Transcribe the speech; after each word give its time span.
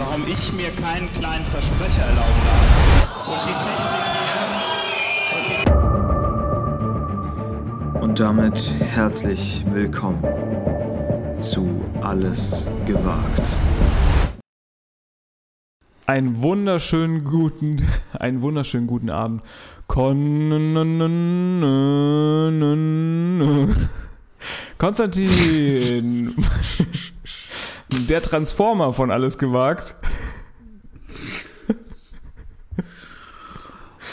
warum 0.00 0.26
ich 0.26 0.52
mir 0.54 0.70
keinen 0.70 1.12
kleinen 1.12 1.44
Versprecher 1.44 2.02
erlauben 2.02 2.42
darf. 2.46 3.28
Und 3.28 3.40
die 3.46 3.54
Technik 3.66 4.04
hier. 7.94 8.02
Und 8.02 8.18
damit 8.18 8.74
herzlich 8.80 9.64
willkommen 9.70 10.24
zu 11.38 11.84
Alles 12.00 12.70
gewagt. 12.86 13.42
Einen 16.06 16.40
wunderschönen 16.42 17.24
guten, 17.24 17.86
einen 18.12 18.40
wunderschönen 18.40 18.86
guten 18.86 19.10
Abend. 19.10 19.42
Kon 19.86 20.50
Konstantin, 24.78 26.34
der 27.90 28.22
Transformer 28.22 28.92
von 28.92 29.10
Alles 29.10 29.38
gewagt. 29.38 29.94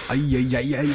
Eieieiei. 0.10 0.86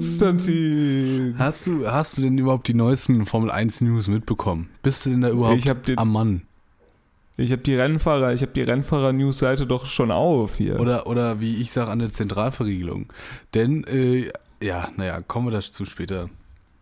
Konstantin. 0.00 1.34
Hast 1.38 1.66
du, 1.66 1.86
hast 1.86 2.16
du 2.18 2.22
denn 2.22 2.38
überhaupt 2.38 2.68
die 2.68 2.74
neuesten 2.74 3.26
Formel 3.26 3.50
1 3.50 3.82
News 3.82 4.08
mitbekommen? 4.08 4.70
Bist 4.82 5.04
du 5.04 5.10
denn 5.10 5.20
da 5.20 5.30
überhaupt 5.30 5.88
den- 5.88 5.98
am 5.98 6.12
Mann? 6.12 6.42
Ich 7.36 7.52
habe 7.52 7.62
die 7.62 7.74
Rennfahrer, 7.74 8.34
ich 8.34 8.42
habe 8.42 8.52
die 8.52 8.62
Rennfahrer-News-Seite 8.62 9.66
doch 9.66 9.86
schon 9.86 10.10
auf 10.10 10.56
hier. 10.56 10.78
Oder, 10.78 11.06
oder 11.06 11.40
wie 11.40 11.56
ich 11.56 11.72
sage, 11.72 11.90
an 11.90 11.98
der 12.00 12.12
Zentralverriegelung. 12.12 13.06
Denn, 13.54 13.84
äh, 13.84 14.30
ja, 14.62 14.88
naja, 14.96 15.20
kommen 15.22 15.46
wir 15.48 15.52
dazu 15.52 15.84
später. 15.84 16.28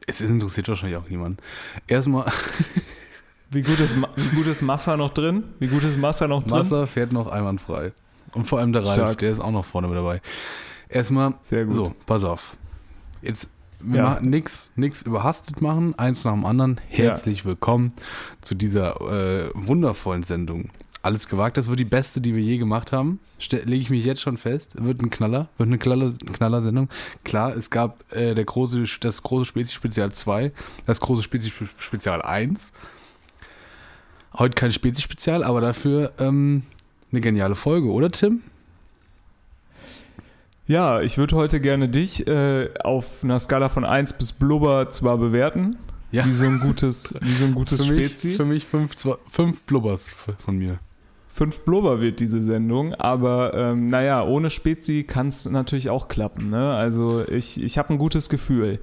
Es 0.06 0.20
ist- 0.20 0.30
interessiert 0.30 0.68
wahrscheinlich 0.68 0.98
auch 0.98 1.08
niemanden. 1.08 1.38
Erstmal, 1.86 2.30
Wie 3.50 3.62
gut 3.62 3.80
ist, 3.80 3.96
wie 3.96 4.36
gut 4.36 4.46
ist 4.46 4.60
Massa 4.60 4.94
noch 4.98 5.08
drin? 5.08 5.42
Wie 5.58 5.68
gut 5.68 5.82
ist 5.82 5.96
Massa 5.96 6.28
noch 6.28 6.42
drin? 6.42 6.58
Massa 6.58 6.84
fährt 6.84 7.12
noch 7.12 7.28
einwandfrei. 7.28 7.92
Und 8.34 8.46
vor 8.46 8.58
allem 8.58 8.74
der 8.74 8.84
Ralf, 8.84 8.94
Stark. 8.94 9.18
der 9.18 9.30
ist 9.32 9.40
auch 9.40 9.50
noch 9.50 9.64
vorne 9.64 9.88
mit 9.88 9.96
dabei. 9.96 10.20
Erstmal, 10.90 11.32
Sehr 11.40 11.64
gut. 11.64 11.74
so, 11.74 11.94
pass 12.04 12.24
auf. 12.24 12.58
Jetzt, 13.22 13.48
wir 13.80 14.00
Ja. 14.00 14.04
machen 14.04 14.28
nix, 14.28 14.70
nix 14.76 15.00
überhastet 15.00 15.62
machen, 15.62 15.98
eins 15.98 16.24
nach 16.26 16.32
dem 16.32 16.44
anderen. 16.44 16.78
Herzlich 16.88 17.46
willkommen 17.46 17.94
zu 18.42 18.54
dieser 18.54 19.00
äh, 19.00 19.50
wundervollen 19.54 20.24
Sendung. 20.24 20.68
Alles 21.08 21.26
gewagt, 21.26 21.56
das 21.56 21.68
wird 21.70 21.80
die 21.80 21.86
beste, 21.86 22.20
die 22.20 22.34
wir 22.36 22.42
je 22.42 22.58
gemacht 22.58 22.92
haben. 22.92 23.18
Lege 23.50 23.76
ich 23.76 23.88
mich 23.88 24.04
jetzt 24.04 24.20
schon 24.20 24.36
fest. 24.36 24.74
Wird 24.84 25.00
ein 25.00 25.08
Knaller, 25.08 25.48
wird 25.56 25.68
eine 25.68 25.78
Knaller, 25.78 26.12
Knaller-Sendung. 26.34 26.90
Klar, 27.24 27.56
es 27.56 27.70
gab 27.70 28.04
äh, 28.12 28.34
der 28.34 28.44
große, 28.44 28.84
das 29.00 29.22
große 29.22 29.46
Spezi-Spezial 29.46 30.12
2, 30.12 30.52
das 30.84 31.00
große 31.00 31.22
Spezi-Spezial 31.22 32.20
1. 32.20 32.74
Heute 34.36 34.54
kein 34.54 34.70
Spezi-Spezial, 34.70 35.44
aber 35.44 35.62
dafür 35.62 36.12
ähm, 36.18 36.64
eine 37.10 37.22
geniale 37.22 37.54
Folge, 37.54 37.88
oder 37.90 38.10
Tim? 38.10 38.42
Ja, 40.66 41.00
ich 41.00 41.16
würde 41.16 41.36
heute 41.36 41.58
gerne 41.62 41.88
dich 41.88 42.26
äh, 42.26 42.68
auf 42.84 43.24
einer 43.24 43.40
Skala 43.40 43.70
von 43.70 43.86
1 43.86 44.12
bis 44.12 44.32
Blubber 44.34 44.90
zwar 44.90 45.16
bewerten, 45.16 45.78
Ja. 46.10 46.26
wie 46.26 46.34
so 46.34 46.44
ein 46.44 46.60
gutes, 46.60 47.14
wie 47.22 47.32
so 47.32 47.46
ein 47.46 47.54
gutes 47.54 47.86
für 47.86 47.94
mich, 47.94 48.06
Spezi. 48.08 48.34
für 48.34 48.44
mich 48.44 48.66
fünf, 48.66 48.94
zwei, 48.94 49.14
fünf 49.30 49.62
Blubbers 49.62 50.10
von 50.44 50.58
mir. 50.58 50.78
Fünf 51.38 51.60
Blubber 51.60 52.00
wird 52.00 52.18
diese 52.18 52.42
Sendung, 52.42 52.94
aber 52.94 53.54
ähm, 53.54 53.86
naja, 53.86 54.24
ohne 54.24 54.50
Spezi 54.50 55.04
kann 55.04 55.28
es 55.28 55.48
natürlich 55.48 55.88
auch 55.88 56.08
klappen. 56.08 56.48
Ne? 56.50 56.72
Also 56.74 57.24
ich, 57.28 57.62
ich 57.62 57.78
habe 57.78 57.90
ein 57.94 57.98
gutes 57.98 58.28
Gefühl. 58.28 58.80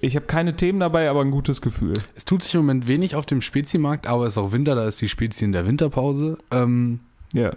Ich 0.00 0.16
habe 0.16 0.26
keine 0.26 0.56
Themen 0.56 0.80
dabei, 0.80 1.08
aber 1.08 1.20
ein 1.20 1.30
gutes 1.30 1.60
Gefühl. 1.62 1.92
Es 2.16 2.24
tut 2.24 2.42
sich 2.42 2.52
im 2.54 2.62
Moment 2.62 2.88
wenig 2.88 3.14
auf 3.14 3.26
dem 3.26 3.40
Spezimarkt, 3.40 4.08
aber 4.08 4.24
es 4.24 4.30
ist 4.34 4.38
auch 4.38 4.50
Winter, 4.50 4.74
da 4.74 4.88
ist 4.88 5.00
die 5.00 5.08
Spezi 5.08 5.44
in 5.44 5.52
der 5.52 5.66
Winterpause. 5.68 6.36
Ähm, 6.50 6.98
Ja. 7.32 7.52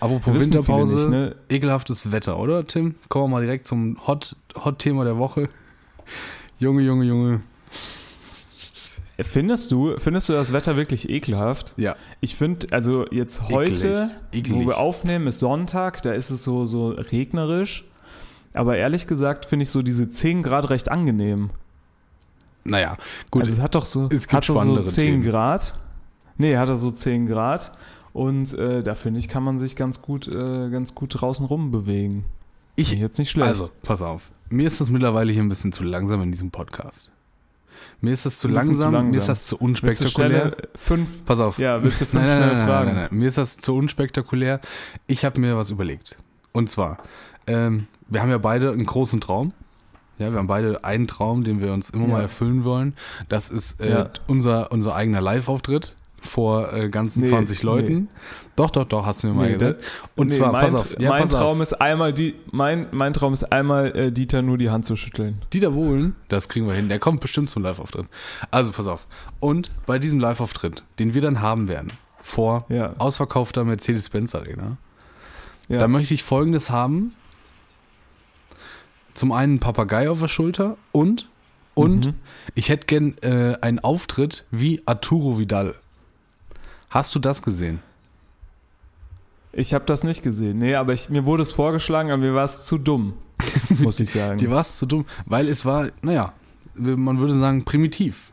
apropos 0.00 0.34
Winterpause, 0.34 0.94
nicht, 0.94 1.08
ne? 1.10 1.36
ekelhaftes 1.50 2.10
Wetter, 2.10 2.38
oder 2.38 2.64
Tim? 2.64 2.94
Kommen 3.10 3.24
wir 3.26 3.36
mal 3.36 3.42
direkt 3.44 3.66
zum 3.66 3.98
Hot- 4.06 4.34
Hot-Thema 4.64 5.04
der 5.04 5.18
Woche. 5.18 5.46
Junge, 6.58 6.80
Junge, 6.80 7.04
Junge. 7.04 7.40
Findest 9.20 9.70
du, 9.70 9.96
findest 9.98 10.28
du 10.28 10.32
das 10.32 10.52
Wetter 10.52 10.76
wirklich 10.76 11.08
ekelhaft? 11.08 11.74
Ja, 11.76 11.94
Ich 12.20 12.34
finde, 12.34 12.66
also 12.72 13.06
jetzt 13.10 13.48
heute, 13.48 14.10
Eklig. 14.32 14.52
wo 14.56 14.66
wir 14.66 14.78
aufnehmen, 14.78 15.28
ist 15.28 15.38
Sonntag, 15.38 16.02
da 16.02 16.12
ist 16.12 16.30
es 16.30 16.42
so, 16.42 16.66
so 16.66 16.88
regnerisch. 16.88 17.84
Aber 18.54 18.76
ehrlich 18.76 19.06
gesagt 19.06 19.46
finde 19.46 19.64
ich 19.64 19.70
so 19.70 19.82
diese 19.82 20.08
10 20.08 20.42
Grad 20.42 20.70
recht 20.70 20.90
angenehm. 20.90 21.50
naja, 22.64 22.96
gut. 23.30 23.42
also 23.42 23.54
es 23.54 23.60
hat 23.60 23.74
doch 23.74 23.84
so, 23.84 24.04
es 24.06 24.22
gibt 24.22 24.32
hat 24.32 24.44
so 24.44 24.54
spannendere 24.54 24.86
10 24.86 25.04
Themen. 25.06 25.22
Grad. 25.22 25.78
Nee, 26.36 26.56
hat 26.56 26.68
er 26.68 26.76
so 26.76 26.90
10 26.90 27.26
Grad. 27.26 27.72
Und 28.12 28.52
äh, 28.54 28.82
da 28.82 28.94
finde 28.94 29.18
ich, 29.20 29.28
kann 29.28 29.42
man 29.42 29.58
sich 29.58 29.74
ganz 29.76 30.00
gut, 30.02 30.28
äh, 30.28 30.70
ganz 30.70 30.94
gut 30.94 31.20
draußen 31.20 31.46
rumbewegen. 31.46 32.24
ich, 32.76 32.88
Finde 32.88 32.96
ich 32.96 33.02
jetzt 33.02 33.18
nicht 33.18 33.30
schlecht. 33.30 33.48
also, 33.48 33.70
pass 33.82 34.02
auf. 34.02 34.30
Mir 34.50 34.66
ist 34.68 34.80
das 34.80 34.90
mittlerweile 34.90 35.32
hier 35.32 35.42
ein 35.42 35.48
bisschen 35.48 35.72
zu 35.72 35.82
langsam 35.84 36.22
in 36.22 36.30
diesem 36.32 36.50
Podcast. 36.52 37.10
Mir 38.04 38.12
ist 38.12 38.26
das 38.26 38.38
zu, 38.38 38.48
langsam, 38.48 38.76
zu 38.76 38.82
langsam. 38.84 39.08
mir 39.10 39.18
ist 39.18 39.28
das 39.28 39.46
zu 39.46 39.56
unspektakulär. 39.58 40.28
schnelle 40.40 40.56
fünf, 40.76 41.24
Pass 41.24 41.40
auf. 41.40 41.58
ja, 41.58 41.82
willst 41.82 42.00
du 42.00 42.04
fünf 42.06 42.22
Nein, 42.24 42.26
nein, 42.26 42.38
schnelle 42.38 42.56
nein, 42.58 42.66
Fragen? 42.66 42.94
Nein. 42.94 43.08
Mir 43.10 43.28
ist 43.28 43.38
das 43.38 43.56
zu 43.56 43.74
unspektakulär. 43.76 44.60
Ich 45.06 45.24
habe 45.24 45.40
mir 45.40 45.56
was 45.56 45.70
überlegt. 45.70 46.18
Und 46.52 46.70
zwar, 46.70 46.98
ähm, 47.46 47.86
wir 48.08 48.20
haben 48.22 48.30
ja 48.30 48.38
beide 48.38 48.70
einen 48.70 48.84
großen 48.86 49.20
Traum. 49.20 49.52
Ja, 50.18 50.30
wir 50.30 50.38
haben 50.38 50.46
beide 50.46 50.84
einen 50.84 51.08
Traum, 51.08 51.42
den 51.42 51.60
wir 51.60 51.72
uns 51.72 51.90
immer 51.90 52.06
Ja. 52.06 52.12
mal 52.12 52.20
erfüllen 52.22 52.62
wollen. 52.62 52.94
Das 53.28 53.50
ist 53.50 53.80
äh, 53.80 53.90
Ja. 53.90 54.10
unser, 54.28 54.70
unser 54.70 54.94
eigener 54.94 55.20
Live-Auftritt 55.20 55.94
vor 56.24 56.72
äh, 56.72 56.88
ganzen 56.88 57.22
Nee, 57.22 57.28
20 57.28 57.62
Leuten. 57.62 58.08
Doch, 58.56 58.70
doch, 58.70 58.84
doch, 58.84 59.04
hast 59.06 59.22
du 59.22 59.28
mir 59.28 59.34
mal 59.34 59.46
Nee, 59.48 59.54
gesagt. 59.58 59.82
Und 60.16 60.28
Nee, 60.30 60.36
zwar, 60.38 60.52
mein, 60.52 60.70
pass 60.72 60.74
auf. 60.82 60.98
Ja, 61.00 61.10
mein 61.10 61.22
pass 61.22 61.30
Traum 61.32 61.56
auf. 61.56 61.62
ist 61.62 61.72
einmal 61.74 62.12
die, 62.12 62.34
mein, 62.50 62.86
mein 62.92 63.12
Traum 63.12 63.32
ist 63.32 63.44
einmal 63.44 63.96
äh, 63.96 64.12
Dieter 64.12 64.42
nur 64.42 64.58
die 64.58 64.70
Hand 64.70 64.86
zu 64.86 64.96
schütteln. 64.96 65.40
Dieter 65.52 65.70
Bohlen, 65.70 66.14
das 66.28 66.48
kriegen 66.48 66.66
wir 66.66 66.74
hin. 66.74 66.88
Der 66.88 66.98
kommt 66.98 67.20
bestimmt 67.20 67.50
zum 67.50 67.62
Live-Auftritt. 67.62 68.06
Also, 68.50 68.72
pass 68.72 68.86
auf. 68.86 69.06
Und 69.40 69.70
bei 69.86 69.98
diesem 69.98 70.18
Live-Auftritt, 70.20 70.82
den 70.98 71.14
wir 71.14 71.20
dann 71.22 71.40
haben 71.42 71.68
werden, 71.68 71.92
vor 72.22 72.64
Ja. 72.68 72.94
ausverkaufter 72.98 73.64
Mercedes-Benz 73.64 74.34
Arena, 74.34 74.76
Ja. 75.68 75.78
Da 75.78 75.88
möchte 75.88 76.14
ich 76.14 76.22
folgendes 76.22 76.70
haben. 76.70 77.14
Zum 79.14 79.32
einen 79.32 79.54
ein 79.54 79.60
Papagei 79.60 80.10
auf 80.10 80.20
der 80.20 80.28
Schulter 80.28 80.76
und, 80.92 81.28
und 81.74 82.06
Mhm. 82.06 82.14
ich 82.54 82.68
hätte 82.68 82.86
gern 82.86 83.16
äh, 83.22 83.56
einen 83.60 83.78
Auftritt 83.78 84.44
wie 84.50 84.82
Arturo 84.86 85.38
Vidal. 85.38 85.74
Hast 86.94 87.12
du 87.14 87.18
das 87.18 87.42
gesehen? 87.42 87.80
Ich 89.52 89.74
habe 89.74 89.84
das 89.84 90.04
nicht 90.04 90.22
gesehen. 90.22 90.58
Nee, 90.58 90.74
aber 90.76 90.92
ich, 90.92 91.10
mir 91.10 91.26
wurde 91.26 91.42
es 91.42 91.50
vorgeschlagen, 91.52 92.10
aber 92.10 92.18
mir 92.22 92.34
war 92.34 92.44
es 92.44 92.64
zu 92.66 92.78
dumm, 92.78 93.14
muss 93.78 93.98
ich 93.98 94.10
sagen. 94.12 94.38
Dir 94.38 94.50
war 94.50 94.60
es 94.60 94.78
zu 94.78 94.86
dumm, 94.86 95.04
weil 95.26 95.48
es 95.48 95.64
war, 95.64 95.88
naja, 96.02 96.32
man 96.74 97.18
würde 97.18 97.34
sagen 97.36 97.64
primitiv. 97.64 98.30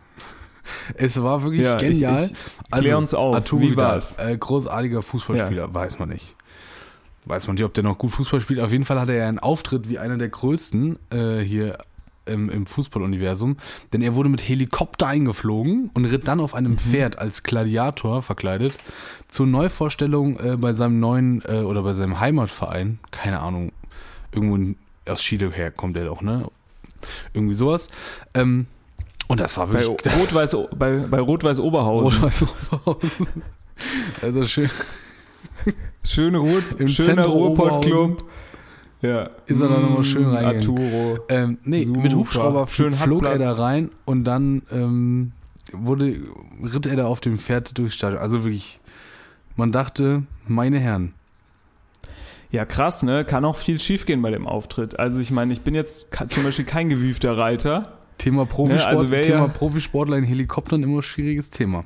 Es 0.93 1.21
war 1.21 1.41
wirklich 1.43 1.63
Ja, 1.63 1.75
ich- 1.75 1.81
genial. 1.81 2.25
ich- 2.31 2.71
klär 2.71 2.97
uns 2.99 3.13
auf, 3.15 3.35
Arturo 3.35 3.61
wie 3.63 3.71
Vidal, 3.71 3.93
war's? 3.93 4.17
Äh, 4.19 4.37
großartiger 4.37 5.01
Fußballspieler, 5.01 5.73
weiß 5.73 5.97
man 5.99 6.09
nicht. 6.09 6.35
Weiß 7.25 7.45
man 7.47 7.55
nicht, 7.55 7.65
ob 7.65 7.73
der 7.73 7.83
noch 7.83 7.97
gut 7.97 8.11
Fußball 8.11 8.41
spielt. 8.41 8.59
Auf 8.59 8.71
jeden 8.71 8.85
Fall 8.85 8.99
hat 8.99 9.09
er 9.09 9.15
ja 9.15 9.27
einen 9.27 9.39
Auftritt 9.39 9.89
wie 9.89 9.99
einer 9.99 10.17
der 10.17 10.29
größten 10.29 10.97
äh, 11.11 11.39
hier 11.39 11.77
im, 12.25 12.49
im 12.49 12.65
Fußballuniversum. 12.65 13.57
Denn 13.93 14.01
er 14.01 14.15
wurde 14.15 14.29
mit 14.29 14.47
Helikopter 14.47 15.07
eingeflogen 15.07 15.89
und 15.93 16.05
ritt 16.05 16.27
dann 16.27 16.39
auf 16.39 16.51
Mhm. 16.53 16.57
einem 16.57 16.77
Pferd 16.77 17.17
als 17.19 17.43
Gladiator 17.43 18.21
verkleidet 18.21 18.77
zur 19.27 19.47
Neuvorstellung 19.47 20.39
äh, 20.39 20.57
bei 20.57 20.73
seinem 20.73 20.99
neuen 20.99 21.41
äh, 21.45 21.61
oder 21.61 21.83
bei 21.83 21.93
seinem 21.93 22.19
Heimatverein. 22.19 22.99
Keine 23.11 23.39
Ahnung, 23.39 23.71
irgendwo 24.31 24.55
in, 24.55 24.75
aus 25.07 25.21
Chile 25.21 25.51
her 25.51 25.71
kommt 25.71 25.97
er 25.97 26.05
doch, 26.05 26.21
ne? 26.21 26.47
Irgendwie 27.33 27.55
sowas. 27.55 27.89
Ähm, 28.33 28.67
und 29.27 29.39
das 29.39 29.57
war 29.57 29.67
bei 29.67 29.81
wirklich. 29.81 30.13
Rot-Weiß 30.15 30.55
bei, 30.77 30.97
bei 30.97 31.19
Rot-Weiß 31.19 31.59
Oberhausen. 31.59 32.21
Rot-Weiß 32.21 32.41
Oberhausen. 32.43 33.27
Also 34.21 34.45
schön. 34.45 34.69
Schöne 36.03 36.37
Ruhr, 36.37 36.61
Im 36.77 36.87
schöner 36.87 37.25
Ruhrpott-Club. 37.25 38.23
Ja. 39.01 39.29
Ist 39.47 39.59
er 39.59 39.67
da 39.69 39.79
nochmal 39.79 40.03
schön 40.03 40.23
Mm, 40.23 40.33
reingegangen. 40.35 40.57
Arturo. 40.57 41.19
Ähm, 41.29 41.57
nee, 41.63 41.83
Super. 41.85 42.01
mit 42.01 42.13
Hubschrauber 42.15 42.67
Schön 42.67 42.93
flog 42.93 43.23
er 43.25 43.39
da 43.39 43.51
rein 43.53 43.89
und 44.05 44.23
dann 44.25 44.61
ähm, 44.71 45.31
wurde, 45.73 46.15
ritt 46.63 46.85
er 46.85 46.95
da 46.95 47.05
auf 47.07 47.19
dem 47.19 47.37
Pferd 47.39 47.77
durchs 47.77 47.95
Stadion. 47.95 48.21
Also 48.21 48.43
wirklich, 48.43 48.77
man 49.55 49.71
dachte, 49.71 50.23
meine 50.47 50.79
Herren. 50.79 51.13
Ja, 52.51 52.65
krass, 52.65 53.01
ne? 53.03 53.23
Kann 53.23 53.45
auch 53.45 53.55
viel 53.55 53.79
schiefgehen 53.79 54.21
bei 54.21 54.29
dem 54.29 54.45
Auftritt. 54.45 54.99
Also 54.99 55.19
ich 55.19 55.31
meine, 55.31 55.53
ich 55.53 55.61
bin 55.61 55.73
jetzt 55.73 56.09
zum 56.29 56.43
Beispiel 56.43 56.65
kein 56.65 56.89
gewiefter 56.89 57.37
Reiter. 57.37 57.93
Thema 58.17 58.45
Profisport, 58.45 58.87
also 58.87 59.11
wer 59.11 59.21
Thema 59.23 59.37
ja- 59.39 59.47
Profisportler 59.47 60.17
in 60.17 60.23
Helikoptern 60.25 60.83
immer 60.83 61.01
schwieriges 61.01 61.49
Thema. 61.49 61.85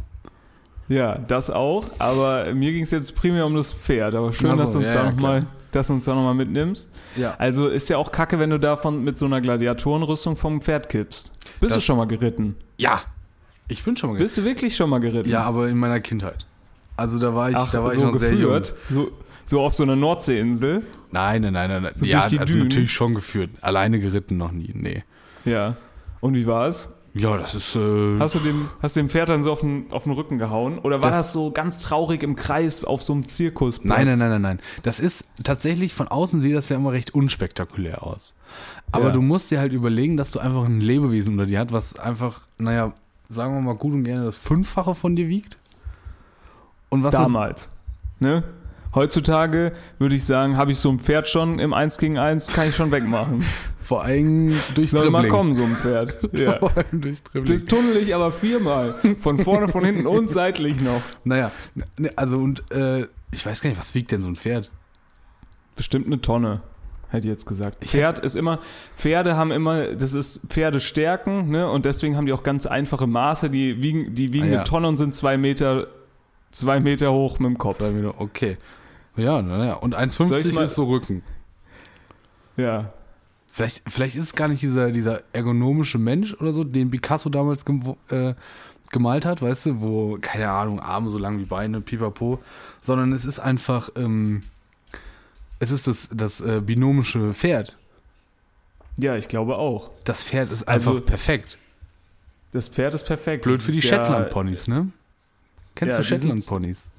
Ja, 0.90 1.18
das 1.18 1.50
auch. 1.50 1.86
Aber 1.98 2.54
mir 2.54 2.72
ging 2.74 2.84
es 2.84 2.92
jetzt 2.92 3.16
primär 3.16 3.46
um 3.46 3.56
das 3.56 3.74
Pferd. 3.74 4.16
Aber 4.16 4.34
schön, 4.34 4.50
Ach 4.52 4.58
so, 4.58 4.62
dass 4.64 4.72
du 4.74 4.80
uns 4.80 4.88
ja, 4.90 4.94
da 4.96 5.04
ja, 5.06 5.12
nochmal 5.12 5.46
dass 5.76 5.88
du 5.88 5.94
uns 5.94 6.06
da 6.06 6.16
nochmal 6.16 6.34
mitnimmst. 6.34 6.94
Ja. 7.16 7.36
Also 7.38 7.68
ist 7.68 7.90
ja 7.90 7.98
auch 7.98 8.12
kacke, 8.12 8.40
wenn 8.40 8.50
du 8.50 8.60
davon 8.60 9.04
mit 9.04 9.18
so 9.18 9.26
einer 9.26 9.42
Gladiatorenrüstung 9.42 10.36
vom 10.36 10.62
Pferd 10.62 10.90
kippst. 10.90 11.38
Bist 11.60 11.74
du 11.74 11.78
Das- 11.78 11.84
schon 11.84 11.98
mal 11.98 12.06
geritten? 12.08 12.56
Ja. 12.78 13.04
Ich 13.68 13.84
bin 13.84 13.98
schon 13.98 14.12
mal 14.12 14.18
Bist 14.20 14.38
du 14.38 14.44
wirklich 14.44 14.76
schon 14.76 14.90
mal 14.90 15.00
geritten? 15.00 15.30
Ja, 15.30 15.44
aber 15.44 15.68
in 15.70 15.78
meiner 15.78 16.00
Kindheit. 16.00 16.46
Also 16.98 17.20
da 17.20 17.34
war 17.36 17.50
ich, 17.50 17.56
Ach, 17.58 17.70
da 17.72 17.84
war 17.84 17.92
so 17.92 17.98
ich 17.98 18.04
noch 18.04 18.16
sehr 18.18 18.30
jung. 18.34 18.42
geführt? 18.54 18.76
So, 18.90 19.12
so 19.46 19.62
auf 19.62 19.74
so 19.74 19.84
einer 19.84 19.96
Nordseeinsel? 19.96 20.84
Nein, 21.12 21.42
nein, 21.42 21.54
nein, 21.54 21.70
nein. 21.70 21.84
nein. 21.84 21.92
So 21.96 22.06
ja, 22.06 22.20
durch 22.20 22.32
die 22.32 22.40
also 22.40 22.54
Dünen? 22.54 22.68
natürlich 22.68 22.94
schon 22.94 23.14
geführt. 23.16 23.50
Alleine 23.62 24.00
geritten 24.00 24.38
noch 24.38 24.52
nie. 24.52 24.72
Nee. 24.74 25.04
Ja. 25.46 25.76
Und 26.22 26.36
wie 26.36 26.48
war 26.48 26.68
es? 26.68 26.90
Ja, 27.18 27.38
das 27.38 27.56
ist. 27.56 27.76
Äh, 27.78 28.20
Hast 28.20 28.36
du 28.36 28.40
dem, 28.40 28.70
hast 28.82 28.98
du 28.98 29.00
dem 29.00 29.08
Pferd 29.10 29.30
dann 29.30 29.42
so 29.42 29.52
auf 29.54 29.62
den, 29.62 29.90
auf 29.92 30.04
den 30.04 30.12
Rücken 30.12 30.38
gehauen? 30.38 30.80
Oder 30.80 31.02
war 31.02 31.10
das, 31.12 31.18
Das- 31.20 31.34
so 31.34 31.50
ganz 31.50 31.80
traurig 31.80 32.22
im 32.24 32.36
Kreis 32.36 32.84
auf 32.84 33.02
so 33.04 33.14
einem 33.14 33.30
Zirkusplatz? 33.30 33.86
Nein, 33.98 34.08
nein, 34.08 34.20
nein, 34.20 34.30
nein, 34.30 34.42
nein. 34.42 34.60
Das 34.84 35.00
ist 35.00 35.26
tatsächlich 35.44 35.94
von 35.94 36.10
außen 36.10 36.42
sieht 36.42 36.54
das 36.54 36.68
ja 36.68 36.76
immer 36.76 36.92
recht 36.92 37.16
unspektakulär 37.16 38.04
aus. 38.04 38.36
Aber 38.92 39.06
Ja. 39.08 39.12
du 39.12 39.22
musst 39.22 39.50
dir 39.50 39.60
halt 39.60 39.72
überlegen, 39.72 40.18
dass 40.18 40.32
du 40.32 40.40
einfach 40.40 40.66
ein 40.66 40.82
Lebewesen 40.82 41.34
unter 41.36 41.46
dir 41.46 41.60
hast, 41.60 41.72
was 41.72 41.98
einfach, 41.98 42.42
naja, 42.58 42.92
sagen 43.30 43.54
wir 43.56 43.62
mal 43.62 43.76
gut 43.76 43.94
und 43.94 44.04
gerne 44.04 44.26
das 44.26 44.38
Fünffache 44.38 44.94
von 44.94 45.16
dir 45.16 45.30
wiegt. 45.30 45.58
Und 46.90 47.04
was 47.04 47.14
Damals. 47.14 47.70
Ne? 48.20 48.44
Heutzutage 48.94 49.72
würde 50.00 50.16
ich 50.16 50.24
sagen, 50.26 50.58
habe 50.58 50.72
ich 50.72 50.80
so 50.80 50.90
ein 50.90 51.00
Pferd 51.00 51.28
schon 51.28 51.60
im 51.60 51.74
1 51.74 51.98
gegen 51.98 52.18
1, 52.18 52.48
kann 52.48 52.68
ich 52.70 52.76
schon 52.76 52.92
wegmachen. 52.92 53.44
vor 53.86 54.04
allem 54.04 54.54
durchs 54.76 54.92
Soll 54.92 55.10
mal 55.12 55.22
Dribbling. 55.22 55.32
kommen, 55.32 55.56
so 55.56 55.64
ein 55.64 55.76
Pferd. 55.76 56.18
Ja. 56.34 56.58
Vor 56.60 56.72
allem 56.76 57.02
durchs 57.02 57.24
Dribbling. 57.24 57.54
Das 57.56 57.66
tunnel 57.66 57.98
ich 57.98 58.14
aber 58.16 58.32
viermal. 58.32 58.96
Von 59.20 59.40
vorne, 59.40 59.68
von 59.68 59.86
hinten 59.86 60.08
und 60.08 60.30
seitlich 60.32 60.82
noch. 60.82 61.02
Naja, 61.24 61.52
ne, 61.98 62.12
also 62.16 62.38
und 62.38 62.70
äh, 62.72 63.08
ich 63.32 63.46
weiß 63.46 63.62
gar 63.62 63.70
nicht, 63.70 63.80
was 63.80 63.94
wiegt 63.96 64.12
denn 64.12 64.22
so 64.22 64.30
ein 64.30 64.36
Pferd? 64.36 64.72
Bestimmt 65.76 66.08
eine 66.08 66.22
Tonne, 66.22 66.62
hätte 67.10 67.28
ich 67.28 67.32
jetzt 67.32 67.46
gesagt. 67.46 67.84
Pferd 67.86 68.20
ist 68.20 68.36
immer, 68.36 68.60
Pferde 68.96 69.36
haben 69.36 69.52
immer, 69.52 69.88
das 69.94 70.14
ist 70.14 70.48
Pferdestärken, 70.50 71.50
ne? 71.50 71.70
Und 71.70 71.86
deswegen 71.86 72.16
haben 72.18 72.26
die 72.26 72.34
auch 72.34 72.44
ganz 72.44 72.66
einfache 72.66 73.08
Maße. 73.08 73.50
Die 73.50 73.82
wiegen, 73.84 74.16
die 74.16 74.32
wiegen 74.34 74.46
Ah, 74.46 74.48
ja. 74.48 74.56
eine 74.60 74.64
Tonne 74.64 74.88
und 74.88 74.98
sind 74.98 75.14
zwei 75.16 75.38
Meter, 75.38 75.88
zwei 76.52 76.80
Meter 76.80 77.12
hoch 77.12 77.40
mit 77.40 77.50
dem 77.50 77.58
Kopf. 77.58 77.78
Zwei 77.80 77.92
Meter, 77.92 78.14
okay. 78.20 78.58
Ja, 79.18 79.42
naja. 79.42 79.74
Und 79.76 79.94
Soll 79.94 80.04
1,50 80.04 80.50
ich 80.50 80.56
mal- 80.56 80.64
ist 80.64 80.76
so 80.76 80.86
Rücken. 80.86 81.22
Ja. 82.58 82.94
Vielleicht, 83.56 83.84
vielleicht 83.90 84.18
ist 84.18 84.24
es 84.26 84.36
gar 84.36 84.50
nicht 84.50 84.62
dieser, 84.62 84.92
dieser 84.92 85.22
ergonomische 85.32 85.98
Mensch 85.98 86.34
oder 86.34 86.52
so, 86.52 86.66
den 86.66 86.92
Picasso 86.92 87.30
damals 87.30 87.64
gem 87.64 87.96
äh, 88.10 88.34
gemalt 88.92 89.26
hat, 89.26 89.42
weißt 89.42 89.68
du, 89.68 89.82
wo, 89.82 90.18
keine 90.20 90.50
Ahnung, 90.50 90.82
Arme 90.82 91.10
so 91.10 91.18
lang 91.18 91.40
wie 91.40 91.46
Beine, 91.46 91.80
pipapo, 91.80 92.44
sondern 92.82 93.14
es 93.14 93.24
ist 93.24 93.40
einfach, 93.40 93.90
ähm, 93.96 94.44
es 95.60 95.72
ist 95.72 95.88
das, 95.88 96.10
das 96.12 96.42
äh, 96.42 96.60
binomische 96.60 97.34
Pferd. 97.34 97.78
Ja, 98.98 99.16
ich 99.16 99.30
glaube 99.30 99.56
auch. 99.56 99.90
Das 100.04 100.22
Pferd 100.22 100.52
ist 100.52 100.68
einfach 100.68 100.92
Also, 100.92 101.02
perfekt. 101.02 101.58
Das 102.52 102.68
Pferd 102.68 102.94
ist 102.94 103.06
perfekt. 103.06 103.46
Blöd 103.46 103.60
Das 103.60 103.68
für 103.68 103.72
die 103.72 103.82
Shetland-Ponys, 103.82 104.68
ne? 104.68 104.90
Kennst 105.76 105.94
Ja, 105.94 105.98
du 106.00 106.04
Shetland-Ponys? 106.04 106.92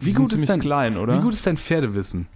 Wie 0.00 0.12
gut, 0.12 0.24
ist 0.24 0.30
ziemlich 0.32 0.48
dein, 0.48 0.58
klein, 0.58 0.96
oder? 0.96 1.16
wie 1.16 1.20
gut 1.20 1.34
ist 1.34 1.46
dein 1.46 1.56
Pferdewissen? 1.56 2.26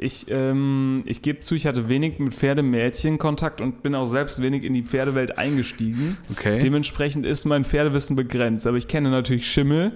Ich, 0.00 0.26
ähm, 0.30 1.02
ich 1.06 1.22
gebe 1.22 1.40
zu, 1.40 1.56
ich 1.56 1.66
hatte 1.66 1.88
wenig 1.88 2.20
mit 2.20 2.32
Pferdemädchen 2.34 3.18
Kontakt 3.18 3.60
und 3.60 3.82
bin 3.82 3.96
auch 3.96 4.06
selbst 4.06 4.40
wenig 4.40 4.62
in 4.62 4.72
die 4.72 4.82
Pferdewelt 4.84 5.38
eingestiegen. 5.38 6.16
Okay. 6.30 6.60
Dementsprechend 6.62 7.26
ist 7.26 7.44
mein 7.44 7.64
Pferdewissen 7.64 8.14
begrenzt. 8.14 8.66
Aber 8.68 8.76
ich 8.76 8.86
kenne 8.86 9.10
natürlich 9.10 9.50
Schimmel. 9.50 9.92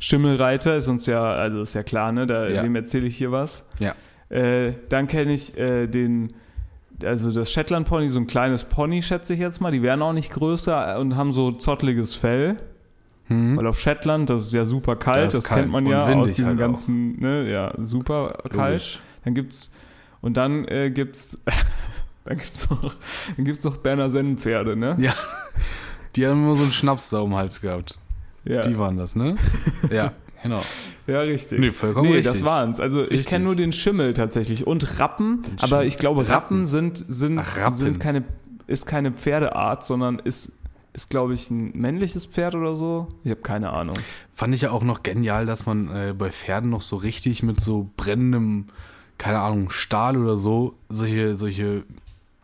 Schimmelreiter 0.00 0.76
ist 0.76 0.88
uns 0.88 1.06
ja, 1.06 1.22
also 1.22 1.62
ist 1.62 1.74
ja 1.74 1.82
klar, 1.82 2.12
ne? 2.12 2.26
Da, 2.26 2.46
Ja. 2.48 2.62
Dem 2.62 2.76
erzähle 2.76 3.06
ich 3.06 3.16
hier 3.16 3.32
was. 3.32 3.66
Ja. 3.80 3.94
Äh, 4.28 4.74
dann 4.90 5.06
kenne 5.06 5.32
ich 5.32 5.56
äh, 5.56 5.86
den, 5.86 6.34
also 7.02 7.32
das 7.32 7.50
Shetland 7.50 7.88
Pony, 7.88 8.10
so 8.10 8.20
ein 8.20 8.26
kleines 8.26 8.64
Pony, 8.64 9.02
schätze 9.02 9.32
ich 9.32 9.40
jetzt 9.40 9.60
mal. 9.60 9.72
Die 9.72 9.82
werden 9.82 10.02
auch 10.02 10.12
nicht 10.12 10.30
größer 10.30 10.98
und 11.00 11.16
haben 11.16 11.32
so 11.32 11.52
zottliges 11.52 12.14
Fell. 12.14 12.58
Weil 13.30 13.66
auf 13.66 13.78
Shetland, 13.78 14.30
das 14.30 14.46
ist 14.46 14.54
ja 14.54 14.64
super 14.64 14.96
kalt, 14.96 15.26
Das 15.26 15.34
das, 15.34 15.44
kalt 15.48 15.60
kennt 15.60 15.72
man 15.72 15.84
ja 15.84 16.06
aus 16.14 16.32
diesen 16.32 16.46
halt 16.46 16.56
auch. 16.56 16.60
ganzen, 16.62 17.20
ne, 17.20 17.50
ja, 17.50 17.74
super 17.76 18.38
kalt. 18.48 19.00
Dann 19.28 19.34
gibt's 19.34 19.70
und 20.22 20.38
dann 20.38 20.64
äh, 20.68 20.90
gibt's 20.90 21.38
dann 22.24 22.38
gibt's 22.38 22.70
noch 22.70 22.80
dann 23.36 23.44
gibt's 23.44 23.62
noch 23.62 23.76
Berner 23.76 24.08
Sennenpferde, 24.08 24.74
ne? 24.74 24.96
Ja. 24.98 25.12
Die 26.16 26.26
haben 26.26 26.42
immer 26.44 26.56
so 26.56 26.62
einen 26.62 26.72
Schnaps 26.72 27.10
da 27.10 27.18
um 27.18 27.30
den 27.30 27.36
Hals 27.36 27.60
gehabt. 27.60 27.98
Ja, 28.44 28.62
Die 28.62 28.78
waren 28.78 28.96
das, 28.96 29.16
ne? 29.16 29.36
Ja, 29.92 30.12
genau. 30.42 30.62
ja 31.06 31.20
richtig. 31.20 31.58
Nee, 31.58 31.70
vollkommen 31.72 32.08
nee, 32.08 32.16
richtig. 32.16 32.32
das 32.32 32.44
waren's. 32.46 32.80
Also 32.80 33.04
ich 33.04 33.10
Richtig. 33.10 33.26
kenne 33.28 33.44
nur 33.44 33.54
den 33.54 33.72
Schimmel 33.72 34.14
tatsächlich 34.14 34.66
und 34.66 34.98
Rappen, 34.98 35.42
aber 35.60 35.84
ich 35.84 35.98
glaube 35.98 36.22
Rappen, 36.22 36.32
Rappen. 36.32 36.64
sind 36.64 37.04
sind 37.06 37.38
Ach, 37.38 37.58
Rappen. 37.58 37.74
sind 37.74 38.00
keine 38.00 38.24
ist 38.66 38.86
keine 38.86 39.12
Pferdeart, 39.12 39.84
sondern 39.84 40.18
ist 40.20 40.52
ist 40.94 41.10
glaube 41.10 41.34
ich 41.34 41.50
ein 41.50 41.72
männliches 41.78 42.24
Pferd 42.24 42.54
oder 42.54 42.76
so. 42.76 43.08
Ich 43.24 43.30
habe 43.30 43.42
keine 43.42 43.70
Ahnung. 43.74 43.96
Fand 44.32 44.54
ich 44.54 44.62
ja 44.62 44.70
auch 44.70 44.82
noch 44.82 45.02
genial, 45.02 45.44
dass 45.44 45.66
man 45.66 45.94
äh, 45.94 46.14
bei 46.16 46.30
Pferden 46.30 46.70
noch 46.70 46.80
so 46.82 46.96
richtig 46.96 47.42
mit 47.42 47.60
so 47.60 47.90
brennendem, 47.98 48.68
keine 49.18 49.40
Ahnung, 49.40 49.70
Stahl 49.70 50.16
oder 50.16 50.36
so, 50.36 50.74
solche, 50.88 51.34
solche, 51.34 51.84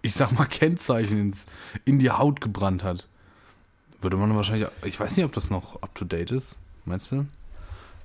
ich 0.02 0.14
sag 0.14 0.32
mal, 0.32 0.46
Kennzeichen 0.50 1.18
ins, 1.18 1.46
in 1.84 1.98
die 1.98 2.10
Haut 2.10 2.40
gebrannt 2.40 2.82
hat. 2.82 3.06
Würde 4.00 4.16
man 4.16 4.34
wahrscheinlich, 4.36 4.68
ich 4.84 5.00
weiß 5.00 5.16
nicht, 5.16 5.24
ob 5.24 5.32
das 5.32 5.50
noch 5.50 5.82
up 5.82 5.94
to 5.94 6.04
date 6.04 6.30
ist, 6.30 6.58
meinst 6.84 7.10
du? 7.12 7.26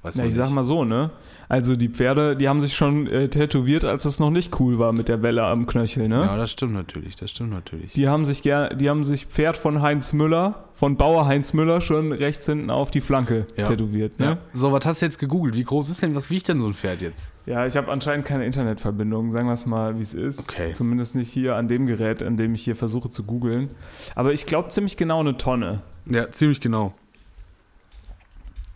Weiß 0.02 0.16
Ja, 0.16 0.22
man 0.24 0.30
ich 0.30 0.36
sag 0.36 0.46
nicht. 0.46 0.54
mal 0.56 0.64
so, 0.64 0.86
ne? 0.86 1.10
Also 1.50 1.76
die 1.76 1.90
Pferde, 1.90 2.38
die 2.38 2.48
haben 2.48 2.62
sich 2.62 2.74
schon 2.76 3.08
äh, 3.08 3.28
tätowiert, 3.28 3.84
als 3.84 4.06
es 4.06 4.20
noch 4.20 4.30
nicht 4.30 4.58
cool 4.62 4.80
war 4.80 4.94
mit 4.94 5.10
der 5.10 5.22
Welle 5.24 5.44
am 5.44 5.66
Knöchel, 5.66 6.08
ne? 6.08 6.22
Ja, 6.22 6.38
das 6.38 6.52
stimmt 6.52 6.74
natürlich, 6.74 7.18
das 7.18 7.32
stimmt 7.32 7.50
natürlich. 7.52 7.92
Die 7.94 8.08
haben 8.08 8.24
sich 8.24 8.42
ger 8.42 8.70
die 8.76 8.90
haben 8.90 9.04
sich 9.04 9.26
Pferd 9.26 9.58
von 9.58 9.82
Heinz 9.82 10.14
Müller, 10.14 10.64
von 10.74 10.96
Bauer 10.96 11.26
Heinz 11.26 11.52
Müller 11.52 11.82
schon 11.82 12.14
rechts 12.14 12.46
hinten 12.46 12.70
auf 12.70 12.92
die 12.92 13.02
Flanke 13.02 13.46
Ja. 13.58 13.66
tätowiert, 13.66 14.14
ja. 14.20 14.26
ne? 14.36 14.38
So, 14.54 14.72
was 14.72 14.86
hast 14.86 15.02
du 15.02 15.06
jetzt 15.08 15.20
gegoogelt? 15.20 15.56
Wie 15.58 15.64
groß 15.66 15.90
ist 15.90 16.02
denn, 16.02 16.16
was 16.16 16.30
wiegt 16.30 16.48
denn 16.48 16.60
so 16.60 16.68
ein 16.68 16.74
Pferd 16.76 17.02
jetzt? 17.02 17.32
Ja, 17.46 17.66
ich 17.66 17.76
habe 17.76 17.92
anscheinend 17.92 18.26
keine 18.26 18.46
Internetverbindung, 18.46 19.34
sagen 19.34 19.48
wir 19.48 19.54
es 19.54 19.66
mal, 19.66 19.98
wie 19.98 20.04
es 20.04 20.14
ist. 20.14 20.50
Okay. 20.50 20.72
Zumindest 20.72 21.16
nicht 21.16 21.30
hier 21.32 21.56
an 21.58 21.68
dem 21.68 21.88
Gerät, 21.88 22.24
an 22.24 22.38
dem 22.38 22.54
ich 22.54 22.62
hier 22.64 22.76
versuche 22.78 23.10
zu 23.10 23.24
googeln. 23.24 23.70
Aber 24.16 24.32
ich 24.32 24.46
glaube 24.46 24.70
ziemlich 24.70 24.96
genau 24.96 25.20
eine 25.20 25.36
Tonne. 25.36 25.82
Ja, 26.06 26.32
ziemlich 26.32 26.62
genau. 26.62 26.94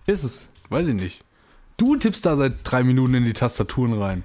Ist 0.06 0.24
es. 0.26 0.50
Weiß 0.70 0.88
ich 0.90 0.96
nicht. 0.96 1.24
Du 1.78 1.96
tippst 1.96 2.26
da 2.26 2.36
seit 2.38 2.54
drei 2.64 2.84
Minuten 2.84 3.14
in 3.16 3.26
die 3.26 3.34
Tastaturen 3.34 3.94
rein. 3.94 4.24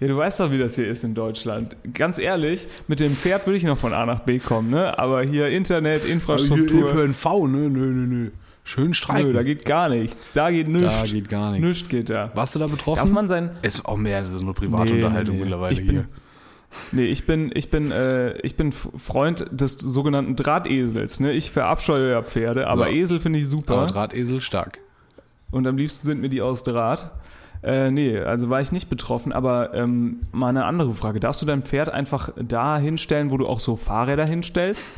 Ja, 0.00 0.08
du 0.08 0.16
weißt 0.16 0.40
doch, 0.40 0.50
wie 0.50 0.58
das 0.58 0.74
hier 0.74 0.88
ist 0.88 1.04
in 1.04 1.14
Deutschland. 1.14 1.76
Ganz 1.94 2.18
ehrlich, 2.18 2.66
mit 2.88 2.98
dem 3.00 3.12
Pferd 3.12 3.46
würde 3.46 3.56
ich 3.56 3.62
noch 3.64 3.78
von 3.78 3.92
A 3.92 4.04
nach 4.04 4.20
B 4.20 4.38
kommen, 4.40 4.70
ne? 4.70 4.98
Aber 4.98 5.22
hier 5.22 5.48
Internet, 5.48 6.04
Infrastruktur. 6.04 6.92
ÖPNV, 6.94 7.24
nö, 7.46 7.68
nö, 7.68 7.86
nö, 7.86 8.06
nö. 8.06 8.30
Schön 8.64 8.94
streiken. 8.94 9.28
Nö, 9.28 9.32
da 9.32 9.42
geht 9.42 9.64
gar 9.64 9.88
nichts. 9.88 10.32
Da 10.32 10.50
geht 10.50 10.68
nichts. 10.68 10.88
Da 11.02 11.04
geht 11.04 11.28
gar 11.28 11.52
nichts. 11.52 11.66
Nichts 11.66 11.88
geht 11.88 12.10
da. 12.10 12.30
Warst 12.34 12.54
du 12.54 12.58
da 12.60 12.66
betroffen? 12.66 12.98
Darf 13.00 13.10
man 13.12 13.28
sein. 13.28 13.50
ist 13.62 13.84
auch 13.86 13.96
mehr, 13.96 14.22
das 14.22 14.32
ist 14.32 14.42
nur 14.42 14.54
private 14.54 14.92
Nee, 14.92 15.08
nee, 15.24 15.38
mittlerweile 15.38 15.72
Ich 15.72 15.80
bin- 15.86 15.90
hier. 15.90 16.08
Nee, 16.90 17.04
ich 17.06 17.26
bin, 17.26 17.50
ich 17.54 17.70
bin, 17.70 17.90
äh, 17.90 18.38
ich 18.38 18.56
bin 18.56 18.72
Freund 18.72 19.46
des 19.50 19.74
sogenannten 19.74 20.36
Drahtesels. 20.36 21.20
Ne? 21.20 21.32
Ich 21.32 21.50
verabscheue 21.50 22.10
ja 22.12 22.22
Pferde, 22.22 22.66
aber 22.66 22.88
Ja. 22.88 22.96
Esel 22.96 23.20
finde 23.20 23.38
ich 23.40 23.46
super. 23.48 23.74
Aber 23.78 23.86
Drahtesel 23.88 24.40
stark. 24.40 24.78
Und 25.52 25.66
am 25.68 25.76
liebsten 25.76 26.04
sind 26.06 26.20
mir 26.20 26.28
die 26.28 26.42
aus 26.42 26.64
Draht. 26.64 27.10
Äh, 27.62 27.92
nee, 27.92 28.18
also 28.18 28.50
war 28.50 28.60
ich 28.60 28.72
nicht 28.72 28.90
betroffen, 28.90 29.32
aber 29.32 29.72
ähm, 29.74 30.20
mal 30.32 30.48
eine 30.48 30.64
andere 30.64 30.92
Frage. 30.94 31.20
Darfst 31.20 31.40
du 31.42 31.46
dein 31.46 31.62
Pferd 31.62 31.88
einfach 31.90 32.30
da 32.36 32.76
hinstellen, 32.76 33.30
wo 33.30 33.36
du 33.36 33.46
auch 33.46 33.60
so 33.60 33.76
Fahrräder 33.76 34.24
hinstellst? 34.24 34.88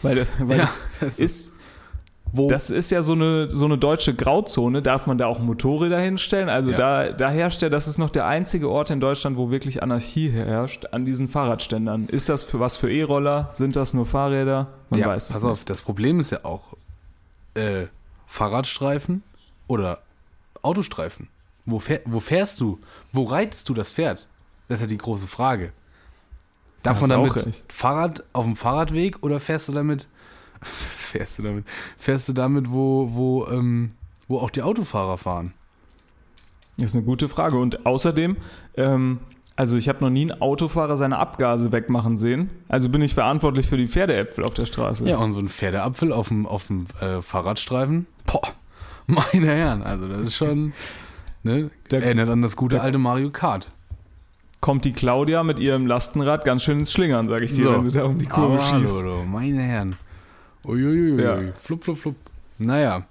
Weil 0.00 0.14
das, 0.16 0.28
weil 0.40 0.60
Ja, 0.60 0.70
das 1.00 1.18
ist, 1.18 1.52
Wo? 2.32 2.48
das 2.48 2.70
ist 2.70 2.90
ja 2.90 3.02
so 3.02 3.12
eine, 3.12 3.50
so 3.50 3.66
eine 3.66 3.76
deutsche 3.76 4.14
Grauzone. 4.14 4.80
Darf 4.80 5.06
man 5.06 5.18
da 5.18 5.26
auch 5.26 5.40
Motorräder 5.40 6.00
hinstellen? 6.00 6.48
Also 6.48 6.70
Ja. 6.70 6.76
da, 6.78 7.12
da 7.12 7.30
herrscht 7.30 7.60
ja, 7.60 7.68
das 7.68 7.86
ist 7.86 7.98
noch 7.98 8.08
der 8.10 8.26
einzige 8.26 8.70
Ort 8.70 8.88
in 8.90 8.98
Deutschland, 9.00 9.36
wo 9.36 9.50
wirklich 9.50 9.82
Anarchie 9.82 10.30
herrscht 10.30 10.86
an 10.92 11.04
diesen 11.04 11.28
Fahrradständern. 11.28 12.06
Ist 12.06 12.30
das 12.30 12.42
für 12.44 12.60
was 12.60 12.78
für 12.78 12.90
E-Roller? 12.90 13.50
Sind 13.52 13.76
das 13.76 13.92
nur 13.92 14.06
Fahrräder? 14.06 14.68
Man 14.88 15.00
ja, 15.00 15.06
weiß 15.08 15.24
es 15.24 15.32
pass 15.32 15.42
nicht. 15.42 15.50
auf, 15.52 15.64
das 15.66 15.82
Problem 15.82 16.18
ist 16.18 16.30
ja 16.30 16.44
auch 16.44 16.62
äh, 17.54 17.84
Fahrradstreifen 18.26 19.22
oder 19.70 20.00
Autostreifen. 20.62 21.28
Wo, 21.64 21.78
fähr, 21.78 22.00
wo 22.04 22.20
fährst 22.20 22.60
du? 22.60 22.78
Wo 23.12 23.24
reitest 23.24 23.68
du 23.68 23.74
das 23.74 23.94
Pferd? 23.94 24.26
Das 24.68 24.76
ist 24.76 24.82
ja 24.82 24.86
die 24.88 24.98
große 24.98 25.28
Frage. 25.28 25.72
Darf 26.82 27.00
Hast 27.00 27.08
man 27.08 27.10
damit. 27.10 27.62
Fahrrad 27.68 28.24
auf 28.32 28.44
dem 28.44 28.56
Fahrradweg 28.56 29.22
oder 29.22 29.40
fährst 29.40 29.68
du 29.68 29.72
damit 29.72 30.08
fährst 30.62 31.38
du 31.38 31.42
damit 31.42 31.64
fährst 31.96 32.28
du 32.28 32.32
damit 32.32 32.70
wo 32.70 33.10
wo 33.12 33.46
ähm, 33.48 33.92
wo 34.28 34.38
auch 34.38 34.50
die 34.50 34.62
Autofahrer 34.62 35.18
fahren? 35.18 35.52
Das 36.76 36.90
ist 36.90 36.96
eine 36.96 37.04
gute 37.04 37.28
Frage. 37.28 37.58
Und 37.58 37.84
außerdem, 37.84 38.36
ähm, 38.76 39.18
also 39.56 39.76
ich 39.76 39.88
habe 39.88 40.02
noch 40.02 40.10
nie 40.10 40.30
einen 40.30 40.40
Autofahrer 40.40 40.96
seine 40.96 41.18
Abgase 41.18 41.72
wegmachen 41.72 42.16
sehen. 42.16 42.48
Also 42.68 42.88
bin 42.88 43.02
ich 43.02 43.12
verantwortlich 43.12 43.68
für 43.68 43.76
die 43.76 43.86
Pferdeäpfel 43.86 44.44
auf 44.44 44.54
der 44.54 44.66
Straße. 44.66 45.06
Ja, 45.06 45.18
und 45.18 45.32
so 45.34 45.40
ein 45.40 45.48
Pferdeapfel 45.48 46.12
auf 46.12 46.28
dem, 46.28 46.46
auf 46.46 46.68
dem 46.68 46.86
äh, 47.00 47.20
Fahrradstreifen. 47.20 48.06
Boah, 48.24 48.54
meine 49.06 49.46
Herren, 49.46 49.82
also 49.82 50.08
das 50.08 50.20
ist 50.22 50.36
schon, 50.36 50.72
ne, 51.42 51.70
Da- 51.88 51.98
erinnert 51.98 52.28
an 52.28 52.42
das 52.42 52.56
gute 52.56 52.80
alte 52.80 52.98
Mario 52.98 53.30
Kart. 53.30 53.68
kommt 54.60 54.84
die 54.84 54.92
Claudia 54.92 55.42
mit 55.42 55.58
ihrem 55.58 55.86
Lastenrad 55.86 56.44
ganz 56.44 56.62
schön 56.64 56.80
ins 56.80 56.92
Schlingern, 56.92 57.28
sag 57.28 57.42
ich 57.42 57.54
dir, 57.54 57.64
So. 57.64 57.72
wenn 57.74 57.84
sie 57.84 57.90
da 57.92 58.04
um 58.04 58.18
die 58.18 58.26
Kurve 58.26 58.54
Aber 58.54 58.70
hallo, 58.72 58.80
schießt. 58.86 59.02
du, 59.02 59.14
meine 59.26 59.62
Herren. 59.62 59.96
Uiuiui. 60.66 61.22
Ja. 61.22 61.38
Flup, 61.60 61.82
flup, 61.84 61.96
flup. 61.98 62.16
Naja. 62.58 63.06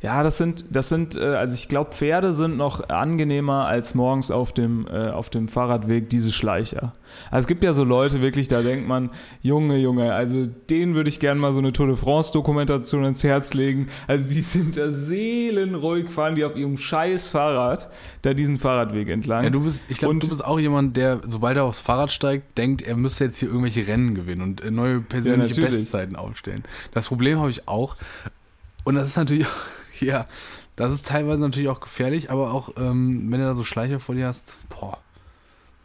Ja, 0.00 0.22
das 0.22 0.38
sind, 0.38 0.64
das 0.70 0.88
sind, 0.88 1.16
äh, 1.16 1.24
also 1.24 1.54
ich 1.54 1.68
glaube, 1.68 1.92
Pferde 1.92 2.32
sind 2.32 2.56
noch 2.56 2.88
angenehmer 2.88 3.66
als 3.66 3.94
morgens 3.94 4.30
auf 4.30 4.52
dem, 4.52 4.86
äh, 4.86 5.08
auf 5.08 5.28
dem 5.28 5.48
Fahrradweg 5.48 6.08
diese 6.08 6.30
Schleicher. 6.30 6.92
Also 7.30 7.44
es 7.44 7.46
gibt 7.48 7.64
ja 7.64 7.72
so 7.72 7.84
Leute 7.84 8.20
wirklich, 8.20 8.48
da 8.48 8.62
denkt 8.62 8.86
man, 8.86 9.10
Junge, 9.42 9.76
Junge, 9.76 10.14
also 10.14 10.46
denen 10.70 10.94
würde 10.94 11.08
ich 11.08 11.18
gerne 11.18 11.40
mal 11.40 11.52
so 11.52 11.58
eine 11.58 11.72
Tour 11.72 11.88
de 11.88 11.96
France 11.96 12.32
Dokumentation 12.32 13.04
ins 13.04 13.24
Herz 13.24 13.54
legen. 13.54 13.88
Also 14.06 14.28
die 14.28 14.40
sind 14.40 14.76
da 14.76 14.92
seelenruhig, 14.92 16.10
fahren 16.10 16.36
die 16.36 16.44
auf 16.44 16.54
ihrem 16.54 16.76
scheiß 16.76 17.28
Fahrrad 17.28 17.90
da 18.22 18.34
diesen 18.34 18.58
Fahrradweg 18.58 19.08
entlang. 19.08 19.44
Ja, 19.44 19.50
du 19.50 19.62
bist, 19.62 19.84
ich 19.88 19.98
glaube, 19.98 20.18
du 20.18 20.28
bist 20.28 20.44
auch 20.44 20.60
jemand, 20.60 20.96
der, 20.96 21.20
sobald 21.24 21.56
er 21.56 21.64
aufs 21.64 21.80
Fahrrad 21.80 22.10
steigt, 22.10 22.56
denkt, 22.56 22.82
er 22.82 22.96
müsste 22.96 23.24
jetzt 23.24 23.38
hier 23.38 23.48
irgendwelche 23.48 23.86
Rennen 23.86 24.14
gewinnen 24.14 24.42
und 24.42 24.60
äh, 24.60 24.70
neue 24.70 25.00
persönliche 25.00 25.60
natürlich. 25.60 25.80
Bestzeiten 25.80 26.14
aufstellen. 26.14 26.62
Das 26.92 27.08
Problem 27.08 27.38
habe 27.40 27.50
ich 27.50 27.66
auch. 27.66 27.96
Und 28.84 28.94
das 28.94 29.08
ist 29.08 29.16
natürlich, 29.16 29.46
ja, 30.06 30.26
das 30.76 30.92
ist 30.92 31.06
teilweise 31.08 31.42
natürlich 31.42 31.68
auch 31.68 31.80
gefährlich, 31.80 32.30
aber 32.30 32.52
auch, 32.52 32.70
ähm, 32.76 33.30
wenn 33.30 33.40
du 33.40 33.46
da 33.46 33.54
so 33.54 33.64
Schleicher 33.64 34.00
vor 34.00 34.14
dir 34.14 34.26
hast, 34.28 34.58
boah, 34.68 34.98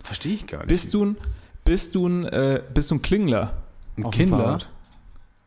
verstehe 0.04 0.34
ich 0.34 0.48
gar 0.48 0.60
nicht. 0.60 0.68
bist 0.68 0.94
du 0.94 1.06
ein, 1.06 1.18
bist 1.66 1.96
du 1.96 2.08
ein, 2.08 2.26
äh, 2.26 2.62
bist 2.74 2.92
du 2.92 2.96
ein 2.96 3.02
Klingler? 3.02 3.54
ein 3.98 4.10
Kindler? 4.12 4.60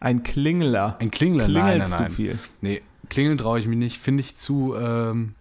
Ein 0.00 0.22
Klingler. 0.22 0.96
Ein 1.00 1.10
Klingler? 1.10 1.48
Nein, 1.48 1.54
nein, 1.54 1.64
Klingelst 1.66 1.98
nein. 1.98 2.08
du 2.08 2.14
viel? 2.14 2.38
Nee, 2.60 2.82
klingeln 3.08 3.38
traue 3.38 3.58
ich 3.58 3.66
mich 3.66 3.78
nicht. 3.78 3.98
Finde 3.98 4.20
ich 4.20 4.36
zu, 4.36 4.74
ähm, 4.76 5.34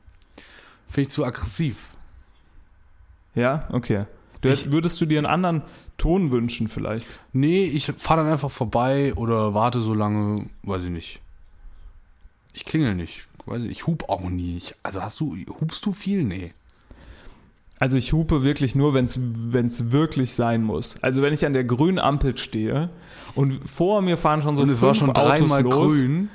finde 0.88 1.02
ich 1.02 1.10
zu 1.10 1.26
aggressiv. 1.26 1.92
Ja, 3.36 3.68
okay. 3.72 4.06
Du, 4.42 4.50
Ich- 4.50 4.72
würdest 4.72 5.00
du 5.02 5.06
dir 5.06 5.18
einen 5.20 5.28
anderen 5.28 5.62
Ton 5.98 6.32
wünschen 6.32 6.68
vielleicht? 6.68 7.20
Nee, 7.34 7.66
ich 7.66 7.86
fahre 7.98 8.24
dann 8.24 8.32
einfach 8.32 8.52
vorbei 8.52 9.14
oder 9.16 9.54
warte 9.54 9.82
so 9.82 9.94
lange, 9.94 10.46
weiß 10.64 10.86
ich 10.86 10.90
nicht. 10.90 11.22
Ich 12.56 12.66
klingel 12.66 12.96
nicht. 12.96 13.28
Weiß 13.46 13.64
ich, 13.66 13.72
ich 13.72 13.88
hub 13.88 14.10
auch 14.10 14.22
nie. 14.30 14.58
Ich, 14.58 14.74
also 14.82 15.04
hast 15.04 15.20
du, 15.20 15.36
hubst 15.62 15.86
du 15.86 15.92
viel? 15.92 16.24
Nee. 16.24 16.54
Also 17.78 17.98
ich 17.98 18.14
hupe 18.14 18.44
wirklich 18.44 18.74
nur, 18.74 18.94
wenn 18.94 19.06
es 19.06 19.92
wirklich 19.92 20.32
sein 20.32 20.64
muss. 20.64 20.96
Also 21.04 21.22
wenn 21.22 21.34
ich 21.34 21.46
an 21.46 21.54
der 21.54 21.66
grünen 21.66 22.00
Ampel 22.00 22.38
stehe 22.38 22.90
und 23.36 23.68
vor 23.68 24.02
mir 24.02 24.16
fahren 24.18 24.42
schon 24.42 24.56
so 24.56 24.64
Und 24.64 24.70
es 24.70 24.80
fünf 24.80 24.88
war 24.88 24.96
schon 24.96 25.14
dreimal 25.14 25.60
Autos 25.66 25.74
los, 25.92 25.94
grün. 26.00 26.30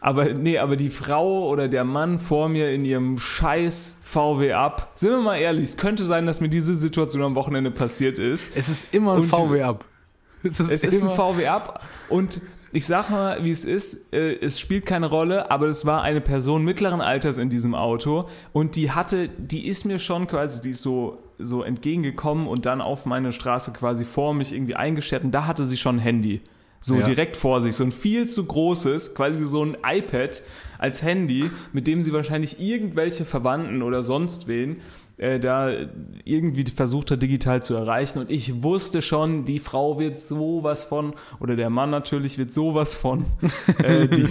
Aber 0.00 0.32
nee, 0.32 0.58
aber 0.58 0.76
die 0.76 0.90
Frau 0.90 1.46
oder 1.48 1.68
der 1.68 1.84
Mann 1.84 2.18
vor 2.18 2.48
mir 2.48 2.72
in 2.72 2.84
ihrem 2.84 3.18
scheiß 3.18 3.98
VW 4.00 4.52
ab. 4.54 4.90
Sind 4.96 5.10
wir 5.10 5.20
mal 5.20 5.36
ehrlich, 5.36 5.64
es 5.64 5.76
könnte 5.76 6.02
sein, 6.04 6.26
dass 6.26 6.40
mir 6.40 6.48
diese 6.48 6.74
Situation 6.74 7.22
am 7.22 7.34
Wochenende 7.36 7.70
passiert 7.70 8.18
ist. 8.18 8.48
Es 8.56 8.68
ist 8.68 8.92
immer 8.92 9.12
ein 9.14 9.20
Und- 9.22 9.28
VW 9.28 9.62
ab. 9.62 9.84
Es 10.42 10.58
ist, 10.58 10.70
Es 10.72 10.82
ist 10.82 11.04
ein 11.04 11.10
VW 11.10 11.46
ab 11.46 11.84
und 12.08 12.40
ich 12.72 12.86
sag 12.86 13.10
mal, 13.10 13.44
wie 13.44 13.50
es 13.50 13.64
ist, 13.64 14.12
äh, 14.12 14.34
es 14.40 14.58
spielt 14.58 14.86
keine 14.86 15.06
Rolle, 15.06 15.50
aber 15.50 15.66
es 15.68 15.84
war 15.84 16.02
eine 16.02 16.20
Person 16.20 16.64
mittleren 16.64 17.00
Alters 17.00 17.38
in 17.38 17.50
diesem 17.50 17.74
Auto 17.74 18.28
und 18.52 18.76
die 18.76 18.90
hatte, 18.90 19.28
die 19.28 19.66
ist 19.68 19.84
mir 19.84 19.98
schon 19.98 20.26
quasi, 20.26 20.60
die 20.60 20.70
ist 20.70 20.82
so, 20.82 21.18
so 21.38 21.62
entgegengekommen 21.62 22.46
und 22.46 22.64
dann 22.66 22.80
auf 22.80 23.04
meine 23.04 23.32
Straße 23.32 23.72
quasi 23.72 24.04
vor 24.04 24.32
mich 24.32 24.52
irgendwie 24.54 24.74
eingeschert 24.74 25.22
und 25.24 25.32
da 25.32 25.46
hatte 25.46 25.64
sie 25.64 25.76
schon 25.76 25.96
ein 25.96 26.00
Handy. 26.00 26.40
So 26.84 26.96
Ja. 26.96 27.04
direkt 27.04 27.36
vor 27.36 27.60
sich, 27.60 27.76
so 27.76 27.84
ein 27.84 27.92
viel 27.92 28.26
zu 28.26 28.44
großes, 28.44 29.14
quasi 29.14 29.44
so 29.44 29.64
ein 29.64 29.76
iPad 29.86 30.42
als 30.78 31.02
Handy, 31.02 31.48
mit 31.72 31.86
dem 31.86 32.02
sie 32.02 32.12
wahrscheinlich 32.12 32.58
irgendwelche 32.58 33.24
Verwandten 33.24 33.82
oder 33.82 34.02
sonst 34.02 34.48
wen 34.48 34.78
äh, 35.22 35.38
da 35.38 35.70
irgendwie 36.24 36.64
versucht 36.64 37.12
hat, 37.12 37.22
digital 37.22 37.62
zu 37.62 37.74
erreichen. 37.74 38.18
Und 38.18 38.30
ich 38.30 38.62
wusste 38.62 39.02
schon, 39.02 39.44
die 39.44 39.60
Frau 39.60 39.98
wird 40.00 40.18
sowas 40.18 40.82
von, 40.84 41.14
oder 41.38 41.54
der 41.54 41.70
Mann 41.70 41.90
natürlich 41.90 42.38
wird 42.38 42.52
sowas 42.52 42.96
von, 42.96 43.24
äh, 43.78 44.08
die, 44.08 44.26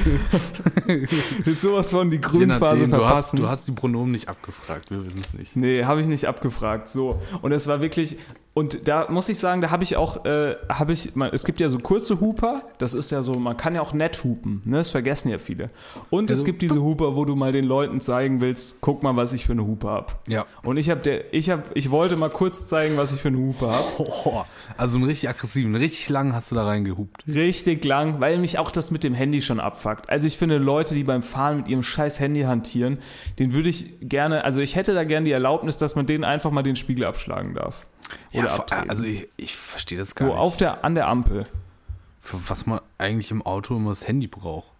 wird 1.45 1.61
sowas 1.61 1.91
von 1.91 2.11
die 2.11 2.19
Grünphase 2.19 2.87
nachdem, 2.87 2.89
du 2.91 2.97
hast, 2.97 3.07
verpassen. 3.07 3.37
du 3.37 3.47
hast 3.47 3.67
die 3.67 3.71
Pronomen 3.71 4.11
nicht 4.11 4.27
abgefragt, 4.27 4.91
wir 4.91 5.05
wissen 5.05 5.21
es 5.21 5.33
nicht. 5.33 5.55
Nee, 5.55 5.85
habe 5.85 6.01
ich 6.01 6.07
nicht 6.07 6.25
abgefragt. 6.25 6.89
So. 6.89 7.21
Und 7.41 7.53
es 7.53 7.67
war 7.67 7.79
wirklich, 7.79 8.17
und 8.53 8.89
da 8.89 9.09
muss 9.09 9.29
ich 9.29 9.39
sagen, 9.39 9.61
da 9.61 9.71
habe 9.71 9.83
ich 9.83 9.95
auch, 9.95 10.25
äh, 10.25 10.55
habe 10.67 10.91
ich, 10.91 11.15
man, 11.15 11.29
es 11.31 11.45
gibt 11.45 11.61
ja 11.61 11.69
so 11.69 11.79
kurze 11.79 12.19
Huper, 12.19 12.63
das 12.79 12.93
ist 12.93 13.09
ja 13.09 13.21
so, 13.21 13.35
man 13.35 13.55
kann 13.55 13.75
ja 13.75 13.81
auch 13.81 13.93
nett 13.93 14.25
hupen, 14.25 14.61
ne? 14.65 14.77
das 14.77 14.89
vergessen 14.89 15.29
ja 15.29 15.37
viele. 15.37 15.69
Und 16.09 16.29
es 16.29 16.39
Also, 16.39 16.45
gibt 16.45 16.61
diese 16.61 16.81
Huper, 16.81 17.15
wo 17.15 17.23
du 17.23 17.37
mal 17.37 17.53
den 17.53 17.63
Leuten 17.63 18.01
zeigen 18.01 18.41
willst, 18.41 18.75
guck 18.81 19.03
mal, 19.03 19.15
was 19.15 19.31
ich 19.31 19.45
für 19.45 19.53
eine 19.53 19.65
Hupe 19.65 19.87
habe. 19.87 20.07
Ja. 20.27 20.45
Und 20.63 20.75
ich 20.81 20.89
habe 20.89 20.99
der, 21.01 21.33
ich 21.33 21.49
habe, 21.49 21.63
ich 21.73 21.89
wollte 21.91 22.17
mal 22.17 22.29
kurz 22.29 22.67
zeigen, 22.67 22.97
was 22.97 23.13
ich 23.13 23.21
für 23.21 23.29
eine 23.29 23.37
Hupe 23.37 23.69
habe. 23.69 23.87
Oh, 24.23 24.43
also 24.77 24.97
einen 24.97 25.05
richtig 25.07 25.29
aggressiven, 25.29 25.75
richtig 25.75 26.09
lang 26.09 26.33
hast 26.33 26.51
du 26.51 26.55
da 26.55 26.65
reingehupt. 26.65 27.23
Richtig 27.27 27.85
lang, 27.85 28.19
weil 28.19 28.37
mich 28.39 28.57
auch 28.59 28.71
das 28.71 28.91
mit 28.91 29.03
dem 29.03 29.13
Handy 29.13 29.41
schon 29.41 29.59
abfuckt. 29.59 30.09
Also 30.09 30.27
ich 30.27 30.37
finde 30.37 30.57
Leute, 30.57 30.93
die 30.95 31.03
beim 31.03 31.23
Fahren 31.23 31.57
mit 31.57 31.67
ihrem 31.69 31.83
scheiß 31.83 32.19
Handy 32.19 32.41
hantieren, 32.41 32.99
den 33.39 33.53
würde 33.53 33.69
ich 33.69 33.85
gerne, 34.01 34.43
also 34.43 34.59
ich 34.61 34.75
hätte 34.75 34.93
da 34.93 35.03
gerne 35.05 35.25
die 35.25 35.31
Erlaubnis, 35.31 35.77
dass 35.77 35.95
man 35.95 36.05
denen 36.07 36.23
einfach 36.23 36.51
mal 36.51 36.63
den 36.63 36.75
Spiegel 36.75 37.05
abschlagen 37.05 37.53
darf. 37.53 37.85
Oder 38.33 38.47
vor- 38.49 38.59
abdrehen. 38.61 38.89
also 38.89 39.05
ich, 39.05 39.27
ich 39.37 39.55
verstehe 39.55 39.97
das 39.97 40.15
gar 40.15 40.27
so 40.27 40.33
nicht. 40.33 40.41
auf 40.41 40.57
der, 40.57 40.83
an 40.83 40.95
der 40.95 41.07
Ampel. 41.07 41.45
Für 42.19 42.37
was 42.47 42.65
man 42.65 42.81
eigentlich 42.97 43.31
im 43.31 43.41
Auto 43.41 43.75
immer 43.75 43.89
das 43.89 44.07
Handy 44.07 44.27
braucht. 44.27 44.70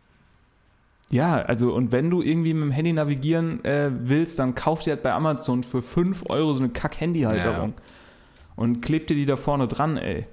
Ja, 1.11 1.41
also 1.41 1.73
und 1.73 1.91
wenn 1.91 2.09
du 2.09 2.21
irgendwie 2.21 2.53
mit 2.53 2.63
dem 2.63 2.71
Handy 2.71 2.93
navigieren 2.93 3.63
äh, 3.65 3.91
willst, 3.93 4.39
dann 4.39 4.55
kauf 4.55 4.81
dir 4.81 4.91
halt 4.91 5.03
bei 5.03 5.11
Amazon 5.11 5.63
für 5.63 5.81
5 5.81 6.23
Euro 6.29 6.53
so 6.53 6.63
eine 6.63 6.71
Kack-Handy-Halterung. 6.71 7.73
Und 8.55 8.81
kleb 8.81 9.07
dir 9.07 9.15
die 9.15 9.25
da 9.25 9.35
vorne 9.35 9.67
dran, 9.67 9.97
ey. 9.97 10.25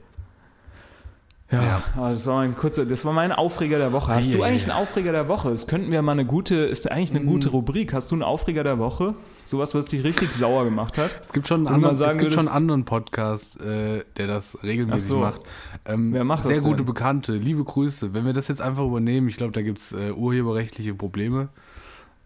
Ja, 1.50 1.82
Ja. 1.96 2.10
das 2.10 2.26
war 2.26 2.36
mein 2.36 2.54
kurzer, 2.56 2.84
das 2.84 3.06
war 3.06 3.14
mein 3.14 3.32
Aufreger 3.32 3.78
der 3.78 3.90
Woche. 3.92 4.12
Hast 4.14 4.34
du 4.34 4.38
Eieiei. 4.38 4.48
eigentlich 4.50 4.64
einen 4.70 4.72
Aufreger 4.82 5.12
der 5.12 5.28
Woche? 5.28 5.48
Es 5.50 5.66
könnten 5.66 5.90
wir 5.90 6.02
mal 6.02 6.12
eine 6.12 6.26
gute, 6.26 6.56
ist 6.56 6.90
eigentlich 6.90 7.10
eine 7.12 7.20
Mm. 7.20 7.26
gute 7.26 7.48
Rubrik. 7.48 7.94
Hast 7.94 8.10
du 8.10 8.16
einen 8.16 8.22
Aufreger 8.22 8.64
der 8.64 8.78
Woche? 8.78 9.14
Sowas, 9.46 9.74
was 9.74 9.86
dich 9.86 10.04
richtig 10.04 10.34
sauer 10.34 10.64
gemacht 10.64 10.98
hat? 10.98 11.10
Es 11.26 11.32
gibt 11.32 11.48
schon 11.48 11.60
einen 11.60 11.66
du 11.68 11.72
anderen, 11.72 11.96
sagen 11.96 12.18
es 12.18 12.22
gibt 12.22 12.32
schon 12.34 12.48
einen 12.48 12.54
anderen 12.56 12.84
Podcast, 12.84 13.58
äh, 13.62 14.04
der 14.18 14.26
das 14.26 14.58
regelmäßig 14.62 15.08
so. 15.08 15.20
macht. 15.20 15.40
Ähm, 15.86 16.12
Wer 16.12 16.24
macht 16.24 16.44
das 16.44 16.52
Sehr 16.52 16.60
gute? 16.60 16.84
Bekannte, 16.84 17.32
liebe 17.36 17.64
Grüße. 17.64 18.12
Wenn 18.12 18.26
wir 18.26 18.34
das 18.34 18.48
jetzt 18.48 18.60
einfach 18.60 18.84
übernehmen, 18.84 19.28
ich 19.28 19.38
glaube, 19.38 19.52
da 19.52 19.62
gibt 19.62 19.78
es 19.78 19.92
äh, 19.92 20.10
urheberrechtliche 20.10 20.92
Probleme. 20.92 21.48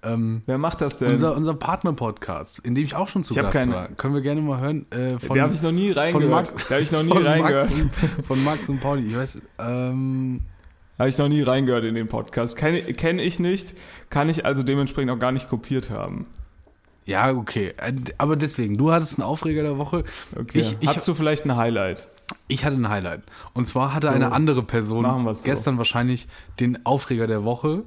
Ähm, 0.04 0.42
Wer 0.46 0.58
macht 0.58 0.80
das 0.80 0.98
denn? 0.98 1.10
unser 1.10 1.36
unser 1.36 1.54
Partner-Podcast, 1.54 2.58
in 2.60 2.74
dem 2.74 2.84
ich 2.84 2.94
auch 2.96 3.06
schon 3.08 3.22
zu 3.22 3.32
Ich 3.34 3.40
Gast 3.40 3.52
keine- 3.52 3.72
war, 3.72 3.88
können 3.88 4.14
wir 4.14 4.20
gerne 4.20 4.40
mal 4.40 4.60
hören. 4.60 4.86
Äh, 4.90 5.18
von, 5.18 5.36
da 5.36 5.44
habe 5.44 5.54
ich 5.54 5.62
noch 5.62 5.70
nie 5.72 5.92
von 5.92 5.98
reingehört. 6.02 6.30
Max, 6.30 6.64
Da 6.68 6.74
habe 6.74 6.82
ich 6.82 6.92
noch 6.92 7.02
nie 7.04 7.08
von 7.10 7.26
reingehört. 7.26 7.70
Max, 7.70 7.80
und, 7.80 8.26
von 8.26 8.44
Max 8.44 8.68
und 8.68 8.80
Pauli. 8.80 9.06
Ich 9.08 9.16
weiß, 9.16 9.42
ähm, 9.60 10.40
Habe 10.98 11.08
ich 11.08 11.18
noch 11.18 11.28
nie 11.28 11.42
reingehört 11.42 11.84
in 11.84 11.94
den 11.94 12.08
Podcast. 12.08 12.56
Kenne 12.56 12.80
kenn 12.82 13.18
ich 13.18 13.38
nicht, 13.38 13.74
kann 14.10 14.28
ich 14.28 14.44
also 14.44 14.62
dementsprechend 14.62 15.10
auch 15.12 15.18
gar 15.18 15.32
nicht 15.32 15.48
kopiert 15.48 15.90
haben. 15.90 16.26
ja, 17.04 17.30
okay. 17.32 17.72
Äh, 17.76 17.92
Aber 18.18 18.34
deswegen, 18.36 18.76
du 18.78 18.92
hattest 18.92 19.18
einen 19.20 19.26
Aufreger 19.28 19.62
der 19.62 19.78
Woche. 19.78 20.04
Okay. 20.36 20.60
Ich, 20.60 20.76
ich, 20.80 20.88
Hast 20.88 21.06
du 21.06 21.14
vielleicht 21.14 21.44
ein 21.44 21.56
Highlight? 21.56 22.08
Ich 22.48 22.64
hatte 22.64 22.76
ein 22.76 22.88
Highlight. 22.88 23.22
Und 23.54 23.66
zwar 23.68 23.94
hatte 23.94 24.08
So, 24.08 24.12
eine 24.14 24.32
andere 24.32 24.62
Person 24.62 25.04
so. 25.34 25.42
gestern 25.44 25.78
wahrscheinlich 25.78 26.26
den 26.60 26.84
Aufreger 26.86 27.26
der 27.26 27.44
Woche. 27.44 27.84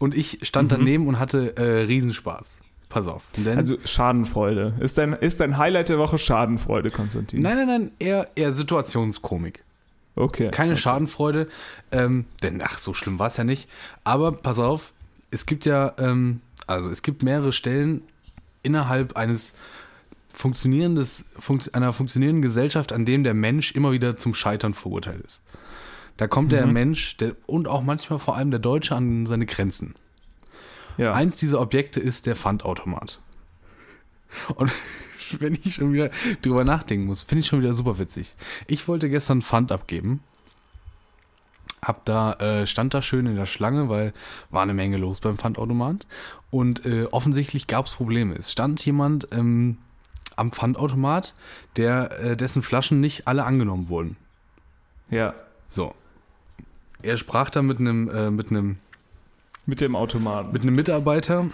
Und 0.00 0.16
ich 0.16 0.40
Mhm. 0.40 0.44
stand 0.44 0.72
daneben 0.72 1.06
und 1.06 1.20
hatte 1.20 1.56
äh, 1.56 1.82
Riesenspaß. 1.82 2.58
Pass 2.88 3.06
auf. 3.06 3.22
Denn, 3.36 3.56
Also 3.56 3.76
Schadenfreude. 3.84 4.74
Ist 4.80 4.98
dein, 4.98 5.12
ist 5.12 5.38
dein 5.38 5.58
Highlight 5.58 5.90
der 5.90 5.98
Woche 5.98 6.18
Schadenfreude, 6.18 6.90
Konstantin? 6.90 7.40
nein, 7.40 7.56
nein, 7.56 7.66
nein, 7.68 7.90
eher, 8.00 8.26
eher 8.34 8.52
Situationskomik. 8.52 9.62
Okay. 10.16 10.50
Keine 10.50 10.76
Schadenfreude. 10.76 11.46
Ähm, 11.92 12.24
denn, 12.42 12.60
ach, 12.64 12.80
so 12.80 12.92
schlimm 12.94 13.20
war 13.20 13.28
es 13.28 13.36
ja 13.36 13.44
nicht. 13.44 13.68
Aber 14.02 14.32
pass 14.32 14.58
auf, 14.58 14.92
es 15.30 15.46
gibt 15.46 15.66
ja, 15.66 15.94
ähm, 15.98 16.40
also 16.66 16.90
es 16.90 17.02
gibt 17.02 17.22
mehrere 17.22 17.52
Stellen 17.52 18.02
innerhalb 18.64 19.16
eines 19.16 19.54
funktionierendes, 20.32 21.26
funkt, 21.38 21.74
einer 21.74 21.92
funktionierenden 21.92 22.42
Gesellschaft, 22.42 22.92
an 22.92 23.04
dem 23.04 23.22
der 23.24 23.34
Mensch 23.34 23.72
immer 23.72 23.92
wieder 23.92 24.16
zum 24.16 24.34
Scheitern 24.34 24.74
verurteilt 24.74 25.22
ist. 25.24 25.40
Da 26.20 26.28
kommt 26.28 26.52
der 26.52 26.66
Mensch 26.66 27.16
der, 27.16 27.34
und 27.46 27.66
auch 27.66 27.80
manchmal 27.80 28.18
vor 28.18 28.36
allem 28.36 28.50
der 28.50 28.60
Deutsche 28.60 28.94
an 28.94 29.24
seine 29.24 29.46
Grenzen. 29.46 29.94
ja. 30.98 31.14
Eins 31.14 31.38
dieser 31.38 31.62
Objekte 31.62 31.98
ist 31.98 32.26
der 32.26 32.36
Pfandautomat. 32.36 33.20
Und 34.54 34.70
wenn 35.38 35.54
ich 35.54 35.76
schon 35.76 35.94
wieder 35.94 36.10
drüber 36.42 36.64
nachdenken 36.64 37.06
muss, 37.06 37.22
finde 37.22 37.40
ich 37.40 37.46
schon 37.46 37.62
wieder 37.62 37.72
super 37.72 37.98
witzig. 37.98 38.32
Ich 38.66 38.86
wollte 38.86 39.08
gestern 39.08 39.40
Pfand 39.40 39.72
abgeben. 39.72 40.22
Hab 41.80 42.04
da, 42.04 42.34
äh, 42.34 42.66
stand 42.66 42.92
da 42.92 43.00
schön 43.00 43.24
in 43.24 43.36
der 43.36 43.46
Schlange, 43.46 43.88
weil 43.88 44.12
war 44.50 44.60
eine 44.60 44.74
Menge 44.74 44.98
los 44.98 45.20
beim 45.20 45.38
Pfandautomat. 45.38 46.06
Und 46.50 46.84
äh, 46.84 47.04
offensichtlich 47.04 47.66
gab 47.66 47.86
es 47.86 47.94
Probleme. 47.94 48.34
Es 48.34 48.52
stand 48.52 48.84
jemand 48.84 49.26
ähm, 49.32 49.78
am 50.36 50.52
Pfandautomat, 50.52 51.32
der, 51.76 52.20
äh, 52.20 52.36
dessen 52.36 52.60
Flaschen 52.60 53.00
nicht 53.00 53.26
alle 53.26 53.44
angenommen 53.46 53.88
wurden. 53.88 54.18
ja. 55.08 55.32
So. 55.70 55.94
Er 57.02 57.16
sprach 57.16 57.50
da 57.50 57.62
mit 57.62 57.78
einem, 57.78 58.08
äh, 58.08 58.30
mit 58.30 58.50
einem 58.50 58.76
Mit 59.66 59.80
dem 59.80 59.96
Automaten. 59.96 60.52
mit 60.52 60.62
einem 60.62 60.74
Mitarbeiter. 60.74 61.48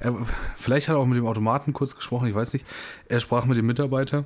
Er, 0.00 0.14
vielleicht 0.56 0.88
hat 0.88 0.96
er 0.96 0.98
auch 0.98 1.06
mit 1.06 1.16
dem 1.16 1.26
Automaten 1.26 1.72
kurz 1.72 1.96
gesprochen, 1.96 2.28
ich 2.28 2.34
weiß 2.34 2.52
nicht. 2.52 2.66
Er 3.08 3.20
sprach 3.20 3.46
mit 3.46 3.56
dem 3.56 3.66
Mitarbeiter. 3.66 4.24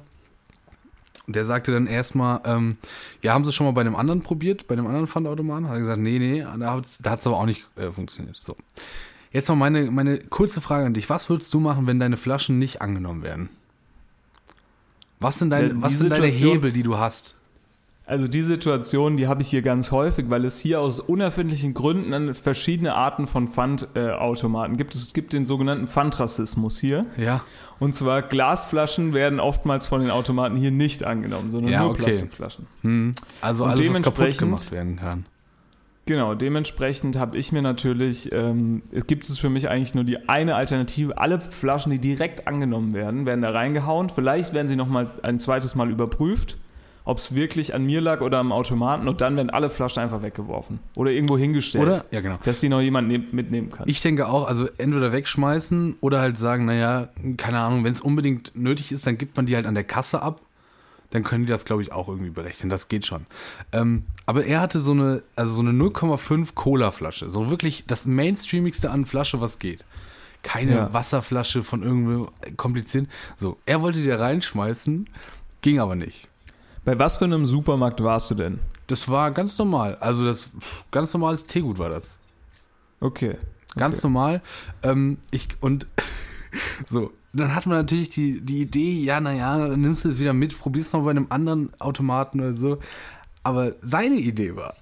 Der 1.27 1.45
sagte 1.45 1.71
dann 1.71 1.87
erstmal, 1.87 2.41
ähm, 2.45 2.77
ja, 3.23 3.35
haben 3.35 3.45
Sie 3.45 3.53
schon 3.53 3.67
mal 3.67 3.73
bei 3.73 3.83
einem 3.83 3.95
anderen 3.95 4.23
probiert, 4.23 4.67
bei 4.67 4.73
einem 4.73 4.87
anderen 4.87 5.07
Pfandautomaten? 5.07 5.69
Hat 5.69 5.77
er 5.77 5.81
gesagt, 5.81 6.01
nee, 6.01 6.19
nee, 6.19 6.45
da 6.59 6.73
hat 6.73 7.21
es 7.21 7.27
aber 7.27 7.37
auch 7.37 7.47
nicht 7.47 7.63
äh, 7.77 7.91
funktioniert. 7.93 8.37
So. 8.37 8.57
Jetzt 9.31 9.49
noch 9.49 9.55
meine, 9.55 9.93
meine 9.93 10.19
kurze 10.19 10.61
Frage 10.61 10.87
an 10.87 10.95
dich. 10.95 11.09
Was 11.09 11.31
würdest 11.31 11.55
du 11.55 11.61
machen, 11.61 11.87
wenn 11.87 12.01
deine 12.01 12.17
Flaschen 12.17 12.59
nicht 12.59 12.83
angenommen 12.83 13.23
werden? 13.23 13.49
Was 15.21 15.39
sind, 15.39 15.51
deine, 15.51 15.81
was 15.81 15.99
sind 15.99 16.11
deine 16.11 16.27
Hebel, 16.27 16.73
die 16.73 16.83
du 16.83 16.99
hast? 16.99 17.37
Also 18.11 18.27
die 18.27 18.43
Situation, 18.43 19.17
die 19.17 19.29
habe 19.29 19.41
ich 19.41 19.49
hier 19.51 19.63
ganz 19.63 19.93
häufig, 19.93 20.31
weil 20.31 20.45
es 20.45 20.59
hier 20.59 20.81
aus 20.81 20.99
unerfindlichen 20.99 21.75
Gründen 21.75 22.35
verschiedene 22.35 22.97
Arten 22.97 23.29
von 23.29 23.47
Pfandautomaten 23.47 24.77
gibt. 24.77 24.97
Es 24.97 25.15
gibt 25.15 25.33
den 25.33 25.47
sogenannten 25.47 25.87
Pfandrassismus 25.87 26.81
hier. 26.81 27.07
Ja. 27.17 27.45
Und 27.79 27.95
zwar 27.95 28.23
Glasflaschen 28.23 29.15
werden 29.15 29.39
oftmals 29.39 29.87
von 29.87 30.01
den 30.01 30.11
Automaten 30.11 30.57
hier 30.57 30.73
nicht 30.73 31.05
angenommen, 31.05 31.53
sondern 31.53 31.71
Ja, 31.71 31.81
nur 31.83 31.91
okay. 31.91 32.03
Plastikflaschen. 32.03 32.67
Hm. 32.83 33.15
Also 33.41 33.63
Und 33.63 33.71
alles, 33.71 33.89
was 33.89 34.03
kaputt 34.03 34.19
dementsprechend- 34.19 34.41
gemacht 34.41 34.73
werden 34.73 34.97
kann. 34.97 35.27
Genau, 36.07 36.35
dementsprechend 36.35 37.17
habe 37.17 37.39
ich 37.39 37.53
mir 37.53 37.63
natürlich, 37.63 38.33
ähm, 38.33 38.83
es 38.91 39.07
gibt 39.07 39.29
es 39.29 39.39
für 39.39 39.51
mich 39.51 39.69
eigentlich 39.69 39.95
nur 39.95 40.03
die 40.03 40.29
eine 40.29 40.57
Alternative. 40.57 41.17
Alle 41.17 41.41
Flaschen, 41.41 41.93
die 41.93 42.01
direkt 42.01 42.49
angenommen 42.49 42.93
werden, 42.93 43.25
werden 43.25 43.43
da 43.43 43.51
reingehauen. 43.51 44.09
Vielleicht 44.09 44.53
werden 44.53 44.69
sie 44.69 44.75
nochmal 44.75 45.13
ein 45.23 45.39
zweites 45.39 45.77
Mal 45.77 45.89
überprüft, 45.89 46.57
ob 47.05 47.19
es 47.19 47.35
wirklich 47.35 47.75
an 47.75 47.85
mir 47.85 48.01
lag 48.01 48.21
oder 48.21 48.39
am 48.39 48.53
Automaten. 48.53 49.09
Und 49.09 49.21
dann 49.21 49.37
werden 49.37 49.51
alle 49.51 49.71
Flaschen 49.71 50.03
einfach 50.03 50.23
weggeworfen 50.23 50.79
oder 50.97 51.11
irgendwo 51.11 51.37
hingestellt, 51.39 51.85
Oder? 51.85 52.05
Ja, 52.11 52.21
genau. 52.21 52.39
dass 52.45 52.59
die 52.59 52.69
noch 52.69 52.81
jemand 52.81 53.09
nehm, 53.09 53.27
mitnehmen 53.33 53.71
kann. 53.71 53.89
Ich 53.89 54.01
denke 54.03 54.29
auch, 54.29 54.47
also 54.47 54.67
entweder 54.79 55.13
wegschmeißen 55.13 55.97
oder 56.01 56.21
halt 56.21 56.39
sagen, 56.39 56.67
naja, 56.67 57.09
keine 57.37 57.61
Ahnung, 57.61 57.85
wenn 57.85 57.93
es 57.93 58.01
unbedingt 58.01 58.53
nötig 58.55 58.93
ist, 58.93 59.07
dann 59.07 59.19
gibt 59.19 59.37
man 59.37 59.47
die 59.47 59.57
halt 59.57 59.67
an 59.67 59.75
der 59.75 59.85
Kasse 59.85 60.23
ab. 60.23 60.41
Dann 61.13 61.25
können 61.25 61.45
die 61.45 61.51
das, 61.51 61.65
glaube 61.65 61.83
ich, 61.83 61.91
auch 61.91 62.07
irgendwie 62.07 62.31
berechnen. 62.31 62.71
Das 62.71 62.87
geht 62.87 63.05
schon. 63.05 63.27
Ähm, 63.73 64.05
aber 64.27 64.45
er 64.45 64.61
hatte 64.61 64.81
so 64.81 64.93
eine, 64.93 65.25
also 65.35 65.55
so 65.55 65.61
eine 65.61 65.73
0,5 65.73 66.55
Cola-Flasche. 66.55 67.29
So 67.31 67.51
wirklich 67.51 67.83
das 67.89 68.07
Mainstreamigste 68.07 68.93
an 68.93 69.07
Flasche, 69.07 69.41
was 69.41 69.59
geht. 69.59 69.85
Keine 70.43 70.73
Ja. 70.73 70.93
Wasserflasche 70.95 71.65
von 71.65 71.83
irgendwo 71.83 72.31
kompliziert. 72.57 73.09
So, 73.37 73.57
er 73.67 73.83
wollte 73.83 73.99
die 74.01 74.07
da 74.07 74.17
reinschmeißen, 74.19 75.09
ging 75.63 75.81
aber 75.81 75.97
nicht. 75.97 76.29
Bei 76.85 76.99
was 76.99 77.19
für 77.19 77.25
einem 77.27 77.47
Supermarkt 77.47 78.03
warst 78.03 78.31
du 78.31 78.35
denn? 78.35 78.59
Das 78.87 79.09
war 79.09 79.31
ganz 79.31 79.59
normal. 79.59 79.97
Also 80.01 80.25
das 80.25 80.51
ganz 80.91 81.13
normales 81.13 81.47
Teegut 81.47 81.79
war 81.79 81.91
das. 81.91 82.19
Okay. 83.01 83.37
Ganz 83.77 83.99
Okay. 83.99 84.07
normal. 84.07 84.43
Ähm, 84.83 85.19
ich, 85.31 85.49
und 85.61 85.87
so, 86.87 87.13
dann 87.33 87.55
hat 87.55 87.67
man 87.67 87.77
natürlich 87.77 88.11
die, 88.11 88.41
die 88.41 88.63
Idee, 88.63 88.93
ja, 89.05 89.21
naja, 89.21 89.69
dann 89.69 89.81
nimmst 89.81 90.05
du 90.05 90.11
es 90.11 90.19
wieder 90.19 90.33
mit, 90.33 90.59
probierst 90.59 90.95
noch 90.95 91.05
bei 91.05 91.11
einem 91.11 91.27
anderen 91.29 91.71
Automaten 91.81 92.41
oder 92.41 92.55
so. 92.55 92.79
Aber 93.43 93.71
seine 93.83 94.17
Idee 94.17 94.57
war, 94.57 94.75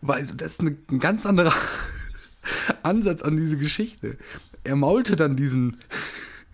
weil 0.00 0.26
das 0.26 0.52
ist 0.52 0.60
eine, 0.60 0.76
ein 0.90 1.00
ganz 1.00 1.26
anderer 1.26 1.52
Ansatz 2.82 3.22
an 3.22 3.36
diese 3.36 3.56
Geschichte. 3.58 4.18
Er 4.64 4.76
maulte 4.76 5.16
dann 5.16 5.34
diesen, 5.34 5.76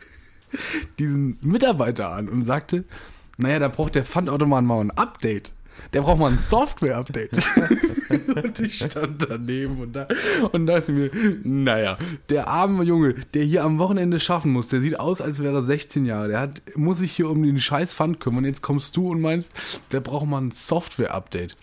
diesen 0.99 1.39
Mitarbeiter 1.43 2.11
an 2.11 2.29
und 2.29 2.45
sagte, 2.45 2.85
naja, 3.39 3.61
da 3.61 3.69
braucht 3.69 3.95
der 3.95 4.05
Pfandautomat 4.05 4.65
mal 4.65 4.81
ein 4.81 4.91
Update. 4.91 5.53
Der 5.93 6.03
braucht 6.03 6.19
mal 6.19 6.33
ein 6.33 6.39
Software-Update. 6.39 7.31
und 8.11 8.59
ich 8.59 8.77
stand 8.85 9.27
daneben 9.29 9.81
und, 9.81 9.95
da, 9.95 10.09
und 10.51 10.67
dachte 10.67 10.91
mir, 10.91 11.11
naja, 11.45 11.97
der 12.29 12.49
arme 12.49 12.83
Junge, 12.83 13.15
der 13.35 13.45
hier 13.45 13.63
am 13.63 13.79
Wochenende 13.79 14.19
schaffen 14.19 14.53
muss, 14.53 14.69
der 14.69 14.81
sieht 14.81 14.99
aus, 14.99 15.21
als 15.21 15.41
wäre 15.41 15.55
er 15.55 15.63
16 15.63 16.05
Jahre. 16.05 16.29
Der 16.29 16.41
hat, 16.41 16.63
muss 16.75 16.99
sich 16.99 17.13
hier 17.13 17.31
um 17.31 17.43
den 17.43 17.61
scheiß 17.61 17.95
Pfand 17.95 18.19
kümmern. 18.19 18.45
Jetzt 18.45 18.61
kommst 18.61 18.97
du 18.97 19.11
und 19.11 19.21
meinst, 19.21 19.53
der 19.93 20.01
braucht 20.01 20.27
mal 20.27 20.41
ein 20.41 20.51
Software-Update. 20.51 21.57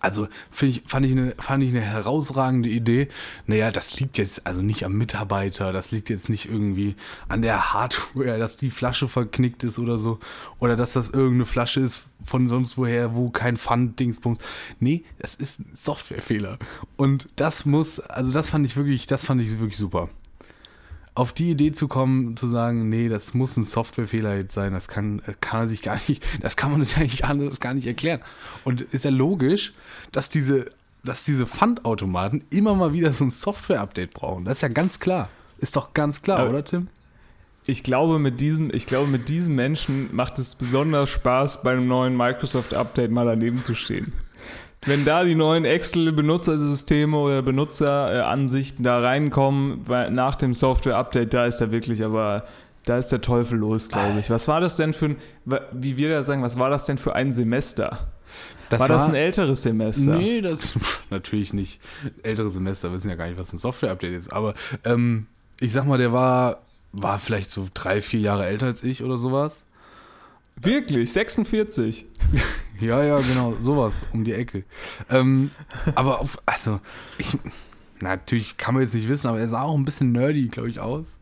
Also 0.00 0.28
ich, 0.62 0.82
fand, 0.86 1.04
ich 1.04 1.12
eine, 1.12 1.34
fand 1.38 1.62
ich 1.62 1.70
eine 1.70 1.82
herausragende 1.82 2.70
Idee. 2.70 3.08
Naja, 3.46 3.70
das 3.70 4.00
liegt 4.00 4.16
jetzt 4.18 4.46
also 4.46 4.62
nicht 4.62 4.84
am 4.84 4.94
Mitarbeiter, 4.94 5.72
das 5.72 5.90
liegt 5.90 6.08
jetzt 6.08 6.30
nicht 6.30 6.46
irgendwie 6.46 6.96
an 7.28 7.42
der 7.42 7.74
Hardware, 7.74 8.38
dass 8.38 8.56
die 8.56 8.70
Flasche 8.70 9.08
verknickt 9.08 9.62
ist 9.62 9.78
oder 9.78 9.98
so. 9.98 10.18
Oder 10.58 10.74
dass 10.74 10.94
das 10.94 11.10
irgendeine 11.10 11.44
Flasche 11.44 11.80
ist 11.80 12.02
von 12.24 12.48
sonst 12.48 12.78
woher, 12.78 13.14
wo 13.14 13.30
kein 13.30 13.58
Pfand-Dingsbums. 13.58 14.38
Nee, 14.80 15.04
das 15.18 15.34
ist 15.34 15.60
ein 15.60 15.70
Softwarefehler. 15.74 16.58
Und 16.96 17.28
das 17.36 17.66
muss, 17.66 18.00
also 18.00 18.32
das 18.32 18.50
fand 18.50 18.64
ich 18.64 18.76
wirklich, 18.76 19.06
das 19.06 19.26
fand 19.26 19.42
ich 19.42 19.58
wirklich 19.58 19.78
super. 19.78 20.08
Auf 21.20 21.34
die 21.34 21.50
Idee 21.50 21.72
zu 21.72 21.86
kommen, 21.86 22.34
zu 22.38 22.46
sagen, 22.46 22.88
nee, 22.88 23.10
das 23.10 23.34
muss 23.34 23.54
ein 23.58 23.64
Softwarefehler 23.64 24.36
jetzt 24.36 24.54
sein, 24.54 24.72
das 24.72 24.88
kann, 24.88 25.20
kann 25.42 25.60
er 25.60 25.68
sich 25.68 25.82
gar 25.82 25.98
nicht, 26.08 26.24
das 26.40 26.56
kann 26.56 26.70
man 26.70 26.82
sich 26.82 26.96
eigentlich 26.96 27.26
anders 27.26 27.60
gar 27.60 27.74
nicht 27.74 27.86
erklären. 27.86 28.22
Und 28.64 28.80
ist 28.80 29.04
ja 29.04 29.10
logisch, 29.10 29.74
dass 30.12 30.30
diese, 30.30 30.70
dass 31.04 31.26
diese 31.26 31.44
Pfandautomaten 31.44 32.42
immer 32.48 32.74
mal 32.74 32.94
wieder 32.94 33.12
so 33.12 33.24
ein 33.24 33.32
Software-Update 33.32 34.14
brauchen. 34.14 34.46
Das 34.46 34.54
ist 34.54 34.62
ja 34.62 34.68
ganz 34.68 34.98
klar. 34.98 35.28
Ist 35.58 35.76
doch 35.76 35.92
ganz 35.92 36.22
klar, 36.22 36.38
Aber- 36.38 36.48
oder 36.48 36.64
Tim? 36.64 36.88
Ich 37.66 37.82
glaube, 37.82 38.18
mit 38.18 38.40
diesem, 38.40 38.74
ich 38.74 38.86
glaube, 38.86 39.06
mit 39.06 39.28
diesem 39.28 39.54
Menschen 39.56 40.08
macht 40.16 40.38
es 40.38 40.54
besonders 40.54 41.10
Spaß, 41.10 41.62
bei 41.62 41.72
einem 41.72 41.86
neuen 41.86 42.16
Microsoft-Update 42.16 43.10
mal 43.10 43.26
daneben 43.26 43.62
zu 43.62 43.74
stehen. 43.74 44.14
Wenn 44.86 45.04
da 45.04 45.24
die 45.24 45.34
neuen 45.34 45.64
Excel-Benutzersysteme 45.64 47.16
oder 47.16 47.42
Benutzeransichten 47.42 48.82
da 48.82 49.00
reinkommen, 49.00 49.82
nach 50.10 50.34
dem 50.36 50.54
Software-Update, 50.54 51.34
da 51.34 51.44
ist 51.44 51.60
er 51.60 51.70
wirklich, 51.70 52.02
aber 52.02 52.44
da 52.86 52.96
ist 52.96 53.08
der 53.08 53.20
Teufel 53.20 53.58
los, 53.58 53.88
glaube 53.88 54.18
ich. 54.18 54.30
Was 54.30 54.48
war 54.48 54.60
das 54.60 54.76
denn 54.76 54.94
für 54.94 55.06
ein, 55.06 55.16
wie 55.72 55.96
wir 55.98 56.08
da 56.08 56.22
sagen, 56.22 56.42
was 56.42 56.58
war 56.58 56.70
das 56.70 56.86
denn 56.86 56.96
für 56.96 57.14
ein 57.14 57.32
Semester? 57.32 58.08
Das 58.70 58.80
war, 58.80 58.88
das 58.88 59.08
ein 59.08 59.14
älteres 59.14 59.62
Semester? 59.62 60.16
Nee, 60.16 60.40
das 60.40 60.78
natürlich 61.10 61.52
nicht. 61.52 61.80
Ältere 62.22 62.48
Semester 62.48 62.92
wissen 62.92 63.10
ja 63.10 63.16
gar 63.16 63.26
nicht, 63.26 63.38
was 63.38 63.52
ein 63.52 63.58
Software-Update 63.58 64.14
ist. 64.14 64.32
Aber 64.32 64.54
ähm, 64.84 65.26
ich 65.60 65.72
sag 65.72 65.86
mal, 65.86 65.98
der 65.98 66.12
war, 66.12 66.62
war 66.92 67.18
vielleicht 67.18 67.50
so 67.50 67.66
drei, 67.74 68.00
vier 68.00 68.20
Jahre 68.20 68.46
älter 68.46 68.66
als 68.66 68.82
ich 68.82 69.02
oder 69.02 69.18
sowas. 69.18 69.66
Wirklich? 70.62 71.12
46? 71.12 72.06
Ja, 72.80 73.04
ja, 73.04 73.20
genau, 73.20 73.52
sowas 73.60 74.06
um 74.14 74.24
die 74.24 74.32
Ecke. 74.32 74.64
Ähm, 75.10 75.50
aber 75.94 76.18
auf, 76.18 76.38
also, 76.46 76.80
ich, 77.18 77.36
natürlich 78.00 78.56
kann 78.56 78.72
man 78.72 78.82
jetzt 78.82 78.94
nicht 78.94 79.06
wissen, 79.06 79.26
aber 79.28 79.38
er 79.38 79.48
sah 79.48 79.60
auch 79.64 79.76
ein 79.76 79.84
bisschen 79.84 80.12
nerdy, 80.12 80.48
glaube 80.48 80.70
ich, 80.70 80.80
aus. 80.80 81.20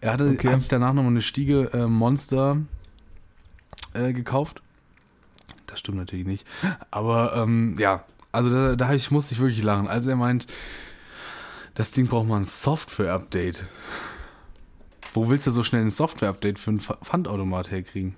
Er 0.00 0.14
hatte, 0.14 0.30
Okay. 0.30 0.48
hat 0.48 0.60
sich 0.62 0.70
danach 0.70 0.94
nochmal 0.94 1.10
eine 1.10 1.20
Stiege 1.20 1.68
äh, 1.74 1.86
Monster 1.88 2.56
äh, 3.92 4.14
gekauft. 4.14 4.62
Das 5.66 5.78
stimmt 5.80 5.98
natürlich 5.98 6.24
nicht. 6.24 6.46
Aber 6.90 7.34
ähm, 7.36 7.74
ja, 7.78 8.04
also 8.32 8.48
da, 8.48 8.74
da 8.74 8.94
ich, 8.94 9.10
musste 9.10 9.34
ich 9.34 9.40
wirklich 9.42 9.62
lachen. 9.62 9.86
Also 9.88 10.08
er 10.08 10.16
meint, 10.16 10.46
das 11.74 11.90
Ding 11.90 12.06
braucht 12.06 12.26
mal 12.26 12.36
ein 12.38 12.46
Software-Update. 12.46 13.66
Wo 15.12 15.28
willst 15.28 15.46
du 15.46 15.50
so 15.50 15.62
schnell 15.64 15.82
ein 15.82 15.90
Software-Update 15.90 16.58
für 16.58 16.70
einen 16.70 16.80
Pf- 16.80 17.04
Pfandautomat 17.04 17.70
herkriegen? 17.70 18.16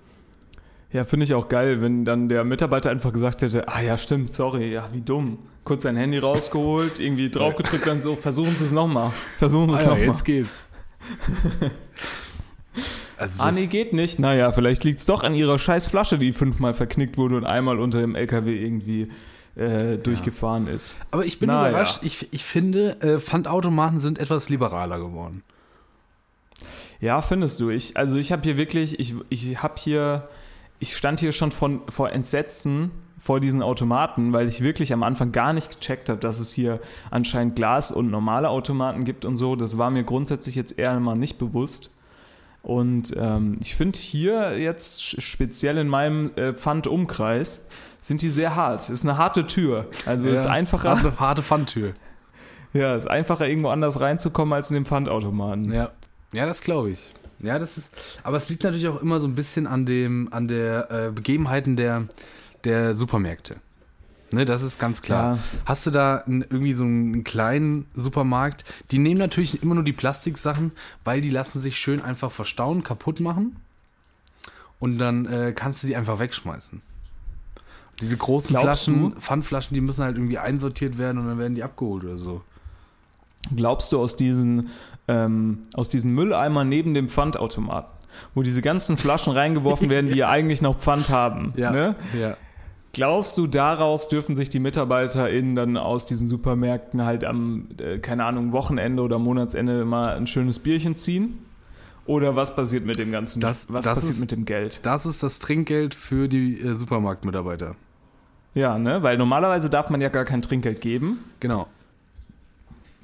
Ja, 0.93 1.05
finde 1.05 1.25
ich 1.25 1.35
auch 1.35 1.49
geil, 1.49 1.81
wenn 1.83 2.05
dann 2.05 2.29
der 2.29 2.45
Mitarbeiter 2.45 2.91
einfach 2.91 3.13
gesagt 3.13 3.43
hätte, 3.43 3.69
ah 3.69 3.81
ja, 3.83 3.99
stimmt, 3.99 4.33
sorry, 4.33 4.73
ja, 4.73 4.89
wie 4.93 5.01
dumm. 5.01 5.39
Kurz 5.65 5.83
sein 5.83 5.97
Handy 5.97 6.19
rausgeholt, 6.19 7.01
irgendwie 7.01 7.29
draufgedrückt, 7.29 7.87
dann 7.87 8.01
so, 8.01 8.15
versuchen 8.15 8.57
Sie 8.57 8.65
es 8.65 8.73
nochmal. 8.73 9.13
Versuchen 9.39 9.71
Sie 9.71 9.75
Ah 9.75 9.79
es 9.81 9.85
ja, 9.85 9.91
nochmal. 9.91 10.07
jetzt 10.07 10.25
geht's. 10.25 10.51
Also 13.19 13.43
Ah, 13.43 13.51
nee, 13.51 13.67
geht 13.67 13.95
nicht. 13.95 14.19
Naja, 14.19 14.53
vielleicht 14.53 14.85
liegt 14.85 14.99
es 15.01 15.07
doch 15.07 15.23
an 15.23 15.35
Ihrer 15.35 15.59
scheiß 15.59 15.87
Flasche, 15.87 16.19
die 16.19 16.35
fünfmal 16.35 16.75
verknickt 16.75 17.17
wurde 17.17 17.37
und 17.39 17.47
einmal 17.47 17.79
unter 17.81 17.99
dem 18.01 18.15
LKW 18.15 18.55
irgendwie 18.55 19.09
äh, 19.57 19.97
durchgefahren 19.97 20.67
ist. 20.67 20.99
Aber 21.11 21.25
ich 21.25 21.39
bin 21.39 21.47
Na 21.49 21.67
überrascht. 21.71 22.03
ja. 22.03 22.07
Ich, 22.07 22.29
ich 22.35 22.45
finde, 22.45 23.01
äh, 23.01 23.19
Pfandautomaten 23.19 24.01
sind 24.01 24.19
etwas 24.19 24.51
liberaler 24.51 24.99
geworden. 24.99 25.43
Ja, 27.01 27.23
findest 27.23 27.59
du. 27.61 27.71
Ich, 27.71 27.97
also 27.97 28.17
ich 28.17 28.33
habe 28.33 28.43
hier 28.43 28.59
wirklich, 28.59 29.01
ich, 29.01 29.15
ich 29.31 29.63
habe 29.63 29.75
hier, 29.79 30.29
ich 30.79 30.97
stand 30.97 31.21
hier 31.21 31.33
schon 31.33 31.51
von, 31.53 31.83
vor 31.89 32.13
Entsetzen 32.13 32.91
vor 33.19 33.41
diesen 33.41 33.63
Automaten, 33.63 34.33
weil 34.33 34.49
ich 34.49 34.61
wirklich 34.61 34.93
am 34.93 35.03
Anfang 35.03 35.33
gar 35.33 35.53
nicht 35.53 35.81
gecheckt 35.81 36.09
habe, 36.09 36.21
dass 36.21 36.39
es 36.39 36.53
hier 36.53 36.81
anscheinend 37.11 37.57
Glas- 37.57 37.91
und 37.91 38.11
normale 38.11 38.49
Automaten 38.51 39.05
gibt 39.05 39.25
und 39.25 39.37
so. 39.37 39.57
Das 39.57 39.79
war 39.79 39.91
mir 39.91 40.05
grundsätzlich 40.05 40.55
jetzt 40.55 40.79
eher 40.79 40.99
mal 41.01 41.17
nicht 41.17 41.39
bewusst. 41.39 41.91
Und 42.63 43.15
ähm, 43.17 43.59
ich 43.61 43.75
finde 43.75 43.99
hier 43.99 44.59
jetzt 44.59 45.23
speziell 45.23 45.79
in 45.79 45.89
meinem 45.89 46.33
äh, 46.37 46.53
Pfandumkreis 46.53 47.67
sind 48.03 48.23
die 48.23 48.29
sehr 48.29 48.55
hart. 48.55 48.89
Ist 48.91 49.05
eine 49.05 49.19
harte 49.19 49.47
Tür. 49.47 49.87
Also 50.05 50.29
ist 50.29 50.47
einfacher, 50.47 50.91
Harte, 50.91 51.19
harte 51.19 51.43
Pfandtür. 51.43 51.93
ja, 52.73 52.95
ist 52.95 53.09
einfacher 53.09 53.49
irgendwo 53.49 53.69
anders 53.69 54.01
reinzukommen 54.01 54.53
als 54.53 54.71
in 54.71 54.75
den 54.75 54.85
Pfandautomaten. 54.85 55.73
Ja, 55.73 55.91
ja 56.33 56.47
das 56.47 56.61
glaube 56.61 56.91
ich. 56.91 57.09
Ja, 57.41 57.59
das 57.59 57.79
ist. 57.79 57.89
Aber 58.23 58.37
es 58.37 58.49
liegt 58.49 58.65
natürlich 58.65 58.89
auch 58.89 59.01
immer 59.03 59.21
so 59.21 59.29
ein 59.29 59.35
bisschen 59.35 59.67
an 59.67 59.85
dem, 59.87 60.33
an 60.33 60.49
der 60.49 60.91
äh, 60.91 61.11
Begebenheiten 61.11 61.77
der, 61.77 62.07
der 62.65 62.97
Supermärkte. 62.97 63.57
Ne, 64.33 64.45
das 64.45 64.63
ist 64.63 64.81
ganz 64.81 65.03
klar. 65.03 65.37
Ja. 65.37 65.43
Hast 65.67 65.87
du 65.87 65.91
da 65.93 66.25
n- 66.27 66.45
irgendwie 66.51 66.75
so 66.75 66.83
einen 66.83 67.23
kleinen 67.23 67.87
Supermarkt? 67.95 68.65
Die 68.91 68.99
nehmen 68.99 69.19
natürlich 69.19 69.63
immer 69.63 69.77
nur 69.77 69.85
die 69.85 69.93
Plastiksachen, 69.93 70.73
weil 71.05 71.21
die 71.21 71.31
lassen 71.31 71.61
sich 71.61 71.79
schön 71.79 72.03
einfach 72.03 72.33
verstauen, 72.33 72.83
kaputt 72.83 73.21
machen. 73.21 73.57
Und 74.81 74.99
dann 74.99 75.27
äh, 75.27 75.53
kannst 75.55 75.83
du 75.83 75.87
die 75.87 75.97
einfach 75.97 76.19
wegschmeißen. 76.19 76.83
Diese 78.01 78.17
großen 78.17 78.49
Glaubst 78.51 78.85
Flaschen, 78.85 79.11
du? 79.13 79.21
Pfandflaschen, 79.21 79.75
die 79.75 79.81
müssen 79.81 80.05
halt 80.05 80.17
irgendwie 80.17 80.39
einsortiert 80.39 80.99
werden 80.99 81.19
und 81.19 81.29
dann 81.29 81.39
werden 81.39 81.55
die 81.55 81.63
abgeholt 81.63 82.05
oder 82.05 82.19
so. 82.19 82.43
Glaubst 83.55 83.93
du 83.93 84.01
aus 84.01 84.17
diesen, 84.17 84.71
ähm, 85.09 85.59
aus 85.75 85.89
diesen 85.89 86.13
Mülleimern 86.13 86.69
neben 86.69 86.95
dem 86.95 87.09
Pfandautomaten, 87.09 87.91
wo 88.35 88.43
diese 88.43 88.63
ganzen 88.63 88.97
Flaschen 88.97 89.33
reingeworfen 89.33 89.89
werden, 89.91 90.11
die 90.11 90.19
ja 90.19 90.29
eigentlich 90.31 90.63
noch 90.63 90.79
Pfand 90.79 91.11
haben, 91.11 91.53
ne? 91.57 91.95
ja. 92.19 92.37
Glaubst 92.93 93.37
du, 93.37 93.47
daraus 93.47 94.09
dürfen 94.09 94.37
sich 94.37 94.49
die 94.49 94.59
MitarbeiterInnen 94.59 95.55
dann 95.55 95.77
aus 95.77 96.07
diesen 96.07 96.27
Supermärkten 96.27 97.05
halt 97.05 97.25
am, 97.27 97.69
äh, 97.79 97.99
keine 97.99 98.25
Ahnung, 98.25 98.53
Wochenende 98.53 99.03
oder 99.03 99.19
Monatsende 99.19 99.85
mal 99.85 100.17
ein 100.17 100.27
schönes 100.27 100.59
Bierchen 100.59 100.97
ziehen? 100.97 101.37
Oder 102.07 102.37
was 102.37 102.57
passiert 102.57 102.87
mit 102.87 102.99
dem 102.99 103.11
ganzen, 103.11 103.41
Das- 103.41 103.71
was 103.71 103.85
das 103.85 103.97
passiert 103.97 104.13
ist- 104.15 104.21
mit 104.21 104.33
dem 104.33 104.47
Geld? 104.47 104.81
Das 104.85 105.05
ist 105.05 105.23
das 105.23 105.41
Trinkgeld 105.41 105.95
für 105.95 106.27
die 106.27 106.59
äh, 106.59 106.73
Supermarktmitarbeiter. 106.75 107.75
Ja, 108.55 108.79
ne? 108.79 109.03
Weil 109.03 109.19
normalerweise 109.19 109.69
darf 109.69 109.91
man 109.91 110.01
ja 110.01 110.09
gar 110.09 110.25
kein 110.25 110.41
Trinkgeld 110.41 110.81
geben. 110.81 111.19
Genau. 111.41 111.67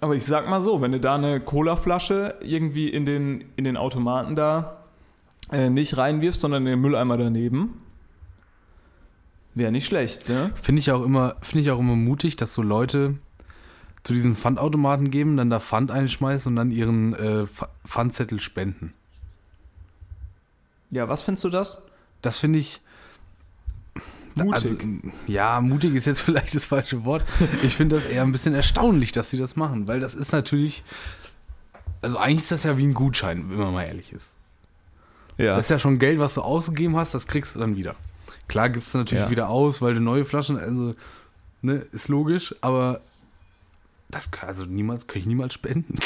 Aber 0.03 0.17
ich 0.17 0.25
sag 0.25 0.49
mal 0.49 0.61
so, 0.61 0.81
wenn 0.81 0.91
du 0.91 0.99
da 0.99 1.15
eine 1.15 1.41
Colaflasche 1.41 2.35
irgendwie 2.43 2.89
in 2.89 3.07
den, 3.07 3.45
in 3.55 3.63
den 3.63 3.77
Automaten 3.77 4.35
da 4.35 4.83
äh, 5.53 5.71
nicht 5.71 5.97
reinwirfst, 5.97 6.41
sondern 6.41 6.67
in 6.67 6.73
den 6.73 6.81
Mülleimer 6.81 7.17
daneben, 7.17 7.81
wäre 9.55 9.71
nicht 9.71 9.87
schlecht, 9.87 10.29
ne? 10.29 10.51
Finde 10.61 10.81
ich 10.81 10.91
auch 10.91 11.05
immer, 11.05 11.37
finde 11.41 11.63
ich 11.63 11.71
auch 11.71 11.79
immer 11.79 11.95
mutig, 11.95 12.35
dass 12.35 12.53
so 12.53 12.63
Leute 12.63 13.19
zu 14.03 14.13
diesen 14.13 14.35
Pfandautomaten 14.35 15.13
geben, 15.13 15.37
dann 15.37 15.51
da 15.51 15.61
Pfand 15.61 15.93
einschmeißen 15.93 16.51
und 16.51 16.57
dann 16.57 16.73
ihren 16.73 17.15
äh, 17.15 17.43
Pf- 17.45 17.69
Pfandzettel 17.87 18.41
spenden. 18.41 18.95
Ja, 20.91 21.09
was 21.09 21.23
findest 21.23 21.45
du 21.45 21.49
das? 21.49 21.87
Das 22.23 22.39
finde 22.39 22.59
ich. 22.59 22.81
Mutig. 24.35 24.53
Also, 24.53 24.77
ja, 25.27 25.61
mutig 25.61 25.95
ist 25.95 26.07
jetzt 26.07 26.21
vielleicht 26.23 26.55
das 26.55 26.65
falsche 26.67 27.05
Wort. 27.05 27.25
Ich 27.63 27.77
finde 27.77 27.97
das 27.97 28.05
eher 28.07 28.23
ein 28.23 28.33
bisschen 28.33 28.55
erstaunlich, 28.55 29.13
dass 29.13 29.31
sie 29.31 29.37
das 29.39 29.57
machen, 29.57 29.89
weil 29.89 30.01
das 30.01 30.15
ist 30.15 30.33
natürlich. 30.33 30.85
Also 32.01 32.19
eigentlich 32.19 32.43
ist 32.43 32.51
das 32.51 32.65
ja 32.65 32.77
wie 32.79 32.85
ein 32.87 32.95
Gutschein, 32.95 33.49
wenn 33.51 33.59
man 33.59 33.73
mal 33.73 33.85
ehrlich 33.85 34.13
ist. 34.13 34.35
Ja. 35.39 35.57
Das 35.57 35.67
ist 35.67 35.71
ja 35.71 35.79
schon 35.79 35.99
Geld, 35.99 36.19
was 36.19 36.35
du 36.35 36.41
ausgegeben 36.43 36.97
hast, 36.97 37.15
das 37.15 37.27
kriegst 37.27 37.55
du 37.55 37.61
dann 37.61 37.77
wieder. 37.77 37.95
Klar 38.49 38.71
gibst 38.71 38.93
du 38.93 38.99
natürlich 38.99 39.25
Ja. 39.25 39.31
wieder 39.31 39.49
aus, 39.49 39.81
weil 39.83 39.95
du 39.95 40.01
neue 40.01 40.25
Flaschen, 40.25 40.59
also, 40.59 40.95
ne, 41.63 41.87
ist 41.93 42.09
logisch, 42.09 42.55
aber 42.61 43.01
das 44.11 44.31
kann, 44.33 44.49
also 44.49 44.65
niemals, 44.65 45.07
kann 45.07 45.19
ich 45.21 45.27
niemals 45.27 45.55
spenden. 45.55 45.99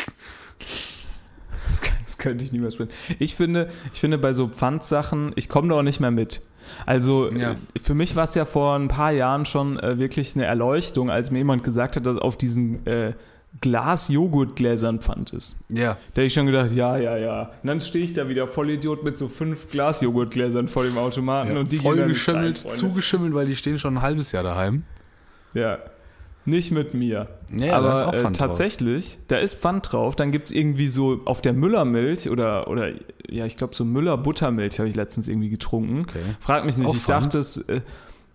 Das, 1.69 1.81
kann- 1.81 1.97
das 2.05 2.19
könnte 2.19 2.45
ich 2.45 2.53
niemals 2.53 2.75
spenden. 2.75 2.93
Ich 3.19 3.35
finde, 3.35 3.71
ich 3.93 3.99
finde 4.01 4.19
bei 4.19 4.33
so 4.33 4.49
Pfandsachen, 4.49 5.33
ich 5.37 5.49
komme 5.49 5.69
da 5.69 5.77
auch 5.77 5.83
nicht 5.83 6.01
mehr 6.01 6.11
mit. 6.11 6.43
Also 6.85 7.31
Ja. 7.33 7.53
äh, 7.53 7.57
für 7.81 7.95
mich 7.95 8.17
war 8.17 8.25
es 8.25 8.35
ja 8.35 8.45
vor 8.45 8.75
ein 8.77 8.89
paar 8.89 9.13
Jahren 9.13 9.47
schon 9.47 9.79
äh, 9.79 9.99
wirklich 9.99 10.35
eine 10.35 10.45
Erleuchtung, 10.47 11.11
als 11.11 11.31
mir 11.31 11.39
jemand 11.39 11.65
gesagt 11.65 11.97
hat, 11.97 12.07
dass 12.07 12.17
auf 12.19 12.37
diesen 12.37 12.87
äh, 12.87 13.13
Glas-Joghurtgläsern 13.61 15.01
Pfand 15.01 15.33
ist. 15.33 15.57
Ja. 15.69 15.95
Da 15.95 15.97
hätte 16.17 16.23
ich 16.23 16.35
schon 16.35 16.47
gedacht, 16.47 16.73
ja, 16.73 16.97
ja, 16.99 17.17
ja. 17.17 17.43
Und 17.63 17.67
dann 17.69 17.81
stehe 17.81 18.05
ich 18.05 18.13
da 18.13 18.29
wieder 18.29 18.47
Vollidiot 18.49 19.03
mit 19.05 19.17
so 19.17 19.29
fünf 19.29 19.71
Glas-Joghurtgläsern 19.71 20.69
vor 20.69 20.85
dem 20.85 20.99
Automaten 20.99 21.57
und 21.57 21.73
die 21.73 21.79
voll 21.79 21.95
gehen 21.95 22.03
da 22.03 22.09
nicht 22.09 22.17
geschimmelt, 22.19 22.65
rein, 22.65 22.73
zugeschimmelt, 22.73 23.35
weil 23.35 23.47
die 23.47 23.57
stehen 23.57 23.79
schon 23.79 23.95
ein 23.99 24.03
halbes 24.03 24.33
Jahr 24.33 24.43
daheim. 24.43 24.83
Ja. 25.55 25.79
Nicht 26.47 26.71
mit 26.71 26.95
mir. 26.95 27.29
Ja, 27.55 27.81
da 27.81 27.93
ist 27.95 28.01
Aber 28.01 28.09
auch 28.09 28.13
äh, 28.15 28.23
Pfand 28.23 28.39
drauf. 28.41 28.47
tatsächlich, 28.49 29.19
da 29.29 29.37
ist 29.37 29.55
Pfand 29.57 29.93
drauf. 29.93 30.17
Dann 30.17 30.31
gibt 30.33 30.47
es 30.49 30.55
irgendwie 30.55 30.87
so 30.87 31.21
auf 31.27 31.43
der 31.43 31.53
Müllermilch 31.53 32.31
oder, 32.31 32.69
oder 32.69 32.93
ja, 33.29 33.45
ich 33.45 33.57
glaube, 33.57 33.75
so 33.75 33.85
Müller-Buttermilch 33.85 34.79
habe 34.79 34.89
ich 34.89 34.95
letztens 34.97 35.27
irgendwie 35.29 35.49
getrunken. 35.51 36.07
Okay. 36.09 36.21
Frag 36.41 36.65
mich 36.65 36.77
nicht, 36.79 36.89
Auch 36.89 36.95
ich 36.95 37.03
Pfand? 37.03 37.27
dachte, 37.27 37.39
es. 37.41 37.57
Äh, 37.59 37.81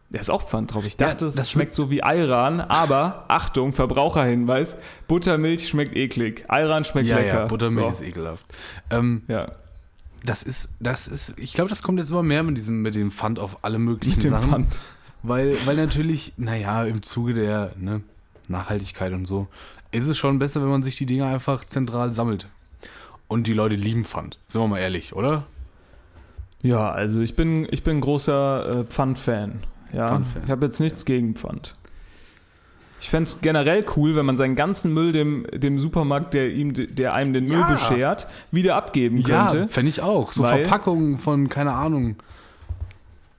da 0.09 0.19
ist 0.19 0.29
auch 0.29 0.45
Pfand 0.45 0.73
drauf. 0.73 0.83
Ich 0.85 0.99
Ja, 0.99 1.07
dachte, 1.07 1.25
es 1.25 1.35
das 1.35 1.49
schmeckt 1.49 1.73
so 1.73 1.89
wie 1.89 2.03
Ayran, 2.03 2.59
aber 2.59 3.23
Achtung, 3.29 3.71
Verbraucherhinweis: 3.71 4.75
Buttermilch 5.07 5.69
schmeckt 5.69 5.95
eklig. 5.95 6.43
Ayran 6.49 6.83
schmeckt 6.83 7.07
Ja, 7.07 7.17
lecker. 7.17 7.39
ja, 7.41 7.45
Buttermilch 7.45 7.95
so. 7.95 8.03
ist 8.03 8.09
ekelhaft. 8.09 8.45
Ähm, 8.89 9.21
Ja, 9.29 9.53
das 10.25 10.43
ist, 10.43 10.71
das 10.81 11.07
ist, 11.07 11.33
ich 11.37 11.53
glaube, 11.53 11.69
das 11.69 11.81
kommt 11.81 11.97
jetzt 11.97 12.11
immer 12.11 12.23
mehr 12.23 12.43
mit 12.43 12.57
diesem, 12.57 12.81
mit 12.81 12.93
dem 12.93 13.09
Pfand 13.09 13.39
auf 13.39 13.63
alle 13.63 13.79
möglichen 13.79 14.15
mit 14.17 14.23
dem 14.25 14.31
Sachen. 14.31 14.49
Pfand. 14.49 14.81
Weil, 15.23 15.55
weil 15.65 15.75
natürlich, 15.75 16.33
naja, 16.37 16.83
im 16.83 17.03
Zuge 17.03 17.33
der 17.33 17.73
ne, 17.77 18.01
Nachhaltigkeit 18.47 19.13
und 19.13 19.25
so, 19.27 19.47
ist 19.91 20.07
es 20.07 20.17
schon 20.17 20.39
besser, 20.39 20.61
wenn 20.61 20.69
man 20.69 20.83
sich 20.83 20.95
die 20.95 21.05
Dinger 21.05 21.27
einfach 21.27 21.65
zentral 21.65 22.13
sammelt. 22.13 22.47
Und 23.27 23.47
die 23.47 23.53
Leute 23.53 23.75
lieben 23.75 24.03
Pfand. 24.05 24.39
Sind 24.45 24.61
wir 24.61 24.67
mal 24.67 24.79
ehrlich, 24.79 25.13
oder? 25.15 25.43
Ja, 26.61 26.91
also 26.91 27.21
ich 27.21 27.35
bin, 27.35 27.67
ich 27.71 27.83
bin 27.83 28.01
großer 28.01 28.81
äh, 28.81 28.83
Pfand-Fan. 28.85 29.63
Ja, 29.93 30.07
Pfand-Fan. 30.09 30.41
ich 30.45 30.51
habe 30.51 30.65
jetzt 30.65 30.79
nichts 30.79 31.05
gegen 31.05 31.35
Pfand. 31.35 31.75
Ich 32.99 33.09
fände 33.09 33.27
es 33.29 33.41
generell 33.41 33.83
cool, 33.95 34.15
wenn 34.15 34.25
man 34.27 34.37
seinen 34.37 34.55
ganzen 34.55 34.93
Müll 34.93 35.11
dem, 35.11 35.47
dem 35.51 35.79
Supermarkt, 35.79 36.33
der, 36.35 36.51
ihm, 36.51 36.73
der 36.73 37.13
einem 37.15 37.33
den 37.33 37.47
Müll 37.47 37.59
Ja. 37.59 37.71
beschert, 37.71 38.27
wieder 38.51 38.75
abgeben 38.75 39.17
Ja, 39.17 39.47
könnte. 39.47 39.67
fände 39.69 39.89
ich 39.89 40.01
auch. 40.01 40.31
So 40.31 40.43
Verpackungen 40.43 41.17
von, 41.17 41.49
keine 41.49 41.73
Ahnung, 41.73 42.17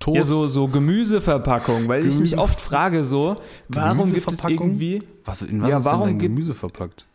Toast. 0.03 0.17
Ja, 0.17 0.25
so, 0.25 0.49
so 0.49 0.67
Gemüseverpackung, 0.69 1.87
weil 1.88 2.05
ich 2.05 2.19
mich 2.19 2.33
Gemüse- 2.33 2.38
oft 2.38 2.61
frage 2.61 3.05
so, 3.05 3.37
warum 3.69 4.12
gibt 4.12 4.33
es 4.33 4.43
irgendwie, 4.45 5.01
was, 5.25 5.43
in 5.43 5.62
was 5.62 5.69
Ja, 5.71 5.79
ist 5.79 5.85
warum 5.85 6.09
denn 6.09 6.19
Gemüse 6.19 6.55
verpackt? 6.55 7.07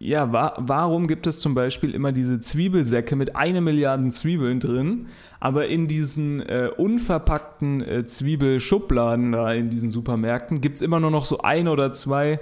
ja, 0.00 0.32
wa 0.32 0.54
warum 0.58 1.06
gibt 1.06 1.26
es 1.28 1.38
zum 1.38 1.54
Beispiel 1.54 1.94
immer 1.94 2.10
diese 2.12 2.40
Zwiebelsäcke 2.40 3.14
mit 3.16 3.36
eine 3.36 3.60
Milliarden 3.60 4.10
Zwiebeln 4.10 4.58
drin, 4.58 5.06
aber 5.40 5.68
in 5.68 5.86
diesen 5.86 6.40
äh, 6.42 6.68
unverpackten 6.76 7.80
äh, 7.80 8.04
Zwiebelschubladen 8.04 9.32
da 9.32 9.52
in 9.52 9.70
diesen 9.70 9.90
Supermärkten 9.90 10.60
gibt 10.60 10.76
es 10.76 10.82
immer 10.82 10.98
nur 11.00 11.12
noch 11.12 11.24
so 11.24 11.38
ein 11.38 11.68
oder 11.68 11.92
zwei 11.92 12.40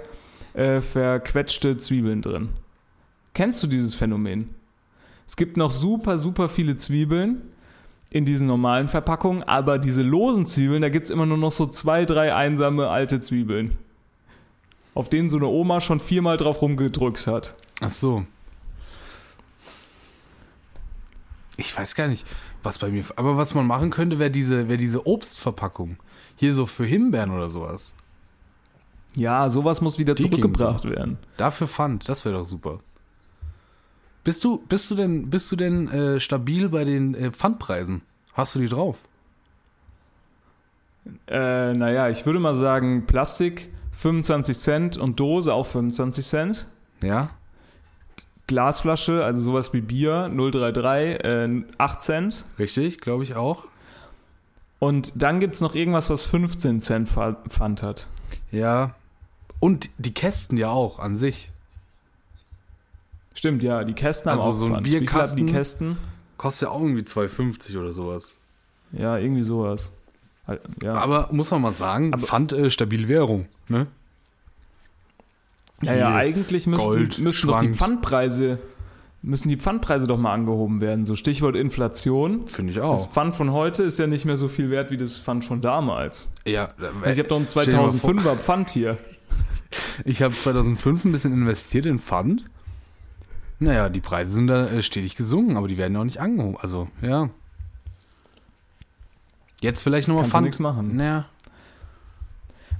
äh, 0.55 0.81
verquetschte 0.81 1.77
Zwiebeln 1.77 2.21
drin. 2.23 2.49
Kennst 3.35 3.61
du 3.63 3.67
dieses 3.67 3.93
Phänomen? 3.95 4.49
Es 5.27 5.35
gibt 5.35 5.55
noch 5.55 5.71
super, 5.71 6.17
super 6.17 6.49
viele 6.49 6.75
Zwiebeln 6.75 7.43
in 8.13 8.25
diesen 8.25 8.47
normalen 8.47 8.87
Verpackungen, 8.87 9.41
aber 9.43 9.79
diese 9.79 10.03
losen 10.03 10.45
Zwiebeln, 10.45 10.83
da 10.83 10.89
gibt 10.89 11.05
es 11.05 11.11
immer 11.11 11.25
nur 11.25 11.37
noch 11.37 11.51
so 11.51 11.65
zwei, 11.65 12.05
drei 12.05 12.33
einsame 12.33 12.87
alte 12.87 13.19
Zwiebeln. 13.19 13.75
Auf 14.93 15.09
denen 15.09 15.31
so 15.31 15.37
eine 15.37 15.47
Oma 15.47 15.81
schon 15.81 15.99
viermal 15.99 16.37
drauf 16.37 16.61
rumgedrückt 16.61 17.25
hat. 17.25 17.55
Ach 17.81 17.89
so. 17.89 18.25
Ich 21.57 21.75
weiß 21.75 21.95
gar 21.95 22.07
nicht, 22.07 22.27
was 22.61 22.77
bei 22.77 22.89
mir. 22.89 23.03
Aber 23.15 23.35
was 23.35 23.55
man 23.55 23.65
machen 23.65 23.89
könnte, 23.89 24.19
wäre 24.19 24.29
diese, 24.29 24.69
wär 24.69 24.77
diese 24.77 25.07
Obstverpackung. 25.07 25.97
Hier 26.35 26.53
so 26.53 26.67
für 26.67 26.85
Himbeeren 26.85 27.31
oder 27.31 27.49
sowas. 27.49 27.93
Ja, 29.15 29.49
sowas 29.49 29.81
muss 29.81 29.97
wieder 29.97 30.13
Die 30.13 30.21
zurückgebracht 30.21 30.85
werden. 30.85 31.17
Dafür 31.37 31.67
Pfand, 31.67 32.07
das 32.07 32.25
wäre 32.25 32.35
doch 32.35 32.45
super. 32.45 32.79
Bist 34.23 34.43
du, 34.43 34.63
bist 34.69 34.89
du 34.89 34.95
denn, 34.95 35.29
bist 35.29 35.51
du 35.51 35.55
denn 35.55 35.89
äh, 35.89 36.19
stabil 36.19 36.69
bei 36.69 36.83
den 36.85 37.13
äh, 37.15 37.31
Pfandpreisen? 37.31 38.01
Hast 38.33 38.55
du 38.55 38.59
die 38.59 38.67
drauf? 38.69 38.99
Äh, 41.27 41.73
naja, 41.73 42.09
ich 42.09 42.25
würde 42.25 42.39
mal 42.39 42.55
sagen, 42.55 43.05
Plastik 43.05 43.71
25 43.91 44.57
Cent 44.57 44.97
und 44.97 45.19
Dose 45.19 45.53
auch 45.53 45.65
25 45.65 46.25
Cent. 46.25 46.67
Ja? 47.01 47.31
Glasflasche, 48.47 49.23
also 49.23 49.41
sowas 49.41 49.73
wie 49.73 49.81
Bier, 49.81 50.29
033, 50.29 51.23
äh, 51.23 51.63
8 51.77 52.01
Cent. 52.01 52.45
Richtig, 52.57 53.01
glaube 53.01 53.23
ich 53.23 53.35
auch. 53.35 53.65
Und 54.79 55.21
dann 55.21 55.39
gibt 55.39 55.55
es 55.55 55.61
noch 55.61 55.75
irgendwas, 55.75 56.09
was 56.09 56.25
15 56.25 56.81
Cent 56.81 57.09
Pfa- 57.09 57.37
Pfand 57.49 57.83
hat. 57.83 58.07
Ja. 58.51 58.95
Und 59.59 59.89
die 59.97 60.13
Kästen 60.13 60.57
ja 60.57 60.69
auch 60.69 60.99
an 60.99 61.15
sich. 61.15 61.51
Stimmt, 63.33 63.63
ja, 63.63 63.83
die 63.83 63.93
Kästen 63.93 64.31
haben 64.31 64.39
Also 64.39 64.51
auch 64.51 64.55
so 64.55 64.65
ein 64.65 64.71
Pfand. 64.73 64.85
Wie 64.87 64.99
Bierkasten- 64.99 65.45
die 65.47 65.51
Kästen? 65.51 65.97
Kostet 66.37 66.67
ja 66.67 66.73
auch 66.73 66.81
irgendwie 66.81 67.03
2,50 67.03 67.77
oder 67.77 67.91
sowas. 67.93 68.35
Ja, 68.91 69.17
irgendwie 69.17 69.43
sowas. 69.43 69.93
Halt, 70.47 70.61
Ja. 70.81 70.95
Aber 70.95 71.29
muss 71.31 71.49
man 71.51 71.61
mal 71.61 71.71
sagen, 71.73 72.13
Aber- 72.13 72.25
Pfand 72.25 72.51
äh, 72.53 72.69
stabil 72.69 73.07
Währung, 73.07 73.47
ne? 73.69 73.87
Ja, 75.81 75.93
ja, 75.95 76.15
eigentlich 76.15 76.65
müssten, 76.67 76.83
Gold 76.85 77.19
müssten 77.19 77.47
doch 77.47 77.59
die. 77.59 77.73
Pfandpreise, 77.73 78.57
müssen 79.21 79.49
die 79.49 79.57
Pfandpreise 79.57 80.07
doch 80.07 80.17
mal 80.17 80.33
angehoben 80.33 80.79
werden. 80.79 81.05
So 81.05 81.15
Stichwort 81.17 81.55
Inflation. 81.57 82.47
Finde 82.47 82.71
ich 82.71 82.75
Das 82.77 82.85
auch. 82.85 83.11
Pfand 83.11 83.35
von 83.35 83.51
heute 83.51 83.83
ist 83.83 83.99
ja 83.99 84.07
nicht 84.07 84.23
mehr 84.25 84.37
so 84.37 84.47
viel 84.47 84.69
wert 84.69 84.91
wie 84.91 84.97
das 84.97 85.17
Pfand 85.17 85.43
von 85.43 85.61
damals. 85.61 86.29
Ja, 86.45 86.69
Also 87.01 87.11
ich 87.11 87.19
habe 87.19 87.27
doch 87.29 87.37
ein 87.39 87.47
Stell 87.47 87.65
dir 87.67 87.77
mal 87.77 87.91
vor- 87.91 88.11
2005er 88.11 88.35
Pfand 88.37 88.69
hier. 88.69 88.97
ich 90.05 90.21
habe 90.21 90.33
2005 90.33 91.03
ein 91.05 91.11
bisschen 91.11 91.33
investiert 91.33 91.85
in 91.85 91.99
Pfand. 91.99 92.45
Naja, 93.63 93.89
die 93.89 94.01
Preise 94.01 94.33
sind 94.33 94.47
da 94.47 94.65
äh, 94.67 94.81
stetig 94.83 95.15
gesunken, 95.15 95.55
aber 95.57 95.67
die 95.67 95.77
werden 95.77 95.93
ja 95.93 95.99
auch 96.01 96.05
nicht 96.05 96.19
angehoben. 96.19 96.57
Also, 96.59 96.89
ja. 97.01 97.29
Jetzt 99.61 99.81
vielleicht 99.83 100.07
nochmal 100.07 100.25
Pfand. 100.25 100.45
nichts 100.45 100.59
machen. 100.59 100.95
Naja, 100.95 101.25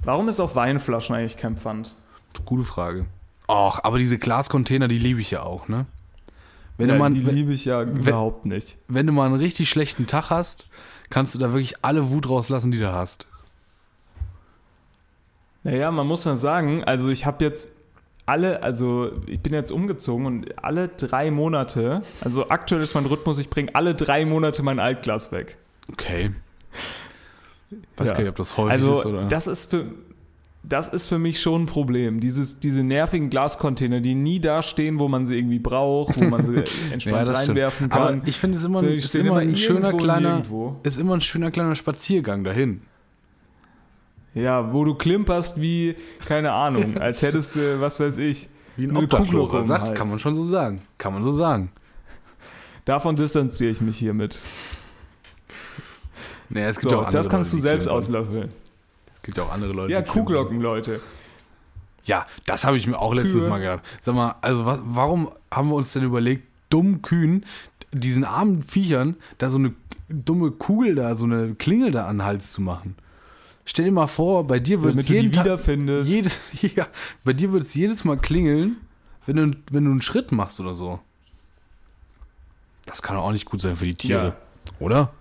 Warum 0.04 0.28
ist 0.28 0.38
auf 0.38 0.54
Weinflaschen 0.54 1.16
eigentlich 1.16 1.38
kein 1.38 1.56
Pfand? 1.56 1.94
Gute 2.44 2.62
Frage. 2.64 3.06
Ach, 3.48 3.80
aber 3.82 3.98
diese 3.98 4.18
Glascontainer, 4.18 4.86
die 4.86 4.98
liebe 4.98 5.20
ich 5.22 5.30
ja 5.30 5.42
auch, 5.42 5.66
ne? 5.68 5.86
Wenn, 6.76 6.88
Ja, 6.88 6.94
du 6.94 7.00
mal, 7.00 7.10
die 7.10 7.24
wenn, 7.24 7.34
liebe 7.34 7.52
ich 7.54 7.64
ja 7.64 7.80
überhaupt 7.82 8.44
nicht. 8.44 8.76
wenn 8.88 9.06
du 9.06 9.14
mal 9.14 9.24
einen 9.26 9.36
richtig 9.36 9.70
schlechten 9.70 10.06
Tag 10.06 10.28
hast, 10.28 10.68
kannst 11.08 11.34
du 11.34 11.38
da 11.38 11.52
wirklich 11.52 11.82
alle 11.82 12.10
Wut 12.10 12.28
rauslassen, 12.28 12.70
die 12.70 12.78
du 12.78 12.92
hast. 12.92 13.26
Naja, 15.62 15.90
man 15.90 16.06
muss 16.06 16.24
ja 16.26 16.36
sagen, 16.36 16.84
also 16.84 17.08
ich 17.08 17.24
habe 17.24 17.42
jetzt 17.44 17.70
alle, 18.26 18.62
also 18.62 19.10
ich 19.26 19.40
bin 19.40 19.52
jetzt 19.52 19.70
umgezogen 19.70 20.26
und 20.26 20.64
alle 20.64 20.88
drei 20.88 21.30
Monate, 21.30 22.02
also 22.22 22.48
aktuell 22.48 22.82
ist 22.82 22.94
mein 22.94 23.06
Rhythmus, 23.06 23.38
ich 23.38 23.50
bringe 23.50 23.74
alle 23.74 23.94
drei 23.94 24.24
Monate 24.24 24.62
mein 24.62 24.78
Altglas 24.78 25.30
weg. 25.32 25.58
Okay. 25.92 26.30
Weiß 27.96 28.08
Ja. 28.08 28.12
gar 28.14 28.20
nicht, 28.20 28.28
ob 28.30 28.36
das 28.36 28.56
häufig 28.56 28.72
Also 28.72 28.92
ist 28.94 29.06
oder. 29.06 29.24
das 29.26 29.46
ist 29.46 29.70
für 29.70 29.86
das 30.66 30.88
ist 30.88 31.08
für 31.08 31.18
mich 31.18 31.42
schon 31.42 31.64
ein 31.64 31.66
Problem. 31.66 32.20
Dieses, 32.20 32.58
diese 32.58 32.82
nervigen 32.82 33.28
Glascontainer, 33.28 34.00
die 34.00 34.14
nie 34.14 34.40
da 34.40 34.62
stehen, 34.62 34.98
wo 34.98 35.08
man 35.08 35.26
sie 35.26 35.36
irgendwie 35.36 35.58
braucht, 35.58 36.16
wo 36.18 36.24
man 36.24 36.46
sie 36.46 36.56
entspannt 36.90 37.28
stimmt. 37.28 37.36
reinwerfen 37.50 37.88
kann. 37.90 38.00
Aber 38.16 38.26
ich 38.26 38.38
finde 38.38 38.56
es 38.56 38.64
immer, 38.64 38.78
So, 38.78 38.86
ist 38.86 39.14
immer 39.14 39.36
ein 39.36 39.54
schöner 39.58 39.92
kleiner, 39.92 40.36
nirgendwo. 40.36 40.76
ist 40.82 40.98
immer 40.98 41.12
ein 41.16 41.20
schöner 41.20 41.50
kleiner 41.50 41.74
Spaziergang 41.76 42.44
dahin. 42.44 42.80
Ja, 44.34 44.72
wo 44.72 44.84
du 44.84 44.94
klimperst 44.94 45.60
wie, 45.60 45.94
keine 46.26 46.52
Ahnung, 46.52 46.98
als 47.00 47.22
hättest 47.22 47.56
du, 47.56 47.80
was 47.80 48.00
weiß 48.00 48.18
ich, 48.18 48.48
Wie 48.76 48.86
ein 48.86 48.96
Obdachloser 48.96 49.64
sagt, 49.64 49.94
kann 49.94 50.08
man 50.08 50.18
schon 50.18 50.34
so 50.34 50.44
sagen. 50.44 50.82
Kann 50.98 51.12
man 51.14 51.22
so 51.24 51.32
sagen. 51.32 51.70
Davon 52.84 53.16
distanziere 53.16 53.70
ich 53.70 53.80
mich 53.80 53.96
hiermit. 53.98 54.40
Naja, 56.50 56.68
es 56.68 56.78
gibt 56.78 56.90
So, 56.90 56.96
auch 56.98 57.04
andere 57.06 57.18
das 57.18 57.28
kannst 57.28 57.52
Leute, 57.52 57.62
du 57.62 57.62
selbst 57.62 57.88
auslöffeln. 57.88 58.52
Es 59.14 59.22
gibt 59.22 59.38
auch 59.38 59.52
andere 59.52 59.72
Leute, 59.72 59.92
Ja. 59.92 60.02
Kuhglocken, 60.02 60.60
Leute. 60.60 61.00
Ja, 62.04 62.26
das 62.44 62.64
habe 62.64 62.76
ich 62.76 62.86
mir 62.86 62.98
auch 62.98 63.14
letztes 63.14 63.40
Kühe. 63.40 63.48
Mal 63.48 63.60
gedacht. 63.60 63.82
Sag 64.02 64.14
mal, 64.14 64.34
also 64.42 64.66
was, 64.66 64.80
warum 64.84 65.30
haben 65.50 65.68
wir 65.70 65.76
uns 65.76 65.92
denn 65.94 66.04
überlegt, 66.04 66.46
dummen 66.68 67.00
Kühen, 67.00 67.46
diesen 67.92 68.24
armen 68.24 68.62
Viechern, 68.62 69.16
da 69.38 69.48
so 69.48 69.56
eine 69.56 69.72
dumme 70.10 70.50
Kugel 70.50 70.94
da, 70.96 71.14
so 71.16 71.24
eine 71.24 71.54
Klingel 71.54 71.92
da 71.92 72.06
an 72.06 72.18
den 72.18 72.24
Hals 72.26 72.52
zu 72.52 72.60
machen? 72.60 72.96
Stell 73.66 73.86
dir 73.86 73.92
mal 73.92 74.06
vor, 74.06 74.46
bei 74.46 74.58
dir 74.58 74.82
würde 74.82 75.00
es 75.00 75.08
jeden 75.08 75.32
wiederfindest. 75.34 76.10
jede, 76.10 76.30
ja, 76.76 76.86
bei 77.24 77.32
dir 77.32 77.50
würde 77.52 77.62
es 77.64 77.74
jedes 77.74 78.04
Mal 78.04 78.16
klingeln, 78.18 78.76
wenn 79.26 79.36
du, 79.36 79.56
wenn 79.70 79.84
du 79.84 79.90
einen 79.90 80.02
Schritt 80.02 80.32
machst 80.32 80.60
oder 80.60 80.74
so. 80.74 81.00
Das 82.86 83.00
kann 83.02 83.16
doch 83.16 83.24
auch 83.24 83.32
nicht 83.32 83.46
gut 83.46 83.60
sein 83.62 83.76
für 83.76 83.86
die 83.86 83.94
Tiere, 83.94 84.26
Ja. 84.26 84.34
oder? 84.78 85.12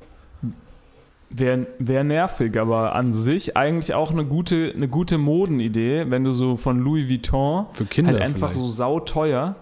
Wäre 1.36 1.66
wär 1.80 2.04
nervig, 2.04 2.60
aber 2.60 2.94
an 2.94 3.14
sich 3.14 3.58
eigentlich 3.58 3.96
auch 3.96 4.12
eine 4.12 4.24
gute, 4.24 4.72
eine 4.76 4.88
gute 4.88 5.18
Modenidee, 5.18 6.06
wenn 6.10 6.24
du 6.24 6.32
so 6.32 6.58
von 6.58 6.80
Louis 6.80 7.10
Vuitton 7.10 7.66
Für 7.74 7.86
Kinder 7.86 8.12
halt 8.12 8.22
einfach 8.22 8.50
vielleicht. 8.50 8.60
so 8.66 8.68
sauteuer. 8.68 9.56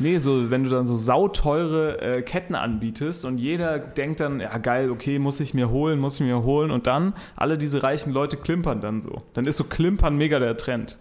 Nee, 0.00 0.18
so 0.18 0.50
wenn 0.50 0.64
du 0.64 0.70
dann 0.70 0.86
so 0.86 0.96
sauteure 0.96 2.02
äh, 2.02 2.22
Ketten 2.22 2.54
anbietest 2.54 3.24
und 3.24 3.38
jeder 3.38 3.78
denkt 3.78 4.20
dann, 4.20 4.40
ja 4.40 4.56
geil, 4.58 4.90
okay, 4.90 5.18
muss 5.18 5.40
ich 5.40 5.54
mir 5.54 5.70
holen, 5.70 6.00
muss 6.00 6.14
ich 6.14 6.26
mir 6.26 6.42
holen 6.42 6.70
und 6.70 6.86
dann 6.86 7.14
alle 7.36 7.58
diese 7.58 7.82
reichen 7.82 8.12
Leute 8.12 8.38
klimpern 8.38 8.80
dann 8.80 9.02
so. 9.02 9.22
Dann 9.34 9.46
ist 9.46 9.58
so 9.58 9.64
Klimpern 9.64 10.16
mega 10.16 10.38
der 10.38 10.56
Trend. 10.56 10.98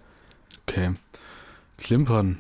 Okay. 0.67 0.91
Klimpern. 1.77 2.38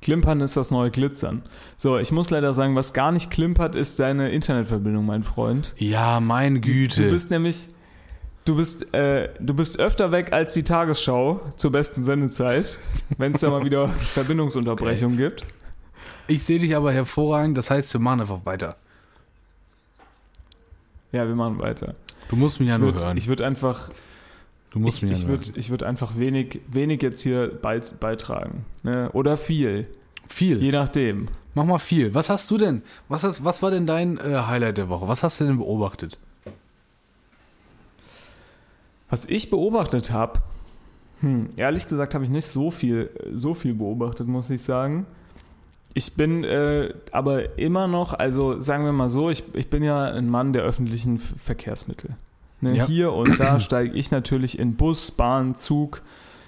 Klimpern 0.00 0.40
ist 0.40 0.56
das 0.56 0.70
neue 0.70 0.90
Glitzern. 0.90 1.42
So, 1.76 1.98
ich 1.98 2.12
muss 2.12 2.30
leider 2.30 2.54
sagen, 2.54 2.74
was 2.74 2.94
gar 2.94 3.12
nicht 3.12 3.30
klimpert, 3.30 3.74
ist 3.74 4.00
deine 4.00 4.30
Internetverbindung, 4.30 5.04
mein 5.04 5.22
Freund. 5.22 5.74
Ja, 5.76 6.20
meine 6.20 6.60
Güte. 6.60 7.04
Du 7.04 7.10
bist 7.10 7.30
nämlich, 7.30 7.68
du 8.48 8.56
bist, 8.56 8.94
äh, 8.94 9.28
du 9.38 9.54
bist 9.54 9.78
öfter 9.78 10.10
weg 10.10 10.32
als 10.32 10.54
die 10.54 10.62
Tagesschau 10.62 11.40
zur 11.56 11.70
besten 11.70 12.02
Sendezeit, 12.02 12.78
wenn 13.18 13.34
es 13.34 13.40
da 13.42 13.50
mal 13.50 13.64
wieder 13.64 13.88
Verbindungsunterbrechung 14.14 15.16
gibt. 15.16 15.44
ich 16.26 16.42
sehe 16.42 16.58
dich 16.58 16.74
aber 16.74 16.92
hervorragend, 16.92 17.58
das 17.58 17.70
heißt, 17.70 17.92
wir 17.92 18.00
machen 18.00 18.22
einfach 18.22 18.44
weiter. 18.44 18.76
Ja, 21.12 21.26
wir 21.26 21.34
machen 21.34 21.60
weiter. 21.60 21.94
Du 22.28 22.36
musst 22.36 22.60
mich 22.60 22.68
ja 22.68 22.76
ich 22.76 22.80
nur 22.80 22.92
würde 22.92 23.04
hören. 23.04 23.26
würd 23.26 23.42
einfach, 23.42 23.90
du 24.70 24.78
musst 24.78 24.98
ich, 24.98 25.02
mich 25.04 25.12
ich 25.12 25.22
ja 25.22 25.28
würde 25.28 25.52
ich 25.54 25.70
würd 25.70 25.82
einfach 25.82 26.16
wenig, 26.16 26.60
wenig 26.68 27.02
jetzt 27.02 27.22
hier 27.22 27.48
beit, 27.62 27.98
beitragen. 28.00 28.64
Ne? 28.82 29.10
Oder 29.12 29.36
viel, 29.36 29.86
Viel. 30.28 30.62
je 30.62 30.72
nachdem. 30.72 31.28
Mach 31.54 31.64
mal 31.64 31.78
viel. 31.78 32.14
Was 32.14 32.28
hast 32.30 32.50
du 32.50 32.58
denn? 32.58 32.82
Was, 33.08 33.24
hast, 33.24 33.44
was 33.44 33.62
war 33.62 33.70
denn 33.70 33.86
dein 33.86 34.18
äh, 34.18 34.42
Highlight 34.46 34.78
der 34.78 34.88
Woche? 34.88 35.08
Was 35.08 35.22
hast 35.22 35.40
du 35.40 35.44
denn 35.44 35.58
beobachtet? 35.58 36.18
Was 39.10 39.26
ich 39.26 39.50
beobachtet 39.50 40.10
habe, 40.12 40.40
hm, 41.20 41.50
ehrlich 41.56 41.88
gesagt 41.88 42.14
habe 42.14 42.24
ich 42.24 42.30
nicht 42.30 42.46
so 42.46 42.70
viel, 42.70 43.10
so 43.34 43.54
viel 43.54 43.74
beobachtet, 43.74 44.28
muss 44.28 44.50
ich 44.50 44.62
sagen. 44.62 45.06
Ich 45.94 46.14
bin 46.14 46.44
äh, 46.44 46.94
aber 47.10 47.58
immer 47.58 47.88
noch, 47.88 48.14
also 48.14 48.60
sagen 48.60 48.84
wir 48.84 48.92
mal 48.92 49.08
so, 49.08 49.30
ich, 49.30 49.42
ich 49.54 49.68
bin 49.68 49.82
ja 49.82 50.04
ein 50.04 50.28
Mann 50.28 50.52
der 50.52 50.62
öffentlichen 50.62 51.18
Verkehrsmittel. 51.18 52.10
Ne, 52.60 52.76
Ja. 52.76 52.86
Hier 52.86 53.12
und 53.12 53.40
da 53.40 53.58
steige 53.60 53.94
ich 53.94 54.10
natürlich 54.10 54.58
in 54.58 54.76
Bus, 54.76 55.10
Bahn, 55.10 55.56
Zug 55.56 56.02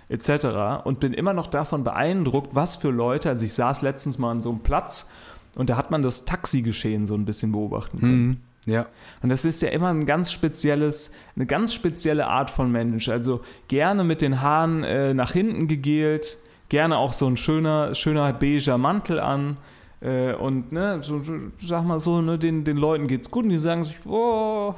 etc. 0.09 0.85
und 0.85 1.01
bin 1.01 1.15
immer 1.15 1.33
noch 1.33 1.47
davon 1.47 1.83
beeindruckt, 1.83 2.55
was 2.55 2.77
für 2.77 2.91
Leute, 2.91 3.29
also 3.29 3.45
ich 3.45 3.55
saß 3.55 3.83
letztens 3.83 4.19
mal 4.19 4.31
an 4.31 4.43
so 4.43 4.51
einem 4.51 4.61
Platz 4.61 5.09
und 5.57 5.71
da 5.71 5.77
hat 5.77 5.91
man 5.91 6.03
das 6.03 6.25
Taxigeschehen 6.25 7.07
so 7.07 7.15
ein 7.15 7.25
bisschen 7.25 7.53
beobachten 7.53 8.01
können. 8.01 8.27
Mhm. 8.27 8.37
Ja. 8.67 8.87
Und 9.23 9.31
das 9.31 9.45
ist 9.45 9.63
ja 9.63 9.71
immer 9.71 9.89
ein 9.89 10.07
ganz 10.07 10.33
spezielles, 10.33 11.15
eine 11.35 11.47
ganz 11.47 11.73
spezielle 11.75 12.27
Art 12.27 12.51
von 12.51 12.71
Mensch. 12.71 13.09
Also 13.09 13.41
gerne 13.69 14.05
mit 14.05 14.23
den 14.23 14.41
Haaren 14.43 14.85
äh, 14.85 15.15
nach 15.15 15.33
hinten 15.33 15.67
gegelt, 15.67 16.39
gerne 16.69 16.99
auch 16.99 17.13
so 17.13 17.27
ein 17.27 17.37
schöner, 17.37 17.95
schöner 17.95 18.33
beiger 18.33 18.79
Mantel 18.79 19.19
an. 19.19 19.57
Äh, 20.01 20.35
und 20.35 20.73
ne, 20.73 20.99
so, 21.03 21.21
sag 21.59 21.85
mal 21.85 22.01
so, 22.01 22.21
ne, 22.21 22.39
den, 22.39 22.65
den 22.65 22.77
Leuten 22.77 23.07
geht's 23.07 23.31
gut 23.31 23.45
und 23.45 23.51
die 23.51 23.59
sagen 23.59 23.85
sich, 23.85 23.97
oh, 24.07 24.75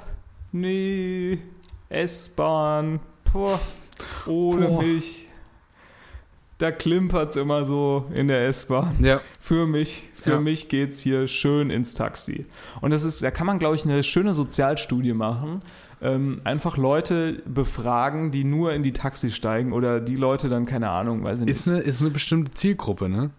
nee, 0.52 1.38
S-Bahn, 1.88 3.00
boah, 3.32 3.60
ohne 4.26 4.66
Boah. 4.66 4.82
mich. 4.82 5.26
Da 6.62 6.70
klimpert's 6.70 7.34
immer 7.34 7.64
so 7.66 8.04
in 8.14 8.28
der 8.28 8.46
S-Bahn 8.46 8.94
Ja. 9.00 9.20
für 9.40 9.66
mich, 9.66 10.04
für 10.14 10.30
Ja. 10.34 10.40
mich 10.40 10.68
geht's 10.68 11.00
hier 11.00 11.26
schön 11.26 11.70
ins 11.70 11.94
Taxi. 11.94 12.46
Und 12.80 12.92
das 12.92 13.02
ist, 13.02 13.20
da 13.20 13.32
kann 13.32 13.48
man, 13.48 13.58
glaube 13.58 13.74
ich, 13.74 13.84
eine 13.84 14.00
schöne 14.04 14.32
Sozialstudie 14.32 15.12
machen. 15.12 15.62
Ähm, 16.00 16.40
einfach 16.44 16.76
Leute 16.76 17.42
befragen, 17.46 18.30
die 18.30 18.44
nur 18.44 18.72
in 18.74 18.84
die 18.84 18.92
Taxi 18.92 19.30
steigen 19.30 19.72
oder 19.72 19.98
die 20.00 20.14
Leute 20.14 20.48
dann, 20.48 20.64
keine 20.64 20.90
Ahnung, 20.90 21.24
weiß 21.24 21.40
ich 21.40 21.46
nicht. 21.46 21.56
Ist 21.56 21.66
eine, 21.68 21.78
ist 21.80 22.00
eine 22.00 22.10
bestimmte 22.10 22.54
Zielgruppe, 22.54 23.08
ne? 23.08 23.30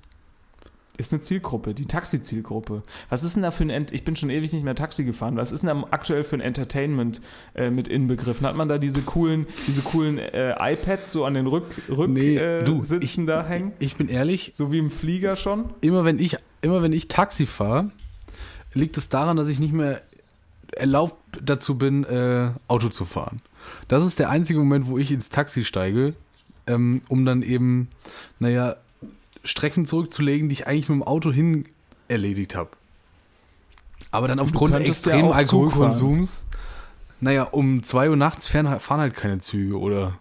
Ist 0.96 1.12
eine 1.12 1.22
Zielgruppe, 1.22 1.74
die 1.74 1.86
Taxi-Zielgruppe. 1.86 2.84
Was 3.10 3.24
ist 3.24 3.36
denn 3.36 3.42
da 3.42 3.50
für 3.50 3.64
ein, 3.64 3.72
Ent 3.72 3.92
ich 3.92 4.04
bin 4.04 4.16
schon 4.16 4.30
ewig 4.30 4.54
nicht 4.54 4.64
mehr 4.64 4.76
Taxi 4.76 5.04
gefahren, 5.04 5.36
was 5.38 5.52
ist 5.52 5.64
denn 5.64 5.68
da 5.68 5.88
aktuell 5.90 6.24
für 6.24 6.36
ein 6.36 6.42
Entertainment 6.42 7.20
äh, 7.56 7.72
mit 7.72 7.88
inbegriffen? 7.88 8.46
Hat 8.46 8.56
man 8.56 8.70
da 8.70 8.78
diese 8.78 9.02
coolen, 9.02 9.48
diese 9.66 9.82
coolen 9.82 10.20
äh, 10.20 10.54
iPads 10.60 11.12
so 11.12 11.26
an 11.26 11.34
den 11.34 11.48
Rück, 11.48 11.66
Rück 11.90 12.12
Nee, 12.12 12.36
äh, 12.36 12.64
du, 12.64 12.84
Sitzen 12.84 13.26
da 13.26 13.44
hängen? 13.44 13.74
Ich 13.80 13.96
bin 13.96 14.08
ehrlich, 14.08 14.52
So 14.54 14.72
wie 14.72 14.78
im 14.78 14.92
Flieger 14.92 15.36
schon? 15.36 15.66
immer 15.82 16.06
wenn 16.06 16.20
ich, 16.20 16.38
immer 16.62 16.84
wenn 16.84 16.94
ich 16.94 17.08
Taxi 17.08 17.48
fahre, 17.48 17.90
liegt 18.76 18.96
es 18.98 19.10
daran, 19.10 19.36
dass 19.36 19.48
ich 19.48 19.60
nicht 19.60 19.74
mehr 19.74 20.04
erlaubt 20.76 21.18
dazu 21.42 21.76
bin, 21.78 22.04
äh, 22.04 22.52
Auto 22.68 22.90
zu 22.90 23.06
fahren. 23.06 23.38
Das 23.88 24.06
ist 24.06 24.20
der 24.20 24.30
einzige 24.30 24.60
Moment, 24.60 24.88
wo 24.88 25.00
ich 25.00 25.12
ins 25.12 25.30
Taxi 25.30 25.64
steige, 25.64 26.14
ähm, 26.68 27.02
um 27.08 27.26
dann 27.26 27.42
eben, 27.42 27.88
naja, 28.40 28.76
Strecken 29.44 29.86
zurückzulegen, 29.86 30.50
die 30.50 30.54
ich 30.54 30.68
eigentlich 30.68 30.90
mit 30.90 30.98
dem 31.00 31.04
Auto 31.04 31.32
hin 31.32 31.66
erledigt 32.08 32.56
habe. 32.56 32.72
Aber 34.12 34.28
dann 34.28 34.40
aufgrund 34.40 34.74
ja 34.74 34.80
extremen 34.80 35.28
Zug 35.30 35.36
Alkoholkonsums, 35.36 36.46
naja, 37.20 37.44
um 37.44 37.84
2 37.84 38.12
Uhr 38.12 38.16
nachts 38.16 38.48
fahren, 38.48 38.80
fahren 38.80 39.00
halt 39.00 39.16
keine 39.16 39.40
Züge 39.40 39.80
oder 39.80 40.18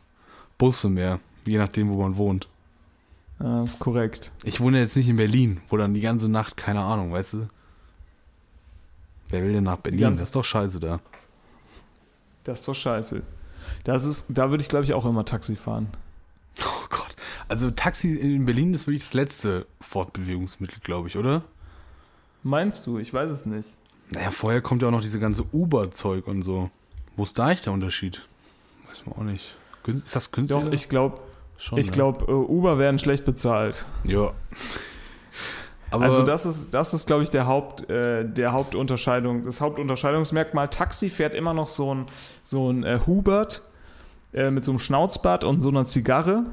Busse 0.59 0.89
mehr, 0.89 1.21
je 1.45 1.59
nachdem, 1.59 1.91
wo 1.91 2.01
man 2.03 2.17
wohnt. 2.17 2.49
Ja, 3.41 3.61
Ah, 3.61 3.65
ist 3.65 3.81
korrekt. 3.81 4.31
Ich 4.45 4.61
wohne 4.61 4.79
jetzt 4.79 4.97
nicht 4.97 5.09
in 5.09 5.17
Berlin, 5.17 5.61
wo 5.69 5.77
dann 5.77 5.95
die 5.95 6.01
ganze 6.01 6.29
Nacht, 6.29 6.57
keine 6.57 6.81
Ahnung, 6.83 7.13
weißt 7.13 7.35
du? 7.35 7.49
Wer 9.31 9.43
will 9.43 9.53
denn 9.53 9.65
nach 9.65 9.79
Berlin? 9.79 10.01
Das 10.13 10.23
ist 10.23 10.37
doch 10.37 10.45
scheiße 10.45 10.79
da. 10.79 11.01
Das 12.45 12.61
ist 12.61 12.69
doch 12.69 12.75
scheiße. 12.75 13.23
Das 13.85 14.05
ist, 14.05 14.27
da 14.29 14.51
würde 14.51 14.63
ich, 14.63 14.69
glaube 14.69 14.85
ich, 14.85 14.93
auch 14.95 15.05
immer 15.07 15.25
Taxi 15.25 15.57
fahren. 15.57 15.89
Also 17.49 17.71
Taxi 17.71 18.15
in 18.15 18.45
Berlin 18.45 18.75
ist 18.75 18.87
wirklich 18.87 19.03
das 19.03 19.15
letzte 19.15 19.67
Fortbewegungsmittel, 19.81 20.79
glaube 20.83 21.09
ich, 21.09 21.17
oder? 21.17 21.43
Meinst 22.43 22.87
du? 22.87 22.99
Ich 22.99 23.13
weiß 23.13 23.31
es 23.31 23.47
nicht. 23.47 23.77
Naja, 24.11 24.31
vorher 24.31 24.61
kommt 24.61 24.83
ja 24.83 24.89
auch 24.89 24.93
noch 24.93 25.01
diese 25.01 25.19
ganze 25.19 25.45
Uber-Zeug 25.53 26.27
und 26.27 26.43
so. 26.43 26.71
Wo 27.17 27.23
ist 27.23 27.39
da 27.39 27.47
eigentlich 27.47 27.63
der 27.63 27.73
Unterschied? 27.73 28.27
Weiß 28.89 29.07
man 29.07 29.17
auch 29.17 29.23
nicht. 29.23 29.55
Ist 29.87 30.15
das 30.15 30.31
günstiger? 30.31 30.61
Doch, 30.61 30.73
ich 30.73 30.89
glaube, 30.89 31.21
ich 31.77 31.87
ne? 31.87 31.93
glaube, 31.93 32.25
äh, 32.27 32.33
Uber 32.33 32.79
werden 32.79 32.99
schlecht 32.99 33.25
bezahlt. 33.25 33.87
Ja. 34.05 34.33
Aber 35.91 36.07
also 36.07 36.23
das 36.23 36.47
ist, 36.47 36.73
das 36.73 36.95
ist, 36.95 37.07
glaube 37.07 37.23
ich, 37.23 37.29
der 37.29 37.47
Haupt, 37.47 37.89
äh, 37.91 38.25
der 38.25 38.53
Hauptunterscheidung, 38.53 39.45
das 39.45 39.61
Hauptunterscheidungsmerkmal. 39.61 40.69
Taxi 40.69 41.11
fährt 41.11 41.35
immer 41.35 41.53
noch 41.53 41.69
so 41.69 41.95
ein, 41.95 42.07
so 42.45 42.71
ein 42.71 42.83
äh, 42.83 42.99
Hubert 43.07 43.63
äh, 44.33 44.51
mit 44.51 44.65
so 44.65 44.73
einem 44.73 44.79
Schnauzbart 44.79 45.45
und 45.45 45.61
so 45.61 45.69
einer 45.69 45.85
Zigarre, 45.85 46.45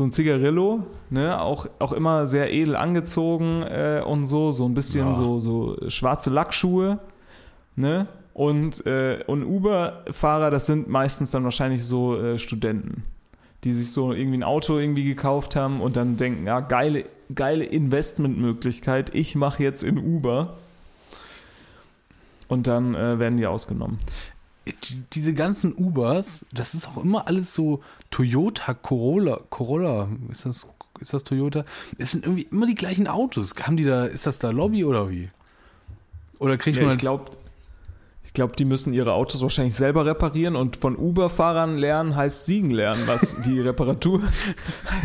so 0.00 0.04
ein 0.04 0.12
Zigarillo, 0.12 0.84
ne, 1.10 1.38
auch, 1.38 1.66
auch 1.78 1.92
immer 1.92 2.26
sehr 2.26 2.50
edel 2.50 2.74
angezogen 2.74 3.62
äh, 3.64 4.02
und 4.02 4.24
so, 4.24 4.50
so 4.50 4.64
ein 4.64 4.72
bisschen 4.72 5.08
Ja. 5.08 5.12
so, 5.12 5.40
so 5.40 5.76
schwarze 5.88 6.30
Lackschuhe, 6.30 6.98
ne? 7.76 8.06
Und, 8.32 8.86
äh, 8.86 9.22
und 9.26 9.44
Uber-Fahrer, 9.44 10.50
das 10.50 10.64
sind 10.64 10.88
meistens 10.88 11.32
dann 11.32 11.44
wahrscheinlich 11.44 11.84
so 11.84 12.18
äh, 12.18 12.38
Studenten, 12.38 13.02
die 13.62 13.74
sich 13.74 13.92
so 13.92 14.14
irgendwie 14.14 14.38
ein 14.38 14.42
Auto 14.42 14.78
irgendwie 14.78 15.04
gekauft 15.04 15.54
haben 15.54 15.82
und 15.82 15.96
dann 15.96 16.16
denken, 16.16 16.46
ja, 16.46 16.60
geile, 16.60 17.04
geile 17.34 17.64
Investmentmöglichkeit, 17.64 19.14
ich 19.14 19.34
mache 19.34 19.62
jetzt 19.62 19.82
in 19.82 19.98
Uber. 19.98 20.56
Und 22.48 22.68
dann 22.68 22.94
äh, 22.94 23.18
werden 23.18 23.36
die 23.36 23.46
ausgenommen. 23.46 23.98
Die- 24.72 25.02
diese 25.12 25.34
ganzen 25.34 25.74
Ubers, 25.76 26.44
das 26.52 26.74
ist 26.74 26.88
auch 26.88 27.02
immer 27.02 27.26
alles 27.26 27.54
so 27.54 27.80
Toyota, 28.10 28.74
Corolla, 28.74 29.40
Corolla, 29.50 30.08
ist 30.30 30.46
das, 30.46 30.68
ist 31.00 31.12
das 31.14 31.24
Toyota? 31.24 31.64
Es 31.98 32.12
sind 32.12 32.24
irgendwie 32.24 32.42
immer 32.50 32.66
die 32.66 32.74
gleichen 32.74 33.06
Autos. 33.06 33.54
Haben 33.62 33.76
die 33.76 33.84
da, 33.84 34.04
ist 34.06 34.26
das 34.26 34.38
da 34.38 34.50
Lobby 34.50 34.84
oder 34.84 35.10
wie? 35.10 35.28
Oder 36.38 36.56
kriegt 36.56 36.76
Ja, 36.78 36.84
man 36.84 36.92
ich 36.92 36.98
glaube, 36.98 37.30
ich 38.22 38.32
glaub, 38.34 38.54
die 38.56 38.64
müssen 38.66 38.92
ihre 38.92 39.12
Autos 39.14 39.40
wahrscheinlich 39.42 39.74
selber 39.74 40.04
reparieren 40.06 40.54
und 40.56 40.76
von 40.76 40.96
Uber-Fahrern 40.96 41.78
lernen 41.78 42.14
heißt 42.16 42.44
siegen 42.46 42.70
lernen, 42.70 43.02
was 43.06 43.36
die 43.46 43.60
Reparatur, 43.60 44.22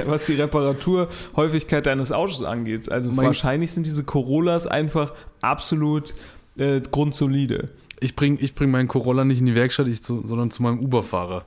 was 0.06 0.25
die 0.25 0.34
Reparaturhäufigkeit 0.36 1.86
deines 1.86 2.12
Autos 2.12 2.43
angeht. 2.43 2.91
Also 2.91 3.12
Mein- 3.12 3.28
wahrscheinlich 3.28 3.71
sind 3.71 3.86
diese 3.86 4.04
Corollas 4.04 4.67
einfach 4.67 5.13
absolut 5.41 6.13
äh, 6.58 6.80
grundsolide. 6.80 7.69
Ich 7.99 8.15
bringe 8.15 8.39
ich 8.39 8.55
bring 8.55 8.71
meinen 8.71 8.88
Corolla 8.88 9.23
nicht 9.23 9.39
in 9.39 9.45
die 9.45 9.55
Werkstatt, 9.55 9.88
ich 9.88 10.03
zu, 10.03 10.25
sondern 10.25 10.51
zu 10.51 10.62
meinem 10.63 10.79
Uber-Fahrer. 10.79 11.45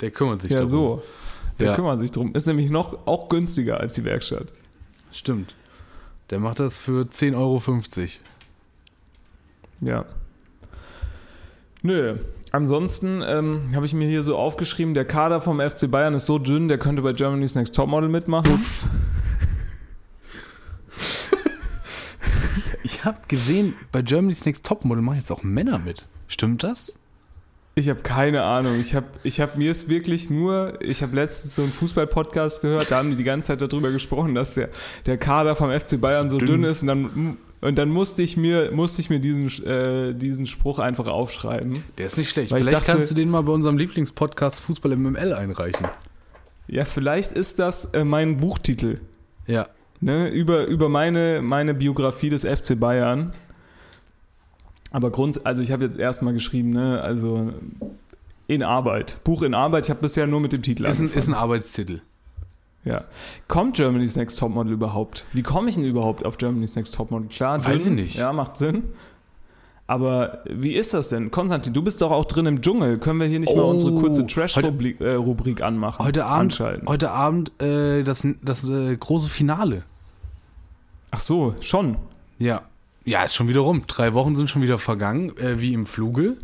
Der 0.00 0.10
kümmert 0.10 0.40
sich 0.42 0.50
Ja, 0.52 0.56
darum. 0.58 0.70
so. 0.70 1.02
Der 1.58 1.68
Ja. 1.68 1.74
kümmert 1.74 1.98
sich 1.98 2.10
drum. 2.10 2.34
Ist 2.34 2.46
nämlich 2.46 2.70
noch 2.70 3.06
auch 3.06 3.28
günstiger 3.28 3.80
als 3.80 3.94
die 3.94 4.04
Werkstatt. 4.04 4.46
Stimmt. 5.12 5.54
Der 6.30 6.38
macht 6.40 6.58
das 6.60 6.78
für 6.78 7.04
10,50 7.10 7.34
Euro. 7.36 7.60
Ja. 9.80 10.04
Nö. 11.82 12.16
Ansonsten 12.52 13.22
ähm, 13.24 13.70
habe 13.74 13.86
ich 13.86 13.92
mir 13.94 14.08
hier 14.08 14.22
so 14.22 14.36
aufgeschrieben, 14.36 14.94
der 14.94 15.04
Kader 15.04 15.40
vom 15.40 15.60
FC 15.60 15.88
Bayern 15.90 16.14
ist 16.14 16.26
so 16.26 16.38
dünn, 16.38 16.68
der 16.68 16.78
könnte 16.78 17.02
bei 17.02 17.12
Germany's 17.12 17.54
Next 17.54 17.74
Topmodel 17.74 18.08
mitmachen. 18.08 18.64
Ich 23.00 23.06
habe 23.06 23.16
gesehen, 23.28 23.74
bei 23.92 24.02
Germany's 24.02 24.44
Next 24.44 24.66
Topmodel 24.66 25.02
machen 25.02 25.16
jetzt 25.16 25.30
auch 25.32 25.42
Männer 25.42 25.78
mit. 25.78 26.06
Stimmt 26.28 26.62
das? 26.62 26.92
Ich 27.74 27.88
habe 27.88 28.00
keine 28.02 28.42
Ahnung. 28.42 28.78
Ich 28.78 28.94
habe 28.94 29.06
ich 29.22 29.40
hab 29.40 29.56
mir 29.56 29.70
es 29.70 29.88
wirklich 29.88 30.28
nur, 30.28 30.74
ich 30.82 31.02
habe 31.02 31.16
letztens 31.16 31.54
so 31.54 31.62
einen 31.62 31.72
Fußball-Podcast 31.72 32.60
gehört, 32.60 32.90
da 32.90 32.98
haben 32.98 33.08
die 33.08 33.16
die 33.16 33.24
ganze 33.24 33.56
Zeit 33.56 33.62
darüber 33.62 33.90
gesprochen, 33.90 34.34
dass 34.34 34.52
der, 34.52 34.68
der 35.06 35.16
Kader 35.16 35.56
vom 35.56 35.70
FC 35.70 35.98
Bayern 35.98 36.28
so 36.28 36.36
dünn. 36.36 36.60
dünn 36.60 36.64
ist 36.64 36.82
und 36.82 36.88
dann, 36.88 37.36
und 37.62 37.78
dann 37.78 37.88
musste 37.88 38.22
ich 38.22 38.36
mir, 38.36 38.70
musste 38.70 39.00
ich 39.00 39.08
mir 39.08 39.18
diesen, 39.18 39.46
äh, 39.64 40.12
diesen 40.14 40.44
Spruch 40.44 40.78
einfach 40.78 41.06
aufschreiben. 41.06 41.82
Der 41.96 42.04
ist 42.04 42.18
nicht 42.18 42.28
schlecht. 42.28 42.52
Weil 42.52 42.60
Vielleicht 42.64 42.82
dachte- 42.86 42.92
kannst 42.98 43.10
du 43.12 43.14
den 43.14 43.30
mal 43.30 43.42
bei 43.42 43.52
unserem 43.52 43.78
Lieblingspodcast 43.78 44.60
Fußball 44.60 44.94
MML 44.94 45.32
einreichen. 45.32 45.86
Ja, 46.68 46.84
vielleicht 46.84 47.32
ist 47.32 47.60
das 47.60 47.86
äh, 47.94 48.04
mein 48.04 48.36
Buchtitel. 48.36 49.00
Ja. 49.46 49.68
Ne, 50.02 50.28
über, 50.28 50.66
über 50.66 50.88
meine, 50.88 51.42
meine 51.42 51.74
Biografie 51.74 52.30
des 52.30 52.44
FC 52.46 52.78
Bayern. 52.78 53.32
Aber 54.90 55.10
Grund, 55.10 55.44
also 55.46 55.60
ich 55.62 55.70
habe 55.72 55.84
jetzt 55.84 55.98
erstmal 55.98 56.32
geschrieben, 56.32 56.70
ne, 56.70 57.00
also 57.02 57.52
in 58.46 58.62
Arbeit. 58.62 59.18
Buch 59.24 59.42
in 59.42 59.54
Arbeit, 59.54 59.84
ich 59.86 59.90
habe 59.90 60.00
bisher 60.00 60.26
nur 60.26 60.40
mit 60.40 60.52
dem 60.52 60.62
Titel 60.62 60.84
Ist 60.84 60.98
ein, 60.98 61.02
angefangen. 61.04 61.18
ist 61.18 61.28
ein 61.28 61.34
Arbeitstitel. 61.34 62.00
ja. 62.84 63.04
Kommt 63.46 63.76
Germany's 63.76 64.16
Next 64.16 64.38
Topmodel 64.38 64.72
überhaupt? 64.72 65.26
Wie 65.32 65.42
komme 65.42 65.68
ich 65.68 65.74
denn 65.76 65.84
überhaupt 65.84 66.24
auf 66.24 66.38
Germany's 66.38 66.74
Next 66.76 66.94
Topmodel? 66.94 67.28
Klar, 67.28 67.62
Weiß 67.64 67.84
dünn, 67.84 67.98
ich 67.98 68.04
nicht. 68.04 68.16
Ja, 68.16 68.32
macht 68.32 68.56
Sinn. 68.56 68.84
Aber 69.90 70.44
wie 70.48 70.74
ist 70.76 70.94
das 70.94 71.08
denn? 71.08 71.32
Konstantin, 71.32 71.74
du 71.74 71.82
bist 71.82 72.00
doch 72.00 72.12
auch 72.12 72.24
drin 72.24 72.46
im 72.46 72.62
Dschungel. 72.62 72.98
Können 72.98 73.18
wir 73.18 73.26
hier 73.26 73.40
nicht 73.40 73.56
mal 73.56 73.62
Oh, 73.64 73.70
unsere 73.70 73.90
kurze 73.98 74.22
heute- 74.22 74.32
Trash-Rubrik 74.32 75.58
äh, 75.58 75.62
anmachen? 75.64 76.04
Heute 76.06 76.26
Abend, 76.26 76.60
heute 76.86 77.10
Abend 77.10 77.60
äh, 77.60 78.04
das, 78.04 78.24
das 78.40 78.62
äh, 78.62 78.96
große 78.96 79.28
Finale. 79.28 79.82
Ach 81.10 81.18
so, 81.18 81.56
schon. 81.58 81.96
Ja. 82.38 82.62
Ja, 83.04 83.24
ist 83.24 83.34
schon 83.34 83.48
wieder 83.48 83.62
rum. 83.62 83.82
Drei 83.88 84.14
Wochen 84.14 84.36
sind 84.36 84.48
schon 84.48 84.62
wieder 84.62 84.78
vergangen, 84.78 85.36
äh, 85.38 85.60
wie 85.60 85.74
im 85.74 85.86
Fluge. 85.86 86.36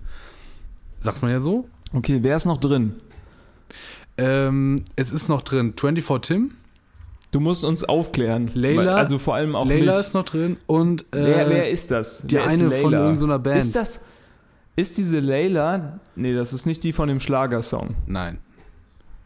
Sagt 1.01 1.23
man 1.23 1.31
ja 1.31 1.39
so. 1.39 1.69
Okay, 1.93 2.19
wer 2.23 2.35
ist 2.35 2.47
noch 2.47 2.59
drin? 2.59 2.95
Ähm, 4.19 4.83
es 4.97 5.13
ist 5.13 5.29
noch 5.29 5.43
drin 5.43 5.75
24 5.79 6.21
Tim, 6.37 6.55
Du 7.37 7.41
musst 7.41 7.65
uns 7.65 7.85
aufklären. 7.85 8.51
Leila- 8.55 8.95
Also 8.95 9.19
vor 9.19 9.35
allem 9.35 9.55
auch 9.57 9.69
Layla 9.69 9.93
mich. 9.93 10.01
ist 10.01 10.15
noch 10.15 10.25
drin 10.25 10.57
und 10.67 11.03
äh, 11.03 11.23
wer, 11.23 11.51
wer 11.51 11.71
ist 11.71 11.91
das? 11.91 12.23
die 12.23 12.37
wer 12.37 12.45
eine 12.47 12.71
von 12.71 12.91
Layla? 12.93 13.05
irgendeiner 13.05 13.39
Band. 13.39 13.59
Ist 13.59 13.77
das. 13.77 14.01
Ist 14.75 14.97
diese 14.97 15.21
Layla. 15.21 16.01
Nee, 16.15 16.35
das 16.35 16.55
ist 16.55 16.65
nicht 16.65 16.83
die 16.83 16.95
von 16.95 17.09
dem 17.09 17.21
Schlagersong. 17.21 17.95
Nein. 18.07 18.39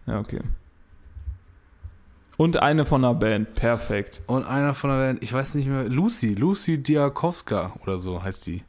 Ja, 0.06 0.18
okay. 0.18 0.40
Und 2.36 2.60
eine 2.60 2.84
von 2.84 3.04
einer 3.04 3.14
Band. 3.14 3.54
Perfekt. 3.54 4.22
Und 4.26 4.44
einer 4.44 4.74
von 4.74 4.90
der 4.90 4.96
Band, 4.96 5.22
ich 5.22 5.32
weiß 5.32 5.54
nicht 5.54 5.68
mehr, 5.68 5.84
Lucy, 5.84 6.34
Lucy 6.34 6.82
Diakowska 6.82 7.74
oder 7.84 7.96
so 7.98 8.20
heißt 8.24 8.44
die. 8.48 8.64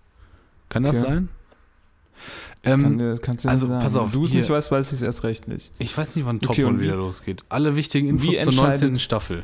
Kann 0.69 0.84
das 0.84 0.99
Okay. 1.01 1.10
sein? 1.13 1.30
Ich 2.63 2.71
Ähm, 2.71 2.84
kann 2.84 2.97
das 3.00 3.21
kannst 3.21 3.45
du 3.45 3.50
also, 3.50 3.67
sagen. 3.67 3.82
pass 3.84 3.95
auf, 3.95 4.13
Wenn 4.13 4.19
du 4.19 4.26
es 4.28 4.34
nicht 4.34 4.50
weißt, 4.50 4.71
weiß 4.71 4.88
ich 4.91 4.97
es 4.97 5.02
erst 5.02 5.24
recht 5.24 5.47
nicht. 5.47 5.74
Ich 5.80 5.97
weiß 5.97 6.15
nicht, 6.15 6.26
wann 6.26 6.36
Okay, 6.38 6.45
Topmodel 6.47 6.65
und 6.67 6.80
wie- 6.80 6.84
wieder 6.84 6.95
losgeht. 6.95 7.41
Alle 7.50 7.76
wichtigen 7.76 8.21
wie 8.21 8.36
Infos 8.36 8.43
zur 8.43 8.47
entscheidet- 8.54 8.82
19. 8.82 8.95
Staffel. 9.00 9.43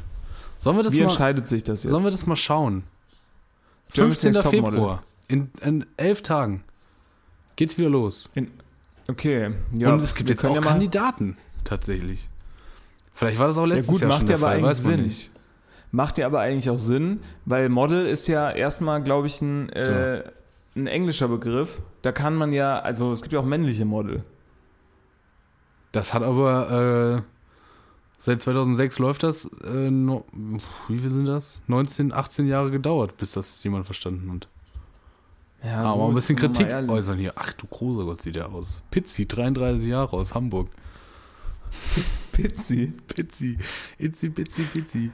Sollen 0.59 0.77
wir 0.77 0.83
das 0.83 0.93
Wie 0.93 0.99
mal, 0.99 1.03
entscheidet 1.05 1.47
sich 1.47 1.63
das 1.63 1.83
jetzt? 1.83 1.91
sollen 1.91 2.03
wir 2.03 2.11
das 2.11 2.25
mal 2.27 2.35
schauen? 2.35 2.83
Germany's 3.93 4.21
15. 4.21 4.31
Next 4.33 4.43
Topmodel. 4.43 4.71
Februar. 4.79 5.03
In, 5.27 5.49
in 5.61 5.85
elf 5.97 6.21
Tagen 6.21 6.63
geht's 7.55 7.77
wieder 7.77 7.89
los. 7.89 8.29
Okay. 9.09 9.51
Ja, 9.77 9.93
Und 9.93 10.01
es 10.01 10.13
gibt 10.13 10.29
jetzt 10.29 10.45
auch 10.45 10.53
ja 10.55 10.61
mal, 10.61 10.69
Kandidaten, 10.71 11.37
tatsächlich. 11.63 12.27
Vielleicht 13.13 13.39
war 13.39 13.47
das 13.47 13.57
auch 13.57 13.65
letztes 13.65 13.87
gut, 13.93 14.01
Jahr 14.01 14.09
macht 14.09 14.19
schon 14.19 14.27
ja 14.27 14.27
der 14.27 14.35
aber 14.37 14.45
Fall, 14.47 14.55
eigentlich 14.57 14.69
weiß 14.69 14.83
man 14.83 14.93
Sinn. 14.93 15.03
nicht. 15.05 15.29
Macht 15.91 16.17
ja 16.17 16.25
aber 16.27 16.39
eigentlich 16.41 16.69
auch 16.69 16.77
Sinn, 16.79 17.21
weil 17.45 17.69
Model 17.69 18.05
ist 18.05 18.27
ja 18.27 18.51
erstmal, 18.51 19.01
glaube 19.01 19.27
ich, 19.27 19.41
ein, 19.41 19.69
äh, 19.69 20.23
ein 20.77 20.87
englischer 20.87 21.27
Begriff. 21.27 21.81
Da 22.01 22.11
kann 22.11 22.35
man 22.35 22.53
ja, 22.53 22.79
also 22.79 23.11
es 23.11 23.21
gibt 23.21 23.33
ja 23.33 23.39
auch 23.39 23.45
männliche 23.45 23.85
Model. 23.85 24.23
Das 25.91 26.13
hat 26.13 26.23
aber, 26.23 27.23
äh, 27.25 27.31
seit 28.17 28.41
2006 28.41 28.99
läuft 28.99 29.23
das, 29.23 29.45
äh, 29.63 29.89
no, 29.89 30.25
wie 30.87 30.99
viel 30.99 31.09
sind 31.09 31.25
das? 31.25 31.59
19, 31.67 32.13
18 32.13 32.47
Jahre 32.47 32.71
gedauert, 32.71 33.17
bis 33.17 33.31
das 33.33 33.63
jemand 33.63 33.85
verstanden 33.85 34.31
hat. 34.31 34.47
Ja, 35.63 35.81
Aber 35.81 36.03
ein 36.03 36.07
gut, 36.07 36.15
bisschen 36.15 36.37
sind 36.37 36.59
wir 36.59 36.67
Kritik 36.67 36.89
äußern 36.89 37.17
hier. 37.17 37.33
Ach 37.35 37.51
du 37.53 37.65
großer 37.65 38.03
Gott, 38.03 38.21
sieht 38.21 38.35
der 38.35 38.49
aus. 38.49 38.83
Pizzi, 38.91 39.27
33 39.27 39.89
Jahre 39.89 40.15
aus 40.15 40.35
Hamburg. 40.35 40.69
Pizzi. 42.31 42.93
Pizzi, 43.07 43.57
itzi, 43.97 44.29
pizzi, 44.29 44.61
pizzi. 44.63 45.11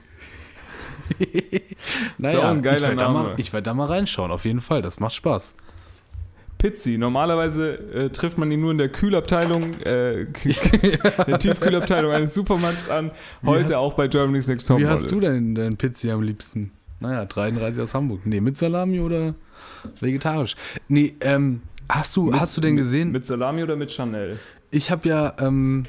Geiler 2.19 2.75
ich 2.75 2.81
werd 2.81 3.01
da 3.01 3.09
mal, 3.09 3.33
ich 3.37 3.53
werde 3.53 3.63
da 3.63 3.73
mal 3.73 3.87
reinschauen, 3.87 4.31
auf 4.31 4.45
jeden 4.45 4.61
Fall. 4.61 4.81
Das 4.81 4.99
macht 4.99 5.13
Spaß. 5.15 5.53
Pizzi. 6.57 6.97
Normalerweise 6.97 7.73
äh, 7.93 8.09
trifft 8.09 8.37
man 8.37 8.49
ihn 8.49 8.61
nur 8.61 8.71
in 8.71 8.77
der 8.77 8.87
Kühlabteilung, 8.89 9.73
äh, 9.81 10.25
der 11.27 11.39
Tiefkühlabteilung 11.39 12.13
eines 12.13 12.33
Supermarkts 12.33 12.89
an. 12.89 13.11
Heute 13.45 13.63
hast- 13.65 13.73
auch 13.75 13.93
bei 13.95 14.07
Germany's 14.07 14.47
Next 14.47 14.67
Wie 14.67 14.73
Topmodel. 14.73 14.89
hast 14.89 15.11
du 15.11 15.19
denn 15.19 15.55
dein 15.55 15.75
Pizzi 15.75 16.09
am 16.09 16.21
liebsten? 16.21 16.71
Naja, 17.01 17.25
33 17.25 17.81
aus 17.83 17.93
Hamburg. 17.93 18.21
Nee, 18.25 18.39
mit 18.39 18.55
Salami 18.57 19.01
oder 19.01 19.35
vegetarisch? 19.99 20.55
Nee, 20.87 21.15
ähm, 21.19 21.63
hast 21.89 22.15
du, 22.15 22.27
Mit- 22.27 22.39
hast 22.39 22.55
du 22.55 22.61
denn 22.61 22.77
gesehen? 22.77 23.11
Mit 23.11 23.25
Salami 23.25 23.61
oder 23.61 23.75
mit 23.75 23.91
Chanel? 23.91 24.39
Ich 24.71 24.89
habe 24.89 25.09
ja 25.09 25.33
ähm, 25.39 25.85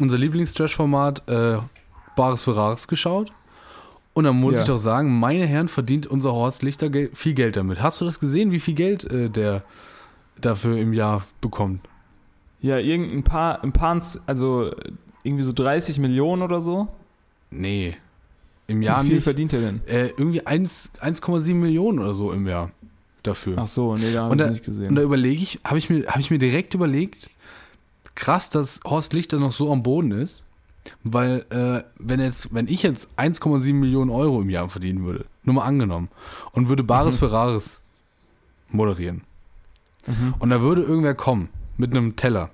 unser 0.00 0.18
Lieblings-Trash-Format 0.18 1.28
äh, 1.28 1.58
Bares 2.16 2.42
für 2.42 2.56
Rares 2.56 2.88
geschaut. 2.88 3.32
Und 4.14 4.24
dann 4.24 4.36
muss 4.36 4.56
Ja. 4.56 4.60
ich 4.62 4.66
doch 4.66 4.76
sagen, 4.78 5.18
meine 5.18 5.46
Herren, 5.46 5.68
verdient 5.68 6.06
unser 6.06 6.32
Horst 6.32 6.62
Lichter 6.62 6.90
viel 7.14 7.32
Geld 7.34 7.56
damit. 7.56 7.80
Hast 7.82 8.00
du 8.00 8.04
das 8.04 8.20
gesehen, 8.20 8.50
wie 8.52 8.60
viel 8.60 8.74
Geld 8.74 9.04
äh, 9.04 9.30
der 9.30 9.62
dafür 10.40 10.76
im 10.76 10.92
Jahr 10.92 11.24
bekommt? 11.40 11.80
Ja, 12.60 12.78
irgendein 12.78 13.22
paar, 13.22 13.62
ein 13.64 13.72
paar, 13.72 14.00
also 14.26 14.70
irgendwie 15.22 15.44
so 15.44 15.52
30 15.52 15.98
Millionen 15.98 16.42
oder 16.42 16.60
so. 16.60 16.88
Nee. 17.50 17.96
Im 18.66 18.82
Jahr 18.82 19.02
Wie 19.02 19.06
viel 19.06 19.14
nicht. 19.16 19.24
verdient 19.24 19.52
er 19.54 19.60
denn? 19.60 19.80
Äh, 19.86 20.08
irgendwie 20.16 20.46
1 20.46 20.92
1,7 21.00 21.54
Millionen 21.54 21.98
oder 21.98 22.14
so 22.14 22.32
im 22.32 22.46
Jahr 22.46 22.70
dafür. 23.22 23.54
Ach 23.58 23.66
so, 23.66 23.96
nee, 23.96 24.12
da 24.12 24.22
habe 24.24 24.32
Und 24.32 24.38
ich 24.40 24.44
da- 24.44 24.50
nicht 24.50 24.64
gesehen. 24.64 24.88
Und 24.88 24.94
da 24.96 25.02
überlege 25.02 25.42
ich, 25.42 25.58
habe 25.64 25.78
ich, 25.78 25.88
mir- 25.90 26.06
hab 26.06 26.18
ich 26.20 26.30
mir 26.30 26.38
direkt 26.38 26.74
überlegt, 26.74 27.30
krass, 28.14 28.50
dass 28.50 28.80
Horst 28.84 29.12
Lichter 29.14 29.38
noch 29.38 29.52
so 29.52 29.72
am 29.72 29.82
Boden 29.82 30.12
ist. 30.12 30.44
Weil, 31.04 31.46
äh, 31.50 31.84
wenn, 31.98 32.20
jetzt, 32.20 32.54
wenn 32.54 32.68
ich 32.68 32.82
jetzt 32.82 33.08
1,7 33.16 33.74
Millionen 33.74 34.10
Euro 34.10 34.40
im 34.40 34.50
Jahr 34.50 34.68
verdienen 34.68 35.04
würde, 35.04 35.26
nur 35.44 35.56
mal 35.56 35.64
angenommen, 35.64 36.08
und 36.52 36.68
würde 36.68 36.82
Bares 36.82 37.18
für 37.18 37.30
Rares 37.30 37.82
moderieren, 38.70 39.22
und 40.40 40.50
da 40.50 40.60
würde 40.60 40.82
irgendwer 40.82 41.14
kommen 41.14 41.48
mit 41.76 41.90
einem 41.90 42.16
Teller 42.16 42.50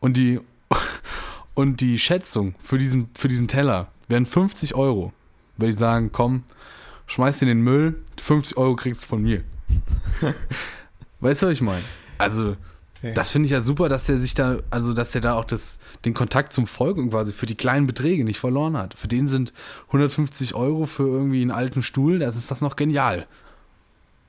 und 0.00 0.16
die, 0.16 0.40
und 1.54 1.80
die 1.80 1.98
Schätzung 1.98 2.54
für 2.60 2.78
diesen, 2.78 3.10
für 3.14 3.28
diesen 3.28 3.48
Teller 3.48 3.88
wären 4.08 4.26
50 4.26 4.74
Euro, 4.74 5.12
würde 5.56 5.70
ich 5.70 5.78
sagen, 5.78 6.10
komm, 6.12 6.44
schmeiß 7.06 7.42
in 7.42 7.48
den 7.48 7.60
Müll, 7.60 8.00
50 8.20 8.56
Euro 8.56 8.76
kriegst 8.76 9.04
du 9.04 9.08
von 9.08 9.22
mir. 9.22 9.42
weißt 11.20 11.42
du, 11.42 11.46
was 11.46 11.52
ich 11.52 11.60
meine? 11.60 11.84
Also, 12.16 12.56
Ja. 13.02 13.12
das 13.12 13.30
finde 13.30 13.46
ich 13.46 13.52
ja 13.52 13.60
super, 13.60 13.88
dass 13.88 14.06
der 14.06 14.18
sich 14.18 14.34
da, 14.34 14.58
also 14.70 14.92
dass 14.92 15.12
der 15.12 15.20
da 15.20 15.34
auch 15.34 15.44
das, 15.44 15.78
den 16.04 16.14
Kontakt 16.14 16.52
zum 16.52 16.66
Volk 16.66 16.96
quasi 17.10 17.32
für 17.32 17.46
die 17.46 17.54
kleinen 17.54 17.86
Beträge 17.86 18.24
nicht 18.24 18.40
verloren 18.40 18.76
hat. 18.76 18.94
Für 18.98 19.08
den 19.08 19.28
sind 19.28 19.52
150 19.88 20.54
Euro 20.54 20.86
für 20.86 21.06
irgendwie 21.06 21.42
einen 21.42 21.52
alten 21.52 21.82
Stuhl, 21.82 22.18
das 22.18 22.36
ist 22.36 22.50
das 22.50 22.60
noch 22.60 22.76
genial. 22.76 23.26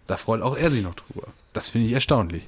Da 0.05 0.17
freut 0.17 0.41
auch 0.41 0.57
er 0.57 0.71
sich 0.71 0.83
noch 0.83 0.95
drüber. 0.95 1.27
Das 1.53 1.69
finde 1.69 1.87
ich 1.87 1.93
erstaunlich. 1.93 2.47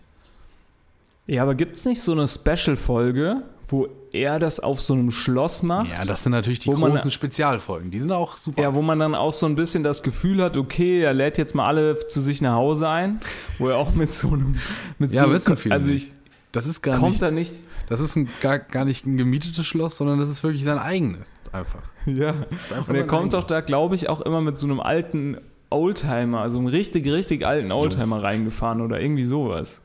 Ja, 1.28 1.43
aber 1.43 1.55
gibt 1.55 1.78
es 1.78 1.86
nicht 1.86 2.01
so 2.01 2.11
eine 2.11 2.28
Special-Folge, 2.28 3.43
wo 3.72 3.88
er 4.11 4.39
das 4.39 4.59
auf 4.59 4.82
so 4.82 4.93
einem 4.93 5.11
Schloss 5.11 5.63
macht? 5.63 5.89
Ja, 5.91 6.03
das 6.05 6.24
sind 6.24 6.34
natürlich 6.34 6.59
die 6.59 6.67
Wo 6.67 6.76
man- 6.76 6.91
großen 6.91 7.11
Spezialfolgen. 7.11 7.91
Die 7.91 7.99
sind 7.99 8.11
auch 8.11 8.38
super. 8.38 8.61
Ja, 8.61 8.74
wo 8.74 8.82
man 8.82 8.99
dann 8.99 9.15
auch 9.15 9.34
so 9.34 9.45
ein 9.45 9.55
bisschen 9.55 9.84
das 9.84 10.03
Gefühl 10.03 10.41
hat, 10.41 10.57
okay, 10.57 11.01
er 11.01 11.13
lädt 11.13 11.38
jetzt 11.38 11.55
mal 11.55 11.65
alle 11.67 11.97
zu 12.07 12.22
sich 12.22 12.41
nach 12.41 12.55
Hause 12.55 12.89
ein, 12.89 13.22
wo 13.57 13.69
er 13.69 13.78
auch 13.78 13.93
mit 13.93 14.11
so 14.11 14.30
einem, 14.30 14.57
mit 14.99 15.11
Ja, 15.13 15.26
so, 15.26 15.32
wissen 15.32 15.55
viele 15.57 15.74
also 15.76 15.91
ich, 15.91 16.11
das 16.51 16.65
ist 16.67 16.82
gar 16.82 16.97
kommt 16.97 17.11
nicht, 17.11 17.22
da 17.22 17.32
nicht, 17.32 17.53
das 17.88 17.99
ist 18.01 18.15
ein, 18.17 18.28
gar, 18.41 18.59
gar 18.59 18.84
nicht 18.86 19.05
ein 19.05 19.15
gemietetes 19.17 19.65
Schloss, 19.65 19.97
sondern 19.97 20.19
das 20.19 20.30
ist 20.30 20.43
wirklich 20.43 20.63
sein 20.65 20.78
eigenes. 20.80 21.36
Einfach. 21.53 21.82
ja, 22.05 22.32
ist 22.51 22.74
einfach 22.74 22.89
und 22.89 22.95
er 22.95 23.07
kommt 23.07 23.34
doch 23.34 23.43
da, 23.43 23.61
glaube 23.61 23.95
ich, 23.95 24.09
auch 24.09 24.22
immer 24.22 24.41
mit 24.41 24.57
so 24.57 24.67
einem 24.67 24.80
alten 24.82 25.38
Oldtimer, 25.69 26.41
also 26.41 26.57
einem 26.57 26.67
richtig, 26.67 27.07
richtig 27.07 27.45
alten 27.45 27.72
Oldtimer 27.72 28.22
reingefahren 28.22 28.82
oder 28.82 28.99
irgendwie 28.99 29.24
sowas. 29.24 29.82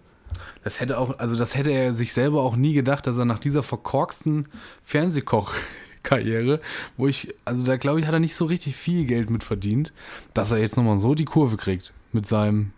Das 0.65 0.81
hätte 0.81 0.99
auch, 0.99 1.19
also 1.19 1.37
das 1.37 1.55
hätte 1.57 1.71
er 1.71 1.95
sich 1.95 2.13
selber 2.13 2.43
auch 2.43 2.57
nie 2.57 2.73
gedacht, 2.73 3.07
dass 3.07 3.19
er 3.19 3.25
nach 3.25 3.39
dieser 3.39 3.63
verkorksten 3.63 4.49
Fernsehkoch-Karriere, 4.83 6.61
wo 6.97 7.07
ich, 7.07 7.35
also 7.45 7.65
da 7.65 7.77
glaube 7.77 8.01
ich, 8.01 8.07
hat 8.07 8.15
er 8.15 8.21
nicht 8.21 8.35
so 8.37 8.45
richtig 8.47 8.77
viel 8.77 9.07
Geld 9.07 9.31
mit 9.31 9.45
verdient, 9.45 9.93
dass 10.35 10.51
er 10.51 10.59
jetzt 10.59 10.77
nochmal 10.77 10.99
so 10.99 11.15
die 11.15 11.25
Kurve 11.25 11.57
kriegt 11.57 11.93
mit 12.13 12.27
seinem. 12.27 12.73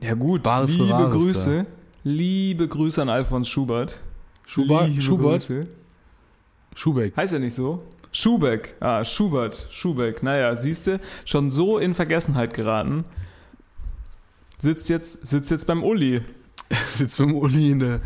Ja 0.00 0.14
gut, 0.14 0.42
Bares 0.42 0.72
liebe 0.72 1.10
Grüße, 1.10 1.66
liebe 2.04 2.68
Grüße 2.68 3.02
an 3.02 3.08
Alfons 3.08 3.48
Schubert. 3.48 4.00
Schuber, 4.46 4.86
Liebe 4.86 5.02
Schubert, 5.02 5.46
Grüße. 5.46 5.68
Schubeck. 6.74 7.16
Heißt 7.16 7.32
er 7.32 7.38
nicht 7.38 7.54
so? 7.54 7.82
Schubeck. 8.12 8.74
Ah, 8.80 9.04
Schubert. 9.04 9.68
Schubeck. 9.70 10.22
Naja, 10.22 10.56
siehst 10.56 10.86
du, 10.86 10.98
schon 11.24 11.50
so 11.50 11.78
in 11.78 11.94
Vergessenheit 11.94 12.54
geraten. 12.54 13.04
Sitzt 14.60 14.88
jetzt, 14.88 15.26
sitzt 15.26 15.50
jetzt 15.50 15.66
beim 15.66 15.82
Uli. 15.82 16.22
Sitzt 16.94 17.18
dem 17.18 17.34
Uli 17.34 17.70
in 17.72 17.80
der, 17.80 18.00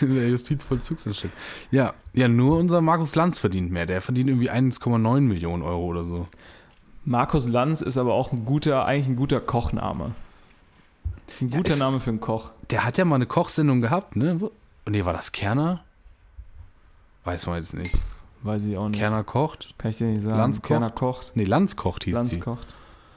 in 0.00 0.14
der 0.14 0.28
Justizvollzugsanstalt. 0.28 1.32
Ja, 1.72 1.94
ja, 2.12 2.28
nur 2.28 2.58
unser 2.58 2.80
Markus 2.80 3.14
Lanz 3.16 3.38
verdient 3.40 3.72
mehr. 3.72 3.86
Der 3.86 4.00
verdient 4.02 4.28
irgendwie 4.28 4.50
1,9 4.50 5.20
Millionen 5.22 5.62
Euro 5.64 5.84
oder 5.86 6.04
so. 6.04 6.26
Markus 7.04 7.48
Lanz 7.48 7.80
ist 7.82 7.96
aber 7.98 8.14
auch 8.14 8.30
ein 8.32 8.44
guter, 8.44 8.84
eigentlich 8.84 9.08
ein 9.08 9.16
guter 9.16 9.40
Kochname. 9.40 10.12
Ist 11.26 11.42
ein 11.42 11.48
Ja, 11.48 11.56
guter 11.56 11.72
ist- 11.72 11.78
Name 11.80 11.98
für 12.00 12.10
einen 12.10 12.20
Koch. 12.20 12.50
Der 12.70 12.84
hat 12.84 12.98
ja 12.98 13.04
mal 13.04 13.16
eine 13.16 13.26
Kochsendung 13.26 13.80
gehabt, 13.80 14.14
ne? 14.14 14.38
Nee, 14.88 15.04
war 15.04 15.12
das 15.14 15.32
Kerner? 15.32 15.82
Weiß 17.24 17.46
man 17.46 17.56
jetzt 17.56 17.74
nicht. 17.74 17.94
Weiß 18.42 18.64
ich 18.64 18.76
auch 18.76 18.88
nicht. 18.88 19.00
Kerner 19.00 19.24
kocht? 19.24 19.74
Kann 19.78 19.90
ich 19.90 19.96
dir 19.96 20.06
nicht 20.06 20.22
sagen. 20.22 20.36
Lanz 20.38 20.58
kocht? 20.58 20.68
Kerner 20.68 20.90
kocht. 20.90 21.32
Nee, 21.34 21.44
Lanz 21.44 21.74
kocht 21.76 22.04
hieß 22.04 22.14
Lanz 22.14 22.30
die. 22.30 22.38
kocht. 22.40 22.74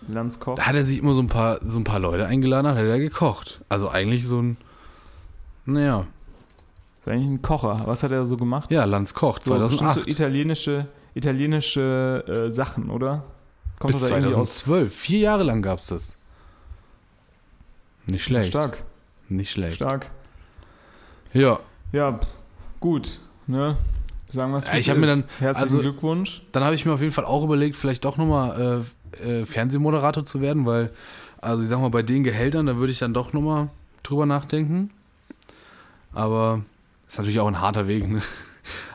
Lanz 0.07 0.39
kocht. 0.39 0.57
Da 0.59 0.63
hat 0.67 0.75
er 0.75 0.83
sich 0.83 0.97
immer 0.99 1.13
so 1.13 1.21
ein 1.21 1.27
paar, 1.27 1.59
so 1.63 1.79
ein 1.79 1.83
paar 1.83 1.99
Leute 1.99 2.25
eingeladen, 2.25 2.67
hat 2.67 2.77
er 2.77 2.99
gekocht. 2.99 3.61
Also 3.69 3.89
eigentlich 3.89 4.25
so 4.27 4.41
ein, 4.41 4.57
naja, 5.65 6.05
Ist 6.99 7.07
eigentlich 7.07 7.27
ein 7.27 7.41
Kocher. 7.41 7.81
Was 7.85 8.03
hat 8.03 8.11
er 8.11 8.25
so 8.25 8.37
gemacht? 8.37 8.71
ja, 8.71 8.83
Lanz 8.85 9.13
kocht, 9.13 9.43
So, 9.45 9.53
bestimmt 9.57 9.79
2008. 9.79 10.05
so 10.05 10.11
italienische, 10.11 10.87
italienische 11.13 12.23
äh, 12.47 12.51
Sachen, 12.51 12.89
oder? 12.89 13.23
Kommt 13.79 13.93
Bis 13.93 14.01
doch 14.01 14.09
da 14.09 14.15
irgendwie 14.17 14.35
aus 14.35 14.59
2012. 14.59 14.93
Vier 14.95 15.19
Jahre 15.19 15.43
lang 15.43 15.61
gab's 15.61 15.87
das. 15.87 16.15
Nicht 18.05 18.23
schlecht. 18.23 18.49
Stark, 18.49 18.83
Nicht 19.29 19.51
schlecht. 19.51 19.75
stark. 19.75 20.09
Ja, 21.33 21.59
Ja, 21.91 22.19
gut. 22.79 23.19
Ne? 23.47 23.77
Sagen 24.27 24.51
wir 24.51 24.57
es 24.59 24.67
Ja, 24.67 24.73
ich 24.75 24.89
hab 24.89 24.97
mir 24.97 25.07
dann- 25.07 25.23
Herzlichen 25.39 25.69
also- 25.69 25.79
Glückwunsch. 25.81 26.41
dann 26.51 26.63
habe 26.63 26.73
ich 26.75 26.85
mir 26.85 26.93
auf 26.93 27.01
jeden 27.01 27.11
Fall 27.13 27.25
auch 27.25 27.43
überlegt, 27.43 27.75
vielleicht 27.75 28.05
doch 28.05 28.17
nochmal 28.17 28.79
äh, 28.81 29.00
äh, 29.23 29.45
Fernsehmoderator 29.45 30.25
zu 30.25 30.41
werden, 30.41 30.65
weil, 30.65 30.91
also 31.41 31.63
ich 31.63 31.69
sag 31.69 31.79
mal, 31.79 31.89
bei 31.89 32.03
den 32.03 32.23
Gehältern, 32.23 32.65
da 32.67 32.77
würde 32.77 32.91
ich 32.91 32.99
dann 32.99 33.13
doch 33.13 33.33
nochmal 33.33 33.69
drüber 34.03 34.25
nachdenken. 34.25 34.91
Aber 36.13 36.61
ist 37.07 37.17
natürlich 37.17 37.39
auch 37.39 37.47
ein 37.47 37.61
harter 37.61 37.87
Weg, 37.87 38.09
ne? 38.09 38.21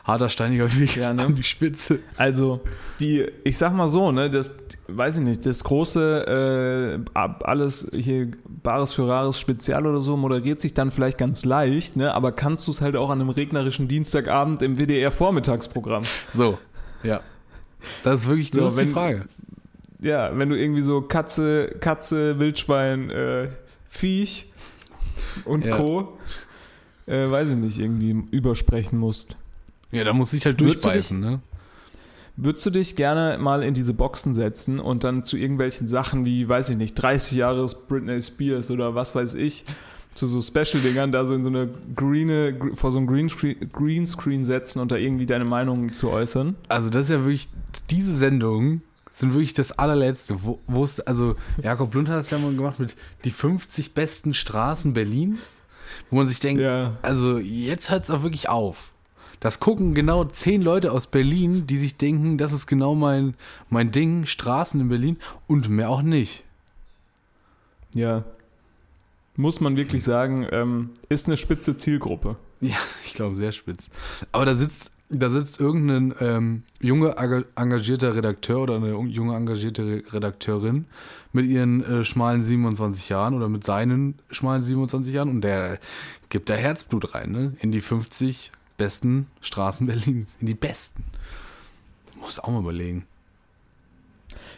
Harter, 0.05 0.29
steiniger 0.29 0.73
Weg 0.79 0.95
Ja, 0.95 1.13
ne? 1.13 1.25
an 1.25 1.35
die 1.35 1.43
Spitze. 1.43 1.99
Also, 2.15 2.61
die, 3.01 3.25
ich 3.43 3.57
sag 3.57 3.73
mal 3.73 3.89
so, 3.89 4.13
ne, 4.13 4.29
das, 4.29 4.57
weiß 4.87 5.17
ich 5.17 5.23
nicht, 5.25 5.45
das 5.45 5.61
große 5.65 7.03
äh, 7.05 7.19
alles 7.43 7.89
hier 7.93 8.31
Bares 8.63 8.93
für 8.93 9.07
Rares 9.09 9.37
Spezial 9.37 9.85
oder 9.85 10.01
so 10.01 10.15
moderiert 10.15 10.61
sich 10.61 10.73
dann 10.73 10.89
vielleicht 10.91 11.17
ganz 11.17 11.43
leicht, 11.43 11.97
ne, 11.97 12.13
aber 12.13 12.31
kannst 12.31 12.65
du 12.67 12.71
es 12.71 12.79
halt 12.79 12.95
auch 12.95 13.09
an 13.09 13.19
einem 13.19 13.29
regnerischen 13.29 13.89
Dienstagabend 13.89 14.61
im 14.63 14.77
WDR 14.77 15.11
Vormittagsprogramm. 15.11 16.03
So, 16.33 16.57
ja. 17.03 17.19
Das 18.05 18.21
ist 18.21 18.27
wirklich, 18.29 18.49
das 18.51 18.61
So, 18.61 18.67
ist 18.69 18.77
wenn- 18.77 18.87
die 18.87 18.93
Frage. 18.93 19.25
Ja, 19.99 20.37
wenn 20.37 20.49
du 20.49 20.55
irgendwie 20.55 20.81
so 20.81 21.01
Katze, 21.01 21.75
Katze, 21.79 22.39
Wildschwein, 22.39 23.09
äh, 23.09 23.49
Viech 23.89 24.51
und 25.45 25.65
Ja. 25.65 25.75
Co. 25.75 26.17
Äh, 27.07 27.31
weiß 27.31 27.49
ich 27.49 27.55
nicht, 27.55 27.79
irgendwie 27.79 28.23
übersprechen 28.31 28.99
musst. 28.99 29.37
Ja, 29.91 30.03
da 30.03 30.11
muss 30.13 30.33
ich 30.33 30.45
halt 30.45 30.59
Würdest 30.59 30.83
du 30.85 30.89
durchbeißen, 30.89 31.19
ne? 31.19 31.39
Würdest 32.35 32.65
du 32.65 32.69
dich 32.69 32.95
gerne 32.95 33.37
mal 33.39 33.63
in 33.63 33.73
diese 33.73 33.93
Boxen 33.93 34.33
setzen 34.33 34.79
und 34.79 35.03
dann 35.03 35.23
zu 35.23 35.37
irgendwelchen 35.37 35.87
Sachen 35.87 36.25
wie, 36.25 36.47
weiß 36.47 36.69
ich 36.69 36.77
nicht, 36.77 36.93
30 36.95 37.37
Jahres 37.37 37.87
Britney 37.87 38.21
Spears 38.21 38.69
oder 38.69 38.93
was 38.93 39.15
weiß 39.15 39.33
ich, 39.35 39.65
zu 40.13 40.27
so 40.27 40.41
Special-Dingern 40.41 41.11
da 41.11 41.25
so 41.25 41.33
in 41.33 41.43
so 41.43 41.49
eine 41.49 41.69
greene, 41.95 42.53
gr- 42.53 42.75
vor 42.75 42.91
so 42.91 42.97
einem 42.99 43.07
Greenscreen, 43.07 43.69
Greenscreen 43.71 44.45
setzen 44.45 44.79
und 44.81 44.91
da 44.91 44.97
irgendwie 44.97 45.25
deine 45.25 45.45
Meinung 45.45 45.93
zu 45.93 46.11
äußern? 46.11 46.55
Also 46.67 46.89
das 46.89 47.03
ist 47.05 47.09
ja 47.09 47.19
wirklich, 47.21 47.49
diese 47.89 48.13
Sendungen 48.15 48.81
sind 49.19 49.33
wirklich 49.33 49.53
das 49.53 49.71
allerletzte, 49.77 50.43
wo 50.43 50.59
wo 50.67 50.87
also 51.05 51.35
Jakob 51.63 51.93
Lund 51.93 52.07
hat 52.09 52.17
das 52.17 52.29
ja 52.29 52.37
mal 52.37 52.53
gemacht 52.53 52.79
mit 52.79 52.95
die 53.23 53.31
50 53.31 53.93
besten 53.93 54.33
Straßen 54.33 54.93
Berlins, 54.93 55.39
wo 56.09 56.17
man 56.17 56.27
sich 56.27 56.39
denkt, 56.39 56.61
Ja. 56.61 56.97
also 57.01 57.37
jetzt 57.39 57.89
hört 57.89 58.03
es 58.03 58.11
auch 58.11 58.21
wirklich 58.23 58.47
auf. 58.49 58.91
Das 59.39 59.59
gucken 59.59 59.93
genau 59.93 60.23
zehn 60.25 60.61
Leute 60.61 60.91
aus 60.91 61.07
Berlin, 61.07 61.67
die 61.67 61.77
sich 61.77 61.95
denken, 61.97 62.37
das 62.37 62.53
ist 62.53 62.65
genau 62.67 62.95
mein, 62.95 63.35
mein 63.69 63.91
Ding, 63.91 64.25
Straßen 64.25 64.81
in 64.81 64.89
Berlin 64.89 65.17
und 65.47 65.69
mehr 65.69 65.89
auch 65.89 66.01
nicht. 66.01 66.43
Ja. 67.93 68.23
Muss 69.35 69.59
man 69.59 69.77
wirklich 69.77 70.03
sagen, 70.03 70.47
ähm, 70.51 70.89
ist 71.09 71.27
eine 71.27 71.37
spitze 71.37 71.77
Zielgruppe. 71.77 72.35
Ja, 72.61 72.75
ich 73.05 73.13
glaube, 73.13 73.35
sehr 73.35 73.51
spitz. 73.51 73.89
Aber 74.31 74.45
da 74.45 74.55
sitzt, 74.55 74.91
da 75.09 75.29
sitzt 75.29 75.59
irgendein 75.59 76.13
ähm, 76.19 76.63
junger, 76.81 77.17
aga- 77.17 77.45
engagierter 77.55 78.15
Redakteur 78.15 78.59
oder 78.61 78.75
eine 78.75 78.89
junge, 78.89 79.35
engagierte 79.35 79.83
Re- 79.85 80.03
Redakteurin 80.13 80.85
mit 81.33 81.45
ihren 81.45 81.83
äh, 81.83 82.03
schmalen 82.03 82.41
27 82.41 83.07
Jahren 83.09 83.33
oder 83.33 83.47
mit 83.47 83.63
seinen 83.63 84.15
schmalen 84.31 84.61
27 84.61 85.13
Jahren 85.13 85.29
und 85.29 85.41
der 85.41 85.79
gibt 86.29 86.49
da 86.49 86.55
Herzblut 86.55 87.15
rein, 87.15 87.31
ne? 87.31 87.53
In 87.61 87.71
die 87.71 87.79
50 87.81 88.51
besten 88.77 89.27
Straßen 89.41 89.87
Berlins. 89.87 90.29
In 90.41 90.47
die 90.47 90.53
besten. 90.55 91.03
Muss 92.19 92.39
auch 92.39 92.49
mal 92.49 92.59
überlegen. 92.61 93.05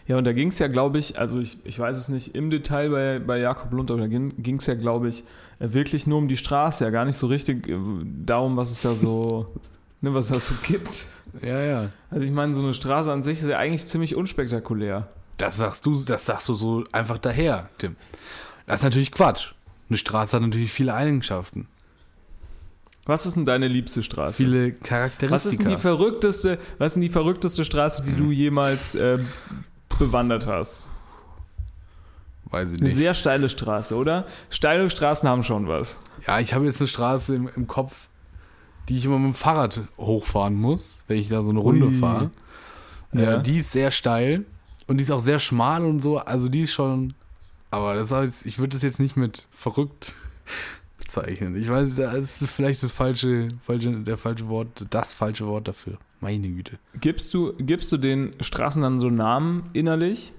Ja, 0.08 0.18
und 0.18 0.26
da 0.26 0.34
ging 0.34 0.48
es 0.48 0.58
ja, 0.58 0.68
glaube 0.68 0.98
ich, 0.98 1.20
also 1.20 1.40
ich, 1.40 1.58
ich 1.66 1.78
weiß 1.78 1.96
es 1.96 2.10
nicht 2.10 2.34
im 2.34 2.50
Detail 2.50 2.90
bei, 2.90 3.20
bei 3.20 3.38
Jakob 3.40 3.72
Lund, 3.72 3.92
aber 3.92 4.02
da 4.02 4.08
ging 4.08 4.56
es 4.58 4.66
ja, 4.66 4.74
glaube 4.74 5.08
ich, 5.10 5.24
äh, 5.60 5.72
wirklich 5.74 6.08
nur 6.08 6.18
um 6.18 6.28
die 6.28 6.38
Straße, 6.38 6.84
ja 6.84 6.90
gar 6.90 7.06
nicht 7.06 7.18
so 7.18 7.28
richtig 7.28 7.68
äh, 7.68 7.78
darum, 8.26 8.58
was 8.58 8.72
es 8.72 8.82
da 8.82 8.96
so, 8.96 9.54
ne, 10.02 10.14
was 10.14 10.26
es 10.26 10.32
da 10.32 10.40
so 10.40 10.54
gibt. 10.64 11.06
Ja, 11.42 11.60
ja. 11.62 11.90
Also 12.10 12.26
ich 12.26 12.32
meine, 12.32 12.56
so 12.56 12.64
eine 12.64 12.74
Straße 12.74 13.12
an 13.12 13.24
sich 13.24 13.40
ist 13.42 13.48
ja 13.48 13.58
eigentlich 13.58 13.86
ziemlich 13.86 14.16
unspektakulär. 14.16 15.08
Das 15.38 15.58
sagst 15.58 15.86
du, 15.86 15.96
das 16.04 16.26
sagst 16.26 16.50
du 16.50 16.54
so 16.56 16.84
einfach 16.92 17.18
daher, 17.18 17.70
Tim. 17.78 17.96
Das 18.66 18.78
ist 18.82 18.84
natürlich 18.84 19.12
Quatsch. 19.12 19.54
Eine 19.90 19.98
Straße 19.98 20.36
hat 20.36 20.44
natürlich 20.44 20.72
viele 20.72 20.94
Eigenschaften, 20.94 21.68
Was 23.06 23.26
ist 23.26 23.36
denn 23.36 23.46
deine 23.46 23.68
liebste 23.68 24.04
Straße? 24.04 24.36
viele 24.36 24.72
Charakteristika. 24.74 25.34
was 25.34 25.46
ist 25.48 25.60
denn 25.60 25.70
die 25.70 25.78
verrückteste, 25.78 26.60
was 26.78 26.96
ist 26.96 27.02
die 27.02 27.10
verrückteste 27.10 27.66
Straße, 27.66 28.04
die 28.04 28.16
du 28.16 28.30
jemals 28.32 28.94
äh, 28.96 29.18
bewandert 29.98 30.46
hast? 30.46 30.90
Weiß 32.52 32.72
ich 32.74 32.80
Eine 32.80 32.88
nicht. 32.90 32.98
sehr 32.98 33.14
steile 33.14 33.48
Straße, 33.50 33.96
oder? 33.96 34.26
Steile 34.50 34.90
Straßen 34.90 35.28
haben 35.30 35.42
schon 35.44 35.68
was. 35.68 36.00
Ja, 36.28 36.40
ich 36.40 36.54
habe 36.54 36.66
jetzt 36.66 36.82
eine 36.82 36.88
Straße 36.88 37.36
im, 37.36 37.50
im 37.56 37.66
Kopf, 37.68 38.09
die 38.90 38.98
ich 38.98 39.06
immer 39.06 39.20
mit 39.20 39.34
dem 39.34 39.36
Fahrrad 39.36 39.82
hochfahren 39.98 40.56
muss, 40.56 40.96
wenn 41.08 41.18
ich 41.18 41.30
da 41.30 41.42
so 41.42 41.52
eine 41.52 41.60
Runde 41.60 41.86
Ui. 41.86 41.94
fahre. 41.94 42.32
Ja. 43.14 43.38
Äh, 43.38 43.44
die 43.44 43.60
ist 43.60 43.72
sehr 43.72 43.92
steil 43.92 44.46
und 44.88 44.98
die 44.98 45.04
ist 45.04 45.12
auch 45.12 45.20
sehr 45.20 45.40
schmal 45.40 45.86
und 45.86 46.02
so. 46.02 46.18
Also 46.18 46.50
die 46.50 46.62
ist 46.62 46.74
schon. 46.74 47.14
Aber 47.72 47.94
das 47.94 48.12
heißt, 48.12 48.46
ich 48.48 48.58
würde 48.58 48.70
das 48.70 48.82
jetzt 48.82 49.00
nicht 49.00 49.16
mit 49.16 49.46
verrückt 49.52 50.16
bezeichnen. 50.98 51.56
Ich 51.56 51.70
weiß, 51.70 51.96
das 51.96 52.42
ist 52.42 52.50
vielleicht 52.50 52.82
das 52.82 52.92
falsche, 52.92 53.50
falsche, 53.64 53.92
der 53.92 54.18
falsche 54.18 54.48
Wort, 54.48 54.86
das 54.90 55.14
falsche 55.14 55.46
Wort 55.46 55.68
dafür. 55.68 55.98
Meine 56.20 56.50
Güte. 56.50 56.80
Gibst 57.00 57.34
du, 57.34 57.54
gibst 57.58 57.92
du 57.92 57.98
den 57.98 58.34
Straßen 58.42 58.82
dann 58.82 59.00
so 59.00 59.10
Namen 59.10 59.70
innerlich? 59.74 60.34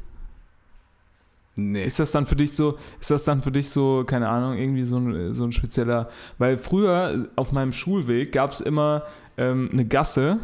Nee. 1.56 1.84
Ist 1.84 1.98
das 1.98 2.12
dann 2.12 2.26
für 2.26 2.36
dich 2.36 2.54
so, 2.54 2.76
ist 3.00 3.10
das 3.10 3.24
dann 3.24 3.42
für 3.42 3.50
dich 3.50 3.70
so, 3.70 4.04
keine 4.06 4.28
Ahnung, 4.28 4.56
irgendwie 4.56 4.84
so 4.84 4.98
ein, 4.98 5.34
so 5.34 5.44
ein 5.44 5.52
spezieller, 5.52 6.08
weil 6.38 6.56
früher 6.56 7.28
auf 7.36 7.52
meinem 7.52 7.72
Schulweg 7.72 8.32
gab 8.32 8.52
es 8.52 8.60
immer 8.60 9.02
ähm, 9.36 9.68
eine 9.72 9.84
Gasse 9.84 10.38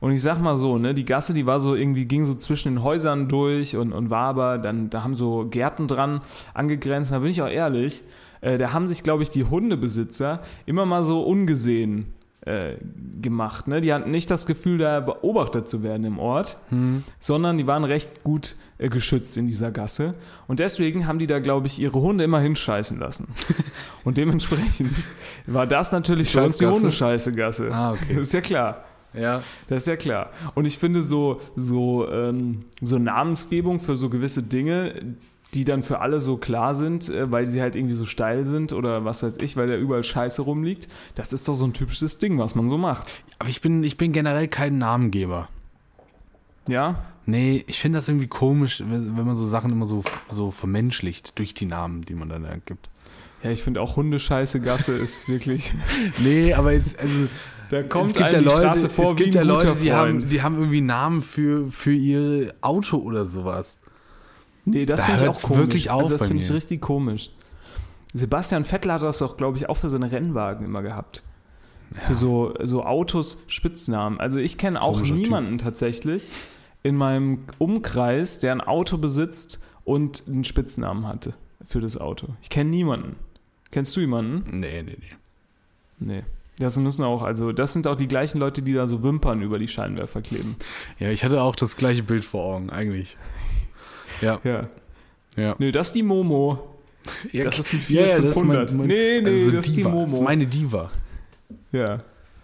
und 0.00 0.10
ich 0.10 0.22
sag 0.22 0.40
mal 0.40 0.56
so, 0.56 0.78
ne, 0.78 0.94
die 0.94 1.04
Gasse, 1.04 1.34
die 1.34 1.46
war 1.46 1.60
so 1.60 1.74
irgendwie, 1.74 2.06
ging 2.06 2.24
so 2.24 2.34
zwischen 2.34 2.74
den 2.74 2.82
Häusern 2.82 3.28
durch 3.28 3.76
und, 3.76 3.92
und 3.92 4.10
war 4.10 4.26
aber, 4.26 4.58
dann, 4.58 4.90
da 4.90 5.04
haben 5.04 5.14
so 5.14 5.46
Gärten 5.48 5.86
dran 5.86 6.22
angegrenzt, 6.54 7.12
da 7.12 7.20
bin 7.20 7.30
ich 7.30 7.40
auch 7.42 7.48
ehrlich, 7.48 8.02
äh, 8.40 8.58
da 8.58 8.72
haben 8.72 8.88
sich, 8.88 9.02
glaube 9.02 9.22
ich, 9.22 9.30
die 9.30 9.44
Hundebesitzer 9.44 10.40
immer 10.66 10.86
mal 10.86 11.04
so 11.04 11.22
ungesehen 11.22 12.06
äh, 12.44 12.74
gemacht. 13.20 13.68
Ne? 13.68 13.80
Die 13.80 13.92
hatten 13.92 14.10
nicht 14.10 14.30
das 14.30 14.46
Gefühl, 14.46 14.78
da 14.78 15.00
beobachtet 15.00 15.68
zu 15.68 15.82
werden 15.82 16.04
im 16.04 16.18
Ort, 16.18 16.58
sondern 17.20 17.56
die 17.56 17.66
waren 17.66 17.84
recht 17.84 18.24
gut 18.24 18.56
äh, 18.78 18.88
geschützt 18.88 19.36
in 19.36 19.46
dieser 19.46 19.70
Gasse. 19.70 20.14
Und 20.48 20.58
deswegen 20.58 21.06
haben 21.06 21.20
die 21.20 21.28
da, 21.28 21.38
glaube 21.38 21.68
ich, 21.68 21.78
ihre 21.78 22.00
Hunde 22.00 22.24
immer 22.24 22.40
hinscheißen 22.40 22.98
lassen. 22.98 23.28
Und 24.04 24.18
dementsprechend 24.18 24.90
war 25.46 25.66
das 25.66 25.92
natürlich 25.92 26.32
für 26.32 26.42
uns 26.42 26.58
die? 26.58 26.66
Hundescheiße-Gasse. 26.66 27.70
Ah, 27.72 27.92
okay. 27.92 28.14
Das 28.14 28.22
ist 28.22 28.32
ja 28.32 28.40
klar. 28.40 28.84
Ja. 29.14 29.42
Das 29.68 29.78
ist 29.78 29.86
ja 29.86 29.96
klar. 29.96 30.30
Und 30.54 30.64
ich 30.64 30.78
finde 30.78 31.02
so, 31.02 31.40
so, 31.54 32.08
ähm, 32.10 32.64
so 32.80 32.98
Namensgebung 32.98 33.78
für 33.78 33.96
so 33.96 34.08
gewisse 34.08 34.42
Dinge, 34.42 35.16
die 35.54 35.64
dann 35.64 35.82
für 35.82 36.00
alle 36.00 36.20
so 36.20 36.38
klar 36.38 36.74
sind, 36.74 37.08
äh, 37.08 37.30
weil 37.30 37.46
die 37.46 37.60
halt 37.60 37.76
irgendwie 37.76 37.94
so 37.94 38.06
steil 38.06 38.44
sind 38.44 38.72
oder 38.72 39.04
was 39.04 39.22
weiß 39.22 39.38
ich, 39.38 39.56
weil 39.56 39.68
da 39.68 39.76
überall 39.76 40.04
Scheiße 40.04 40.42
rumliegt, 40.42 40.88
das 41.14 41.32
ist 41.32 41.46
doch 41.46 41.54
so 41.54 41.66
ein 41.66 41.74
typisches 41.74 42.18
Ding, 42.18 42.38
was 42.38 42.54
man 42.54 42.68
so 42.68 42.78
macht. 42.78 43.22
Aber 43.38 43.48
ich 43.48 43.60
bin, 43.60 43.84
ich 43.84 43.96
bin 43.96 44.12
generell 44.12 44.48
kein 44.48 44.78
Namengeber. 44.78 45.48
Ja? 46.66 47.04
Nee, 47.26 47.64
ich 47.66 47.78
finde 47.78 47.98
das 47.98 48.08
irgendwie 48.08 48.26
komisch, 48.26 48.82
wenn 48.84 49.24
man 49.24 49.36
so 49.36 49.46
Sachen 49.46 49.70
immer 49.70 49.86
so, 49.86 50.02
so 50.28 50.50
vermenschlicht 50.50 51.38
durch 51.38 51.54
die 51.54 51.66
Namen, 51.66 52.02
die 52.02 52.14
man 52.14 52.28
dann 52.28 52.46
gibt. 52.64 52.88
Ja, 53.42 53.50
ich 53.50 53.62
finde 53.62 53.80
auch 53.80 53.96
Hundescheiße-Gasse 53.96 54.96
ist 54.96 55.28
wirklich. 55.28 55.72
Nee, 56.18 56.54
aber 56.54 56.72
jetzt, 56.72 56.98
also, 56.98 57.28
Da 57.70 57.82
kommt 57.82 58.12
es 58.12 58.16
gibt 58.16 58.32
ja 58.32 58.40
Leute, 58.40 58.56
Straße 58.56 58.88
vor 58.88 59.12
es 59.12 59.18
wie 59.18 59.24
gibt 59.24 59.34
ja 59.34 59.42
Leute, 59.42 59.76
die 59.80 59.92
haben, 59.92 60.26
die 60.26 60.42
haben 60.42 60.56
irgendwie 60.56 60.80
Namen 60.80 61.22
für, 61.22 61.70
für 61.70 61.92
ihr 61.92 62.54
Auto 62.60 62.98
oder 62.98 63.26
sowas. 63.26 63.78
Nee, 64.64 64.86
das 64.86 65.00
Da 65.00 65.06
finde 65.06 65.22
ich 65.22 65.28
auch 65.28 65.42
komisch. 65.42 65.58
wirklich 65.60 65.90
auf 65.90 66.02
also 66.02 66.16
das 66.16 66.26
finde 66.26 66.42
ich 66.42 66.48
mir. 66.48 66.56
richtig 66.56 66.80
komisch. 66.80 67.30
Sebastian 68.14 68.64
Vettel 68.64 68.92
hat 68.92 69.02
das 69.02 69.18
doch, 69.18 69.36
glaube 69.36 69.56
ich, 69.56 69.68
auch 69.68 69.76
für 69.76 69.90
seine 69.90 70.12
Rennwagen 70.12 70.64
immer 70.66 70.82
gehabt. 70.82 71.22
Für 72.06 72.14
so, 72.14 72.54
so 72.62 72.84
Autos 72.84 73.38
Spitznamen. 73.46 74.18
Also 74.20 74.38
ich 74.38 74.56
kenne 74.58 74.80
auch 74.80 74.94
Komischer 74.94 75.14
Typ. 75.14 75.22
niemanden 75.24 75.58
tatsächlich 75.58 76.30
in 76.82 76.96
meinem 76.96 77.40
Umkreis, 77.58 78.38
der 78.38 78.52
ein 78.52 78.60
Auto 78.60 78.98
besitzt 78.98 79.60
und 79.84 80.24
einen 80.26 80.44
Spitznamen 80.44 81.06
hatte 81.06 81.34
für 81.64 81.80
das 81.80 81.96
Auto. 81.96 82.28
Ich 82.42 82.50
kenne 82.50 82.70
niemanden. 82.70 83.16
Kennst 83.70 83.94
du 83.96 84.00
jemanden? 84.00 84.58
Nee, 84.60 84.82
nee, 84.82 84.96
nee. 85.00 85.16
Nee. 85.98 86.22
Das 86.58 86.76
müssen 86.78 87.04
auch, 87.04 87.22
also 87.22 87.52
das 87.52 87.72
sind 87.72 87.86
auch 87.86 87.96
die 87.96 88.08
gleichen 88.08 88.38
Leute, 88.38 88.62
die 88.62 88.74
da 88.74 88.86
so 88.86 89.02
Wimpern 89.02 89.40
über 89.42 89.58
die 89.58 89.68
Scheinwerfer 89.68 90.20
kleben. 90.22 90.56
Ja, 90.98 91.08
ich 91.10 91.24
hatte 91.24 91.42
auch 91.42 91.56
das 91.56 91.76
gleiche 91.76 92.02
Bild 92.02 92.24
vor 92.24 92.54
Augen, 92.54 92.70
eigentlich. 92.70 93.16
Ja, 94.22 94.40
Ja. 94.44 94.68
ja. 95.36 95.54
Nee, 95.58 95.72
das 95.72 95.88
ist 95.88 95.94
die 95.94 96.02
Momo. 96.02 96.58
ja 97.32 97.44
Das 97.44 97.58
ist 97.58 97.72
ein 97.72 97.82
ja, 97.88 98.00
ja, 98.00 98.06
Fiat 98.06 98.18
das 98.24 98.30
ist 98.30 98.36
mein, 98.36 98.44
500. 98.68 98.72
mein, 98.74 98.86
Nee, 98.86 99.20
nee, 99.22 99.28
also 99.30 99.50
das 99.50 99.66
ist 99.66 99.72
die 99.76 99.80
Diva. 99.80 99.90
Momo. 99.90 100.04
Das 100.06 100.14
ist 100.14 100.20
meine 100.24 100.46
Diva. 100.46 100.90
Ja. 101.72 102.00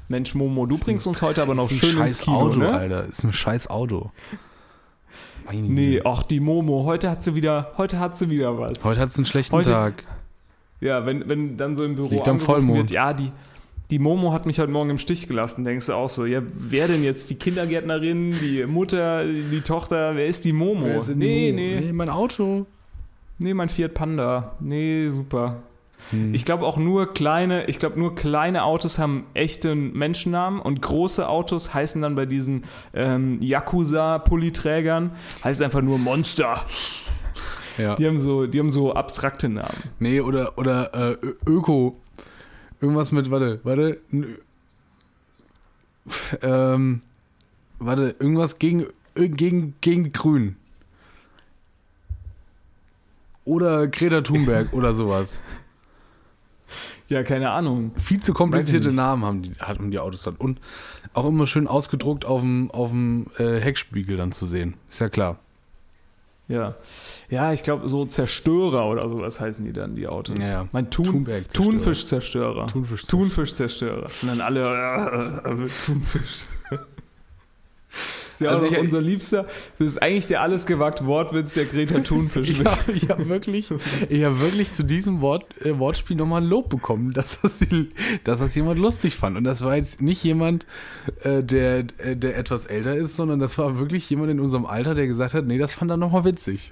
Mensch, 0.09 0.35
Momo, 0.35 0.66
du 0.66 0.79
bringst 0.79 1.07
uns 1.07 1.20
heute 1.22 1.43
aber 1.43 1.55
noch 1.55 1.70
ist 1.70 1.72
ein 1.72 1.79
schön 1.89 1.99
scheiß 1.99 2.07
ins 2.16 2.20
Kino, 2.22 2.37
Auto, 2.39 2.59
ne? 2.59 2.72
Alter. 2.72 3.05
Ist 3.05 3.24
ein 3.24 3.33
scheiß 3.33 3.68
Auto. 3.68 4.11
Meine 5.47 5.61
Nee, 5.62 6.01
ach 6.05 6.22
die 6.24 6.41
Momo, 6.41 6.85
heute 6.85 7.11
hat 7.11 7.22
sie 7.22 7.35
wieder, 7.35 7.72
heute 7.79 7.99
hat 7.99 8.16
sie 8.18 8.29
wieder 8.31 8.59
was. 8.59 8.85
Heute 8.85 9.01
hat 9.01 9.11
es 9.11 9.16
einen 9.16 9.26
schlechten 9.26 9.55
Heute- 9.55 9.70
Tag. 9.70 10.05
Ja, 10.81 11.05
wenn, 11.07 11.29
wenn 11.29 11.57
dann 11.57 11.74
so 11.76 11.85
im 11.85 11.95
Büro 11.97 12.09
liegt 12.11 12.29
am 12.29 12.39
Vollmond. 12.39 12.76
wird, 12.79 12.91
ja, 12.93 13.12
die, 13.12 13.33
die 13.91 13.99
Momo 13.99 14.32
hat 14.32 14.45
mich 14.47 14.59
heute 14.59 14.70
Morgen 14.70 14.91
im 14.91 14.99
Stich 14.99 15.28
gelassen, 15.28 15.64
denkst 15.64 15.86
du 15.86 15.95
auch 15.95 16.11
so, 16.11 16.26
ja, 16.26 16.43
wer 16.53 16.89
denn 16.89 17.03
jetzt? 17.03 17.30
Die 17.30 17.36
Kindergärtnerin, 17.36 18.32
die 18.41 18.66
Mutter, 18.66 19.24
die 19.24 19.61
Tochter, 19.62 20.14
wer 20.14 20.26
ist 20.26 20.45
die 20.45 20.53
Momo? 20.53 20.86
Ist 21.01 21.09
denn 21.09 21.20
die 21.20 21.26
nee, 21.26 21.53
Momo? 21.53 21.80
nee, 21.80 21.86
Nee, 21.86 21.93
mein 21.93 22.11
Auto. 22.11 22.66
nee, 23.39 23.55
mein 23.55 23.68
Fiat 23.68 23.95
Panda. 23.95 24.57
Nee, 24.61 25.09
super. 25.09 25.62
Hm. 26.11 26.32
Ich 26.34 26.45
glaube 26.45 26.64
auch 26.66 26.76
nur 26.76 27.12
kleine, 27.12 27.64
ich 27.66 27.78
glaube 27.78 27.99
nur 27.99 28.14
kleine 28.14 28.62
Autos 28.64 28.99
haben 28.99 29.26
echte 29.34 29.74
Menschennamen 29.74 30.61
und 30.61 30.80
große 30.80 31.28
Autos 31.28 31.74
heißen 31.74 32.01
dann 32.03 32.14
bei 32.14 32.24
diesen 32.26 32.64
ähm, 32.95 33.39
Yakuza-Pulliträgern 33.43 35.12
heißt 35.45 35.61
einfach 35.62 35.82
nur 35.82 35.99
Monster. 35.99 36.62
ja. 37.78 37.95
Die 37.97 38.07
haben 38.07 38.18
so, 38.18 38.47
die 38.47 38.59
haben 38.59 38.70
so 38.70 38.93
abstrakte 38.93 39.49
Namen. 39.49 39.82
Nee, 39.99 40.20
oder, 40.20 40.57
oder 40.59 41.12
äh, 41.12 41.16
Öko. 41.47 41.97
Irgendwas 42.81 43.12
mit, 43.12 43.31
warte, 43.31 43.61
warte. 43.64 44.01
Ähm, 46.43 47.01
warte, 47.79 48.16
irgendwas 48.18 48.59
gegen, 48.59 48.87
ö- 49.16 49.29
gegen, 49.29 49.74
gegen 49.81 50.12
Grün. 50.12 50.57
Oder 53.45 53.89
Greta 53.89 54.20
Thunberg 54.20 54.72
oder 54.72 54.95
sowas. 54.95 55.39
Ja, 57.09 57.22
keine 57.22 57.51
Ahnung. 57.51 57.93
Viel 57.99 58.20
zu 58.22 58.35
komplizierte. 58.35 58.93
Namen 58.93 59.24
haben 59.24 59.43
die, 59.43 59.55
haben 59.55 59.91
die 59.91 59.99
Autos 59.99 60.22
dann. 60.22 60.37
Und 60.37 60.61
auch 61.14 61.24
immer 61.26 61.47
schön 61.47 61.66
ausgedruckt 61.66 62.26
auf 62.26 62.43
dem, 62.43 62.70
auf 62.70 62.91
dem 62.91 63.26
äh, 63.39 63.59
Heckspiegel 63.61 64.16
dann 64.18 64.33
zu 64.33 64.47
sehen. 64.47 64.74
Ist 64.89 65.01
ja 65.01 65.09
klar. 65.09 65.39
Ja, 66.49 66.74
ja, 67.28 67.53
ich 67.53 67.62
glaube 67.62 67.88
so 67.90 68.07
Zerstörer 68.07 68.86
oder 68.88 69.07
sowas 69.09 69.38
heißen 69.38 69.64
die 69.64 69.72
dann 69.74 69.94
die 69.94 70.09
Autos. 70.09 70.38
Ja, 70.40 70.49
ja. 70.49 70.68
Mein 70.72 70.90
Thun. 70.90 71.26
Thunfischzerstörer. 71.53 72.66
Thunfischzerstörer. 72.68 73.07
Thunfischzerstörer. 73.07 74.11
Und 74.22 74.28
dann 74.28 74.40
alle 74.40 74.62
äh, 75.44 75.64
äh, 75.64 75.68
Thunfisch. 75.84 76.46
Das 78.41 78.47
ist 78.47 78.51
ja 78.51 78.51
Also 78.51 78.66
ich- 78.74 78.78
unser 78.78 79.01
Liebster. 79.01 79.47
Das 79.78 79.89
ist 79.93 80.03
eigentlich 80.03 80.26
der 80.28 80.43
alles 80.43 80.64
gewagt 80.66 81.05
Wortwitz 81.05 81.55
der 81.55 81.64
Greta 81.66 82.01
Thunfisch. 82.01 82.49
Ich 82.95 83.09
habe 83.09 83.22
hab 83.22 83.28
wirklich, 83.28 83.70
ich 84.09 84.24
hab 84.24 84.39
wirklich 84.41 84.72
zu 84.72 84.84
diesem 84.84 85.20
Wort, 85.20 85.45
äh, 85.64 85.78
Wortspiel 85.78 86.16
nochmal 86.16 86.43
ein 86.43 86.49
Lob 86.49 86.68
bekommen, 86.68 87.11
dass 87.11 87.41
das, 87.41 87.53
dass 88.24 88.39
das 88.41 88.55
jemand 88.55 88.78
lustig 88.78 89.16
fand. 89.16 89.36
Und 89.36 89.45
das 89.45 89.64
war 89.64 89.76
jetzt 89.76 90.01
nicht 90.01 90.22
jemand, 90.22 90.66
äh, 91.22 91.43
der, 91.43 91.84
äh, 91.99 92.16
der 92.16 92.36
etwas 92.39 92.66
älter 92.66 92.95
ist, 92.95 93.16
sondern 93.16 93.41
das 93.41 93.59
war 93.59 93.78
wirklich 93.78 94.09
jemand 94.09 94.30
in 94.30 94.41
unserem 94.41 94.66
Alter, 94.66 94.95
der 94.95 95.07
gesagt 95.07 95.34
hat, 95.34 95.45
nee, 95.47 95.59
das 95.59 95.72
fand 95.72 95.91
er 95.91 95.97
nochmal 95.97 96.24
witzig. 96.24 96.70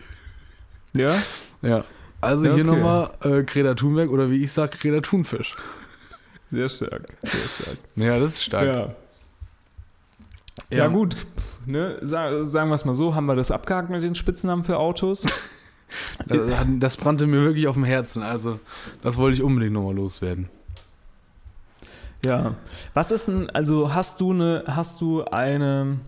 ja? 0.95 1.21
Ja. 1.63 1.85
Also 2.21 2.47
Ja, 2.47 2.55
hier 2.55 2.65
okay. 2.65 2.77
nochmal 2.77 3.11
äh, 3.23 3.43
Greta 3.45 3.75
Thunberg 3.75 4.11
oder 4.11 4.31
wie 4.31 4.43
ich 4.43 4.51
sag, 4.53 4.79
Greta 4.81 5.01
Thunfisch. 5.01 5.53
Sehr 6.51 6.69
stark. 6.69 7.03
Sehr 7.23 7.49
stark. 7.49 7.79
Ja, 7.97 8.19
das 8.19 8.35
ist 8.35 8.45
stark. 8.45 8.65
Ja. 8.67 8.95
Ja, 10.71 10.87
gut. 10.89 11.17
Ne? 11.67 11.99
Sa- 12.03 12.45
Sagen 12.45 12.71
wir 12.71 12.75
es 12.75 12.85
mal 12.85 12.95
so, 12.95 13.15
haben 13.15 13.27
wir 13.27 13.37
das 13.37 13.51
abgehakt 13.51 13.91
mit 13.91 14.03
den 14.05 14.15
Spitznamen 14.15 14.65
für 14.65 14.79
Autos? 14.79 15.27
Das, 16.27 16.41
das 16.81 16.97
brannte 16.97 17.29
mir 17.29 17.45
wirklich 17.45 17.69
auf 17.69 17.77
dem 17.77 17.85
Herzen. 17.85 18.21
Also, 18.21 18.59
das 19.03 19.17
wollte 19.19 19.37
ich 19.37 19.43
unbedingt 19.45 19.73
nochmal 19.73 19.95
loswerden. 19.95 20.49
Ja. 22.25 22.57
Was 22.93 23.13
ist 23.13 23.29
denn, 23.29 23.51
also 23.51 23.95
hast 23.95 24.21
du 24.21 24.33
eine, 24.33 24.65
hast 24.67 25.01
du 25.01 25.23
eine, 25.25 26.01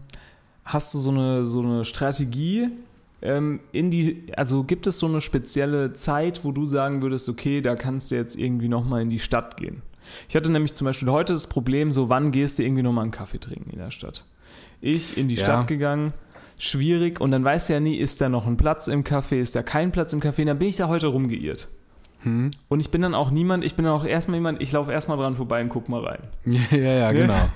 hast 0.65 0.93
du 0.95 0.99
so 0.99 1.11
eine, 1.11 1.47
so 1.47 1.61
eine 1.63 1.85
Strategie 1.85 2.71
ähm, 3.23 3.61
in 3.71 3.93
die, 3.93 4.27
also 4.37 4.65
gibt 4.65 4.89
es 4.89 4.99
so 4.99 5.07
eine 5.07 5.21
spezielle 5.21 5.93
Zeit, 5.93 6.45
wo 6.45 6.51
du 6.51 6.67
sagen 6.67 7.01
würdest, 7.03 7.29
okay, 7.29 7.61
da 7.61 7.77
kannst 7.77 8.11
du 8.11 8.17
jetzt 8.17 8.37
irgendwie 8.37 8.69
nochmal 8.69 9.03
in 9.03 9.11
die 9.11 9.21
Stadt 9.21 9.57
gehen? 9.57 9.83
Ich 10.29 10.35
hatte 10.35 10.51
nämlich 10.51 10.75
zum 10.75 10.87
Beispiel 10.87 11.09
heute 11.11 11.35
das 11.35 11.47
Problem, 11.47 11.93
so 11.93 12.09
wann 12.09 12.33
gehst 12.33 12.59
du 12.59 12.65
irgendwie 12.65 12.83
nochmal 12.83 13.03
einen 13.03 13.13
Kaffee 13.13 13.39
trinken 13.39 13.71
in 13.71 13.79
der 13.79 13.91
Stadt? 13.93 14.25
Ich 14.81 15.17
in 15.17 15.29
die 15.29 15.35
Ja. 15.37 15.45
Stadt 15.45 15.67
gegangen, 15.69 16.13
schwierig 16.59 17.21
und 17.21 17.31
dann 17.31 17.45
weißt 17.45 17.69
du 17.69 17.73
ja 17.75 17.81
nie, 17.81 17.97
ist 17.97 18.21
da 18.21 18.29
noch 18.29 18.47
ein 18.47 18.57
Platz 18.57 18.89
im 18.89 19.05
Café, 19.05 19.37
ist 19.37 19.55
da 19.57 19.63
kein 19.63 19.93
Platz 19.93 20.13
im 20.13 20.21
Café, 20.21 20.41
und 20.43 20.47
dann 20.49 20.59
bin 20.59 20.69
ich 20.69 20.77
da 20.77 20.89
heute 20.89 21.09
rumgeirrt. 21.09 21.69
Hm? 22.23 22.51
Und 22.69 22.81
ich 22.81 22.91
bin 22.91 23.01
dann 23.03 23.15
auch 23.15 23.31
niemand, 23.31 23.65
ich 23.65 23.77
bin 23.77 23.85
dann 23.85 23.95
auch 23.95 24.05
erstmal 24.05 24.39
jemand, 24.39 24.61
ich 24.61 24.73
laufe 24.73 24.91
erstmal 24.93 25.17
dran 25.19 25.37
vorbei 25.37 25.61
und 25.63 25.69
guck 25.69 25.89
mal 25.89 26.01
rein. 26.05 26.19
Ja, 26.47 26.77
ja, 26.77 26.93
ja, 26.95 27.13
Ne? 27.13 27.19
genau. 27.21 27.35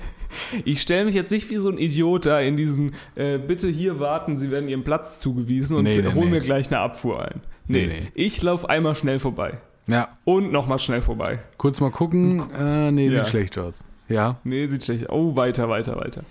Ich 0.65 0.81
stelle 0.81 1.05
mich 1.05 1.13
jetzt 1.13 1.31
nicht 1.31 1.47
wie 1.51 1.57
so 1.57 1.69
ein 1.69 1.77
Idiot 1.77 2.25
da 2.25 2.39
in 2.39 2.57
diesem, 2.57 2.93
äh, 3.13 3.37
bitte 3.37 3.67
hier 3.69 3.99
warten, 3.99 4.35
Sie 4.35 4.49
werden 4.49 4.67
Ihrem 4.67 4.83
Platz 4.83 5.19
zugewiesen 5.19 5.77
und 5.77 5.83
Nee, 5.83 5.95
nee, 6.01 6.11
hol 6.13 6.25
nee. 6.25 6.31
mir 6.31 6.39
gleich 6.39 6.67
eine 6.71 6.79
Abfuhr 6.79 7.21
ein. 7.23 7.41
Nee, 7.67 7.85
Nee, 7.85 8.07
ich 8.15 8.41
laufe 8.41 8.67
einmal 8.67 8.95
schnell 8.95 9.19
vorbei. 9.19 9.59
Ja, 9.85 10.17
Und 10.23 10.51
nochmal 10.51 10.79
schnell 10.79 11.03
vorbei. 11.03 11.37
kurz 11.57 11.79
mal 11.81 11.91
gucken. 11.91 12.49
Äh, 12.57 12.89
nee, 12.91 13.09
Ja. 13.09 13.19
sieht 13.23 13.27
schlecht 13.29 13.57
aus. 13.59 13.85
Ja. 14.09 14.37
Nee, 14.43 14.65
sieht 14.65 14.83
schlecht. 14.85 15.05
Oh, 15.09 15.35
weiter, 15.35 15.69
weiter, 15.69 15.97
weiter. 15.97 16.23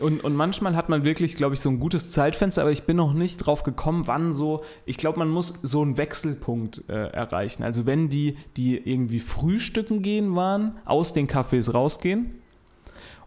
Und, 0.00 0.24
und 0.24 0.34
manchmal 0.34 0.74
hat 0.74 0.88
man 0.88 1.04
wirklich, 1.04 1.36
glaube 1.36 1.54
ich, 1.54 1.60
so 1.60 1.68
ein 1.68 1.78
gutes 1.78 2.10
Zeitfenster, 2.10 2.62
aber 2.62 2.72
ich 2.72 2.82
bin 2.82 2.96
noch 2.96 3.12
nicht 3.12 3.36
drauf 3.36 3.62
gekommen, 3.62 4.06
wann 4.06 4.32
so. 4.32 4.64
Ich 4.86 4.96
glaube, 4.96 5.20
man 5.20 5.28
muss 5.28 5.54
so 5.62 5.82
einen 5.82 5.96
Wechselpunkt 5.96 6.84
äh, 6.88 7.10
erreichen. 7.10 7.62
Also, 7.62 7.86
wenn 7.86 8.08
die, 8.08 8.36
die 8.56 8.76
irgendwie 8.76 9.20
frühstücken 9.20 10.02
gehen 10.02 10.34
waren, 10.34 10.76
aus 10.84 11.12
den 11.12 11.28
Cafés 11.28 11.70
rausgehen 11.70 12.34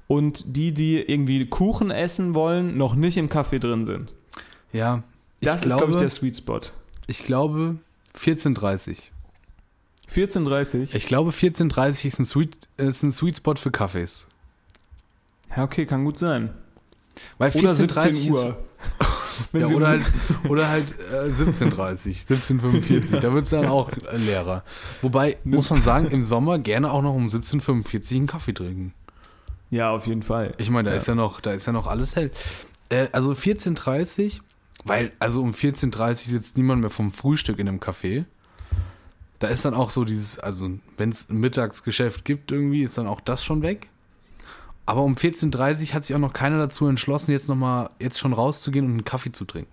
und 0.07 0.57
die, 0.57 0.73
die 0.73 0.99
irgendwie 0.99 1.45
Kuchen 1.45 1.89
essen 1.89 2.35
wollen, 2.35 2.77
noch 2.77 2.95
nicht 2.95 3.17
im 3.17 3.29
Café 3.29 3.59
drin 3.59 3.85
sind. 3.85 4.13
Ja. 4.73 5.03
Das 5.41 5.61
ist, 5.61 5.67
glaube, 5.67 5.85
glaube 5.85 5.91
ich, 5.93 5.97
der 5.99 6.09
Sweet 6.09 6.37
Spot. 6.37 6.61
ich 7.05 7.23
glaube 7.23 7.77
14.30 8.17 8.97
14.30 10.11 10.95
Ich 10.95 11.05
glaube 11.05 11.31
14.30 11.31 12.07
ist 12.07 12.19
ein 12.19 12.25
Sweet, 12.25 12.57
ist 12.77 13.03
ein 13.03 13.11
Sweet 13.11 13.37
Spot 13.37 13.55
für 13.55 13.71
Kaffees. 13.71 14.25
Ja, 15.55 15.63
okay, 15.63 15.85
kann 15.85 16.05
gut 16.05 16.17
sein. 16.19 16.49
Weil 17.37 17.51
Oder 17.51 17.71
14.30 17.71 18.11
17 18.11 18.31
Uhr. 18.33 18.57
Ja, 19.53 19.67
oder, 19.67 19.87
halt, 19.89 20.01
oder 20.49 20.67
halt 20.67 20.95
äh, 21.11 21.29
17.30, 21.29 22.25
17.45, 22.27 23.19
da 23.19 23.31
wird 23.33 23.43
es 23.43 23.51
dann 23.51 23.67
auch 23.67 23.91
äh, 24.11 24.17
leerer. 24.17 24.63
Wobei, 25.03 25.37
muss 25.43 25.69
man 25.69 25.83
sagen, 25.83 26.07
im 26.07 26.23
Sommer 26.23 26.57
gerne 26.57 26.91
auch 26.91 27.03
noch 27.03 27.13
um 27.13 27.27
17.45 27.27 28.15
einen 28.15 28.25
Kaffee 28.27 28.53
trinken. 28.53 28.93
Ja, 29.69 29.91
auf 29.91 30.07
jeden 30.07 30.23
Fall. 30.23 30.55
Ich 30.57 30.71
meine, 30.71 30.85
da 30.89 30.91
Ja. 30.95 30.97
ist 30.97 31.07
ja 31.07 31.13
noch, 31.13 31.39
da 31.39 31.51
ist 31.51 31.67
ja 31.67 31.71
noch 31.73 31.85
alles 31.85 32.15
hell. 32.15 32.31
Äh, 32.89 33.09
also 33.11 33.31
14.30, 33.33 34.39
weil, 34.85 35.11
also 35.19 35.43
um 35.43 35.51
14.30 35.51 36.15
sitzt 36.29 36.57
niemand 36.57 36.81
mehr 36.81 36.89
vom 36.89 37.11
Frühstück 37.13 37.59
in 37.59 37.67
einem 37.67 37.79
Café. 37.79 38.25
Da 39.37 39.47
ist 39.49 39.65
dann 39.65 39.75
auch 39.75 39.91
so 39.91 40.03
dieses, 40.03 40.39
also 40.39 40.71
wenn 40.97 41.09
es 41.11 41.29
ein 41.29 41.37
Mittagsgeschäft 41.39 42.25
gibt 42.25 42.51
irgendwie, 42.51 42.81
ist 42.81 42.97
dann 42.97 43.05
auch 43.05 43.21
das 43.21 43.45
schon 43.45 43.61
weg. 43.61 43.89
Aber 44.87 45.03
um 45.03 45.13
14.30 45.15 45.93
hat 45.93 46.05
sich 46.05 46.15
auch 46.15 46.19
noch 46.19 46.33
keiner 46.33 46.57
dazu 46.57 46.87
entschlossen, 46.87 47.31
jetzt 47.31 47.47
noch 47.49 47.55
mal, 47.55 47.89
jetzt 47.99 48.17
schon 48.17 48.33
rauszugehen 48.33 48.85
und 48.85 48.91
einen 48.91 49.05
Kaffee 49.05 49.31
zu 49.31 49.45
trinken. 49.45 49.71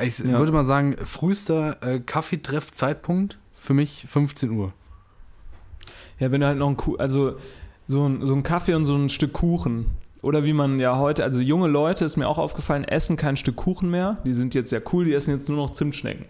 Ich 0.00 0.18
Ja. 0.20 0.38
würde 0.38 0.52
mal 0.52 0.64
sagen, 0.64 0.94
frühester 1.04 1.82
äh, 1.82 2.00
Kaffeetreff-Zeitpunkt 2.00 3.38
für 3.56 3.74
mich 3.74 4.04
15 4.08 4.50
Uhr. 4.50 4.72
Ja, 6.18 6.30
wenn 6.30 6.40
du 6.40 6.46
halt 6.46 6.58
noch 6.58 6.68
ein 6.68 6.76
Kuh, 6.76 6.96
also 6.96 7.36
so 7.88 8.06
ein, 8.08 8.24
so 8.26 8.34
ein 8.34 8.42
Kaffee 8.42 8.74
und 8.74 8.84
so 8.84 8.94
ein 8.94 9.08
Stück 9.08 9.32
Kuchen. 9.32 9.86
Oder 10.22 10.44
wie 10.44 10.52
man 10.52 10.78
ja 10.80 10.98
heute, 10.98 11.22
also 11.24 11.40
junge 11.40 11.68
Leute, 11.68 12.04
ist 12.04 12.16
mir 12.16 12.28
auch 12.28 12.38
aufgefallen, 12.38 12.84
essen 12.84 13.16
kein 13.16 13.36
Stück 13.36 13.56
Kuchen 13.56 13.90
mehr. 13.90 14.18
Die 14.24 14.32
sind 14.34 14.54
jetzt 14.54 14.70
ja 14.72 14.80
cool, 14.92 15.04
die 15.04 15.12
essen 15.14 15.30
jetzt 15.34 15.48
nur 15.48 15.58
noch 15.58 15.74
Zimtschnecken. 15.74 16.24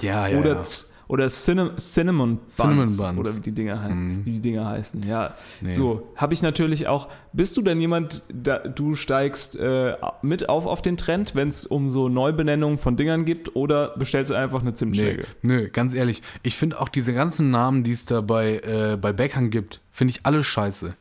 Ja, 0.00 0.26
oder 0.28 0.62
Z- 0.62 0.88
oder 1.08 1.28
Cinnamon, 1.28 1.76
Cinnamon 1.78 2.36
Buns. 2.38 2.56
Cinnamon 2.56 2.96
Buns. 2.96 3.18
Oder 3.18 3.36
wie 3.36 3.40
die 3.40 3.52
Dinger, 3.52 3.88
Mhm. 3.88 4.24
wie 4.24 4.32
die 4.32 4.40
Dinger 4.40 4.66
heißen. 4.68 5.02
Ja, 5.06 5.34
Nee. 5.60 5.74
so 5.74 6.08
habe 6.16 6.34
ich 6.34 6.42
natürlich 6.42 6.86
auch. 6.88 7.08
Bist 7.32 7.56
du 7.56 7.62
denn 7.62 7.80
jemand, 7.80 8.22
da, 8.32 8.58
du 8.58 8.94
steigst 8.94 9.56
äh, 9.58 9.94
mit 10.22 10.48
auf 10.48 10.66
auf 10.66 10.82
den 10.82 10.96
Trend, 10.96 11.34
wenn 11.34 11.48
es 11.48 11.66
um 11.66 11.90
so 11.90 12.08
Neubenennungen 12.08 12.78
von 12.78 12.96
Dingern 12.96 13.24
gibt, 13.24 13.54
oder 13.56 13.94
bestellst 13.96 14.30
du 14.30 14.34
einfach 14.34 14.60
eine 14.60 14.70
Nee, 14.70 14.76
Zimtschnecke? 14.76 15.26
nö, 15.42 15.68
ganz 15.68 15.94
ehrlich. 15.94 16.22
Ich 16.42 16.56
finde 16.56 16.80
auch 16.80 16.88
diese 16.88 17.12
ganzen 17.12 17.50
Namen, 17.50 17.84
die 17.84 17.92
es 17.92 18.04
da 18.06 18.20
bei, 18.20 18.58
äh, 18.58 18.96
bei 19.00 19.12
Bäckern 19.12 19.50
gibt, 19.50 19.80
finde 19.92 20.10
ich 20.12 20.20
alle 20.24 20.42
scheiße. 20.42 20.94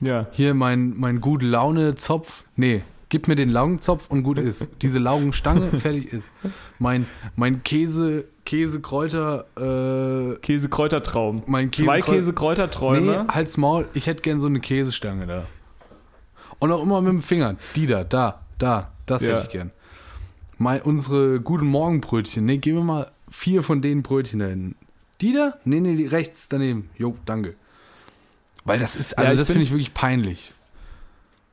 Ja. 0.00 0.26
Hier 0.32 0.52
mein, 0.54 0.94
mein 0.96 1.20
gute 1.20 1.46
Laune-Zopf. 1.46 2.44
Nee, 2.56 2.82
gib 3.12 3.28
mir 3.28 3.34
den 3.34 3.50
Laugenzopf 3.50 4.08
und 4.10 4.22
gut 4.22 4.38
ist. 4.38 4.68
Diese 4.82 4.98
Laugenstange, 4.98 5.66
fertig 5.70 6.10
ist. 6.14 6.32
Mein, 6.78 7.06
mein 7.36 7.62
Käse, 7.62 8.24
Käsekräuter, 8.46 9.44
äh, 9.56 10.36
Käsekräutertraum. 10.38 11.42
Mein 11.46 11.70
Zwei 11.74 12.00
Käsekreu- 12.00 12.04
Käsekräuterträume. 12.04 13.24
nee, 13.26 13.32
halt's 13.32 13.58
Maul, 13.58 13.84
ich 13.92 14.06
hätte 14.06 14.22
gern 14.22 14.40
so 14.40 14.46
eine 14.46 14.60
Käsestange 14.60 15.26
da. 15.26 15.44
Und 16.58 16.72
auch 16.72 16.82
immer 16.82 17.02
mit 17.02 17.12
dem 17.12 17.20
Finger. 17.22 17.56
Die 17.76 17.84
da, 17.84 18.02
da, 18.02 18.40
da, 18.58 18.90
das 19.04 19.22
Ja. 19.22 19.32
hätte 19.34 19.42
ich 19.42 19.50
gern. 19.50 19.72
Mal 20.56 20.80
unsere 20.80 21.38
guten 21.40 21.66
Morgenbrötchen. 21.66 22.46
Nee, 22.46 22.56
geben 22.56 22.78
wir 22.78 22.84
mal 22.84 23.10
vier 23.30 23.62
von 23.62 23.82
den 23.82 24.02
Brötchen 24.02 24.38
da 24.38 24.46
hinten. 24.46 24.74
Die 25.20 25.34
da? 25.34 25.54
Nee, 25.66 25.80
nee, 25.80 25.96
die 25.96 26.06
rechts 26.06 26.48
daneben. 26.48 26.88
Jo, 26.96 27.14
danke. 27.26 27.54
Weil 28.64 28.78
das 28.78 28.96
ist, 28.96 29.18
also 29.18 29.32
ich 29.34 29.38
das 29.38 29.48
finde 29.48 29.60
find- 29.60 29.66
ich 29.66 29.70
wirklich 29.72 29.92
peinlich. 29.92 30.52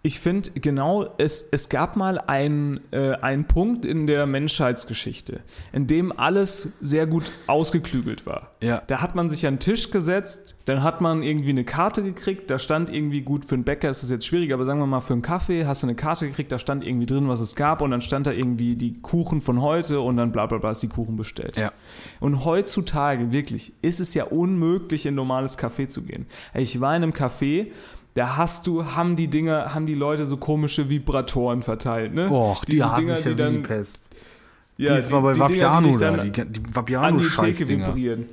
Ich 0.09 0.19
finde 0.19 0.49
genau, 0.55 1.13
es, 1.19 1.47
es 1.51 1.69
gab 1.69 1.95
mal 1.95 2.17
einen, 2.17 2.79
äh, 2.89 3.11
einen 3.21 3.45
Punkt 3.45 3.85
in 3.85 4.07
der 4.07 4.25
Menschheitsgeschichte, 4.25 5.41
in 5.71 5.85
dem 5.85 6.11
alles 6.17 6.73
sehr 6.81 7.05
gut 7.05 7.31
ausgeklügelt 7.45 8.25
war. 8.25 8.53
Ja. 8.63 8.81
Da 8.87 9.03
hat 9.03 9.13
man 9.13 9.29
sich 9.29 9.45
an 9.45 9.57
den 9.57 9.59
Tisch 9.59 9.91
gesetzt, 9.91 10.57
dann 10.65 10.81
hat 10.81 10.99
man 10.99 11.21
irgendwie 11.21 11.51
eine 11.51 11.63
Karte 11.63 12.01
gekriegt, 12.01 12.49
da 12.49 12.57
stand 12.57 12.89
irgendwie 12.89 13.21
gut, 13.21 13.45
für 13.45 13.53
einen 13.53 13.65
Bäcker 13.65 13.87
ist 13.87 14.01
es 14.01 14.09
jetzt 14.09 14.25
schwierig, 14.25 14.51
aber 14.51 14.65
sagen 14.65 14.79
wir 14.79 14.87
mal 14.87 15.01
für 15.01 15.13
einen 15.13 15.21
Kaffee 15.21 15.67
hast 15.67 15.83
du 15.83 15.87
eine 15.87 15.95
Karte 15.95 16.27
gekriegt, 16.27 16.51
da 16.51 16.57
stand 16.57 16.83
irgendwie 16.83 17.05
drin, 17.05 17.29
was 17.29 17.39
es 17.39 17.55
gab 17.55 17.83
und 17.83 17.91
dann 17.91 18.01
stand 18.01 18.25
da 18.25 18.31
irgendwie 18.31 18.75
die 18.75 18.99
Kuchen 18.99 19.41
von 19.41 19.61
heute 19.61 20.01
und 20.01 20.17
dann 20.17 20.31
bla 20.31 20.47
bla 20.47 20.57
bla 20.57 20.71
ist 20.71 20.81
die 20.81 20.87
Kuchen 20.87 21.17
bestellt. 21.17 21.55
Ja. 21.55 21.71
Und 22.19 22.45
heutzutage, 22.45 23.31
wirklich, 23.31 23.73
ist 23.83 23.99
es 23.99 24.15
ja 24.15 24.23
unmöglich, 24.23 25.05
in 25.05 25.13
ein 25.13 25.17
normales 25.17 25.59
Café 25.59 25.87
zu 25.87 26.01
gehen. 26.01 26.25
Ich 26.55 26.81
war 26.81 26.95
in 26.95 27.03
einem 27.03 27.13
Café, 27.13 27.67
da 28.13 28.37
hast 28.37 28.67
du, 28.67 28.85
haben 28.85 29.15
die 29.15 29.27
Dinger, 29.27 29.73
haben 29.73 29.85
die 29.85 29.95
Leute 29.95 30.25
so 30.25 30.37
komische 30.37 30.89
Vibratoren 30.89 31.61
verteilt, 31.61 32.13
ne? 32.13 32.29
Och, 32.29 32.65
die 32.65 32.83
hasse 32.83 33.01
Dinger, 33.01 33.19
ja 33.19 33.29
die 33.29 33.35
dann, 33.35 33.53
die 33.53 33.59
Pest. 33.59 34.07
ja, 34.77 34.93
die 34.93 34.99
ist 34.99 35.11
mal 35.11 35.21
bei 35.21 35.33
die 35.33 35.39
Dinger, 35.39 35.49
die 35.49 35.59
Vapiano 35.59 35.87
dich 35.87 35.97
da, 35.97 36.11
dann 36.11 36.31
die, 36.31 36.85
die 36.87 36.95
an 36.97 37.17
die 37.17 37.29
Theke 37.29 37.67
vibrieren. 37.67 38.25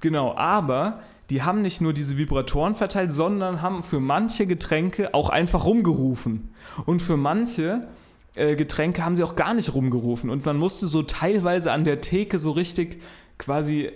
Genau, 0.00 0.36
aber 0.36 1.00
die 1.30 1.42
haben 1.42 1.62
nicht 1.62 1.80
nur 1.80 1.92
diese 1.92 2.18
Vibratoren 2.18 2.74
verteilt, 2.74 3.12
sondern 3.12 3.62
haben 3.62 3.82
für 3.82 4.00
manche 4.00 4.46
Getränke 4.46 5.14
auch 5.14 5.28
einfach 5.28 5.64
rumgerufen. 5.64 6.50
Und 6.84 7.02
für 7.02 7.16
manche 7.16 7.88
äh, 8.36 8.54
Getränke 8.54 9.04
haben 9.04 9.16
sie 9.16 9.24
auch 9.24 9.34
gar 9.34 9.54
nicht 9.54 9.74
rumgerufen. 9.74 10.30
Und 10.30 10.44
man 10.44 10.56
musste 10.56 10.86
so 10.86 11.02
teilweise 11.02 11.72
an 11.72 11.84
der 11.84 12.00
Theke 12.00 12.38
so 12.38 12.52
richtig 12.52 13.02
quasi 13.38 13.90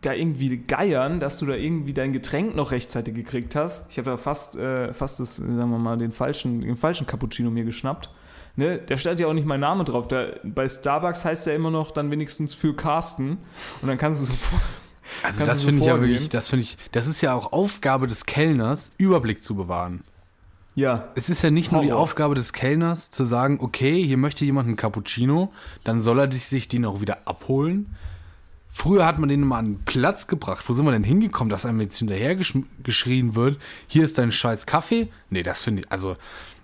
da 0.00 0.12
irgendwie 0.14 0.56
geiern, 0.56 1.20
dass 1.20 1.38
du 1.38 1.46
da 1.46 1.54
irgendwie 1.54 1.92
dein 1.92 2.12
Getränk 2.12 2.54
noch 2.56 2.70
rechtzeitig 2.70 3.14
gekriegt 3.14 3.54
hast. 3.54 3.90
Ich 3.90 3.98
habe 3.98 4.10
da 4.10 4.16
fast, 4.16 4.56
äh, 4.56 4.92
fast 4.94 5.20
das, 5.20 5.36
sagen 5.36 5.56
wir 5.70 5.78
mal, 5.78 5.98
den 5.98 6.10
falschen, 6.10 6.62
den 6.62 6.76
falschen 6.76 7.06
Cappuccino 7.06 7.50
mir 7.50 7.64
geschnappt. 7.64 8.10
Ne? 8.56 8.78
Da 8.78 8.96
stand 8.96 9.20
ja 9.20 9.26
auch 9.26 9.34
nicht 9.34 9.46
mein 9.46 9.60
Name 9.60 9.84
drauf. 9.84 10.08
Da, 10.08 10.28
bei 10.42 10.66
Starbucks 10.66 11.24
heißt 11.24 11.46
ja 11.46 11.54
immer 11.54 11.70
noch 11.70 11.90
dann 11.90 12.10
wenigstens 12.10 12.54
für 12.54 12.74
Carsten. 12.74 13.38
Und 13.82 13.88
dann 13.88 13.98
kannst 13.98 14.22
du 14.22 14.26
so 14.26 14.32
Also 15.22 15.44
das 15.44 15.60
so 15.60 15.66
finde 15.66 15.80
ich 15.82 15.86
ja 15.88 16.00
wirklich, 16.00 16.28
das 16.28 16.48
finde 16.50 16.64
ich, 16.64 16.78
das 16.92 17.06
ist 17.06 17.20
ja 17.20 17.34
auch 17.34 17.52
Aufgabe 17.52 18.06
des 18.06 18.26
Kellners, 18.26 18.92
Überblick 18.96 19.42
zu 19.42 19.56
bewahren. 19.56 20.04
Ja, 20.76 21.08
Es 21.16 21.28
ist 21.28 21.42
ja 21.42 21.50
nicht 21.50 21.72
nur 21.72 21.82
die 21.82 21.90
Horror. 21.90 22.02
Aufgabe 22.02 22.34
des 22.36 22.52
Kellners 22.52 23.10
zu 23.10 23.24
sagen, 23.24 23.58
okay, 23.60 24.06
hier 24.06 24.16
möchte 24.16 24.44
jemand 24.44 24.68
einen 24.68 24.76
Cappuccino, 24.76 25.52
dann 25.84 26.00
soll 26.00 26.20
er 26.20 26.30
sich 26.30 26.68
den 26.68 26.84
auch 26.84 27.00
wieder 27.00 27.18
abholen. 27.26 27.96
Früher 28.72 29.04
hat 29.04 29.18
man 29.18 29.28
den 29.28 29.40
mal 29.42 29.58
an 29.58 29.64
einen 29.64 29.84
Platz 29.84 30.26
gebracht. 30.26 30.64
Wo 30.68 30.72
sind 30.72 30.84
wir 30.84 30.92
denn 30.92 31.04
hingekommen, 31.04 31.50
dass 31.50 31.66
einem 31.66 31.80
jetzt 31.80 31.98
hinterher 31.98 32.36
gesch 32.36 32.56
geschrien 32.82 33.34
wird, 33.34 33.58
hier 33.86 34.04
ist 34.04 34.16
dein 34.16 34.32
scheiß 34.32 34.66
Kaffee? 34.66 35.08
Nee, 35.28 35.42
das 35.42 35.62
finde 35.62 35.82
ich, 35.82 35.92
also, 35.92 36.16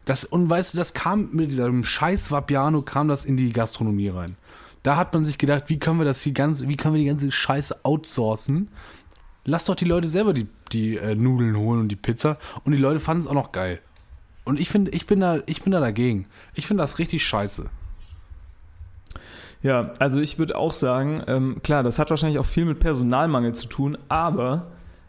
das, 0.05 0.25
und 0.25 0.49
weißt 0.49 0.75
du, 0.75 0.79
das 0.79 0.95
kam 0.95 1.31
mit 1.33 1.51
diesem 1.51 1.85
scheiß 1.85 2.31
Vapiano, 2.31 2.83
kam 2.83 3.09
das 3.09 3.25
in 3.25 3.37
die 3.37 3.53
Gastronomie 3.53 4.09
rein. 4.09 4.37
Da 4.85 4.97
hat 4.97 5.13
man 5.13 5.25
sich 5.25 5.37
gedacht, 5.37 5.65
wie 5.67 5.81
können 5.81 5.99
wir 5.99 6.05
das 6.05 6.23
die 6.23 6.33
ganze, 6.33 6.69
wie 6.69 6.77
können 6.77 6.95
wir 6.95 7.01
die 7.01 7.09
ganze 7.09 7.33
Scheiße 7.33 7.85
outsourcen? 7.85 8.69
Lass 9.45 9.65
doch 9.65 9.75
die 9.75 9.85
Leute 9.85 10.09
selber 10.09 10.33
die, 10.33 10.47
die 10.71 10.97
äh, 10.97 11.17
Nudeln 11.17 11.57
holen 11.57 11.81
und 11.81 11.89
die 11.89 11.97
Pizza. 11.97 12.39
Und 12.65 12.73
die 12.73 12.79
Leute 12.79 13.01
fanden 13.01 13.23
es 13.23 13.27
auch 13.27 13.35
noch 13.35 13.51
geil. 13.51 13.81
Und 14.45 14.61
ich 14.61 14.71
finde, 14.71 14.93
ich 14.93 15.07
bin 15.07 15.19
da, 15.19 15.41
ich 15.47 15.63
bin 15.63 15.73
da 15.73 15.81
dagegen. 15.81 16.27
Ich 16.55 16.69
finde 16.69 16.85
das 16.85 17.01
richtig 17.01 17.27
scheiße. 17.27 17.69
Ja, 19.63 19.93
also 19.99 20.21
ich 20.21 20.39
würde 20.39 20.57
auch 20.57 20.73
sagen, 20.73 21.23
ähm, 21.27 21.61
klar, 21.63 21.83
das 21.83 21.99
hat 21.99 22.11
wahrscheinlich 22.11 22.39
auch 22.39 22.47
viel 22.47 22.65
mit 22.65 22.79
Personalmangel 22.79 23.55
zu 23.55 23.67
tun, 23.69 23.99
aber 24.09 24.67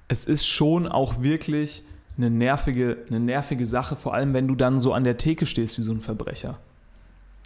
es 0.07 0.25
ist 0.25 0.47
schon 0.47 0.87
auch 0.87 1.21
wirklich 1.21 1.83
eine 2.17 2.29
nervige, 2.29 2.97
eine 3.09 3.19
nervige 3.19 3.65
Sache, 3.65 3.95
vor 3.95 4.13
allem 4.13 4.33
wenn 4.33 4.47
du 4.47 4.55
dann 4.55 4.79
so 4.79 4.93
an 4.93 5.03
der 5.03 5.17
Theke 5.17 5.45
stehst 5.45 5.77
wie 5.77 5.83
so 5.83 5.91
ein 5.91 6.01
Verbrecher. 6.01 6.57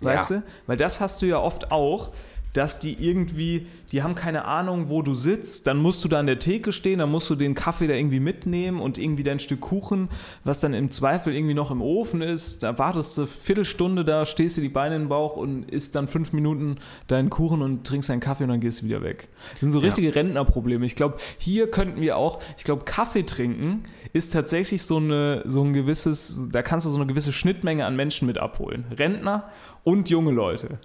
Weißt 0.01 0.31
Ja. 0.31 0.37
du? 0.37 0.43
Weil 0.67 0.77
das 0.77 1.01
hast 1.01 1.21
du 1.21 1.25
ja 1.25 1.37
oft 1.39 1.71
auch, 1.71 2.09
dass 2.53 2.79
die 2.79 2.93
irgendwie, 3.03 3.67
die 3.91 4.03
haben 4.03 4.15
keine 4.15 4.45
Ahnung, 4.45 4.89
wo 4.89 5.01
du 5.01 5.13
sitzt, 5.15 5.67
dann 5.67 5.77
musst 5.77 6.03
du 6.03 6.07
da 6.07 6.19
an 6.19 6.25
der 6.25 6.39
Theke 6.39 6.71
stehen, 6.71 6.99
dann 6.99 7.09
musst 7.09 7.29
du 7.29 7.35
den 7.35 7.55
Kaffee 7.55 7.87
da 7.87 7.93
irgendwie 7.93 8.19
mitnehmen 8.19 8.79
und 8.79 8.97
irgendwie 8.97 9.23
dein 9.23 9.39
Stück 9.39 9.61
Kuchen, 9.61 10.09
was 10.43 10.59
dann 10.59 10.73
im 10.73 10.91
Zweifel 10.91 11.33
irgendwie 11.33 11.53
noch 11.53 11.71
im 11.71 11.81
Ofen 11.81 12.21
ist, 12.21 12.63
da 12.63 12.77
wartest 12.77 13.17
du 13.17 13.21
eine 13.21 13.27
Viertelstunde 13.27 14.03
da, 14.03 14.25
stehst 14.25 14.57
dir 14.57 14.61
die 14.61 14.69
Beine 14.69 14.95
in 14.95 15.03
den 15.03 15.09
Bauch 15.09 15.37
und 15.37 15.69
isst 15.69 15.95
dann 15.95 16.07
fünf 16.07 16.33
Minuten 16.33 16.77
deinen 17.07 17.29
Kuchen 17.29 17.61
und 17.61 17.85
trinkst 17.87 18.09
deinen 18.09 18.19
Kaffee 18.19 18.43
und 18.43 18.49
dann 18.49 18.59
gehst 18.61 18.81
du 18.81 18.85
wieder 18.85 19.01
weg. 19.01 19.29
Das 19.53 19.59
sind 19.61 19.71
so 19.71 19.79
Ja. 19.79 19.85
richtige 19.85 20.13
Rentnerprobleme. 20.13 20.85
Ich 20.85 20.95
glaube, 20.95 21.17
hier 21.37 21.69
könnten 21.71 22.01
wir 22.01 22.17
auch, 22.17 22.41
ich 22.57 22.63
glaube, 22.63 22.83
Kaffee 22.85 23.23
trinken 23.23 23.83
ist 24.13 24.33
tatsächlich 24.33 24.83
so 24.83 24.97
eine, 24.97 25.43
so 25.45 25.63
ein 25.63 25.73
gewisses, 25.73 26.49
da 26.51 26.61
kannst 26.61 26.85
du 26.85 26.89
so 26.89 26.97
eine 26.97 27.07
gewisse 27.07 27.31
Schnittmenge 27.31 27.85
an 27.85 27.95
Menschen 27.95 28.25
mit 28.25 28.37
abholen. 28.37 28.85
Rentner 28.97 29.49
und 29.83 30.09
junge 30.09 30.31
Leute. 30.31 30.79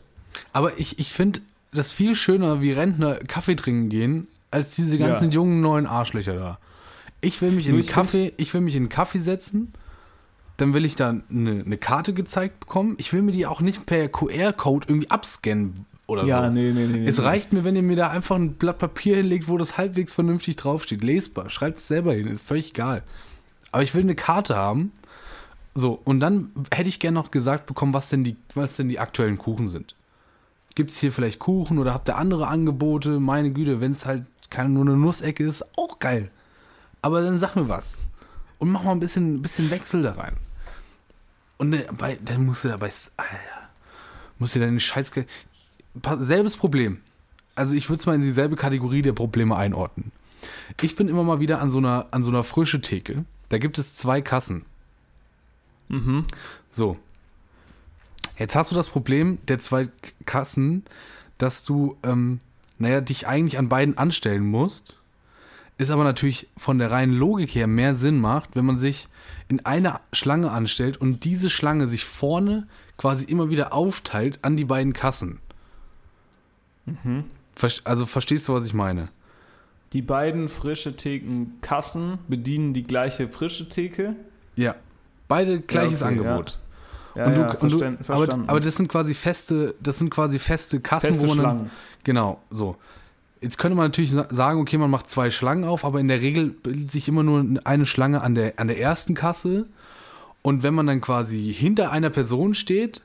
Aber 0.52 0.78
ich, 0.78 0.98
ich 0.98 1.12
finde 1.12 1.40
das 1.72 1.92
viel 1.92 2.14
schöner, 2.14 2.60
wie 2.60 2.72
Rentner 2.72 3.16
Kaffee 3.16 3.56
trinken 3.56 3.88
gehen, 3.88 4.28
als 4.50 4.74
diese 4.76 4.98
ganzen 4.98 5.30
Ja. 5.30 5.36
jungen 5.36 5.60
neuen 5.60 5.86
Arschlöcher 5.86 6.34
da. 6.34 6.58
Ich 7.20 7.40
will 7.42 7.50
mich 7.50 7.66
in 7.66 7.74
einen 7.74 7.86
Kaffee, 7.86 8.32
ich 8.36 8.52
will 8.54 8.60
mich 8.60 8.74
in 8.74 8.82
einen 8.84 8.88
Kaffee 8.88 9.18
setzen, 9.18 9.72
dann 10.58 10.72
will 10.74 10.84
ich 10.84 10.96
da 10.96 11.10
eine, 11.30 11.62
eine 11.64 11.76
Karte 11.76 12.14
gezeigt 12.14 12.60
bekommen. 12.60 12.94
Ich 12.98 13.12
will 13.12 13.22
mir 13.22 13.32
die 13.32 13.46
auch 13.46 13.60
nicht 13.60 13.84
per 13.86 14.08
QR-Code 14.08 14.86
irgendwie 14.88 15.10
abscannen 15.10 15.86
oder 16.06 16.24
Ja, 16.24 16.44
so. 16.46 16.50
nee, 16.52 16.72
nee, 16.72 16.86
nee. 16.86 17.06
Es 17.06 17.18
nee. 17.18 17.24
reicht 17.24 17.52
mir, 17.52 17.64
wenn 17.64 17.76
ihr 17.76 17.82
mir 17.82 17.96
da 17.96 18.08
einfach 18.10 18.36
ein 18.36 18.54
Blatt 18.54 18.78
Papier 18.78 19.16
hinlegt, 19.16 19.48
wo 19.48 19.58
das 19.58 19.76
halbwegs 19.76 20.12
vernünftig 20.12 20.56
draufsteht. 20.56 21.02
Lesbar. 21.02 21.50
Schreibt 21.50 21.78
es 21.78 21.88
selber 21.88 22.14
hin, 22.14 22.26
ist 22.28 22.46
völlig 22.46 22.70
egal. 22.70 23.02
Aber 23.72 23.82
ich 23.82 23.94
will 23.94 24.02
eine 24.02 24.14
Karte 24.14 24.56
haben. 24.56 24.92
So, 25.74 26.00
und 26.04 26.20
dann 26.20 26.52
hätte 26.72 26.88
ich 26.88 27.00
gerne 27.00 27.16
noch 27.16 27.30
gesagt 27.30 27.66
bekommen, 27.66 27.92
was 27.92 28.08
denn 28.08 28.24
die, 28.24 28.36
was 28.54 28.76
denn 28.76 28.88
die 28.88 28.98
aktuellen 28.98 29.36
Kuchen 29.36 29.68
sind. 29.68 29.94
Gibt 30.76 30.92
es 30.92 30.98
hier 30.98 31.10
vielleicht 31.10 31.40
Kuchen 31.40 31.78
oder 31.78 31.92
habt 31.92 32.08
ihr 32.08 32.16
andere 32.16 32.46
Angebote? 32.46 33.18
Meine 33.18 33.50
Güte, 33.50 33.80
wenn 33.80 33.92
es 33.92 34.06
halt 34.06 34.26
keine 34.50 34.68
nur 34.68 34.84
eine 34.84 34.96
Nussecke 34.96 35.42
ist, 35.42 35.64
auch 35.76 35.98
geil. 35.98 36.30
Aber 37.02 37.22
dann 37.22 37.38
sag 37.38 37.56
mir 37.56 37.68
was. 37.68 37.96
Und 38.58 38.70
mach 38.70 38.84
mal 38.84 38.92
ein 38.92 39.00
bisschen, 39.00 39.42
bisschen 39.42 39.70
Wechsel 39.70 40.02
da 40.02 40.12
rein. 40.12 40.34
Und 41.56 41.70
ne, 41.70 41.86
bei, 41.96 42.18
dann 42.22 42.44
musst 42.44 42.62
du 42.62 42.68
dabei, 42.68 42.90
Alter, 43.16 43.68
musst 44.38 44.54
du 44.54 44.60
deine 44.60 44.78
Scheiß... 44.78 45.10
Selbes 46.18 46.56
Problem. 46.56 47.00
Also 47.54 47.74
ich 47.74 47.88
würde 47.88 48.00
es 48.00 48.06
mal 48.06 48.14
in 48.14 48.20
dieselbe 48.20 48.54
Kategorie 48.54 49.00
der 49.00 49.14
Probleme 49.14 49.56
einordnen. 49.56 50.12
Ich 50.82 50.94
bin 50.94 51.08
immer 51.08 51.24
mal 51.24 51.40
wieder 51.40 51.60
an 51.60 51.70
so 51.70 51.78
einer, 51.78 52.06
an 52.10 52.22
so 52.22 52.30
einer 52.30 52.44
frische 52.44 52.82
Theke. 52.82 53.24
Da 53.48 53.56
gibt 53.56 53.78
es 53.78 53.96
zwei 53.96 54.20
Kassen. 54.20 54.66
So. 56.70 56.96
Jetzt 58.38 58.54
hast 58.56 58.70
du 58.70 58.74
das 58.74 58.88
Problem 58.88 59.38
der 59.48 59.58
zwei 59.58 59.88
Kassen, 60.26 60.84
dass 61.38 61.64
du, 61.64 61.96
ähm, 62.02 62.40
naja, 62.78 63.00
dich 63.00 63.26
eigentlich 63.26 63.58
an 63.58 63.68
beiden 63.68 63.96
anstellen 63.96 64.44
musst. 64.46 64.98
Ist 65.78 65.90
aber 65.90 66.04
natürlich 66.04 66.48
von 66.56 66.78
der 66.78 66.90
reinen 66.90 67.12
Logik 67.14 67.54
her 67.54 67.66
mehr 67.66 67.94
Sinn 67.94 68.18
macht, 68.18 68.56
wenn 68.56 68.64
man 68.64 68.78
sich 68.78 69.08
in 69.48 69.64
einer 69.66 70.00
Schlange 70.12 70.50
anstellt 70.50 70.96
und 70.96 71.24
diese 71.24 71.50
Schlange 71.50 71.86
sich 71.86 72.04
vorne 72.06 72.66
quasi 72.96 73.26
immer 73.26 73.50
wieder 73.50 73.74
aufteilt 73.74 74.38
an 74.42 74.56
die 74.56 74.64
beiden 74.64 74.94
Kassen. 74.94 75.38
Ver- 77.54 77.70
Also 77.84 78.06
verstehst 78.06 78.48
du, 78.48 78.54
was 78.54 78.64
ich 78.64 78.74
meine? 78.74 79.08
Die 79.92 80.02
beiden 80.02 80.48
frische 80.48 80.96
Theken-Kassen 80.96 82.18
bedienen 82.28 82.72
die 82.74 82.84
gleiche 82.84 83.28
frische 83.28 83.68
Theke. 83.68 84.16
Ja. 84.56 84.74
Beide 85.28 85.60
gleiches 85.60 86.02
okay, 86.02 86.08
Angebot. 86.18 86.52
Ja, 86.52 86.56
und 87.24 87.34
du, 87.36 87.40
ja, 87.40 87.46
und 87.48 87.72
du, 87.72 87.78
verstanden, 87.78 87.98
aber, 88.08 88.16
verstanden. 88.18 88.48
aber 88.48 88.60
das 88.60 88.74
sind 88.76 88.88
quasi 88.88 89.14
feste, 89.14 89.74
das 89.80 89.98
sind 89.98 90.10
quasi 90.10 90.38
feste 90.38 90.80
Kassen, 90.80 91.06
Feste 91.12 91.22
wo 91.22 91.28
man 91.28 91.36
dann, 91.38 91.44
Schlangen. 91.44 91.70
genau 92.04 92.40
so. 92.50 92.76
Jetzt 93.40 93.58
könnte 93.58 93.76
man 93.76 93.86
natürlich 93.86 94.10
sa- 94.10 94.26
sagen, 94.30 94.60
okay, 94.60 94.78
man 94.78 94.90
macht 94.90 95.08
zwei 95.10 95.30
Schlangen 95.30 95.64
auf, 95.64 95.84
aber 95.84 96.00
in 96.00 96.08
der 96.08 96.20
Regel 96.22 96.48
bildet 96.48 96.90
sich 96.90 97.06
immer 97.08 97.22
nur 97.22 97.44
eine 97.64 97.86
Schlange 97.86 98.22
an 98.22 98.34
der 98.34 98.54
an 98.58 98.68
der 98.68 98.78
ersten 98.80 99.14
Kasse. 99.14 99.66
Und 100.42 100.62
wenn 100.62 100.74
man 100.74 100.86
dann 100.86 101.00
quasi 101.00 101.52
hinter 101.52 101.90
einer 101.90 102.08
Person 102.10 102.54
steht 102.54 103.02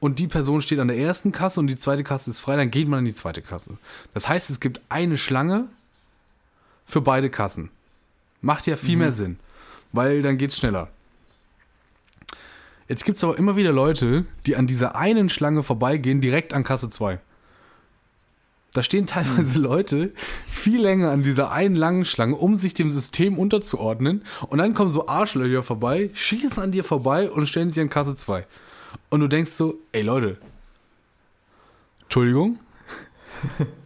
und 0.00 0.18
die 0.20 0.26
Person 0.28 0.62
steht 0.62 0.78
an 0.78 0.88
der 0.88 0.96
ersten 0.96 1.32
Kasse 1.32 1.58
und 1.60 1.66
die 1.66 1.76
zweite 1.76 2.04
Kasse 2.04 2.30
ist 2.30 2.40
frei, 2.40 2.56
dann 2.56 2.70
geht 2.70 2.88
man 2.88 3.00
in 3.00 3.04
die 3.04 3.14
zweite 3.14 3.42
Kasse. 3.42 3.78
Das 4.14 4.28
heißt, 4.28 4.48
es 4.48 4.60
gibt 4.60 4.80
eine 4.88 5.16
Schlange 5.18 5.64
für 6.86 7.00
beide 7.00 7.30
Kassen. 7.30 7.70
Macht 8.40 8.66
ja 8.68 8.76
viel 8.76 8.96
mehr 8.96 9.12
Sinn, 9.12 9.38
weil 9.92 10.22
dann 10.22 10.38
geht's 10.38 10.56
schneller. 10.56 10.88
Jetzt 12.88 13.04
gibt 13.04 13.18
es 13.18 13.24
aber 13.24 13.36
immer 13.36 13.56
wieder 13.56 13.70
Leute, 13.70 14.24
die 14.46 14.56
an 14.56 14.66
dieser 14.66 14.96
einen 14.96 15.28
Schlange 15.28 15.62
vorbeigehen, 15.62 16.22
direkt 16.22 16.54
an 16.54 16.64
Kasse 16.64 16.88
2. 16.88 17.20
Da 18.72 18.82
stehen 18.82 19.06
teilweise 19.06 19.58
Leute 19.58 20.12
viel 20.46 20.80
länger 20.80 21.10
an 21.10 21.22
dieser 21.22 21.52
einen 21.52 21.76
langen 21.76 22.04
Schlange, 22.06 22.34
um 22.36 22.56
sich 22.56 22.74
dem 22.74 22.90
System 22.90 23.38
unterzuordnen. 23.38 24.24
Und 24.48 24.58
dann 24.58 24.72
kommen 24.74 24.90
so 24.90 25.06
Arschlöcher 25.06 25.62
vorbei, 25.62 26.10
schießen 26.14 26.62
an 26.62 26.72
dir 26.72 26.84
vorbei 26.84 27.30
und 27.30 27.46
stellen 27.46 27.70
sich 27.70 27.82
an 27.82 27.90
Kasse 27.90 28.16
2. 28.16 28.46
Und 29.10 29.20
du 29.20 29.28
denkst 29.28 29.52
so, 29.52 29.74
ey 29.92 30.02
Leute, 30.02 30.38
Entschuldigung? 32.02 32.58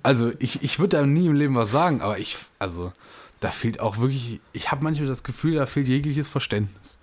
Also 0.02 0.32
ich, 0.38 0.62
ich 0.62 0.78
würde 0.78 0.96
da 0.96 1.06
nie 1.06 1.26
im 1.26 1.34
Leben 1.34 1.54
was 1.54 1.70
sagen, 1.70 2.00
aber 2.00 2.18
ich, 2.18 2.38
also 2.58 2.90
da 3.38 3.50
fehlt 3.50 3.80
auch 3.80 3.98
wirklich, 3.98 4.40
ich 4.52 4.72
habe 4.72 4.82
manchmal 4.82 5.06
das 5.06 5.22
Gefühl, 5.22 5.56
da 5.56 5.66
fehlt 5.66 5.86
jegliches 5.86 6.28
Verständnis. 6.28 6.98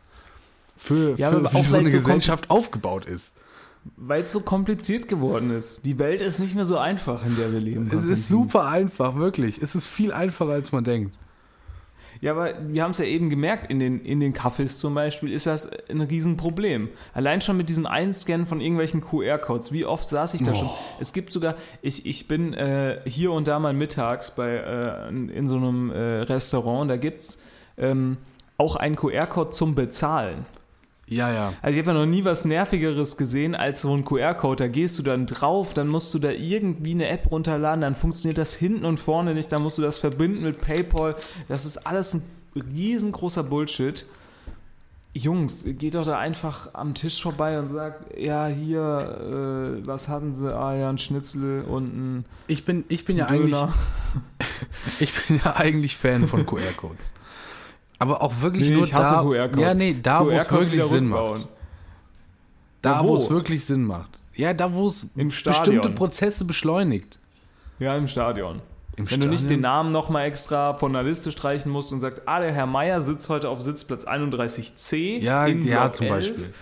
Für, 0.80 1.16
Ja, 1.18 1.30
für 1.30 1.44
wie 1.44 1.64
so 1.64 1.76
eine 1.76 1.92
Gesellschaft 1.92 2.50
aufgebaut 2.50 3.04
ist. 3.04 3.34
Weil 3.98 4.22
es 4.22 4.32
so 4.32 4.40
kompliziert 4.40 5.10
geworden 5.10 5.52
ist. 5.52 5.86
Die 5.86 6.00
Welt 6.00 6.22
ist 6.22 6.40
nicht 6.40 6.56
mehr 6.56 6.64
so 6.66 6.78
einfach, 6.78 7.26
in 7.26 7.36
der 7.36 7.52
wir 7.52 7.60
leben. 7.60 7.90
Es 7.94 8.06
ist 8.06 8.30
super 8.30 8.66
einfach, 8.68 9.16
wirklich. 9.16 9.62
Es 9.62 9.76
ist 9.76 9.88
viel 9.88 10.14
einfacher, 10.14 10.52
als 10.52 10.72
man 10.72 10.86
denkt. 10.86 11.18
Ja, 12.22 12.32
aber 12.32 12.54
wir 12.68 12.84
haben 12.84 12.92
es 12.92 12.98
ja 12.98 13.06
eben 13.06 13.30
gemerkt, 13.30 13.70
in 13.70 13.80
den, 13.80 14.00
in 14.02 14.20
den 14.20 14.34
Cafés 14.34 14.78
zum 14.78 14.94
Beispiel 14.94 15.32
ist 15.32 15.48
das 15.48 15.70
ein 15.90 16.02
Riesenproblem. 16.02 16.90
Allein 17.14 17.42
schon 17.42 17.58
mit 17.58 17.70
diesem 17.70 17.86
Einscannen 17.86 18.46
von 18.46 18.62
irgendwelchen 18.62 19.02
QR-Codes. 19.02 19.72
Wie 19.72 19.86
oft 19.86 20.08
saß 20.08 20.34
ich 20.34 20.44
da 20.44 20.54
schon? 20.54 20.70
Es 21.00 21.14
gibt 21.14 21.32
sogar, 21.34 21.56
ich, 21.82 22.06
ich 22.06 22.28
bin 22.28 22.54
äh, 22.54 23.02
hier 23.06 23.32
und 23.32 23.48
da 23.48 23.60
mal 23.60 23.74
mittags 23.74 24.36
bei, 24.36 24.50
äh, 24.50 25.10
in 25.10 25.30
in 25.30 25.48
so 25.48 25.58
einem 25.58 25.92
äh, 25.92 26.22
Restaurant, 26.22 26.90
da 26.90 26.98
gibt 26.98 27.24
es 27.24 27.40
ähm, 27.78 28.18
auch 28.58 28.76
einen 28.76 28.96
QR-Code 28.98 29.52
zum 29.52 29.76
Bezahlen. 29.76 30.46
Ja, 31.10 31.32
ja. 31.32 31.54
Also 31.62 31.80
ich 31.80 31.86
habe 31.86 31.96
ja 31.96 32.06
noch 32.06 32.10
nie 32.10 32.24
was 32.24 32.46
Nervigeres 32.46 33.18
gesehen 33.18 33.56
als 33.56 33.82
so 33.82 33.94
ein 33.94 34.06
QR-Code. 34.06 34.64
Da 34.64 34.68
gehst 34.68 34.98
du 35.00 35.04
dann 35.04 35.26
drauf, 35.26 35.74
dann 35.74 35.88
musst 35.88 36.14
du 36.14 36.20
da 36.20 36.30
irgendwie 36.30 36.92
eine 36.92 37.10
App 37.10 37.32
runterladen, 37.32 37.82
dann 37.82 37.96
funktioniert 37.96 38.38
das 38.38 38.54
hinten 38.54 38.86
und 38.86 39.00
vorne 39.00 39.34
nicht, 39.34 39.52
dann 39.52 39.64
musst 39.64 39.78
du 39.78 39.82
das 39.82 39.98
verbinden 39.98 40.44
mit 40.44 40.62
PayPal. 40.62 41.16
Das 41.48 41.66
ist 41.66 41.78
alles 41.78 42.14
ein 42.14 42.24
riesengroßer 42.56 43.44
Bullshit. 43.44 44.06
Jungs, 45.14 45.66
geht 45.66 45.96
doch 45.96 46.06
da 46.06 46.20
einfach 46.20 46.74
am 46.74 46.94
Tisch 46.94 47.22
vorbei 47.22 47.58
und 47.60 47.70
sagt, 47.70 48.16
ja, 48.16 48.46
hier, 48.46 49.80
äh, 49.82 49.88
was 49.88 50.08
hatten 50.08 50.36
sie? 50.36 50.56
Ah 50.56 50.76
ja, 50.76 50.90
ein 50.90 51.00
Schnitzel 51.00 51.64
und 51.64 51.96
ein 51.96 52.26
Ich 52.48 52.64
bin, 52.64 52.86
ich 52.90 53.06
bin 53.06 53.18
ja 53.18 53.26
eigentlich, 53.26 53.56
Döner. 53.56 53.74
ich 55.00 55.12
bin 55.12 55.42
ja 55.44 55.56
eigentlich 55.56 55.98
Fan 55.98 56.28
von 56.28 56.46
QR-Codes. 56.46 57.14
Aber 58.00 58.22
auch 58.22 58.34
wirklich 58.42 58.70
Nee, 58.70 58.76
nur 58.76 58.84
ich 58.86 58.94
hasse 58.94 59.16
da, 59.16 59.22
QR-Codes. 59.22 59.62
ja, 59.62 59.74
nee, 59.74 59.96
da 60.02 60.26
wo 60.26 60.30
es 60.32 60.52
wirklich 60.52 60.84
Sinn 60.86 61.08
macht. 61.08 61.48
Da 62.82 62.92
Ja, 63.02 63.04
wo 63.04 63.16
es 63.16 63.30
wirklich 63.30 63.66
Sinn 63.66 63.84
macht. 63.84 64.18
Ja, 64.36 64.54
da 64.54 64.74
wo 64.74 64.88
es 64.88 65.10
Im 65.16 65.28
bestimmte 65.28 65.58
Stadion. 65.60 65.96
Prozesse 65.96 66.46
beschleunigt. 66.46 67.20
Ja, 67.80 67.96
im 67.98 68.08
Stadion. 68.08 68.62
Im 68.96 69.10
Wenn 69.12 69.20
du 69.22 69.28
nicht 69.28 69.40
Stadion? 69.42 69.58
den 69.60 69.62
Namen 69.62 69.92
nochmal 69.92 70.26
extra 70.28 70.76
von 70.78 70.94
der 70.94 71.04
Liste 71.04 71.32
streichen 71.34 71.72
musst 71.72 71.92
und 71.92 72.00
sagst, 72.00 72.22
ah, 72.26 72.40
der 72.40 72.52
Herr 72.54 72.66
Meier 72.66 73.02
sitzt 73.02 73.28
heute 73.30 73.50
auf 73.50 73.62
Sitzplatz 73.62 74.06
31c. 74.08 75.20
Ja, 75.20 75.46
in 75.46 75.66
ja, 75.66 75.82
Block 75.84 75.96
zum 75.96 76.08
11, 76.08 76.16
Beispiel. 76.16 76.54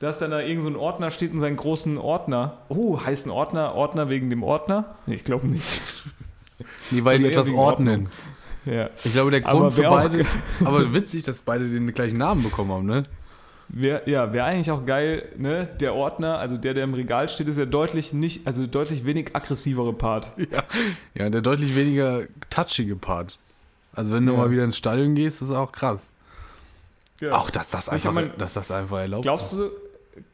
Dass 0.00 0.18
dann 0.18 0.32
da 0.32 0.40
irgend 0.40 0.64
so 0.64 0.68
ein 0.68 0.76
Ordner 0.76 1.10
steht 1.10 1.32
in 1.32 1.38
seinen 1.40 1.56
großen 1.56 1.96
Ordner. 1.98 2.58
Oh, 2.68 3.00
heißt 3.02 3.26
ein 3.26 3.30
Ordner 3.30 3.74
Ordner 3.74 4.10
wegen 4.10 4.28
dem 4.28 4.42
Ordner? 4.42 4.96
Nee, 5.06 5.14
ich 5.14 5.24
glaube 5.24 5.46
nicht. 5.46 5.70
Nee, 6.90 7.04
weil 7.04 7.18
die 7.18 7.26
etwas 7.26 7.50
ordnen. 7.50 8.08
Ja. 8.64 8.88
Ich 9.04 9.12
glaube, 9.12 9.30
der 9.30 9.40
Grund 9.42 9.72
für 9.72 9.82
beide. 9.82 10.24
aber 10.64 10.94
witzig, 10.94 11.22
dass 11.24 11.42
beide 11.42 11.68
den 11.68 11.92
gleichen 11.92 12.18
Namen 12.18 12.42
bekommen 12.42 12.70
haben, 12.72 12.86
ne? 12.86 13.02
Wär, 13.68 14.08
ja, 14.08 14.32
wäre 14.32 14.44
eigentlich 14.44 14.70
auch 14.70 14.84
geil, 14.84 15.28
ne? 15.38 15.66
Der 15.80 15.94
Ordner, 15.94 16.38
also 16.38 16.56
der, 16.56 16.74
der 16.74 16.84
im 16.84 16.94
Regal 16.94 17.28
steht, 17.28 17.48
ist 17.48 17.58
ja 17.58 17.64
deutlich 17.64 18.12
nicht, 18.12 18.46
also 18.46 18.66
deutlich 18.66 19.06
wenig 19.06 19.34
aggressivere 19.34 19.92
Part. 19.92 20.32
Ja, 21.14 21.30
der 21.30 21.40
deutlich 21.40 21.74
weniger 21.76 22.22
touchige 22.50 22.96
Part. 22.96 23.38
Also 23.94 24.14
wenn 24.14 24.26
du 24.26 24.32
Ja. 24.32 24.38
mal 24.38 24.50
wieder 24.50 24.64
ins 24.64 24.76
Stadion 24.76 25.14
gehst, 25.14 25.40
ist 25.42 25.50
auch 25.50 25.72
krass. 25.72 26.10
Ja. 27.20 27.32
Auch 27.32 27.48
dass 27.50 27.70
das 27.70 27.88
einfach, 27.88 28.12
mein- 28.12 28.32
dass 28.38 28.54
das 28.54 28.70
einfach 28.70 28.98
erlaubt 28.98 29.22
Glaubst 29.22 29.52
du, 29.54 29.70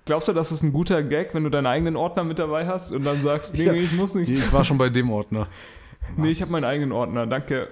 glaubst 0.07 0.29
du, 0.29 0.33
das 0.33 0.51
ist 0.51 0.63
ein 0.63 0.73
guter 0.73 1.03
Gag, 1.03 1.35
wenn 1.35 1.45
du 1.45 1.51
deinen 1.51 1.67
eigenen 1.67 1.95
Ordner 1.97 2.25
mit 2.25 2.39
dabei 2.39 2.67
hast 2.67 2.91
und 2.91 3.05
dann 3.05 3.23
sagst, 3.23 3.55
nee, 3.57 3.65
Ja. 3.65 3.73
nee, 3.73 3.81
ich 3.81 3.93
muss 3.93 4.15
nicht. 4.15 4.31
Ich 4.31 4.53
war 4.53 4.65
schon 4.65 4.79
bei 4.79 4.89
dem 4.89 5.11
Ordner. 5.11 5.47
Nee, 6.17 6.31
ich 6.31 6.41
habe 6.43 6.51
meinen 6.51 6.65
eigenen 6.65 6.91
Ordner, 6.93 7.27
danke. 7.27 7.69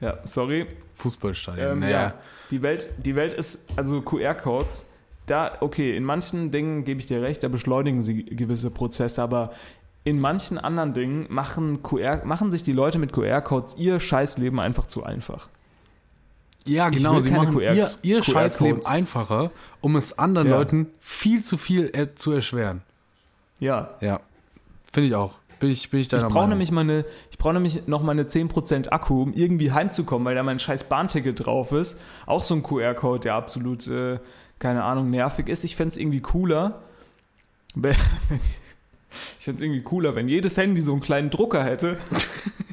Ja, 0.00 0.18
sorry. 0.24 0.66
Fußballstadion. 0.96 1.72
Ähm, 1.72 1.78
naja. 1.80 2.00
ja, 2.00 2.14
die 2.50 2.62
Welt, 2.62 2.88
die 2.98 3.14
Welt 3.14 3.32
ist, 3.32 3.66
also 3.76 4.00
QR-Codes, 4.00 4.86
da, 5.26 5.56
okay, 5.60 5.96
in 5.96 6.04
manchen 6.04 6.50
Dingen 6.50 6.84
gebe 6.84 7.00
ich 7.00 7.06
dir 7.06 7.20
recht, 7.22 7.42
da 7.42 7.48
beschleunigen 7.48 8.02
sie 8.02 8.24
gewisse 8.24 8.70
Prozesse, 8.70 9.22
aber 9.22 9.52
in 10.04 10.20
manchen 10.20 10.56
anderen 10.56 10.94
Dingen 10.94 11.26
machen, 11.28 11.82
QR, 11.82 12.24
machen 12.24 12.52
sich 12.52 12.62
die 12.62 12.72
Leute 12.72 12.98
mit 12.98 13.12
QR-Codes 13.12 13.74
ihr 13.76 13.98
Scheißleben 13.98 14.60
einfach 14.60 14.86
zu 14.86 15.02
einfach. 15.02 15.48
Ja, 16.64 16.88
genau. 16.88 17.20
Sie 17.20 17.30
machen 17.30 17.54
QR 17.54 17.74
ihr, 17.74 17.88
ihr. 18.02 18.22
Scheißleben 18.22 18.86
einfacher, 18.86 19.50
um 19.80 19.96
es 19.96 20.18
anderen 20.18 20.48
Ja. 20.48 20.56
Leuten 20.58 20.88
viel 21.00 21.42
zu 21.42 21.56
viel 21.56 21.90
äh, 21.92 22.14
zu 22.14 22.32
erschweren. 22.32 22.82
Ja. 23.58 23.94
Ja, 24.00 24.20
finde 24.92 25.08
ich 25.08 25.14
auch. 25.14 25.38
Bin 25.60 25.70
ich, 25.70 25.88
bin 25.90 26.00
ich 26.00 26.06
Ich 26.06 26.10
deiner 26.10 26.24
brauche 26.28 26.46
Meinung. 26.48 26.58
nämlich, 26.66 27.08
ich 27.30 27.38
brauch 27.38 27.52
nämlich 27.52 27.86
noch 27.86 28.02
meine 28.02 28.24
10% 28.24 28.88
Akku, 28.90 29.22
um 29.22 29.32
irgendwie 29.32 29.72
heimzukommen, 29.72 30.24
weil 30.26 30.34
da 30.34 30.42
mein 30.42 30.58
scheiß 30.58 30.84
Bahnticket 30.84 31.46
drauf 31.46 31.72
ist. 31.72 32.00
Auch 32.26 32.42
so 32.42 32.54
ein 32.54 32.62
QR-Code, 32.62 33.20
der 33.20 33.34
absolut, 33.34 33.86
äh, 33.88 34.18
keine 34.58 34.84
Ahnung, 34.84 35.10
nervig 35.10 35.48
ist. 35.48 35.64
Ich 35.64 35.74
fände 35.76 35.92
es 35.92 35.96
irgendwie 35.96 36.20
cooler. 36.20 36.82
wenn- 37.74 37.94
Ich 39.38 39.44
fände 39.44 39.56
es 39.56 39.62
irgendwie 39.62 39.82
cooler, 39.82 40.14
wenn 40.14 40.28
jedes 40.28 40.56
Handy 40.58 40.82
so 40.82 40.92
einen 40.92 41.00
kleinen 41.00 41.30
Drucker 41.30 41.64
hätte. 41.64 41.96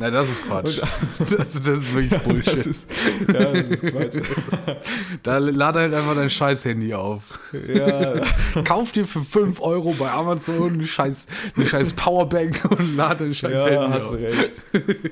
Na, 0.00 0.10
das 0.10 0.30
ist 0.30 0.44
Quatsch. 0.46 0.80
Das, 1.18 1.28
das 1.28 1.66
ist 1.66 1.94
wirklich 1.94 2.22
Bullshit. 2.22 2.46
Das 2.46 2.66
ist, 2.66 2.90
ja, 3.28 3.52
das 3.52 3.70
ist 3.70 3.86
Quatsch. 3.86 4.16
da 5.22 5.36
lad 5.38 5.74
halt 5.76 5.92
einfach 5.92 6.14
dein 6.14 6.30
Scheiß-Handy 6.30 6.94
auf. 6.94 7.38
Ja, 7.68 8.22
Kauf 8.64 8.92
dir 8.92 9.06
für 9.06 9.22
5 9.22 9.60
Euro 9.60 9.92
bei 9.98 10.10
Amazon 10.10 10.72
eine 10.72 10.86
scheiß, 10.86 11.26
eine 11.54 11.66
scheiß 11.66 11.92
Powerbank 11.92 12.62
und 12.70 12.96
lad 12.96 13.20
dein 13.20 13.34
scheiß 13.34 13.52
ja 13.52 13.64
Handy 13.66 13.92
hast 13.94 14.04
auf. 14.06 14.10
du 14.12 14.16
recht. 14.24 14.62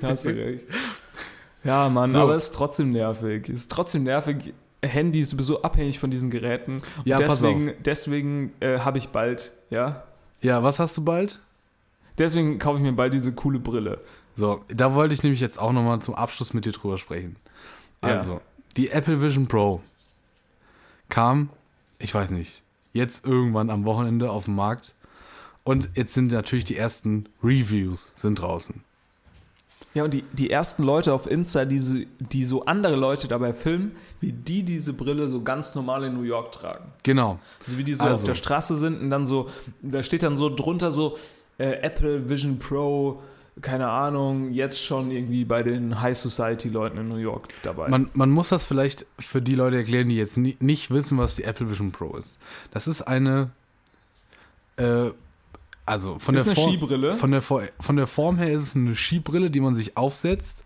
Hast 0.03 0.25
du 0.25 0.31
recht. 0.31 0.65
Ja, 1.65 1.89
Mann, 1.91 2.15
So. 2.15 2.21
aber 2.21 2.35
es 2.35 2.45
ist 2.45 2.55
trotzdem 2.55 2.91
nervig. 2.91 3.49
Es 3.51 3.61
ist 3.61 3.71
trotzdem 3.71 4.05
nervig. 4.05 4.55
Handys, 4.83 5.31
du 5.31 5.37
bist 5.37 5.49
so 5.49 5.61
abhängig 5.61 5.99
von 5.99 6.11
diesen 6.11 6.31
Geräten. 6.31 6.77
Und 6.77 6.83
Ja, 7.07 7.19
deswegen, 7.19 7.75
deswegen 7.85 8.53
äh, 8.61 8.79
habe 8.79 8.97
ich 8.97 9.09
bald, 9.09 9.53
ja, 9.69 10.05
Ja, 10.41 10.63
was 10.63 10.79
hast 10.79 10.97
du 10.97 11.05
bald? 11.05 11.41
deswegen 12.17 12.59
kaufe 12.59 12.79
ich 12.79 12.83
mir 12.83 12.93
bald 12.93 13.13
diese 13.13 13.33
coole 13.33 13.59
Brille. 13.59 14.01
So, 14.39 14.65
da 14.69 14.95
wollte 14.95 15.15
ich 15.15 15.25
nämlich 15.25 15.41
jetzt 15.41 15.59
auch 15.59 15.73
nochmal 15.73 16.01
zum 16.01 16.15
Abschluss 16.15 16.55
mit 16.55 16.65
dir 16.65 16.71
drüber 16.71 16.97
sprechen. 16.97 17.35
Ja. 18.05 18.11
Also, 18.11 18.41
die 18.77 18.91
Apple 18.91 19.21
Vision 19.21 19.49
Pro 19.49 19.81
kam, 21.09 21.49
ich 21.99 22.15
weiß 22.15 22.31
nicht, 22.31 22.63
jetzt 22.93 23.27
irgendwann 23.27 23.69
am 23.69 23.85
Wochenende 23.85 24.31
auf 24.31 24.45
den 24.45 24.55
Markt. 24.55 24.95
Und 25.65 25.91
jetzt 25.95 26.15
sind 26.15 26.31
natürlich 26.31 26.65
die 26.65 26.77
ersten 26.77 27.29
Reviews 27.43 28.13
sind 28.15 28.37
draußen. 28.41 28.81
Ja, 29.95 30.05
und 30.05 30.15
die, 30.15 30.23
die 30.33 30.51
ersten 30.51 30.85
Leute 30.85 31.13
auf 31.13 31.29
Insta, 31.29 31.65
die, 31.65 31.81
so- 31.81 31.99
die 32.21 32.45
so 32.45 32.65
andere 32.65 32.95
Leute 32.95 33.27
dabei 33.27 33.53
filmen, 33.53 33.97
wie 34.21 34.33
die 34.33 34.63
diese 34.63 34.93
Brille 34.93 35.27
so 35.29 35.43
ganz 35.43 35.75
normal 35.75 36.05
in 36.05 36.15
New 36.15 36.23
York 36.23 36.53
tragen. 36.53 36.93
Genau. 37.03 37.41
Also 37.67 37.77
wie 37.77 37.83
die 37.83 37.95
so 37.95 38.05
Also. 38.05 38.15
auf 38.15 38.25
der 38.25 38.35
Straße 38.37 38.77
sind 38.77 39.01
und 39.01 39.11
dann 39.11 39.27
so, 39.27 39.51
da 39.83 40.05
steht 40.05 40.23
dann 40.23 40.37
so 40.37 40.55
drunter 40.55 40.93
so 40.93 41.17
äh, 41.59 41.73
Apple 41.83 42.29
Vision 42.31 42.61
Pro, 42.61 43.21
keine 43.61 43.89
Ahnung, 43.89 44.51
jetzt 44.53 44.85
schon 44.85 45.11
irgendwie 45.11 45.45
bei 45.45 45.63
den 45.63 46.01
High 46.01 46.17
Society 46.17 46.69
Leuten 46.69 46.99
in 46.99 47.09
New 47.09 47.17
York 47.19 47.49
dabei. 47.63 47.89
Man, 47.89 48.11
man 48.15 48.31
muss 48.31 48.49
das 48.51 48.65
vielleicht 48.65 49.07
für 49.19 49.41
die 49.43 49.55
Leute 49.55 49.77
erklären, 49.77 50.09
die 50.09 50.17
jetzt 50.17 50.37
nie, 50.37 50.57
nicht 50.61 50.91
wissen, 50.91 51.19
was 51.19 51.37
die 51.37 51.45
Apple 51.45 51.71
Vision 51.71 51.93
Pro 51.93 52.17
ist. 52.17 52.39
Das 52.71 52.87
ist 52.89 53.03
eine, 53.03 53.51
äh, 54.77 55.11
also 55.87 56.19
von 56.19 56.35
Ist 56.35 56.47
der 56.47 56.55
Form, 56.55 56.71
Skibrille. 56.71 57.13
Von 57.15 57.31
der, 57.31 57.43
For- 57.43 57.69
von 57.81 57.97
der 57.97 58.07
Form 58.07 58.37
her 58.39 58.53
ist 58.53 58.63
es 58.63 58.77
eine 58.77 58.95
Skibrille, 58.95 59.51
die 59.51 59.61
man 59.61 59.75
sich 59.75 59.97
aufsetzt 59.97 60.65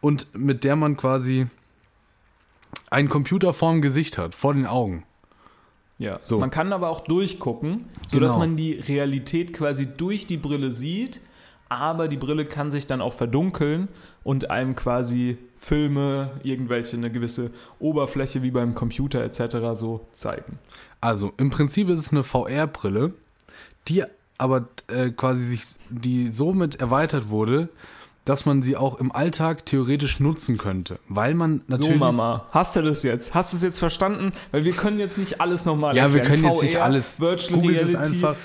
und 0.00 0.26
mit 0.36 0.64
der 0.64 0.76
man 0.76 0.96
quasi 0.96 1.46
einen 2.90 3.08
Computer 3.08 3.52
vorm 3.52 3.82
Gesicht 3.82 4.18
hat, 4.18 4.34
vor 4.34 4.54
den 4.54 4.66
Augen. 4.66 5.04
Ja. 6.00 6.18
so. 6.22 6.38
Man 6.40 6.50
kann 6.50 6.72
aber 6.72 6.88
auch 6.88 7.00
durchgucken, 7.00 7.84
sodass 8.10 8.32
Genau. 8.32 8.38
man 8.46 8.56
die 8.56 8.72
Realität 8.72 9.52
quasi 9.52 9.86
durch 9.86 10.26
die 10.26 10.36
Brille 10.38 10.72
sieht, 10.72 11.20
aber 11.68 12.08
die 12.08 12.16
Brille 12.16 12.44
kann 12.46 12.72
sich 12.72 12.88
dann 12.88 13.00
auch 13.00 13.12
verdunkeln 13.12 13.86
und 14.24 14.50
einem 14.50 14.74
quasi 14.74 15.38
Filme, 15.56 16.32
irgendwelche, 16.42 16.96
eine 16.96 17.12
gewisse 17.12 17.50
Oberfläche 17.78 18.42
wie 18.42 18.50
beim 18.50 18.74
Computer 18.74 19.22
etc. 19.22 19.58
so 19.74 20.00
zeigen. 20.12 20.58
Also 21.00 21.32
im 21.36 21.50
Prinzip 21.50 21.88
ist 21.88 22.00
es 22.00 22.10
eine 22.12 22.24
VR-Brille, 22.24 23.12
die 23.86 24.02
aber 24.38 24.68
äh, 24.88 25.10
quasi 25.10 25.42
sich, 25.44 25.62
die 25.90 26.32
somit 26.32 26.80
erweitert 26.80 27.28
wurde, 27.28 27.68
dass 28.24 28.44
man 28.46 28.62
sie 28.62 28.76
auch 28.76 28.98
im 29.00 29.10
Alltag 29.12 29.64
theoretisch 29.66 30.20
nutzen 30.20 30.58
könnte, 30.58 30.98
weil 31.08 31.34
man 31.34 31.62
natürlich 31.68 31.92
so, 31.94 31.98
Mama, 31.98 32.46
hast 32.52 32.76
du 32.76 32.82
das 32.82 33.02
jetzt? 33.02 33.34
Hast 33.34 33.52
du 33.52 33.56
es 33.56 33.62
jetzt 33.62 33.78
verstanden? 33.78 34.32
Weil 34.52 34.64
wir 34.64 34.72
können 34.72 34.98
jetzt 34.98 35.18
nicht 35.18 35.40
alles 35.40 35.64
nochmal 35.64 35.96
Ja, 35.96 36.12
wir 36.12 36.22
können 36.22 36.44
jetzt 36.44 36.62
nicht 36.62 36.74
VR, 36.76 36.84
alles. 36.84 37.18
Virtual 37.20 37.60
Googelt 37.60 37.82
es 37.82 37.88
Reality. 37.94 38.12
einfach. 38.14 38.36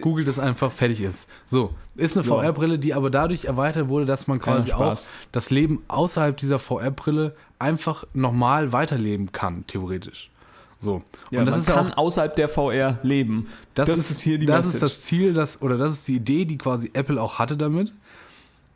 Googelt 0.00 0.28
es 0.28 0.38
einfach, 0.38 0.70
fertig 0.70 1.00
ist. 1.00 1.26
So, 1.48 1.74
ist 1.96 2.16
eine 2.16 2.24
Ja. 2.24 2.32
VR-Brille, 2.34 2.78
die 2.78 2.94
aber 2.94 3.10
dadurch 3.10 3.46
erweitert 3.46 3.88
wurde, 3.88 4.04
dass 4.06 4.28
man 4.28 4.38
quasi 4.38 4.72
auch 4.72 4.96
das 5.32 5.50
Leben 5.50 5.82
außerhalb 5.88 6.36
dieser 6.36 6.60
VR-Brille 6.60 7.34
einfach 7.58 8.04
normal 8.14 8.72
weiterleben 8.72 9.32
kann, 9.32 9.66
theoretisch. 9.66 10.30
So. 10.78 11.02
Ja, 11.32 11.40
und 11.40 11.46
das 11.46 11.52
man 11.54 11.60
ist 11.60 11.66
kann 11.66 11.92
auch 11.94 11.96
außerhalb 11.96 12.36
der 12.36 12.48
VR 12.48 12.98
leben. 13.02 13.48
das, 13.74 13.88
das 13.88 13.98
ist, 13.98 14.10
ist 14.12 14.20
hier 14.20 14.38
die 14.38 14.46
das 14.46 14.66
ist 14.66 14.74
Message. 14.74 14.92
das 14.94 15.00
Ziel, 15.02 15.32
das, 15.34 15.62
oder 15.62 15.76
das 15.76 15.92
ist 15.94 16.06
die 16.08 16.16
Idee, 16.16 16.44
die 16.44 16.58
quasi 16.58 16.90
Apple 16.92 17.20
auch 17.20 17.38
hatte 17.40 17.56
damit, 17.56 17.92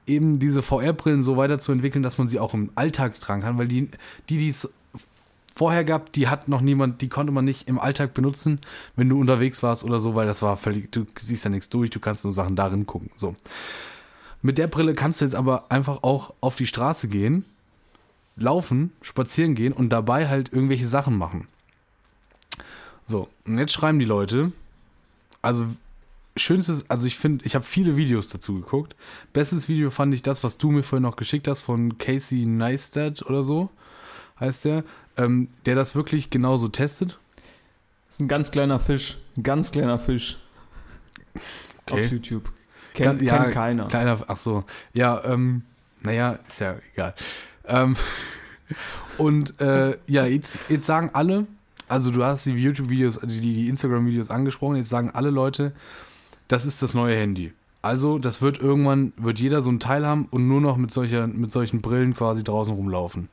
eben 0.07 0.39
diese 0.39 0.63
VR-Brillen 0.63 1.23
so 1.23 1.37
weiterzuentwickeln, 1.37 2.03
dass 2.03 2.19
man 2.19 2.29
sie 2.29 2.39
auch 2.39 2.55
im 2.55 2.71
Alltag 2.75 3.19
tragen 3.21 3.43
kann, 3.43 3.59
weil 3.59 3.69
die, 3.69 3.89
die, 4.29 4.49
es 4.49 4.69
vorher 5.55 5.85
gab, 5.85 6.13
die 6.13 6.29
hat 6.29 6.49
noch 6.49 6.61
niemand, 6.61 7.01
die 7.01 7.09
konnte 7.09 7.33
man 7.33 7.45
nicht 7.45 7.69
im 7.69 7.79
Alltag 7.79 8.15
benutzen, 8.15 8.61
wenn 8.95 9.09
du 9.09 9.19
unterwegs 9.19 9.63
warst 9.63 9.85
oder 9.85 10.01
so, 10.01 10.15
weil 10.15 10.27
das 10.27 10.43
war 10.43 10.57
völlig, 10.57 10.93
du 10.93 11.07
siehst 11.19 11.45
ja 11.45 11.51
nichts 11.51 11.69
durch, 11.69 11.91
du 11.91 12.01
kannst 12.01 12.25
nur 12.25 12.35
Sachen 12.35 12.57
darin 12.57 12.87
gucken, 12.87 13.11
so. 13.17 13.35
Mit 14.43 14.59
der 14.59 14.69
Brille 14.69 14.93
kannst 14.93 15.21
du 15.21 15.25
jetzt 15.25 15.35
aber 15.35 15.65
einfach 15.71 16.03
auch 16.03 16.33
auf 16.41 16.57
die 16.57 16.67
Straße 16.67 17.09
gehen, 17.09 17.45
laufen, 18.37 18.93
spazieren 19.01 19.55
gehen 19.55 19.73
und 19.73 19.89
dabei 19.89 20.29
halt 20.29 20.53
irgendwelche 20.53 20.87
Sachen 20.87 21.17
machen. 21.17 21.49
So, 23.07 23.29
und 23.47 23.59
jetzt 23.59 23.73
schreiben 23.73 23.99
die 23.99 24.05
Leute, 24.05 24.53
also 25.41 25.67
schönstes, 26.37 26.89
also 26.89 27.07
ich 27.07 27.16
finde, 27.18 27.45
ich 27.45 27.55
habe 27.55 27.64
viele 27.64 27.97
Videos 27.97 28.28
dazu 28.28 28.55
geguckt. 28.55 28.95
Bestes 29.32 29.68
Video 29.68 29.91
fand 29.91 30.14
ich 30.14 30.22
das, 30.22 30.45
was 30.45 30.59
du 30.59 30.70
mir 30.70 30.82
vorhin 30.82 31.03
noch 31.03 31.16
geschickt 31.16 31.49
hast 31.49 31.62
von 31.62 31.99
Casey 31.99 32.47
Neistat 32.47 33.22
oder 33.22 33.43
so, 33.43 33.70
heißt 34.39 34.66
der, 34.66 34.84
ähm, 35.16 35.49
der 35.64 35.74
das 35.74 35.95
wirklich 35.95 36.30
genauso 36.30 36.68
testet. 36.68 37.18
Das 38.09 38.16
ist 38.16 38.20
ein 38.20 38.28
ganz 38.28 38.51
kleiner 38.51 38.78
Fisch. 38.78 39.18
Ein 39.37 39.43
ganz 39.43 39.72
kleiner 39.72 39.99
Fisch. 39.99 40.37
Okay. 41.87 42.05
Auf 42.05 42.12
YouTube. 42.12 42.53
Kennt, 42.95 43.20
kennt 43.20 43.53
keiner. 43.53 43.87
Kleiner, 43.89 44.24
ach 44.26 44.37
so, 44.37 44.64
ja, 44.93 45.22
ähm, 45.24 45.62
naja, 46.01 46.39
ist 46.49 46.61
ja 46.61 46.76
egal. 46.95 47.14
Ähm, 47.66 47.97
und 49.18 49.61
äh, 49.61 49.99
ja, 50.07 50.26
jetzt, 50.26 50.59
jetzt 50.68 50.87
sagen 50.87 51.11
alle, 51.12 51.47
also 51.89 52.11
du 52.11 52.24
hast 52.24 52.47
die 52.47 52.53
YouTube-Videos, 52.53 53.20
die, 53.22 53.41
die 53.41 53.68
Instagram-Videos 53.68 54.30
angesprochen, 54.30 54.76
jetzt 54.76 54.89
sagen 54.89 55.11
alle 55.11 55.30
Leute, 55.30 55.72
das 56.49 56.67
ist 56.67 56.83
das 56.83 56.95
neue 56.95 57.17
Handy. 57.17 57.53
Also, 57.83 58.19
das 58.19 58.43
wird 58.43 58.59
irgendwann, 58.59 59.13
wird 59.17 59.39
jeder 59.39 59.63
so 59.63 59.71
ein 59.71 59.79
Teil 59.79 60.07
haben 60.07 60.27
und 60.31 60.49
nur 60.49 60.61
noch 60.61 60.77
mit, 60.77 60.91
solcher, 60.91 61.27
mit 61.27 61.53
solchen 61.53 61.83
Brillen 61.83 62.15
quasi 62.15 62.43
draußen 62.43 62.75
rumlaufen. 62.75 63.29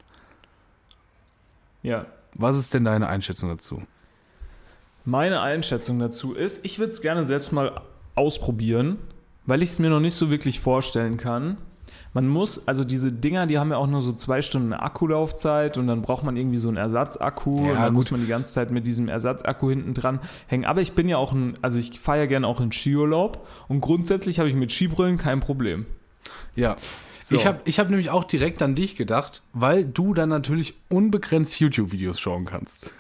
Ja. 1.82 2.06
Was 2.36 2.58
ist 2.58 2.74
denn 2.74 2.86
deine 2.86 3.08
Einschätzung 3.08 3.50
dazu? 3.50 3.82
Meine 5.06 5.42
Einschätzung 5.42 6.00
dazu 6.00 6.34
ist, 6.34 6.64
ich 6.64 6.80
würde 6.80 6.92
es 6.92 7.02
gerne 7.02 7.28
selbst 7.28 7.52
mal 7.52 7.82
ausprobieren, 8.16 9.00
weil 9.46 9.62
ich 9.62 9.70
es 9.70 9.80
mir 9.80 9.90
noch 9.90 10.00
nicht 10.00 10.16
so 10.16 10.30
wirklich 10.30 10.60
vorstellen 10.60 11.18
kann. 11.18 11.58
Man 12.14 12.28
muss, 12.28 12.68
also 12.68 12.84
diese 12.84 13.12
Dinger, 13.12 13.48
die 13.48 13.58
haben 13.58 13.72
ja 13.72 13.78
auch 13.78 13.88
nur 13.88 14.02
so 14.04 14.14
zwei 14.14 14.42
Stunden 14.44 14.72
Akkulaufzeit 14.74 15.78
und 15.80 15.88
dann 15.88 16.02
braucht 16.04 16.24
man 16.24 16.38
irgendwie 16.38 16.60
so 16.60 16.68
einen 16.68 16.78
Ersatzakku 16.78 17.66
Ja, 17.66 17.72
und 17.72 17.76
dann 17.78 17.86
gut. 17.88 17.94
muss 17.96 18.12
man 18.12 18.22
die 18.22 18.28
ganze 18.28 18.54
Zeit 18.54 18.70
mit 18.72 18.86
diesem 18.86 19.08
Ersatzakku 19.10 19.70
hinten 19.70 19.94
dran 19.96 20.20
hängen. 20.48 20.66
Aber 20.66 20.82
ich 20.82 20.94
bin 20.94 21.10
ja 21.10 21.18
auch 21.18 21.34
ein, 21.34 21.54
also 21.62 21.80
ich 21.80 22.00
fahre 22.00 22.20
ja 22.20 22.26
gerne 22.28 22.46
auch 22.48 22.62
in 22.62 22.72
Skiurlaub 22.72 23.48
und 23.68 23.82
grundsätzlich 23.82 24.38
habe 24.40 24.48
ich 24.48 24.56
mit 24.56 24.72
Skibrillen 24.72 25.18
kein 25.18 25.40
Problem. 25.40 25.86
Ja. 26.56 26.76
So. 27.24 27.36
Ich 27.36 27.48
habe 27.48 27.62
ich 27.66 27.80
hab 27.80 27.90
nämlich 27.90 28.10
auch 28.10 28.26
direkt 28.26 28.62
an 28.62 28.76
dich 28.76 28.96
gedacht, 28.96 29.44
weil 29.54 29.86
du 29.86 30.14
dann 30.14 30.30
natürlich 30.30 30.76
unbegrenzt 30.90 31.60
YouTube-Videos 31.60 32.20
schauen 32.20 32.46
kannst. 32.46 32.92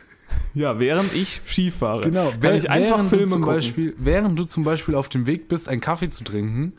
Ja, 0.55 0.79
während 0.79 1.13
ich 1.13 1.41
Ski 1.45 1.69
fahre. 1.69 2.01
kann 2.01 2.11
Genau, 2.13 2.33
wer- 2.39 2.55
ich 2.55 2.69
einfach 2.69 2.95
während 2.95 3.09
Filme 3.09 3.25
du 3.25 3.29
zum 3.33 3.41
gucken. 3.41 3.55
Beispiel, 3.57 3.95
während 3.99 4.39
du 4.39 4.45
zum 4.45 4.63
Beispiel 4.63 4.95
auf 4.95 5.09
dem 5.09 5.27
Weg 5.27 5.49
bist, 5.49 5.67
einen 5.69 5.81
Kaffee 5.81 6.09
zu 6.09 6.23
trinken, 6.23 6.73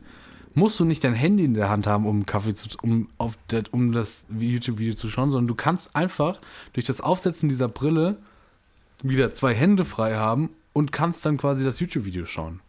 musst 0.54 0.78
du 0.78 0.84
nicht 0.84 1.04
dein 1.04 1.14
Handy 1.14 1.44
in 1.44 1.54
der 1.54 1.68
Hand 1.68 1.86
haben, 1.86 2.06
um 2.06 2.26
Kaffee 2.26 2.54
zu, 2.54 2.68
um 2.82 3.08
auf 3.18 3.36
der, 3.50 3.64
um 3.72 3.92
das 3.92 4.26
YouTube-Video 4.38 4.94
zu 4.94 5.08
schauen, 5.08 5.30
sondern 5.30 5.48
du 5.48 5.54
kannst 5.54 5.94
einfach 5.96 6.38
durch 6.72 6.86
das 6.86 7.00
Aufsetzen 7.00 7.48
dieser 7.48 7.68
Brille 7.68 8.16
wieder 9.02 9.34
zwei 9.34 9.54
Hände 9.54 9.84
frei 9.84 10.16
haben 10.16 10.50
und 10.72 10.92
kannst 10.92 11.24
dann 11.26 11.36
quasi 11.36 11.64
das 11.64 11.80
YouTube-Video 11.80 12.26
schauen. 12.26 12.60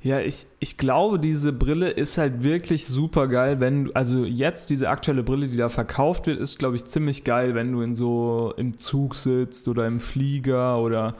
Ja, 0.00 0.20
ich, 0.20 0.46
ich 0.60 0.76
glaube, 0.76 1.18
diese 1.18 1.52
Brille 1.52 1.90
ist 1.90 2.18
halt 2.18 2.44
wirklich 2.44 2.86
super 2.86 3.26
geil, 3.26 3.60
wenn 3.60 3.94
also 3.96 4.24
jetzt 4.24 4.70
diese 4.70 4.90
aktuelle 4.90 5.24
Brille, 5.24 5.48
die 5.48 5.56
da 5.56 5.68
verkauft 5.68 6.28
wird, 6.28 6.38
ist, 6.38 6.58
glaube 6.58 6.76
ich, 6.76 6.84
ziemlich 6.84 7.24
geil, 7.24 7.56
wenn 7.56 7.72
du 7.72 7.82
in 7.82 7.96
so 7.96 8.54
im 8.56 8.78
Zug 8.78 9.16
sitzt 9.16 9.66
oder 9.66 9.88
im 9.88 9.98
Flieger 9.98 10.78
oder 10.78 11.16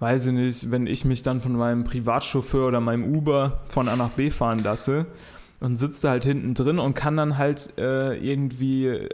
weiß 0.00 0.28
ich 0.28 0.32
nicht, 0.32 0.70
wenn 0.70 0.86
ich 0.86 1.04
mich 1.04 1.22
dann 1.22 1.40
von 1.40 1.52
meinem 1.52 1.84
Privatchauffeur 1.84 2.68
oder 2.68 2.80
meinem 2.80 3.14
Uber 3.14 3.60
von 3.68 3.88
A 3.88 3.96
nach 3.96 4.10
B 4.10 4.30
fahren 4.30 4.60
lasse 4.62 5.06
und 5.60 5.76
sitze 5.76 6.02
da 6.02 6.10
halt 6.10 6.24
hinten 6.24 6.54
drin 6.54 6.78
und 6.78 6.94
kann 6.94 7.16
dann 7.16 7.36
halt 7.36 7.72
äh, 7.78 8.14
irgendwie 8.16 9.08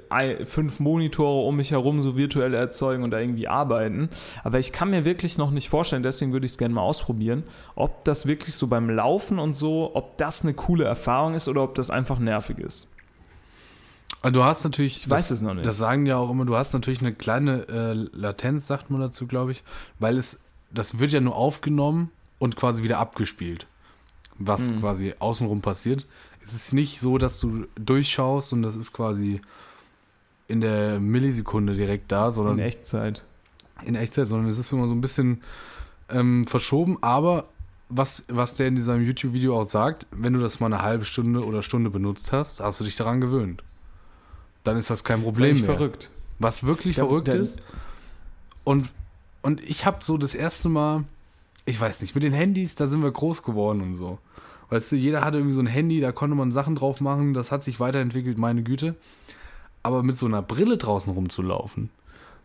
fünf 0.44 0.78
Monitore 0.78 1.46
um 1.46 1.56
mich 1.56 1.70
herum 1.70 2.02
so 2.02 2.16
virtuell 2.16 2.52
erzeugen 2.52 3.02
und 3.02 3.12
da 3.12 3.18
irgendwie 3.18 3.48
arbeiten. 3.48 4.10
Aber 4.42 4.58
ich 4.58 4.72
kann 4.72 4.90
mir 4.90 5.06
wirklich 5.06 5.38
noch 5.38 5.50
nicht 5.50 5.70
vorstellen, 5.70 6.02
deswegen 6.02 6.32
würde 6.32 6.44
ich 6.44 6.52
es 6.52 6.58
gerne 6.58 6.74
mal 6.74 6.82
ausprobieren, 6.82 7.44
ob 7.76 8.04
das 8.04 8.26
wirklich 8.26 8.54
so 8.54 8.66
beim 8.66 8.90
Laufen 8.90 9.38
und 9.38 9.56
so, 9.56 9.90
ob 9.94 10.18
das 10.18 10.42
eine 10.42 10.52
coole 10.52 10.84
Erfahrung 10.84 11.34
ist 11.34 11.48
oder 11.48 11.62
ob 11.62 11.74
das 11.74 11.88
einfach 11.90 12.18
nervig 12.18 12.58
ist. 12.58 12.88
Also 14.20 14.40
du 14.40 14.44
hast 14.44 14.64
natürlich, 14.64 14.96
Ich 14.98 15.10
weiß 15.10 15.30
es 15.30 15.42
noch 15.42 15.54
nicht. 15.54 15.66
Das 15.66 15.76
sagen 15.76 16.06
ja 16.06 16.16
auch 16.16 16.30
immer, 16.30 16.44
du 16.44 16.56
hast 16.56 16.72
natürlich 16.72 17.00
eine 17.00 17.14
kleine 17.14 17.68
äh, 17.68 17.92
Latenz, 18.16 18.66
sagt 18.66 18.90
man 18.90 19.00
dazu, 19.00 19.26
glaube 19.26 19.52
ich, 19.52 19.62
weil 19.98 20.16
es, 20.16 20.40
das 20.74 20.98
wird 20.98 21.12
ja 21.12 21.20
nur 21.20 21.34
aufgenommen 21.36 22.10
und 22.38 22.56
quasi 22.56 22.82
wieder 22.82 22.98
abgespielt. 22.98 23.66
was 24.36 24.68
Mhm. 24.68 24.80
quasi 24.80 25.14
außenrum 25.20 25.60
passiert. 25.60 26.06
Es 26.42 26.54
ist 26.54 26.72
nicht 26.72 26.98
so, 27.00 27.18
dass 27.18 27.38
du 27.38 27.66
durchschaust 27.76 28.52
und 28.52 28.62
das 28.62 28.74
ist 28.74 28.92
quasi 28.92 29.40
in 30.48 30.60
der 30.60 30.98
Millisekunde 30.98 31.74
direkt 31.76 32.10
da, 32.10 32.32
sondern 32.32 32.58
In 32.58 32.64
Echtzeit. 32.64 33.22
in 33.84 33.94
Echtzeit, 33.94 34.26
sondern 34.26 34.48
es 34.50 34.58
ist 34.58 34.72
immer 34.72 34.88
so 34.88 34.92
ein 34.94 35.00
bisschen 35.00 35.40
ähm, 36.08 36.46
verschoben. 36.48 36.98
Aber 37.00 37.44
was, 37.88 38.24
was 38.28 38.54
der 38.54 38.66
in 38.66 38.74
diesem 38.74 39.00
YouTube-Video 39.02 39.56
auch 39.60 39.62
sagt, 39.64 40.08
wenn 40.10 40.32
du 40.32 40.40
das 40.40 40.58
mal 40.58 40.66
eine 40.66 40.82
halbe 40.82 41.04
Stunde 41.04 41.44
oder 41.44 41.62
Stunde 41.62 41.88
benutzt 41.90 42.32
hast, 42.32 42.58
hast 42.58 42.80
du 42.80 42.84
dich 42.84 42.96
daran 42.96 43.20
gewöhnt. 43.20 43.62
Dann 44.64 44.76
ist 44.76 44.90
das 44.90 45.04
kein 45.04 45.18
Das 45.20 45.28
ist 45.28 45.32
Problem 45.32 45.56
mehr. 45.56 45.64
verrückt. 45.64 46.10
Was 46.40 46.64
wirklich 46.66 46.96
Der- 46.96 47.06
verrückt 47.06 47.28
der- 47.28 47.36
ist. 47.36 47.60
Und, 48.64 48.88
und 49.44 49.60
ich 49.62 49.84
habe 49.84 49.98
so 50.02 50.16
das 50.16 50.34
erste 50.34 50.70
Mal, 50.70 51.04
ich 51.66 51.78
weiß 51.78 52.00
nicht, 52.00 52.14
mit 52.14 52.24
den 52.24 52.32
Handys, 52.32 52.76
da 52.76 52.88
sind 52.88 53.02
wir 53.02 53.10
groß 53.10 53.42
geworden 53.42 53.82
und 53.82 53.94
so. 53.94 54.18
Weißt 54.70 54.90
du, 54.90 54.96
jeder 54.96 55.22
hatte 55.22 55.36
irgendwie 55.36 55.54
so 55.54 55.60
ein 55.60 55.66
Handy, 55.66 56.00
da 56.00 56.12
konnte 56.12 56.34
man 56.34 56.50
Sachen 56.50 56.76
drauf 56.76 57.02
machen, 57.02 57.34
das 57.34 57.52
hat 57.52 57.62
sich 57.62 57.78
weiterentwickelt, 57.78 58.38
meine 58.38 58.62
Güte. 58.62 58.94
Aber 59.82 60.02
mit 60.02 60.16
so 60.16 60.24
einer 60.24 60.40
Brille 60.40 60.78
draußen 60.78 61.12
rumzulaufen, 61.12 61.90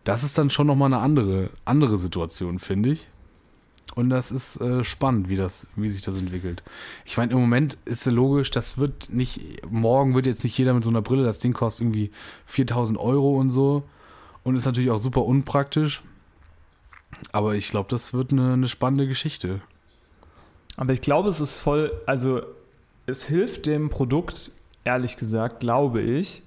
das 0.03 0.23
ist 0.23 0.37
dann 0.37 0.49
schon 0.49 0.67
nochmal 0.67 0.93
eine 0.93 1.01
andere, 1.01 1.51
andere 1.63 1.97
Situation, 1.97 2.59
finde 2.59 2.89
ich. 2.89 3.07
Und 3.95 4.09
das 4.09 4.29
ist 4.29 4.59
äh, 4.59 4.83
spannend, 4.83 5.29
wie, 5.29 5.37
das, 5.37 5.67
wie 5.77 5.87
sich 5.87 6.01
das 6.01 6.17
entwickelt. 6.17 6.63
Ich 7.05 7.15
meine, 7.15 7.31
im 7.31 7.39
Moment 7.39 7.77
ist 7.85 8.05
ja 8.05 8.11
logisch, 8.11 8.51
das 8.51 8.77
wird 8.77 9.09
nicht, 9.09 9.65
morgen 9.71 10.15
wird 10.15 10.27
jetzt 10.27 10.43
nicht 10.43 10.57
jeder 10.57 10.73
mit 10.73 10.83
so 10.83 10.89
einer 10.89 11.01
Brille, 11.01 11.23
das 11.23 11.39
Ding 11.39 11.53
kostet 11.53 11.85
irgendwie 11.85 12.11
4000 12.45 12.99
Euro 12.99 13.39
und 13.39 13.51
so. 13.51 13.83
Und 14.43 14.57
ist 14.57 14.65
natürlich 14.65 14.91
auch 14.91 14.99
super 14.99 15.23
unpraktisch. 15.23 16.03
Aber 17.31 17.55
ich 17.55 17.69
glaube, 17.69 17.89
das 17.89 18.13
wird 18.13 18.31
eine, 18.31 18.53
eine 18.53 18.67
spannende 18.67 19.07
Geschichte. 19.07 19.61
Aber 20.77 20.93
ich 20.93 21.01
glaube, 21.01 21.29
es 21.29 21.41
ist 21.41 21.59
voll, 21.59 21.91
also 22.05 22.41
es 23.05 23.25
hilft 23.25 23.65
dem 23.65 23.89
Produkt, 23.89 24.51
ehrlich 24.83 25.17
gesagt, 25.17 25.59
glaube 25.59 26.01
ich, 26.01 26.43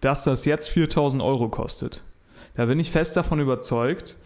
dass 0.00 0.24
das 0.24 0.44
jetzt 0.44 0.68
4000 0.68 1.22
Euro 1.22 1.48
kostet. 1.48 2.02
Da 2.54 2.66
bin 2.66 2.80
ich 2.80 2.90
fest 2.90 3.16
davon 3.16 3.40
überzeugt, 3.40 4.16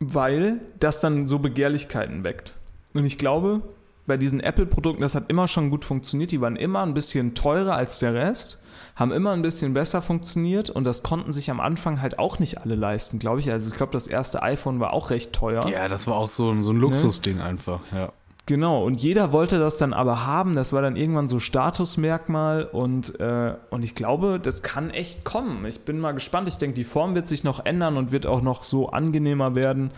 weil 0.00 0.60
das 0.80 1.00
dann 1.00 1.26
so 1.26 1.38
Begehrlichkeiten 1.38 2.24
weckt. 2.24 2.54
Und 2.92 3.06
ich 3.06 3.18
glaube, 3.18 3.62
bei 4.06 4.16
diesen 4.16 4.40
Apple-Produkten, 4.40 5.02
das 5.02 5.14
hat 5.14 5.30
immer 5.30 5.48
schon 5.48 5.70
gut 5.70 5.84
funktioniert. 5.84 6.32
Die 6.32 6.40
waren 6.40 6.56
immer 6.56 6.82
ein 6.82 6.94
bisschen 6.94 7.34
teurer 7.34 7.76
als 7.76 8.00
der 8.00 8.14
Rest, 8.14 8.58
haben 8.96 9.10
immer 9.12 9.30
ein 9.32 9.42
bisschen 9.42 9.72
besser 9.74 10.02
funktioniert 10.02 10.68
und 10.70 10.84
das 10.84 11.02
konnten 11.02 11.32
sich 11.32 11.50
am 11.50 11.60
Anfang 11.60 12.02
halt 12.02 12.18
auch 12.18 12.38
nicht 12.38 12.58
alle 12.60 12.74
leisten, 12.74 13.18
glaube 13.18 13.40
ich. 13.40 13.50
Also 13.50 13.70
ich 13.70 13.76
glaube, 13.76 13.92
das 13.92 14.06
erste 14.06 14.42
iPhone 14.42 14.80
war 14.80 14.92
auch 14.92 15.10
recht 15.10 15.32
teuer. 15.32 15.66
Ja, 15.68 15.88
das 15.88 16.06
war 16.06 16.16
auch 16.16 16.28
so, 16.28 16.50
ein- 16.50 16.62
so 16.62 16.72
ein 16.72 16.76
Luxusding 16.76 17.40
einfach, 17.40 17.80
ja. 17.92 18.12
Genau, 18.46 18.84
und 18.84 19.00
jeder 19.00 19.30
wollte 19.30 19.60
das 19.60 19.76
dann 19.76 19.92
aber 19.92 20.26
haben. 20.26 20.56
Das 20.56 20.72
war 20.72 20.82
dann 20.82 20.96
irgendwann 20.96 21.28
so 21.28 21.38
Statusmerkmal 21.38 22.64
und, 22.64 23.18
äh, 23.20 23.54
und 23.70 23.82
ich 23.84 23.94
glaube, 23.94 24.40
das 24.40 24.62
kann 24.62 24.90
echt 24.90 25.24
kommen. 25.24 25.64
Ich 25.66 25.84
bin 25.84 25.98
mal 25.98 26.12
gespannt. 26.12 26.48
Ich 26.48 26.58
denke, 26.58 26.74
die 26.74 26.84
Form 26.84 27.14
wird 27.14 27.26
sich 27.26 27.44
noch 27.44 27.64
ändern 27.64 27.96
und 27.96 28.12
wird 28.12 28.26
auch 28.26 28.42
noch 28.42 28.64
so 28.64 28.88
angenehmer 28.88 29.54
werden, 29.54 29.90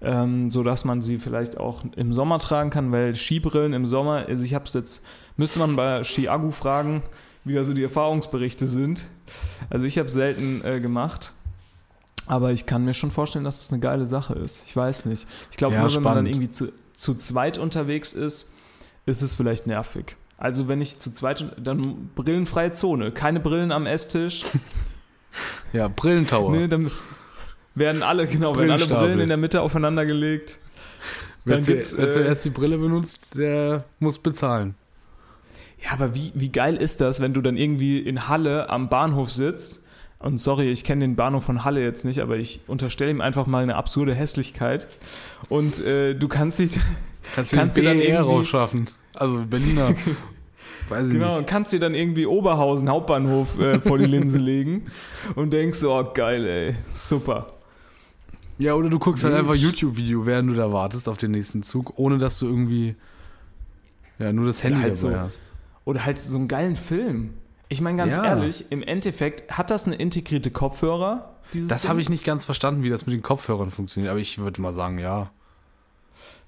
ähm, 0.00 0.50
sodass 0.50 0.84
man 0.84 1.02
sie 1.02 1.18
vielleicht 1.18 1.58
auch 1.58 1.82
im 1.96 2.12
Sommer 2.12 2.38
tragen 2.38 2.70
kann, 2.70 2.92
weil 2.92 3.14
Skibrillen 3.14 3.72
im 3.72 3.86
Sommer, 3.86 4.26
also 4.28 4.44
ich 4.44 4.54
habe 4.54 4.64
es 4.66 4.74
jetzt, 4.74 5.04
müsste 5.36 5.58
man 5.60 5.76
bei 5.76 6.02
Skiagu 6.04 6.50
fragen, 6.50 7.02
wie 7.44 7.54
da 7.54 7.64
so 7.64 7.74
die 7.74 7.82
Erfahrungsberichte 7.82 8.66
sind. 8.66 9.06
Also 9.70 9.86
ich 9.86 9.98
habe 9.98 10.08
es 10.08 10.14
selten 10.14 10.64
äh, 10.64 10.80
gemacht. 10.80 11.32
Aber 12.26 12.52
ich 12.52 12.64
kann 12.64 12.84
mir 12.84 12.94
schon 12.94 13.10
vorstellen, 13.10 13.44
dass 13.44 13.60
es 13.60 13.70
eine 13.70 13.80
geile 13.80 14.06
Sache 14.06 14.34
ist. 14.34 14.66
Ich 14.66 14.74
weiß 14.74 15.04
nicht. 15.04 15.26
Ich 15.50 15.56
glaube, 15.56 15.74
Ja, 15.74 15.82
nur 15.82 15.94
wenn 15.94 16.02
man 16.02 16.14
dann 16.14 16.26
irgendwie 16.26 16.50
zu, 16.50 16.72
zu 16.94 17.14
zweit 17.14 17.58
unterwegs 17.58 18.14
ist, 18.14 18.52
ist 19.04 19.20
es 19.20 19.34
vielleicht 19.34 19.66
nervig. 19.66 20.16
Also 20.38 20.68
wenn 20.68 20.80
ich 20.80 20.98
zu 20.98 21.10
zweit, 21.10 21.44
dann 21.62 22.10
brillenfreie 22.14 22.70
Zone. 22.72 23.12
Keine 23.12 23.40
Brillen 23.40 23.72
am 23.72 23.86
Esstisch. 23.86 24.44
Ja, 25.72 25.88
Brillentower. 25.88 26.52
Ne, 26.52 26.68
dann 26.68 26.92
werden 27.74 28.04
alle, 28.04 28.28
genau, 28.28 28.54
werden 28.56 28.70
alle. 28.70 28.86
Brillen 28.86 29.18
in 29.18 29.26
der 29.26 29.36
Mitte 29.36 29.62
aufeinander 29.62 30.06
gelegt. 30.06 30.60
wer, 31.44 31.56
dann 31.56 31.64
zu, 31.64 31.72
gibt's, 31.72 31.96
wer 31.98 32.06
äh, 32.06 32.12
zuerst 32.12 32.44
die 32.44 32.50
Brille 32.50 32.78
benutzt, 32.78 33.36
der 33.36 33.84
muss 33.98 34.20
bezahlen. 34.20 34.76
Ja, 35.84 35.92
aber 35.92 36.14
wie, 36.14 36.32
wie 36.34 36.50
geil 36.50 36.76
ist 36.76 37.00
das, 37.00 37.20
wenn 37.20 37.34
du 37.34 37.42
dann 37.42 37.56
irgendwie 37.56 37.98
in 37.98 38.28
Halle 38.28 38.70
am 38.70 38.88
Bahnhof 38.88 39.30
sitzt? 39.30 39.84
Und 40.18 40.38
sorry, 40.38 40.70
ich 40.70 40.84
kenne 40.84 41.02
den 41.04 41.16
Bahnhof 41.16 41.44
von 41.44 41.64
Halle 41.64 41.82
jetzt 41.82 42.04
nicht, 42.06 42.20
aber 42.20 42.36
ich 42.38 42.60
unterstelle 42.66 43.10
ihm 43.10 43.20
einfach 43.20 43.46
mal 43.46 43.62
eine 43.62 43.74
absurde 43.76 44.14
Hässlichkeit. 44.14 44.86
Und 45.50 45.84
äh, 45.84 46.14
du 46.14 46.28
kannst 46.28 46.58
dich, 46.58 46.70
Kannst 47.34 47.52
Kannst 47.52 47.76
du 47.78 47.82
dann 47.82 47.98
BER 47.98 48.08
irgendwie- 48.08 48.32
rausschaffen? 48.32 48.88
Also 49.14 49.44
Berliner. 49.44 49.94
Weiß 50.88 51.06
ich 51.06 51.12
genau, 51.12 51.38
nicht. 51.38 51.46
kannst 51.48 51.72
dir 51.72 51.80
dann 51.80 51.94
irgendwie 51.94 52.26
Oberhausen 52.26 52.88
Hauptbahnhof 52.90 53.58
äh, 53.58 53.80
vor 53.80 53.96
die 53.96 54.04
Linse 54.04 54.36
legen 54.38 54.86
und 55.34 55.52
denkst, 55.52 55.82
oh 55.84 56.04
geil, 56.12 56.46
ey, 56.46 56.74
super. 56.94 57.54
Ja, 58.58 58.74
oder 58.74 58.90
du 58.90 58.98
guckst 58.98 59.24
halt 59.24 59.34
einfach 59.34 59.54
YouTube-Video, 59.54 60.26
während 60.26 60.50
du 60.50 60.54
da 60.54 60.72
wartest 60.72 61.08
auf 61.08 61.16
den 61.16 61.30
nächsten 61.30 61.62
Zug, 61.62 61.94
ohne 61.98 62.18
dass 62.18 62.38
du 62.38 62.46
irgendwie 62.46 62.96
ja, 64.18 64.32
nur 64.32 64.44
das 64.46 64.62
Handy 64.62 64.80
halt 64.80 65.02
dabei 65.02 65.14
so. 65.14 65.18
hast. 65.20 65.42
Oder 65.84 66.04
halt 66.04 66.18
so 66.18 66.36
einen 66.36 66.48
geilen 66.48 66.76
Film. 66.76 67.34
Ich 67.68 67.80
meine, 67.80 67.98
ganz 67.98 68.16
Ja. 68.16 68.24
ehrlich, 68.24 68.66
im 68.70 68.82
Endeffekt 68.82 69.50
hat 69.56 69.70
das 69.70 69.86
eine 69.86 69.96
integrierte 69.96 70.50
Kopfhörer. 70.50 71.34
Das 71.52 71.88
habe 71.88 72.00
ich 72.00 72.08
nicht 72.08 72.24
ganz 72.24 72.44
verstanden, 72.44 72.82
wie 72.82 72.90
das 72.90 73.06
mit 73.06 73.14
den 73.14 73.22
Kopfhörern 73.22 73.70
funktioniert, 73.70 74.10
aber 74.10 74.20
ich 74.20 74.38
würde 74.38 74.60
mal 74.62 74.72
sagen, 74.72 74.98
ja. 74.98 75.30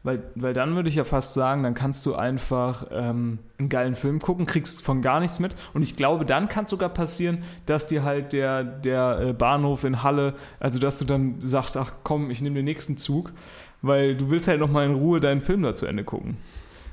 Weil, 0.02 0.22
weil 0.36 0.54
dann 0.54 0.76
würde 0.76 0.88
ich 0.88 0.94
ja 0.94 1.04
fast 1.04 1.34
sagen, 1.34 1.64
dann 1.64 1.74
kannst 1.74 2.06
du 2.06 2.14
einfach 2.14 2.86
ähm, 2.92 3.40
einen 3.58 3.68
geilen 3.68 3.96
Film 3.96 4.20
gucken, 4.20 4.46
kriegst 4.46 4.82
von 4.82 5.02
gar 5.02 5.18
nichts 5.18 5.40
mit. 5.40 5.56
Und 5.74 5.82
ich 5.82 5.96
glaube, 5.96 6.24
dann 6.24 6.48
kann 6.48 6.64
es 6.64 6.70
sogar 6.70 6.90
passieren, 6.90 7.42
dass 7.66 7.88
dir 7.88 8.04
halt 8.04 8.32
der, 8.32 8.62
der 8.62 9.18
äh, 9.20 9.32
Bahnhof 9.32 9.82
in 9.82 10.04
Halle, 10.04 10.34
also 10.60 10.78
dass 10.78 10.98
du 10.98 11.04
dann 11.04 11.40
sagst, 11.40 11.76
ach 11.76 11.92
komm, 12.04 12.30
ich 12.30 12.40
nehme 12.40 12.54
den 12.54 12.66
nächsten 12.66 12.96
Zug, 12.96 13.32
weil 13.82 14.16
du 14.16 14.30
willst 14.30 14.46
halt 14.46 14.60
nochmal 14.60 14.86
in 14.86 14.94
Ruhe 14.94 15.20
deinen 15.20 15.40
Film 15.40 15.62
da 15.62 15.74
zu 15.74 15.86
Ende 15.86 16.04
gucken. 16.04 16.36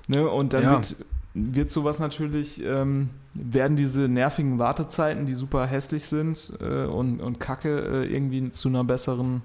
Ne? 0.08 0.28
Und 0.28 0.54
dann 0.54 0.64
Ja. 0.64 0.72
wird, 0.72 0.96
wird 1.34 1.72
sowas 1.72 2.00
natürlich, 2.00 2.64
ähm, 2.64 3.10
werden 3.34 3.76
diese 3.76 4.08
nervigen 4.08 4.60
Wartezeiten, 4.60 5.26
die 5.26 5.34
super 5.34 5.66
hässlich 5.66 6.06
sind 6.06 6.54
äh, 6.62 6.86
und, 6.86 7.20
und 7.20 7.40
kacke, 7.40 8.06
äh, 8.06 8.14
irgendwie 8.14 8.52
zu 8.52 8.70
einer 8.70 8.84
besseren 8.84 9.42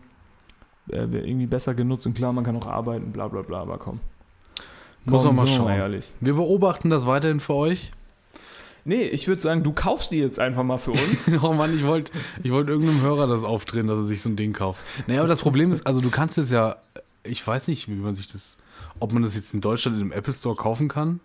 äh, 0.90 0.98
irgendwie 0.98 1.46
besser 1.46 1.74
genutzt 1.74 2.06
und 2.06 2.14
klar, 2.14 2.32
man 2.32 2.44
kann 2.44 2.56
auch 2.56 2.66
arbeiten, 2.66 3.12
bla 3.12 3.28
bla 3.28 3.42
bla, 3.42 3.60
aber 3.60 3.78
komm. 3.78 4.00
Muss 5.04 5.22
Komm, 5.22 5.36
man 5.36 5.46
mal 5.46 5.50
schauen. 5.50 5.72
ehrlich. 5.72 6.12
Wir 6.20 6.34
beobachten 6.34 6.90
das 6.90 7.06
weiterhin 7.06 7.40
für 7.40 7.54
euch. 7.54 7.92
Nee, 8.84 9.02
ich 9.02 9.28
würde 9.28 9.40
sagen, 9.40 9.62
du 9.62 9.72
kaufst 9.72 10.12
die 10.12 10.18
jetzt 10.18 10.38
einfach 10.38 10.62
mal 10.62 10.76
für 10.76 10.90
uns. 10.92 11.30
oh 11.42 11.52
Mann, 11.52 11.74
ich 11.76 11.86
wollte 11.86 12.12
ich 12.42 12.50
wollt 12.50 12.68
irgendeinem 12.68 13.02
Hörer 13.02 13.26
das 13.26 13.42
aufdrehen, 13.42 13.86
dass 13.86 13.98
er 13.98 14.04
sich 14.04 14.22
so 14.22 14.28
ein 14.28 14.36
Ding 14.36 14.52
kauft. 14.52 14.80
Naja, 15.06 15.20
aber 15.20 15.28
das 15.28 15.42
Problem 15.42 15.72
ist, 15.72 15.86
also 15.86 16.00
du 16.00 16.10
kannst 16.10 16.38
es 16.38 16.50
ja, 16.50 16.76
ich 17.22 17.46
weiß 17.46 17.68
nicht, 17.68 17.88
wie 17.88 17.94
man 17.94 18.14
sich 18.14 18.26
das, 18.26 18.56
ob 18.98 19.12
man 19.12 19.22
das 19.22 19.34
jetzt 19.34 19.54
in 19.54 19.60
Deutschland 19.60 20.00
im 20.00 20.12
Apple 20.12 20.32
Store 20.32 20.56
kaufen 20.56 20.88
kann. 20.88 21.20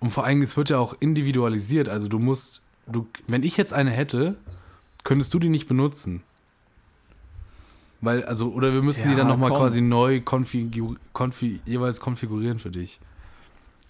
Und 0.00 0.10
vor 0.10 0.24
allem, 0.24 0.42
es 0.42 0.56
wird 0.56 0.70
ja 0.70 0.78
auch 0.78 0.94
individualisiert. 1.00 1.88
Also 1.88 2.08
du 2.08 2.18
musst, 2.18 2.62
du, 2.86 3.06
wenn 3.26 3.42
ich 3.42 3.56
jetzt 3.56 3.72
eine 3.72 3.90
hätte, 3.90 4.36
könntest 5.04 5.32
du 5.34 5.38
die 5.38 5.48
nicht 5.50 5.68
benutzen. 5.68 6.22
Weil, 8.00 8.24
also, 8.24 8.50
oder 8.52 8.72
wir 8.72 8.82
müssen 8.82 9.02
die 9.04 9.10
Ja, 9.10 9.16
dann 9.18 9.28
nochmal 9.28 9.50
quasi 9.50 9.82
neu 9.82 10.22
konfigur, 10.22 10.96
konfi, 11.12 11.60
jeweils 11.66 12.00
konfigurieren 12.00 12.58
für 12.58 12.70
dich. 12.70 12.98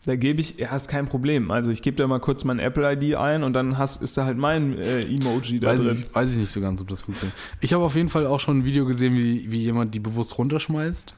da 0.04 0.16
gebe 0.16 0.40
ich, 0.40 0.56
ja, 0.58 0.74
ist 0.74 0.88
kein 0.88 1.06
Problem. 1.06 1.52
Also 1.52 1.70
ich 1.70 1.80
gebe 1.80 1.96
da 1.96 2.08
mal 2.08 2.18
kurz 2.18 2.42
mein 2.42 2.58
Apple-ID 2.58 3.14
ein 3.14 3.44
und 3.44 3.52
dann 3.52 3.78
hast, 3.78 4.02
ist 4.02 4.16
da 4.18 4.24
halt 4.24 4.36
mein 4.36 4.76
äh, 4.78 5.02
Emoji 5.02 5.60
da 5.60 5.68
Weiß 5.68 5.84
drin. 5.84 6.04
ich, 6.08 6.14
weiß 6.14 6.32
ich 6.32 6.38
nicht 6.38 6.50
so 6.50 6.60
ganz, 6.60 6.80
ob 6.80 6.88
das 6.88 7.02
funktioniert. 7.02 7.36
Ich 7.60 7.72
habe 7.72 7.84
auf 7.84 7.94
jeden 7.94 8.08
Fall 8.08 8.26
auch 8.26 8.40
schon 8.40 8.58
ein 8.58 8.64
Video 8.64 8.84
gesehen, 8.84 9.14
wie, 9.14 9.48
wie 9.52 9.58
jemand 9.58 9.94
die 9.94 10.00
bewusst 10.00 10.36
runterschmeißt, 10.38 11.14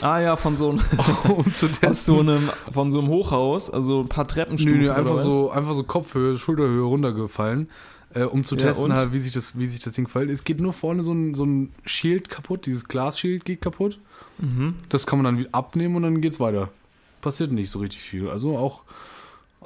Ah 0.00 0.20
ja, 0.20 0.36
von 0.36 0.56
so, 0.56 0.70
einem, 0.70 0.80
um 1.36 1.54
zu 1.54 1.68
aus 1.86 2.04
so 2.04 2.20
einem, 2.20 2.50
von 2.70 2.90
so 2.92 2.98
einem 3.00 3.08
Hochhaus, 3.08 3.70
also 3.70 4.00
ein 4.00 4.08
paar 4.08 4.24
Nö, 4.24 4.28
Treppenstufen. 4.28 4.78
nö, 4.78 4.84
oder 4.86 4.96
einfach 4.96 5.18
so, 5.18 5.50
einfach 5.50 5.74
so 5.74 5.82
Kopfhöhe, 5.84 6.36
Schulterhöhe 6.36 6.82
runtergefallen, 6.82 7.68
äh, 8.14 8.22
um 8.22 8.44
zu 8.44 8.56
Ja, 8.56 8.62
testen, 8.66 8.92
halt, 8.94 9.12
wie, 9.12 9.20
sich 9.20 9.32
das, 9.32 9.58
wie 9.58 9.66
sich 9.66 9.80
das 9.80 9.94
Ding 9.94 10.08
verhält. 10.08 10.30
Es 10.30 10.44
geht 10.44 10.60
nur 10.60 10.72
vorne 10.72 11.02
so 11.02 11.12
ein, 11.12 11.34
so 11.34 11.44
ein 11.44 11.72
Shield 11.84 12.28
kaputt, 12.28 12.66
dieses 12.66 12.88
Glasshield 12.88 13.44
geht 13.44 13.60
kaputt. 13.60 13.98
Mhm. 14.38 14.74
Das 14.88 15.06
kann 15.06 15.20
man 15.22 15.36
dann 15.36 15.46
abnehmen 15.52 15.96
und 15.96 16.02
dann 16.02 16.20
geht's 16.20 16.40
weiter. 16.40 16.70
Passiert 17.20 17.52
nicht 17.52 17.70
so 17.70 17.80
richtig 17.80 18.00
viel. 18.00 18.28
Also 18.30 18.56
auch, 18.56 18.82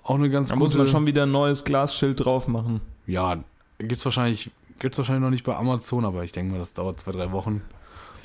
auch 0.03 0.15
eine 0.15 0.31
ganz 0.31 0.49
Da 0.49 0.55
gute... 0.55 0.65
muss 0.65 0.77
man 0.77 0.87
schon 0.87 1.07
wieder 1.07 1.25
ein 1.25 1.33
neues 1.33 1.65
Glasschild 1.65 2.25
drauf 2.25 2.49
machen. 2.49 2.81
Ja, 3.07 3.39
gibt's 3.79 4.05
wahrscheinlich, 4.05 4.51
gibt's 4.79 4.99
wahrscheinlich 4.99 5.23
noch 5.23 5.31
nicht 5.31 5.45
bei 5.45 5.55
Amazon, 5.57 6.05
aber 6.05 6.25
ich 6.25 6.33
denke 6.33 6.53
mal, 6.53 6.59
das 6.59 6.73
dauert 6.73 7.01
zwei, 7.01 7.13
drei 7.13 7.31
Wochen. 7.33 7.63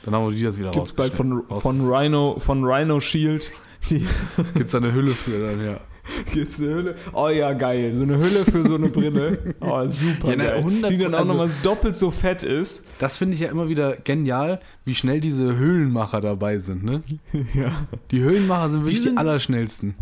Dann 0.08 0.16
haben 0.16 0.30
wir 0.30 0.34
die 0.38 0.42
das 0.44 0.58
wieder 0.58 0.72
Gibt's 0.72 0.94
bald 0.94 1.12
von, 1.12 1.44
von 1.50 1.82
Rhino, 1.86 2.40
von 2.40 2.64
Rhino 2.64 3.02
Shield. 3.02 3.52
Die, 3.90 4.06
Gibt's 4.56 4.72
da 4.72 4.78
eine 4.78 4.94
Hülle 4.94 5.12
für 5.12 5.38
dann, 5.38 5.66
ja. 5.66 5.82
Jetzt 6.34 6.62
eine 6.62 6.74
Hülle. 6.74 6.96
Oh 7.12 7.28
ja, 7.28 7.52
geil. 7.52 7.94
So 7.94 8.04
eine 8.04 8.16
Hülle 8.18 8.46
für 8.46 8.66
so 8.66 8.76
eine 8.76 8.88
Brille. 8.88 9.54
Oh, 9.60 9.86
super. 9.90 10.30
Ja, 10.30 10.36
na, 10.38 10.44
geil. 10.46 10.56
100 10.60 10.92
Die 10.92 10.98
dann 10.98 11.14
auch 11.14 11.20
also- 11.20 11.34
nochmal 11.34 11.50
doppelt 11.62 11.98
so 11.98 12.10
fett 12.10 12.44
ist. 12.44 12.86
Das 13.00 13.18
finde 13.18 13.34
ich 13.34 13.42
ja 13.42 13.50
immer 13.50 13.68
wieder 13.68 13.98
genial, 13.98 14.62
wie 14.86 14.96
schnell 14.96 15.20
diese 15.20 15.58
Höhlenmacher 15.58 16.22
dabei 16.22 16.60
sind, 16.60 16.86
ne? 16.86 17.04
Ja. 17.54 17.74
Die 18.12 18.22
Höhlenmacher 18.22 18.70
sind 18.70 18.84
wirklich 18.84 19.00
die, 19.02 19.08
sind- 19.10 19.18
allerschnellsten. 19.18 19.96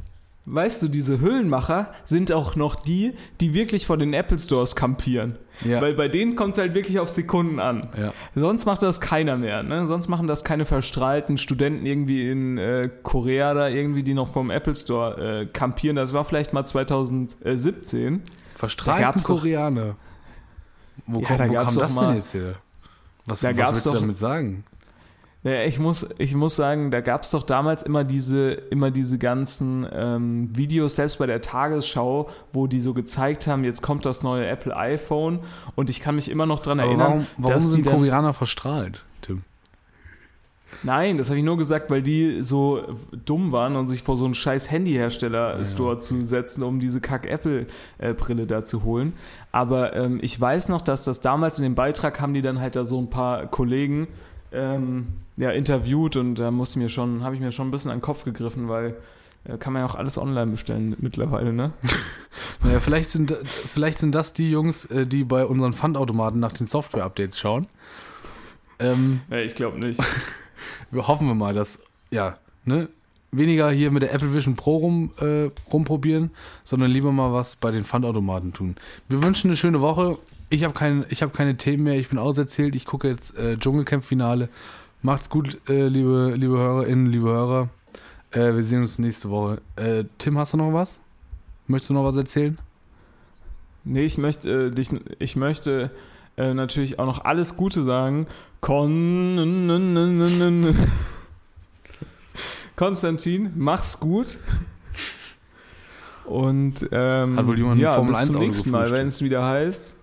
Weißt 0.46 0.84
du, 0.84 0.88
diese 0.88 1.20
Hüllenmacher 1.20 1.92
sind 2.06 2.32
auch 2.32 2.56
noch 2.56 2.76
die, 2.76 3.14
die 3.42 3.56
wirklich 3.56 3.88
vor 3.88 3.98
den 3.98 4.14
Apple 4.14 4.38
Stores 4.38 4.76
kampieren. 4.76 5.38
Ja. 5.64 5.82
Weil 5.82 5.94
bei 5.94 6.08
denen 6.10 6.36
kommt 6.36 6.54
es 6.54 6.58
halt 6.60 6.74
wirklich 6.74 7.00
auf 7.00 7.10
Sekunden 7.10 7.60
an. 7.60 7.88
Ja. 7.98 8.14
Sonst 8.36 8.66
macht 8.66 8.84
das 8.84 9.00
keiner 9.00 9.38
mehr. 9.38 9.64
Ne? 9.64 9.86
Sonst 9.88 10.08
machen 10.10 10.28
das 10.28 10.44
keine 10.44 10.66
verstrahlten 10.66 11.38
Studenten 11.38 11.86
irgendwie 11.86 12.30
in 12.30 12.58
äh, 12.58 12.90
Korea 13.04 13.54
da 13.54 13.70
irgendwie, 13.70 14.04
die 14.04 14.14
noch 14.14 14.28
vom 14.32 14.50
Apple 14.52 14.76
Store 14.76 15.42
äh, 15.42 15.46
kampieren. 15.46 15.96
Das 15.96 16.12
war 16.14 16.26
vielleicht 16.26 16.52
mal 16.52 16.66
2017. 16.66 18.24
Da 18.26 18.32
Verstrahlten 18.58 19.24
Koreaner. 19.24 19.96
Wo, 21.08 21.20
Ja, 21.22 21.38
da 21.38 21.50
wo 21.50 21.54
kam 21.54 21.76
das 21.76 21.94
mal- 21.94 22.08
denn 22.08 22.16
jetzt 22.18 22.34
her? 22.34 22.56
Was, 23.28 23.40
Da 23.42 23.58
was 23.58 23.72
willst 23.74 23.86
du 23.86 23.92
damit 23.94 24.16
sagen? 24.16 24.64
Ja, 25.46 25.62
ich 25.62 25.78
muss, 25.78 26.10
ich 26.18 26.34
muss 26.34 26.56
sagen, 26.56 26.90
da 26.90 27.02
gab 27.02 27.22
es 27.22 27.30
doch 27.30 27.44
damals 27.44 27.84
immer 27.84 28.04
diese, 28.04 28.50
immer 28.54 28.90
diese 28.90 29.20
ganzen 29.20 29.86
ähm, 29.94 30.50
Videos, 30.58 30.96
selbst 30.96 31.20
bei 31.20 31.28
der 31.28 31.40
Tagesschau, 31.40 32.32
wo 32.52 32.66
die 32.66 32.80
so 32.80 32.96
gezeigt 32.96 33.46
haben, 33.46 33.64
jetzt 33.64 33.84
kommt 33.84 34.08
das 34.08 34.24
neue 34.24 34.48
Apple 34.48 34.76
iPhone 34.76 35.42
und 35.76 35.92
ich 35.92 36.00
kann 36.00 36.16
mich 36.16 36.32
immer 36.32 36.48
noch 36.48 36.62
dran 36.62 36.80
Aber 36.80 36.90
erinnern, 36.90 37.08
warum, 37.08 37.28
warum 37.38 37.54
dass 37.54 37.72
sind 37.72 37.86
die 37.86 37.90
Koreaner 37.92 38.34
verstrahlt, 38.34 39.04
Tim? 39.22 39.44
Nein, 40.82 41.20
das 41.20 41.30
habe 41.30 41.38
ich 41.38 41.46
nur 41.46 41.58
gesagt, 41.58 41.92
weil 41.92 42.02
die 42.02 42.42
so 42.42 42.82
dumm 43.24 43.52
waren 43.52 43.76
und 43.76 43.88
sich 43.88 44.02
vor 44.02 44.18
so 44.18 44.26
einen 44.26 44.34
scheiß 44.34 44.72
Handyhersteller-Store 44.72 46.00
zu 46.00 46.22
setzen, 46.22 46.64
um 46.64 46.80
diese 46.80 47.02
Kack-Apple-Brille 47.02 48.48
da 48.48 48.64
zu 48.64 48.84
holen. 48.84 49.14
Aber 49.52 49.96
ähm, 49.96 50.18
ich 50.24 50.42
weiß 50.42 50.70
noch, 50.70 50.82
dass 50.82 51.04
das 51.04 51.22
damals 51.22 51.60
in 51.60 51.64
dem 51.64 51.76
Beitrag 51.76 52.20
haben 52.20 52.34
die 52.34 52.42
dann 52.42 52.60
halt 52.60 52.76
da 52.76 52.84
so 52.84 52.98
ein 53.00 53.12
paar 53.12 53.46
Kollegen 53.46 54.08
ähm, 54.56 55.08
ja, 55.38 55.52
interviewt 55.52 56.16
und 56.16 56.36
da 56.36 56.52
musste 56.52 56.80
mir 56.80 56.90
schon, 56.90 57.24
habe 57.24 57.36
ich 57.36 57.42
mir 57.42 57.52
schon 57.52 57.68
ein 57.68 57.72
bisschen 57.72 57.92
an 57.92 57.98
den 57.98 58.04
Kopf 58.04 58.24
gegriffen, 58.24 58.70
weil 58.70 58.96
äh, 59.44 59.58
kann 59.58 59.74
man 59.74 59.82
ja 59.82 59.88
auch 59.88 59.96
alles 59.96 60.18
online 60.18 60.52
bestellen 60.52 60.96
mittlerweile, 61.00 61.54
ne? 61.54 61.74
Naja, 62.64 62.80
vielleicht 62.80 63.10
sind, 63.10 63.32
vielleicht 63.46 64.00
sind 64.00 64.14
das 64.14 64.34
die 64.34 64.50
Jungs, 64.52 64.86
äh, 64.86 65.06
die 65.08 65.24
bei 65.24 65.46
unseren 65.46 65.74
Pfandautomaten 65.74 66.40
nach 66.40 66.52
den 66.52 66.68
Software-Updates 66.68 67.40
schauen. 67.40 67.68
Ähm, 68.80 69.22
Ja, 69.30 69.38
ich 69.40 69.56
glaube 69.56 69.80
nicht. 69.80 70.02
wir 70.92 71.08
hoffen 71.08 71.28
wir 71.28 71.36
mal, 71.36 71.54
dass, 71.54 71.80
ja, 72.12 72.38
ne, 72.66 72.90
weniger 73.32 73.70
hier 73.72 73.92
mit 73.92 74.04
der 74.04 74.14
Apple 74.14 74.34
Vision 74.34 74.56
Pro 74.56 74.78
rum, 74.78 75.12
äh, 75.20 75.50
rumprobieren, 75.72 76.32
sondern 76.64 76.92
lieber 76.92 77.12
mal 77.12 77.34
was 77.34 77.56
bei 77.56 77.72
den 77.72 77.84
Pfandautomaten 77.84 78.54
tun. 78.54 78.76
Wir 79.10 79.22
wünschen 79.24 79.50
eine 79.50 79.58
schöne 79.58 79.82
Woche. 79.82 80.18
Ich 80.50 80.64
habe 80.64 80.74
kein, 80.74 81.06
ich 81.10 81.22
hab 81.24 81.34
keine 81.34 81.58
Themen 81.58 81.84
mehr, 81.84 81.98
ich 81.98 82.10
bin 82.10 82.18
auserzählt. 82.18 82.76
Ich 82.76 82.86
gucke 82.86 83.08
jetzt 83.08 83.38
äh, 83.38 83.58
Dschungelcamp-Finale. 83.58 84.50
Macht's 85.02 85.30
gut, 85.30 85.60
äh, 85.70 85.88
liebe, 85.88 86.36
liebe 86.38 86.58
HörerInnen, 86.58 87.08
liebe 87.08 87.30
Hörer. 87.30 87.70
Äh, 88.32 88.54
wir 88.54 88.64
sehen 88.64 88.82
uns 88.82 89.00
nächste 89.00 89.30
Woche. 89.30 89.62
Äh, 89.76 90.06
Tim, 90.18 90.38
hast 90.38 90.54
du 90.54 90.58
noch 90.58 90.74
was? 90.74 91.00
Möchtest 91.68 91.90
du 91.90 91.94
noch 91.96 92.04
was 92.04 92.16
erzählen? 92.16 92.58
Nee, 93.84 94.06
ich 94.06 94.18
möchte, 94.18 94.68
äh, 94.68 94.72
dich, 94.72 94.90
ich 95.20 95.36
möchte 95.36 95.92
äh, 96.38 96.54
natürlich 96.54 97.00
auch 97.00 97.06
noch 97.06 97.24
alles 97.26 97.56
Gute 97.56 97.84
sagen. 97.84 98.28
Kon 98.62 99.38
Konstantin, 102.76 103.52
mach's 103.56 104.00
gut. 104.00 104.40
Und 106.26 106.88
ähm, 106.92 107.38
Hat 107.38 107.48
wohl 107.48 107.58
jemand 107.58 107.80
ja, 107.80 107.94
Formel 107.94 108.10
bis 108.10 108.18
1 108.18 108.32
zum 108.32 108.40
nächsten 108.42 108.72
Mal, 108.72 108.92
wenn 108.92 109.08
es 109.08 109.22
wieder 109.22 109.46
heißt. 109.46 109.96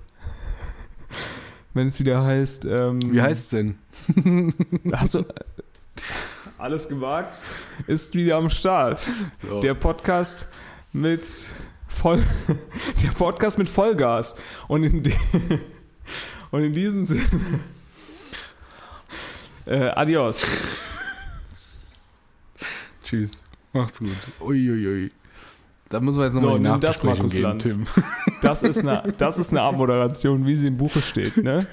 Wenn 1.75 1.89
es 1.89 1.99
wieder 1.99 2.25
heißt. 2.25 2.65
Ähm, 2.67 3.01
Wie 3.13 3.21
heißt 3.23 3.45
es 3.45 3.49
denn? 3.51 3.79
Hast 4.93 5.15
du 5.15 5.25
alles 6.59 6.89
gewagt? 6.89 7.43
Ist 7.87 8.15
wieder 8.15 8.37
am 8.37 8.51
Start. 8.51 9.11
So. 9.43 9.61
Der 9.61 9.75
Podcast 9.75 10.49
mit 10.93 11.27
voll, 11.89 12.23
der 13.03 13.11
Podcast 13.11 13.59
mit 13.59 13.69
Vollgas. 13.69 14.37
Und 14.69 14.85
in, 14.85 15.03
und 16.51 16.63
in 16.63 16.75
diesem 16.75 17.05
Sinne, 17.05 17.61
äh, 19.67 19.89
adios. 19.89 20.47
Tschüss. 23.03 23.43
Macht's 23.73 23.99
gut. 23.99 24.17
Uiuiui. 24.41 25.11
Da 25.93 26.01
müssen 26.01 26.19
wir 26.19 26.25
jetzt 26.27 26.35
So, 26.35 26.41
nochmal 26.41 26.59
die 26.59 26.69
nimm 26.71 26.81
das, 26.81 27.03
Markus 27.03 27.33
geben, 27.33 27.45
Lanz. 27.45 27.63
Tim. 27.65 27.87
Das 28.43 28.63
ist 28.63 28.79
eine, 28.81 29.13
das 29.19 29.39
ist 29.39 29.51
eine 29.51 29.61
Abmoderation, 29.63 30.47
wie 30.47 30.57
sie 30.57 30.67
im 30.69 30.77
Buche 30.77 31.01
steht, 31.03 31.37
ne? 31.37 31.67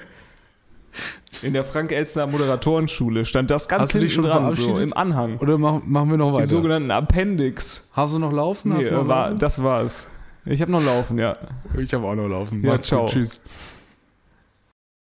In 1.42 1.52
der 1.52 1.64
Frank-Elstner 1.64 2.26
Moderatorenschule 2.26 3.24
stand 3.24 3.50
das 3.50 3.68
ganz 3.68 3.82
Hast 3.82 3.92
hinten 3.92 4.10
schon 4.10 4.24
dran, 4.24 4.52
so 4.54 4.76
im 4.76 4.92
Anhang. 4.92 5.38
Oder 5.38 5.56
mach, 5.58 5.80
machen 5.84 6.10
wir 6.10 6.16
noch 6.16 6.28
Im 6.28 6.34
weiter? 6.34 6.48
sogenannten 6.48 6.90
Appendix. 6.90 7.88
Hast 7.94 8.14
du 8.14 8.18
noch 8.18 8.32
laufen? 8.32 8.72
Hast 8.74 8.90
Nee, 8.90 8.96
noch 8.96 9.06
war, 9.08 9.26
laufen? 9.28 9.38
das 9.38 9.62
war's. 9.62 10.10
Ich 10.44 10.60
habe 10.60 10.72
noch 10.72 10.82
laufen, 10.84 11.18
ja. 11.18 11.36
Ich 11.78 11.92
habe 11.94 12.06
auch 12.06 12.14
noch 12.14 12.28
laufen. 12.28 12.62
Ja, 12.62 12.72
Macht's 12.72 12.88
ciao. 12.88 13.02
gut. 13.02 13.12
Tschüss. 13.12 13.40